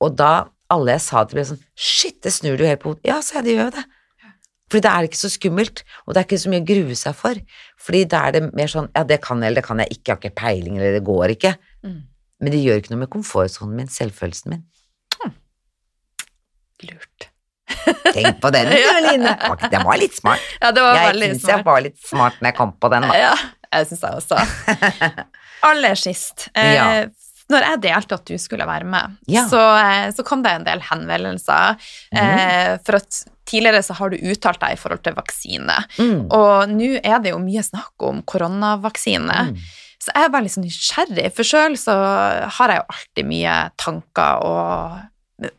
Og 0.00 0.16
da 0.16 0.44
alle 0.70 0.92
jeg 0.92 1.00
sa 1.00 1.24
til, 1.24 1.36
ble 1.36 1.44
sånn 1.44 1.64
'shit, 1.76 2.22
det 2.22 2.32
snur 2.32 2.56
du 2.56 2.64
helt 2.66 2.80
på 2.80 2.94
hodet'. 2.94 3.08
Ja, 3.08 3.20
sa 3.20 3.40
jeg, 3.40 3.44
det 3.44 3.56
gjør 3.56 3.64
jo 3.70 3.76
det. 3.78 3.84
Fordi 4.70 4.82
da 4.82 4.90
er 4.90 5.02
det 5.02 5.10
ikke 5.10 5.26
så 5.26 5.30
skummelt, 5.34 5.82
og 6.06 6.14
det 6.14 6.20
er 6.20 6.26
ikke 6.28 6.44
så 6.44 6.50
mye 6.50 6.62
å 6.62 6.68
grue 6.68 6.94
seg 6.94 7.14
for. 7.14 7.34
Fordi 7.80 8.04
da 8.04 8.18
er 8.26 8.32
det 8.32 8.54
mer 8.54 8.66
sånn 8.66 8.88
'ja, 8.94 9.02
det 9.02 9.20
kan 9.20 9.40
jeg, 9.40 9.46
eller 9.46 9.60
det 9.60 9.66
kan 9.66 9.78
jeg 9.78 9.88
ikke, 9.90 10.06
jeg 10.06 10.16
har 10.16 10.20
ikke 10.22 10.42
peiling, 10.42 10.76
eller 10.78 10.92
det 10.92 11.04
går 11.04 11.28
ikke'. 11.34 11.56
Mm. 11.82 12.02
Men 12.40 12.52
det 12.52 12.64
gjør 12.64 12.76
ikke 12.76 12.90
noe 12.90 13.04
med 13.04 13.10
komfortsonen 13.10 13.76
min, 13.76 13.88
selvfølelsen 13.88 14.50
min. 14.50 14.64
Lurt. 16.82 17.28
Tenk 18.14 18.40
på 18.40 18.50
den, 18.54 18.70
du, 18.72 18.76
Line. 19.04 19.34
Den 19.70 19.84
var 19.86 19.98
litt 20.00 20.16
smart. 20.16 20.40
Ja, 20.60 20.70
det 20.74 20.82
var 20.84 20.96
Jeg 20.96 21.18
syns 21.20 21.48
jeg 21.48 21.64
var 21.66 21.82
litt 21.84 21.98
smart 22.02 22.40
når 22.40 22.52
jeg 22.52 22.56
kom 22.58 22.72
på 22.80 22.90
den. 22.92 23.06
Da. 23.08 23.18
Ja, 23.18 23.34
jeg 23.72 23.90
syns 23.90 24.02
jeg 24.06 24.12
også. 24.22 24.40
Aller 25.66 25.94
sist. 25.98 26.48
Eh, 26.54 26.74
Ja. 26.74 26.90
Når 27.50 27.64
jeg 27.66 27.80
delte 27.82 28.14
at 28.14 28.24
du 28.30 28.36
skulle 28.38 28.62
være 28.62 28.86
med, 28.86 29.16
Ja. 29.26 29.42
så, 29.50 29.58
eh, 29.58 30.12
så 30.14 30.22
kom 30.24 30.42
det 30.44 30.52
en 30.52 30.64
del 30.68 30.78
henvendelser. 30.86 31.76
Eh, 32.14 32.76
for 32.86 33.00
at 33.00 33.24
tidligere 33.44 33.82
så 33.82 33.96
har 33.98 34.10
du 34.10 34.16
uttalt 34.22 34.60
deg 34.60 34.76
i 34.76 34.78
forhold 34.78 35.02
til 35.02 35.14
vaksine. 35.16 35.74
Mm. 35.98 36.28
Og 36.30 36.68
nå 36.70 37.00
er 37.02 37.18
det 37.18 37.32
jo 37.32 37.40
mye 37.42 37.64
snakk 37.66 37.90
om 38.06 38.22
koronavaksine. 38.22 39.50
Mm. 39.50 39.56
Så 39.98 40.14
jeg 40.14 40.24
er 40.24 40.30
bare 40.32 40.42
litt 40.46 40.54
sånn 40.54 40.64
nysgjerrig, 40.64 41.32
for 41.34 41.42
sjøl 41.42 41.74
så 41.76 41.96
har 42.48 42.68
jeg 42.68 42.78
jo 42.78 42.94
alltid 42.94 43.26
mye 43.28 43.56
tanker 43.76 44.46
og, 44.46 45.00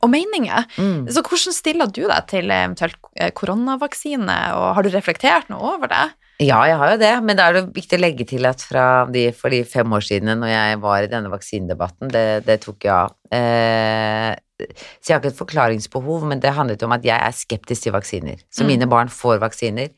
og 0.01 0.09
meninger. 0.09 0.65
Mm. 0.77 1.03
Så 1.11 1.21
hvordan 1.27 1.53
stiller 1.53 1.91
du 1.91 2.07
deg 2.07 2.27
til 2.31 2.47
eventuelt 2.49 2.95
eh, 3.17 3.31
koronavaksine, 3.35 4.39
og 4.55 4.75
har 4.79 4.83
du 4.87 4.89
reflektert 4.95 5.49
noe 5.51 5.75
over 5.75 5.91
det? 5.91 6.07
Ja, 6.41 6.63
jeg 6.65 6.77
har 6.81 6.93
jo 6.95 6.99
det, 7.01 7.11
men 7.21 7.37
da 7.37 7.47
er 7.51 7.59
det 7.59 7.75
viktig 7.75 7.99
å 7.99 8.01
legge 8.01 8.25
til 8.25 8.47
at 8.49 8.63
fra 8.65 8.85
de, 9.13 9.27
for 9.37 9.53
de 9.53 9.59
fem 9.67 9.91
år 9.93 10.01
siden 10.07 10.31
når 10.41 10.49
jeg 10.49 10.79
var 10.81 11.03
i 11.05 11.09
denne 11.11 11.29
vaksinedebatten, 11.29 12.09
det, 12.13 12.23
det 12.47 12.55
tok 12.63 12.87
jeg 12.87 12.93
av. 12.95 13.13
Eh, 13.29 14.31
så 14.61 15.11
jeg 15.11 15.13
har 15.15 15.21
ikke 15.21 15.31
et 15.35 15.41
forklaringsbehov, 15.41 16.25
men 16.31 16.41
det 16.41 16.53
handlet 16.57 16.81
om 16.85 16.95
at 16.95 17.05
jeg 17.05 17.17
er 17.17 17.35
skeptisk 17.37 17.85
til 17.85 17.93
vaksiner. 17.93 18.41
Så 18.49 18.63
Mm. 18.65 18.71
mine 18.73 18.87
barn 18.89 19.09
får 19.13 19.37
vaksiner, 19.43 19.91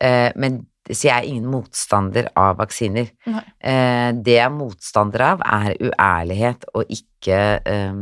eh, 0.00 0.30
men 0.36 0.66
så 0.86 1.08
jeg 1.08 1.14
er 1.16 1.28
ingen 1.30 1.50
motstander 1.50 2.28
av 2.36 2.56
vaksiner. 2.58 3.10
Eh, 3.26 4.10
det 4.22 4.38
jeg 4.38 4.46
er 4.46 4.54
motstander 4.54 5.20
av, 5.32 5.42
er 5.46 5.76
uærlighet 5.78 6.64
og 6.74 6.86
ikke 6.90 7.40
eh, 7.64 7.92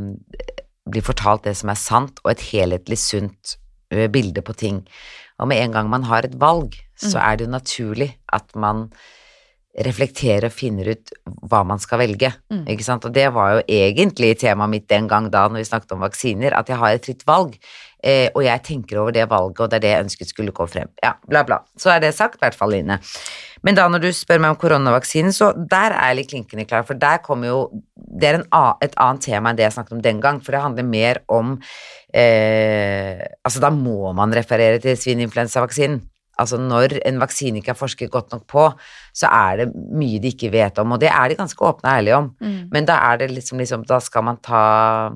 bli 0.91 1.01
fortalt 1.05 1.45
det 1.45 1.57
som 1.57 1.73
er 1.73 1.81
sant, 1.81 2.21
og 2.25 2.33
et 2.33 2.45
helhetlig 2.53 2.99
sunt 2.99 3.57
eh, 3.93 4.09
bilde 4.09 4.43
på 4.43 4.57
ting. 4.57 4.85
Og 5.41 5.49
med 5.49 5.65
en 5.65 5.73
gang 5.73 5.89
man 5.89 6.05
har 6.09 6.25
et 6.25 6.37
valg, 6.41 6.77
så 7.01 7.17
Mm. 7.19 7.25
er 7.25 7.37
det 7.37 7.47
jo 7.47 7.51
naturlig 7.57 8.11
at 8.33 8.55
man 8.55 8.91
reflekterer 9.79 10.49
og 10.49 10.53
finner 10.53 10.89
ut 10.97 11.13
hva 11.47 11.61
man 11.65 11.79
skal 11.79 12.01
velge. 12.03 12.33
Mm. 12.51 12.65
Ikke 12.73 12.83
sant? 12.85 13.05
Og 13.07 13.13
det 13.15 13.29
var 13.33 13.53
jo 13.55 13.61
egentlig 13.71 14.33
temaet 14.41 14.69
mitt 14.73 14.89
den 14.91 15.07
gang 15.09 15.29
da 15.31 15.45
når 15.49 15.63
vi 15.63 15.69
snakket 15.69 15.93
om 15.95 16.01
vaksiner, 16.03 16.53
at 16.59 16.67
jeg 16.69 16.77
har 16.77 16.91
et 16.97 17.05
fritt 17.07 17.23
valg, 17.29 17.55
eh, 18.03 18.29
og 18.35 18.43
jeg 18.43 18.63
tenker 18.67 18.99
over 18.99 19.13
det 19.15 19.29
valget, 19.31 19.61
og 19.61 19.71
det 19.71 19.77
er 19.79 19.85
det 19.85 19.93
jeg 19.95 20.05
ønsket 20.05 20.29
skulle 20.33 20.53
gå 20.53 20.67
frem. 20.69 20.89
Ja, 21.03 21.13
bla, 21.29 21.45
bla. 21.47 21.61
Så 21.79 21.93
er 21.95 22.01
det 22.01 22.15
sagt, 22.17 22.35
i 22.35 22.39
hvert 22.43 22.59
fall, 22.59 22.71
Line. 22.75 22.99
Men 23.63 23.75
da 23.77 23.87
når 23.89 24.01
du 24.01 24.09
spør 24.11 24.41
meg 24.41 24.51
om 24.51 24.57
koronavaksinen, 24.57 25.33
så 25.33 25.53
der 25.55 25.93
er 25.95 26.09
jeg 26.11 26.17
litt 26.17 26.31
klinkende 26.33 26.67
klar, 26.67 26.83
for 26.83 26.95
der 26.95 27.19
kommer 27.23 27.47
jo 27.47 27.71
Det 27.95 28.27
er 28.27 28.35
en, 28.41 28.47
et 28.83 28.95
annet 28.99 29.23
tema 29.23 29.51
enn 29.51 29.57
det 29.57 29.63
jeg 29.69 29.73
snakket 29.77 29.93
om 29.93 30.03
den 30.03 30.21
gang, 30.21 30.41
for 30.43 30.51
det 30.51 30.61
handler 30.63 30.83
mer 30.83 31.21
om 31.29 31.61
eh, 32.13 33.21
Altså, 33.45 33.61
da 33.61 33.71
må 33.71 34.13
man 34.17 34.33
referere 34.35 34.81
til 34.83 34.97
svininfluensavaksinen. 34.97 36.01
Altså 36.41 36.59
når 36.61 36.99
en 37.07 37.21
vaksine 37.21 37.61
ikke 37.61 37.75
er 37.75 37.79
forsket 37.79 38.11
godt 38.13 38.35
nok 38.35 38.47
på, 38.51 38.67
så 39.15 39.31
er 39.31 39.63
det 39.63 39.71
mye 39.75 40.21
de 40.23 40.33
ikke 40.33 40.53
vet 40.55 40.79
om, 40.83 40.97
og 40.97 41.01
det 41.03 41.11
er 41.13 41.31
de 41.31 41.39
ganske 41.39 41.65
åpne 41.67 41.87
og 41.89 41.95
ærlige 41.95 42.17
om. 42.17 42.31
Men 42.73 42.89
da 42.89 43.01
er 43.11 43.23
det 43.23 43.31
liksom, 43.35 43.59
liksom 43.61 43.85
Da 43.89 44.01
skal 44.01 44.25
man 44.25 44.39
ta 44.43 45.11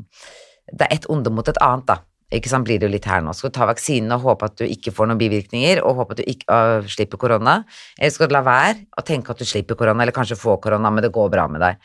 Det 0.68 0.86
er 0.86 0.94
ett 0.94 1.06
onde 1.10 1.30
mot 1.30 1.48
et 1.48 1.60
annet, 1.60 1.86
da. 1.86 1.98
Ikke 2.34 2.50
sant, 2.50 2.64
blir 2.66 2.80
det 2.80 2.88
jo 2.88 2.94
litt 2.94 3.06
her 3.06 3.20
nå. 3.22 3.34
Skal 3.36 3.52
du 3.52 3.54
ta 3.58 3.66
vaksinen 3.68 4.14
og 4.16 4.24
håpe 4.24 4.48
at 4.48 4.56
du 4.58 4.64
ikke 4.66 4.92
får 4.94 5.10
noen 5.10 5.20
bivirkninger, 5.20 5.82
og 5.84 6.00
håpe 6.00 6.16
at 6.16 6.22
du 6.22 6.30
ikke 6.30 6.48
uh, 6.48 6.88
slipper 6.90 7.20
korona, 7.20 7.60
eller 7.98 8.14
skal 8.14 8.30
du 8.30 8.34
la 8.34 8.42
være 8.46 8.78
og 8.96 9.06
tenke 9.06 9.30
at 9.30 9.38
du 9.38 9.46
slipper 9.46 9.78
korona, 9.78 10.02
eller 10.02 10.16
kanskje 10.16 10.40
få 10.40 10.56
korona, 10.62 10.90
men 10.90 11.04
det 11.04 11.12
går 11.14 11.30
bra 11.30 11.46
med 11.50 11.62
deg. 11.62 11.78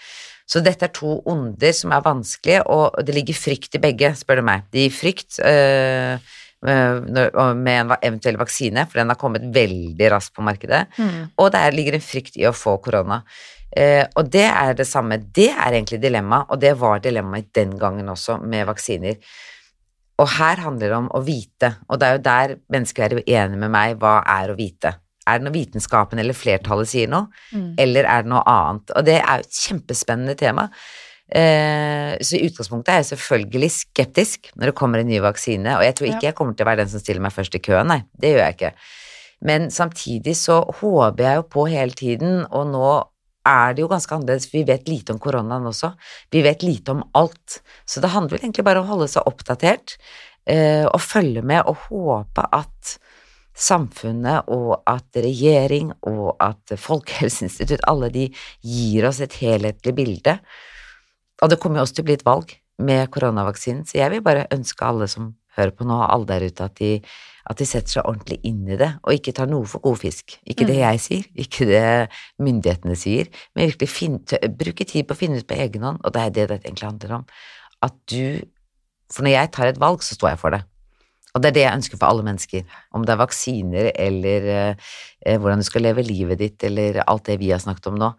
Så 0.49 0.63
dette 0.65 0.87
er 0.87 0.93
to 0.95 1.19
onder 1.29 1.75
som 1.77 1.93
er 1.93 2.05
vanskelige, 2.05 2.63
og 2.65 2.97
det 3.05 3.13
ligger 3.13 3.37
frykt 3.37 3.77
i 3.77 3.83
begge, 3.83 4.15
spør 4.17 4.41
du 4.41 4.47
meg. 4.47 4.65
Det 4.73 4.87
gir 4.87 4.95
frykt 4.95 5.37
øh, 5.45 6.31
med 6.64 7.74
en 7.82 7.93
eventuell 8.01 8.38
vaksine, 8.39 8.84
for 8.89 8.99
den 8.99 9.10
har 9.14 9.20
kommet 9.20 9.45
veldig 9.55 10.10
raskt 10.12 10.36
på 10.36 10.43
markedet. 10.43 10.86
Mm. 10.97 11.30
Og 11.39 11.51
der 11.55 11.72
ligger 11.76 11.95
en 11.95 12.03
frykt 12.03 12.38
i 12.38 12.47
å 12.49 12.55
få 12.55 12.78
korona. 12.84 13.22
Eh, 13.72 14.05
og 14.18 14.30
det 14.34 14.47
er 14.49 14.74
det 14.74 14.88
samme. 14.89 15.18
Det 15.32 15.49
er 15.53 15.72
egentlig 15.78 16.01
dilemma, 16.01 16.43
og 16.49 16.60
det 16.60 16.74
var 16.80 16.99
dilemmaet 17.03 17.51
den 17.55 17.78
gangen 17.80 18.10
også 18.10 18.39
med 18.41 18.68
vaksiner. 18.68 19.20
Og 20.20 20.28
her 20.36 20.60
handler 20.66 20.89
det 20.89 20.97
om 20.97 21.12
å 21.16 21.22
vite, 21.24 21.76
og 21.88 21.99
det 21.99 22.07
er 22.07 22.18
jo 22.18 22.24
der 22.26 22.55
mennesker 22.76 23.05
er 23.05 23.22
uenige 23.22 23.60
med 23.62 23.72
meg, 23.72 23.99
hva 24.01 24.18
er 24.28 24.51
å 24.51 24.57
vite? 24.57 24.97
Er 25.30 25.38
det 25.39 25.45
når 25.45 25.53
vitenskapen 25.53 26.20
eller 26.20 26.34
flertallet 26.36 26.89
sier 26.89 27.07
noe, 27.07 27.30
Mm. 27.53 27.76
eller 27.78 28.03
er 28.03 28.24
det 28.24 28.30
noe 28.34 28.43
annet? 28.45 28.91
Og 28.97 29.05
det 29.05 29.22
er 29.22 29.38
jo 29.38 29.45
et 29.47 29.62
kjempespennende 29.64 30.36
tema. 30.36 30.70
Eh, 31.30 32.15
så 32.25 32.39
i 32.39 32.47
utgangspunktet 32.47 32.89
er 32.89 33.03
jeg 33.03 33.11
selvfølgelig 33.11 33.69
skeptisk 33.75 34.49
når 34.55 34.71
det 34.71 34.77
kommer 34.80 35.01
en 35.01 35.11
ny 35.11 35.19
vaksine, 35.21 35.75
og 35.77 35.86
jeg 35.86 35.95
tror 35.97 36.09
ikke 36.09 36.27
jeg 36.30 36.38
kommer 36.38 36.57
til 36.57 36.65
å 36.65 36.69
være 36.71 36.82
den 36.82 36.91
som 36.93 37.03
stiller 37.03 37.21
meg 37.21 37.36
først 37.36 37.57
i 37.59 37.61
køen, 37.61 37.91
nei, 37.91 38.01
det 38.17 38.34
gjør 38.34 38.43
jeg 38.47 38.57
ikke. 38.57 38.71
Men 39.45 39.69
samtidig 39.71 40.34
så 40.36 40.59
håper 40.82 41.23
jeg 41.23 41.39
jo 41.39 41.45
på 41.53 41.67
hele 41.69 41.95
tiden, 41.95 42.41
og 42.49 42.71
nå 42.73 42.88
er 43.49 43.75
det 43.75 43.84
jo 43.84 43.91
ganske 43.91 44.15
annerledes, 44.15 44.49
vi 44.51 44.65
vet 44.67 44.89
lite 44.89 45.13
om 45.15 45.21
koronaen 45.21 45.69
også, 45.69 45.93
vi 46.34 46.41
vet 46.45 46.65
lite 46.65 46.97
om 46.97 47.05
alt, 47.17 47.61
så 47.86 48.01
det 48.03 48.11
handler 48.13 48.41
egentlig 48.41 48.65
bare 48.67 48.82
om 48.82 48.89
å 48.89 48.95
holde 48.95 49.09
seg 49.13 49.30
oppdatert, 49.30 49.95
eh, 50.49 50.86
og 50.89 50.99
følge 51.03 51.45
med 51.45 51.61
og 51.69 51.86
håpe 51.88 52.45
at 52.57 52.97
samfunnet 53.59 54.49
og 54.55 54.80
at 54.88 55.19
regjering 55.19 55.91
og 56.07 56.34
at 56.41 56.75
Folkehelseinstitutt, 56.80 57.84
alle 57.91 58.09
de 58.13 58.27
gir 58.65 59.07
oss 59.09 59.19
et 59.23 59.36
helhetlig 59.41 59.95
bilde. 59.97 60.38
Og 61.41 61.51
det 61.51 61.59
kommer 61.61 61.79
jo 61.79 61.87
også 61.87 61.99
til 61.99 62.05
å 62.05 62.09
bli 62.09 62.17
et 62.19 62.27
valg 62.27 62.55
med 62.79 63.09
koronavaksinen, 63.13 63.85
så 63.87 63.99
jeg 63.99 64.13
vil 64.13 64.23
bare 64.23 64.47
ønske 64.55 64.87
alle 64.87 65.07
som 65.11 65.33
hører 65.57 65.73
på 65.75 65.87
nå, 65.87 65.97
alle 66.05 66.27
der 66.29 66.45
ute, 66.47 66.67
at 66.67 66.77
de, 66.79 66.91
at 67.49 67.59
de 67.59 67.67
setter 67.67 67.97
seg 67.97 68.07
ordentlig 68.07 68.39
inn 68.47 68.61
i 68.69 68.77
det, 68.79 68.91
og 69.03 69.15
ikke 69.15 69.33
tar 69.35 69.49
noe 69.51 69.67
for 69.67 69.83
god 69.83 69.99
fisk. 69.99 70.37
Ikke 70.47 70.67
det 70.69 70.79
jeg 70.79 71.03
sier, 71.03 71.27
ikke 71.43 71.67
det 71.69 71.83
myndighetene 72.39 72.95
sier, 72.99 73.31
men 73.55 73.71
virkelig 73.71 73.91
finne, 73.91 74.41
bruke 74.61 74.87
tid 74.87 75.09
på 75.09 75.17
å 75.17 75.19
finne 75.19 75.41
ut 75.41 75.49
på 75.49 75.59
egen 75.59 75.85
hånd, 75.87 76.01
og 76.03 76.15
det 76.15 76.23
er 76.23 76.35
det 76.35 76.47
dette 76.53 76.69
egentlig 76.69 76.89
handler 76.91 77.19
om. 77.21 77.29
At 77.85 77.99
du 78.11 78.47
For 79.09 79.25
når 79.25 79.31
jeg 79.31 79.49
tar 79.49 79.65
et 79.65 79.79
valg, 79.81 80.03
så 80.05 80.13
står 80.13 80.29
jeg 80.29 80.37
for 80.37 80.53
det. 80.53 80.59
Og 81.33 81.41
det 81.41 81.47
er 81.49 81.53
det 81.55 81.61
jeg 81.63 81.77
ønsker 81.79 81.97
for 81.97 82.11
alle 82.11 82.25
mennesker. 82.27 82.75
Om 82.93 83.07
det 83.07 83.13
er 83.15 83.17
vaksiner 83.17 83.87
eller 83.95 84.43
eh, 84.53 84.91
eh, 85.25 85.39
hvordan 85.41 85.63
du 85.63 85.65
skal 85.65 85.81
leve 85.81 86.05
livet 86.05 86.37
ditt, 86.37 86.61
eller 86.67 86.99
alt 87.07 87.25
det 87.25 87.39
vi 87.41 87.49
har 87.49 87.57
snakket 87.63 87.89
om 87.89 87.97
nå, 87.97 88.11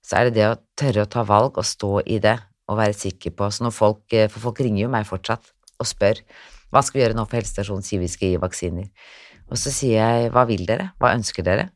så 0.00 0.16
er 0.16 0.28
det 0.30 0.38
det 0.38 0.46
å 0.48 0.56
tørre 0.72 1.04
å 1.04 1.10
ta 1.12 1.26
valg 1.28 1.60
og 1.60 1.68
stå 1.68 1.98
i 2.08 2.16
det 2.24 2.38
og 2.68 2.78
være 2.78 2.96
sikker 2.96 3.32
på 3.36 3.48
Så 3.52 3.64
når 3.64 3.72
folk, 3.74 4.04
eh, 4.12 4.28
For 4.28 4.40
folk 4.40 4.60
ringer 4.60 4.84
jo 4.84 4.92
meg 4.92 5.06
fortsatt 5.08 5.52
og 5.78 5.86
spør 5.86 6.20
hva 6.68 6.82
skal 6.84 6.98
vi 6.98 7.04
gjøre 7.06 7.16
nå 7.16 7.24
for 7.24 7.38
helsestasjonen, 7.38 7.84
sier 7.84 8.00
vi 8.02 8.10
skal 8.12 8.28
gi 8.28 8.40
vaksiner. 8.42 8.88
Og 9.48 9.56
så 9.56 9.70
sier 9.72 10.02
jeg 10.02 10.32
hva 10.34 10.42
vil 10.44 10.66
dere, 10.68 10.90
hva 11.00 11.14
ønsker 11.16 11.46
dere? 11.46 11.70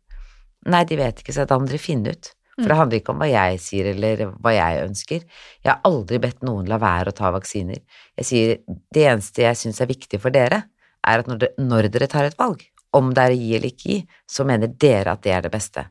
Nei, 0.69 0.83
de 0.85 0.99
vet 1.01 1.23
ikke, 1.23 1.33
så 1.33 1.47
da 1.49 1.57
må 1.59 1.65
dere 1.71 1.81
finne 1.81 2.13
ut. 2.13 2.29
For 2.59 2.69
det 2.69 2.77
handler 2.77 3.01
ikke 3.01 3.15
om 3.15 3.23
hva 3.23 3.29
jeg 3.31 3.61
sier 3.65 3.89
eller 3.95 4.27
hva 4.37 4.53
jeg 4.53 4.83
ønsker. 4.85 5.25
Jeg 5.65 5.71
har 5.71 5.81
aldri 5.89 6.21
bedt 6.21 6.45
noen 6.45 6.69
la 6.69 6.77
være 6.83 7.09
å 7.09 7.17
ta 7.17 7.31
vaksiner. 7.33 7.81
Jeg 8.21 8.29
sier 8.29 8.53
det 8.93 9.07
eneste 9.09 9.47
jeg 9.47 9.57
syns 9.63 9.81
er 9.81 9.89
viktig 9.89 10.21
for 10.21 10.35
dere, 10.35 10.61
er 11.03 11.25
at 11.25 11.31
når 11.31 11.41
dere, 11.41 11.65
når 11.65 11.89
dere 11.95 12.11
tar 12.13 12.29
et 12.29 12.37
valg, 12.39 12.61
om 12.93 13.15
det 13.17 13.25
er 13.25 13.33
å 13.33 13.41
gi 13.41 13.55
eller 13.57 13.73
ikke 13.73 13.89
gi, 13.89 13.99
så 14.29 14.45
mener 14.45 14.69
dere 14.69 15.17
at 15.17 15.25
det 15.25 15.33
er 15.33 15.47
det 15.47 15.55
beste. 15.55 15.87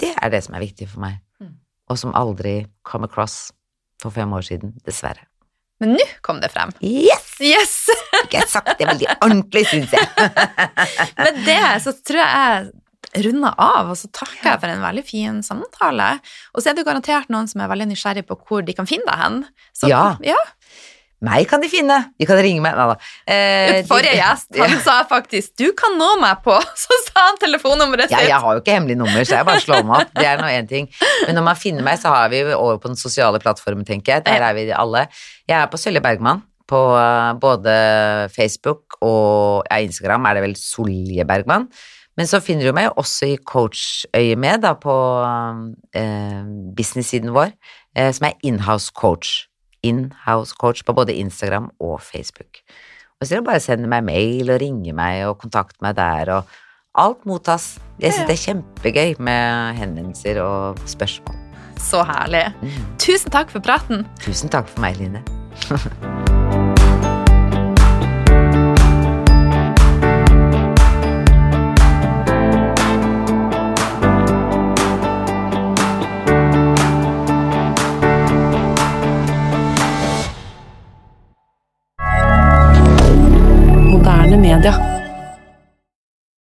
Det 0.00 0.14
er 0.16 0.32
det 0.32 0.40
som 0.46 0.56
er 0.56 0.64
viktig 0.64 0.88
for 0.88 1.04
meg, 1.04 1.20
Mm. 1.42 1.52
og 1.90 1.98
som 1.98 2.14
aldri 2.14 2.66
come 2.82 3.04
across 3.04 3.52
for 4.02 4.14
fem 4.14 4.32
år 4.36 4.44
siden, 4.46 4.74
dessverre. 4.86 5.24
Men 5.82 5.96
nå 5.96 6.04
kom 6.22 6.38
det 6.42 6.52
frem. 6.52 6.70
Yes! 6.84 7.32
Yes! 7.42 7.72
Ikke 8.22 8.38
jeg 8.42 8.50
sagt 8.52 8.70
det 8.78 8.86
veldig 8.86 9.08
ordentlig, 9.16 9.64
syns 9.70 9.94
jeg. 9.96 10.30
Med 11.24 11.40
det 11.46 11.58
så 11.82 11.94
tror 12.06 12.20
jeg 12.22 12.30
jeg 13.12 13.24
runder 13.26 13.56
av, 13.60 13.90
og 13.92 13.98
så 13.98 14.08
takker 14.14 14.46
jeg 14.52 14.60
for 14.62 14.70
en 14.72 14.84
veldig 14.84 15.02
fin 15.04 15.40
samtale. 15.44 16.06
Og 16.54 16.62
så 16.62 16.70
er 16.70 16.78
det 16.78 16.84
garantert 16.86 17.32
noen 17.34 17.50
som 17.50 17.60
er 17.64 17.68
veldig 17.72 17.90
nysgjerrig 17.90 18.22
på 18.28 18.38
hvor 18.48 18.62
de 18.64 18.76
kan 18.78 18.88
finne 18.88 19.04
deg 19.10 19.20
hen. 19.20 19.40
Så, 19.76 19.90
Ja. 19.90 20.04
ja. 20.24 20.38
Meg 21.22 21.46
kan 21.50 21.62
de 21.62 21.68
finne. 21.70 21.98
De 22.18 22.26
kan 22.26 22.40
ringe 22.42 22.62
meg. 22.64 22.74
Nei 22.74 22.86
da. 22.90 22.96
Eh, 23.30 23.80
Forrige 23.86 24.16
gjest, 24.22 24.48
han 24.58 24.74
sa 24.82 24.96
faktisk 25.08 25.54
'du 25.58 25.70
kan 25.78 25.94
nå 25.98 26.16
meg 26.22 26.42
på', 26.42 26.58
så 26.84 26.98
sa 27.06 27.28
han 27.28 27.38
telefonnummeret 27.42 28.10
Ja, 28.10 28.24
jeg 28.26 28.40
har 28.42 28.58
jo 28.58 28.62
ikke 28.62 28.74
hemmelig 28.74 28.98
nummer, 28.98 29.22
så 29.22 29.38
jeg 29.38 29.48
bare 29.48 29.62
slår 29.62 29.86
meg 29.86 30.02
opp. 30.02 30.14
Det 30.18 30.26
er 30.26 30.42
nå 30.42 30.50
én 30.50 30.68
ting. 30.68 30.90
Men 31.28 31.38
når 31.38 31.46
man 31.52 31.60
finner 31.60 31.86
meg, 31.86 32.00
så 32.02 32.10
har 32.14 32.32
vi 32.32 32.42
over 32.50 32.80
på 32.82 32.90
den 32.90 32.98
sosiale 32.98 33.38
plattformen, 33.42 33.86
tenker 33.86 34.16
jeg. 34.18 34.26
Der 34.26 34.42
er 34.42 34.56
vi 34.58 34.70
alle. 34.74 35.06
Jeg 35.46 35.58
er 35.60 35.70
på 35.70 35.78
Sølje 35.78 36.02
Bergman. 36.02 36.42
På 36.68 36.82
eh, 36.98 37.32
både 37.38 37.72
Facebook 38.34 38.98
og 39.02 39.66
ja, 39.70 39.78
Instagram 39.82 40.26
er 40.26 40.38
det 40.38 40.46
vel 40.48 40.56
Solje 40.58 41.26
Bergman. 41.28 41.68
Men 42.18 42.28
så 42.28 42.42
finner 42.44 42.68
du 42.68 42.74
meg 42.76 42.90
også 43.00 43.30
i 43.30 43.38
coachøyemed 43.48 44.66
da, 44.66 44.74
på 44.76 44.96
eh, 45.96 46.42
business-siden 46.76 47.32
vår, 47.32 47.54
eh, 47.96 48.10
som 48.12 48.28
er 48.28 48.36
Inhouse 48.44 48.92
Coach. 48.92 49.46
Inhouse 49.82 50.56
Coach 50.58 50.84
på 50.86 50.94
både 50.96 51.16
Instagram 51.20 51.70
og 51.80 52.00
Facebook. 52.02 52.62
Og 53.20 53.26
så 53.26 53.36
er 53.36 53.42
det 53.42 53.46
bare 53.46 53.62
å 53.62 53.64
sende 53.64 53.90
meg 53.90 54.04
mail 54.06 54.50
og 54.50 54.60
ringe 54.62 54.94
meg 54.96 55.22
og 55.28 55.38
kontakte 55.42 55.78
meg 55.84 55.94
der, 55.98 56.32
og 56.38 56.98
alt 56.98 57.24
mottas. 57.28 57.76
Jeg 58.02 58.16
syns 58.16 58.26
det 58.28 58.36
er 58.36 58.44
kjempegøy 58.48 59.14
med 59.22 59.78
henvendelser 59.78 60.42
og 60.42 60.82
spørsmål. 60.90 61.38
Så 61.82 62.02
herlig. 62.06 62.48
Mm. 62.62 62.78
Tusen 63.02 63.34
takk 63.34 63.50
for 63.54 63.64
praten. 63.64 64.06
Tusen 64.22 64.52
takk 64.52 64.70
for 64.70 64.84
meg, 64.84 64.98
Line. 65.00 65.22